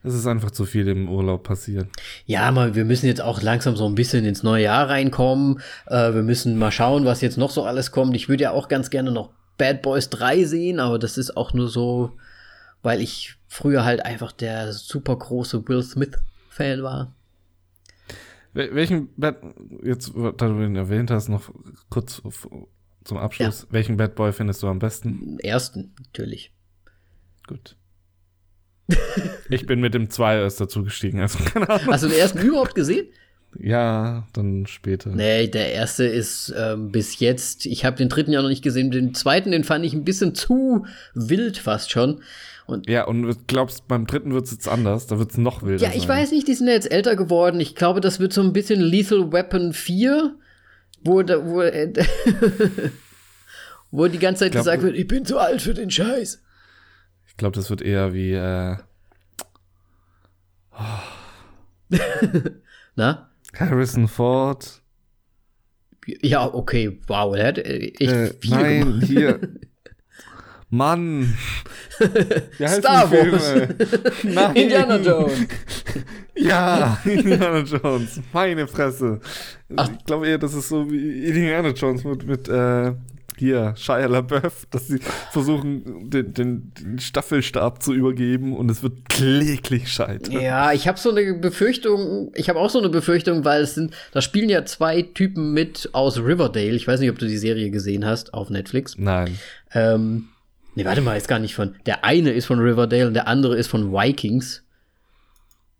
Es 0.03 0.13
ist 0.13 0.27
einfach 0.27 0.51
zu 0.51 0.65
viel 0.65 0.88
im 0.89 1.09
Urlaub 1.09 1.43
passiert. 1.43 1.88
Ja, 2.25 2.51
mal, 2.51 2.75
wir 2.75 2.84
müssen 2.84 3.05
jetzt 3.05 3.21
auch 3.21 3.41
langsam 3.41 3.77
so 3.77 3.85
ein 3.85 3.95
bisschen 3.95 4.25
ins 4.25 4.43
neue 4.43 4.63
Jahr 4.63 4.89
reinkommen. 4.89 5.61
Äh, 5.88 6.13
wir 6.13 6.23
müssen 6.23 6.57
mal 6.57 6.71
schauen, 6.71 7.05
was 7.05 7.21
jetzt 7.21 7.38
noch 7.38 7.51
so 7.51 7.63
alles 7.63 7.91
kommt. 7.91 8.15
Ich 8.15 8.27
würde 8.27 8.43
ja 8.43 8.51
auch 8.51 8.67
ganz 8.67 8.89
gerne 8.89 9.11
noch 9.11 9.31
Bad 9.57 9.81
Boys 9.81 10.09
3 10.09 10.43
sehen, 10.43 10.80
aber 10.80 10.99
das 10.99 11.17
ist 11.17 11.38
auch 11.38 11.53
nur 11.53 11.69
so, 11.69 12.11
weil 12.81 13.01
ich 13.01 13.35
früher 13.47 13.85
halt 13.85 14.05
einfach 14.05 14.34
der 14.34 14.73
super 14.73 15.15
große 15.15 15.67
Will 15.69 15.84
Smith-Fan 15.84 16.84
war. 16.84 17.15
Wel 18.53 18.75
welchen 18.75 19.09
Bad, 19.15 19.38
jetzt, 19.84 20.13
da 20.15 20.47
du 20.47 20.61
ihn 20.61 20.75
erwähnt 20.75 21.11
hast, 21.11 21.30
noch 21.30 21.49
kurz 21.89 22.21
zum 23.03 23.17
Abschluss. 23.17 23.67
Welchen 23.69 23.97
Bad 23.97 24.15
Boy 24.15 24.34
findest 24.34 24.63
du 24.63 24.67
am 24.67 24.80
besten? 24.80 25.19
Den 25.19 25.39
ersten, 25.39 25.93
natürlich. 25.97 26.51
Gut. 27.47 27.77
ich 29.49 29.65
bin 29.65 29.80
mit 29.80 29.94
dem 29.94 30.10
2 30.10 30.40
erst 30.40 30.61
dazu 30.61 30.84
gestiegen, 30.84 31.20
also 31.20 31.40
keine 31.44 31.70
Ahnung. 31.70 31.88
Hast 31.88 32.03
du 32.03 32.07
den 32.07 32.18
ersten 32.18 32.40
überhaupt 32.40 32.76
gesehen? 32.76 33.07
Ja, 33.60 34.28
dann 34.34 34.65
später. 34.65 35.11
Nee, 35.11 35.48
der 35.48 35.74
erste 35.74 36.06
ist 36.06 36.53
ähm, 36.57 36.91
bis 36.91 37.20
jetzt, 37.20 37.65
ich 37.65 37.86
habe 37.86 37.98
den 37.98 38.10
dritten 38.10 38.32
ja 38.32 38.41
noch 38.41 38.49
nicht 38.49 38.64
gesehen, 38.64 38.91
den 38.91 39.14
zweiten, 39.14 39.52
den 39.52 39.64
fand 39.64 39.86
ich 39.86 39.94
ein 39.94 40.03
bisschen 40.03 40.34
zu 40.34 40.86
wild 41.14 41.57
fast 41.57 41.91
schon. 41.91 42.22
Und 42.65 42.90
Ja, 42.90 43.06
und 43.06 43.24
du 43.24 43.34
glaubst, 43.48 43.88
beim 43.88 44.07
dritten 44.07 44.34
wird 44.34 44.45
es 44.45 44.52
jetzt 44.52 44.68
anders, 44.68 45.07
da 45.07 45.20
wird 45.20 45.32
es 45.32 45.38
noch 45.38 45.64
wilder. 45.64 45.84
ja, 45.84 45.91
ich 45.94 46.03
sein. 46.03 46.10
weiß 46.10 46.32
nicht, 46.32 46.48
die 46.48 46.53
sind 46.53 46.68
ja 46.68 46.74
jetzt 46.74 46.91
älter 46.91 47.15
geworden. 47.15 47.60
Ich 47.60 47.76
glaube, 47.76 48.02
das 48.02 48.20
wird 48.20 48.34
so 48.34 48.41
ein 48.41 48.53
bisschen 48.53 48.82
Lethal 48.82 49.32
Weapon 49.32 49.74
4, 49.74 50.36
wo, 51.03 51.22
da, 51.22 51.45
wo, 51.45 51.61
äh, 51.61 51.91
wo 53.91 54.07
die 54.07 54.20
ganze 54.20 54.45
Zeit 54.45 54.53
glaub, 54.53 54.64
gesagt 54.64 54.84
wird, 54.84 54.95
ich 54.95 55.07
bin 55.07 55.26
zu 55.26 55.38
alt 55.38 55.61
für 55.61 55.74
den 55.74 55.91
Scheiß. 55.91 56.41
Ich 57.34 57.38
glaube, 57.38 57.55
das 57.55 57.69
wird 57.69 57.81
eher 57.81 58.14
wie, 58.14 58.34
äh, 58.34 58.77
Na? 62.95 63.30
Harrison 63.57 64.07
Ford. 64.07 64.81
Ja, 66.22 66.45
okay, 66.53 66.99
wow, 67.07 67.34
der 67.35 67.47
hat 67.47 67.57
äh, 67.60 67.88
echt 67.99 68.01
Äh, 68.01 68.34
viel 68.39 68.51
nein, 68.51 68.80
gemacht. 68.85 69.03
hier. 69.07 69.39
Mann. 70.69 71.34
Wie 72.57 72.64
heißt 72.65 72.80
Star? 72.80 73.11
Wars. 73.11 73.53
Nein. 74.23 74.55
Indiana 74.55 74.97
Jones. 74.97 75.34
Ja, 76.35 76.97
Indiana 77.05 77.60
Jones. 77.60 78.19
Meine 78.34 78.68
Fresse. 78.68 79.19
Ich 79.69 80.05
glaube 80.05 80.27
eher, 80.27 80.39
das 80.39 80.55
ist 80.55 80.69
so 80.69 80.89
wie 80.89 81.26
Indiana 81.27 81.69
Jones 81.69 82.03
mit, 82.03 82.26
mit 82.26 82.49
äh, 82.49 82.91
hier, 83.44 83.74
Shia 83.76 84.06
LaBeouf, 84.06 84.68
dass 84.72 84.88
sie 84.88 84.99
versuchen, 85.32 86.10
den, 86.10 86.34
den, 86.34 86.72
den 86.74 86.99
Staffelstab 86.99 87.84
zu 87.84 87.94
übergeben 87.94 88.56
und 88.56 88.72
es 88.72 88.84
wird 88.84 89.10
kläglich 89.10 89.91
scheitern. 89.91 90.40
Ja, 90.40 90.72
ich 90.72 90.88
habe 90.88 90.98
so 90.98 91.11
eine 91.11 91.34
Befürchtung, 91.34 92.32
ich 92.36 92.48
habe 92.48 92.60
auch 92.60 92.70
so 92.70 92.80
eine 92.80 92.90
Befürchtung, 92.90 93.44
weil 93.44 93.64
es 93.64 93.76
sind, 93.76 93.94
da 94.14 94.22
spielen 94.22 94.49
ja 94.49 94.64
zwei 94.65 95.02
Typen 95.02 95.53
mit 95.53 95.90
aus 95.91 96.20
Riverdale. 96.20 96.72
Ich 96.72 96.88
weiß 96.88 97.02
nicht, 97.02 97.10
ob 97.10 97.20
du 97.20 97.28
die 97.28 97.38
Serie 97.38 97.70
gesehen 97.70 98.06
hast 98.06 98.34
auf 98.34 98.49
Netflix. 98.49 98.95
Nein. 98.98 99.38
Ähm, 99.74 100.30
nee, 100.76 100.86
warte 100.86 101.02
mal, 101.02 101.18
ist 101.18 101.28
gar 101.28 101.40
nicht 101.40 101.56
von. 101.56 101.76
Der 101.86 102.06
eine 102.06 102.32
ist 102.32 102.45
von 102.45 102.60
Riverdale 102.60 103.07
und 103.07 103.14
der 103.14 103.28
andere 103.28 103.57
ist 103.57 103.68
von 103.68 103.91
Vikings. 103.91 104.64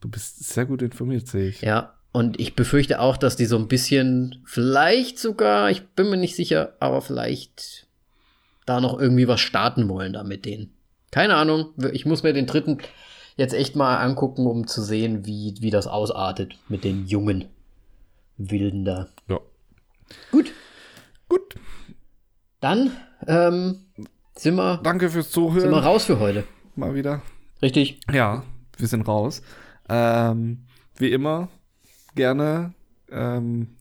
Du 0.02 0.10
bist 0.10 0.44
sehr 0.44 0.65
gut 0.65 0.81
informiert, 0.81 1.27
sehe 1.27 1.48
ich. 1.48 1.61
Ja. 1.61 1.94
Und 2.14 2.40
ich 2.40 2.56
befürchte 2.56 2.99
auch, 3.02 3.18
dass 3.18 3.35
die 3.35 3.48
so 3.48 3.57
ein 3.57 3.68
bisschen, 3.68 4.41
vielleicht 4.45 5.18
sogar, 5.18 5.72
ich 5.72 5.85
bin 5.90 6.10
mir 6.11 6.18
nicht 6.18 6.35
sicher, 6.35 6.73
aber 6.80 7.02
vielleicht 7.02 7.88
da 8.68 8.80
noch 8.80 8.99
irgendwie 8.99 9.27
was 9.27 9.41
starten 9.41 9.90
wollen 9.90 10.14
da 10.14 10.23
mit 10.23 10.45
denen. 10.45 10.72
Keine 11.11 11.35
Ahnung. 11.35 11.73
Ich 11.91 12.06
muss 12.06 12.22
mir 12.23 12.31
den 12.34 12.45
dritten 12.45 12.77
jetzt 13.35 13.53
echt 13.56 13.76
mal 13.76 13.98
angucken, 13.98 14.45
um 14.45 14.68
zu 14.68 14.84
sehen, 14.84 15.26
wie, 15.26 15.56
wie 15.60 15.72
das 15.72 15.88
ausartet 15.88 16.56
mit 16.69 16.84
den 16.84 17.07
jungen 17.07 17.45
Wilden 18.38 18.85
da. 18.85 19.10
Ja. 19.27 19.40
Gut, 20.31 20.52
Gut. 21.27 21.56
dann 22.60 22.91
ähm, 23.27 23.85
sind, 24.35 24.56
wir, 24.56 24.81
Danke 24.84 25.10
fürs 25.10 25.34
sind 25.34 25.44
wir 25.44 25.61
Zuhören. 25.61 25.73
raus 25.73 26.06
für 26.06 26.19
heute. 26.19 26.44
Mal 26.76 26.94
wieder. 26.94 27.23
Richtig? 27.61 27.99
Ja, 28.11 28.44
wir 28.77 28.88
sind 28.88 29.07
raus. 29.07 29.41
Ähm, 29.90 30.65
wie 30.98 31.11
immer, 31.11 31.49
gerne 32.15 32.73
ähm, 33.10 33.76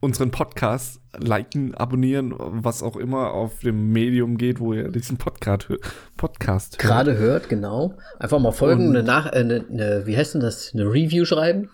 unseren 0.00 0.30
Podcast 0.30 1.00
liken, 1.18 1.74
abonnieren, 1.74 2.34
was 2.38 2.82
auch 2.82 2.96
immer 2.96 3.32
auf 3.32 3.60
dem 3.60 3.92
Medium 3.92 4.36
geht, 4.36 4.60
wo 4.60 4.72
ihr 4.72 4.90
diesen 4.90 5.16
Podcast, 5.16 5.68
hö 5.68 5.76
Podcast 6.16 6.74
hört. 6.74 6.82
Gerade 6.82 7.16
hört, 7.16 7.48
genau. 7.48 7.96
Einfach 8.18 8.38
mal 8.38 8.52
folgen, 8.52 8.88
Und- 8.88 8.96
eine, 8.96 9.02
Nach 9.02 9.26
äh, 9.26 9.36
eine, 9.40 9.64
eine, 9.68 10.06
wie 10.06 10.16
heißt 10.16 10.34
denn 10.34 10.40
das? 10.42 10.72
Eine 10.74 10.84
Review 10.84 11.24
schreiben. 11.24 11.70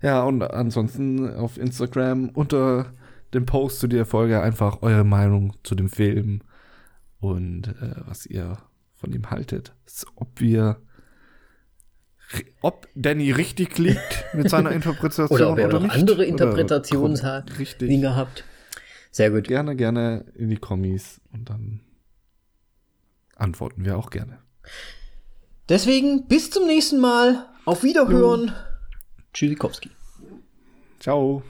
Ja, 0.00 0.22
und 0.22 0.42
ansonsten 0.42 1.34
auf 1.34 1.58
Instagram 1.58 2.30
unter 2.30 2.92
dem 3.34 3.46
Post 3.46 3.80
zu 3.80 3.88
der 3.88 4.06
Folge 4.06 4.40
einfach 4.40 4.80
eure 4.82 5.04
Meinung 5.04 5.54
zu 5.64 5.74
dem 5.74 5.88
Film 5.88 6.40
und 7.20 7.68
äh, 7.68 7.94
was 8.06 8.24
ihr 8.24 8.58
von 8.94 9.12
ihm 9.12 9.30
haltet. 9.30 9.74
Ob 10.16 10.40
wir 10.40 10.80
ob 12.60 12.88
Danny 12.94 13.30
richtig 13.32 13.78
liegt 13.78 14.26
mit 14.34 14.50
seiner 14.50 14.70
Interpretation 14.78 15.36
Oder 15.36 15.52
ob 15.52 15.58
ihr 15.58 15.68
noch 15.68 15.80
nicht. 15.82 15.94
andere 15.94 16.24
Oder 16.24 16.28
kommt 17.48 17.58
richtig. 17.58 17.88
Dinge 17.88 18.16
habt. 18.16 18.44
Sehr 19.10 19.30
gut. 19.30 19.48
Gerne, 19.48 19.76
gerne 19.76 20.24
in 20.34 20.50
die 20.50 20.56
Kommis 20.56 21.20
und 21.32 21.48
dann 21.50 21.80
antworten 23.36 23.84
wir 23.84 23.96
auch 23.96 24.10
gerne. 24.10 24.38
Deswegen 25.68 26.26
bis 26.28 26.50
zum 26.50 26.66
nächsten 26.66 27.00
Mal. 27.00 27.46
Auf 27.64 27.82
Wiederhören. 27.82 28.52
Tschüssikowski. 29.32 29.90
Ciao. 31.00 31.42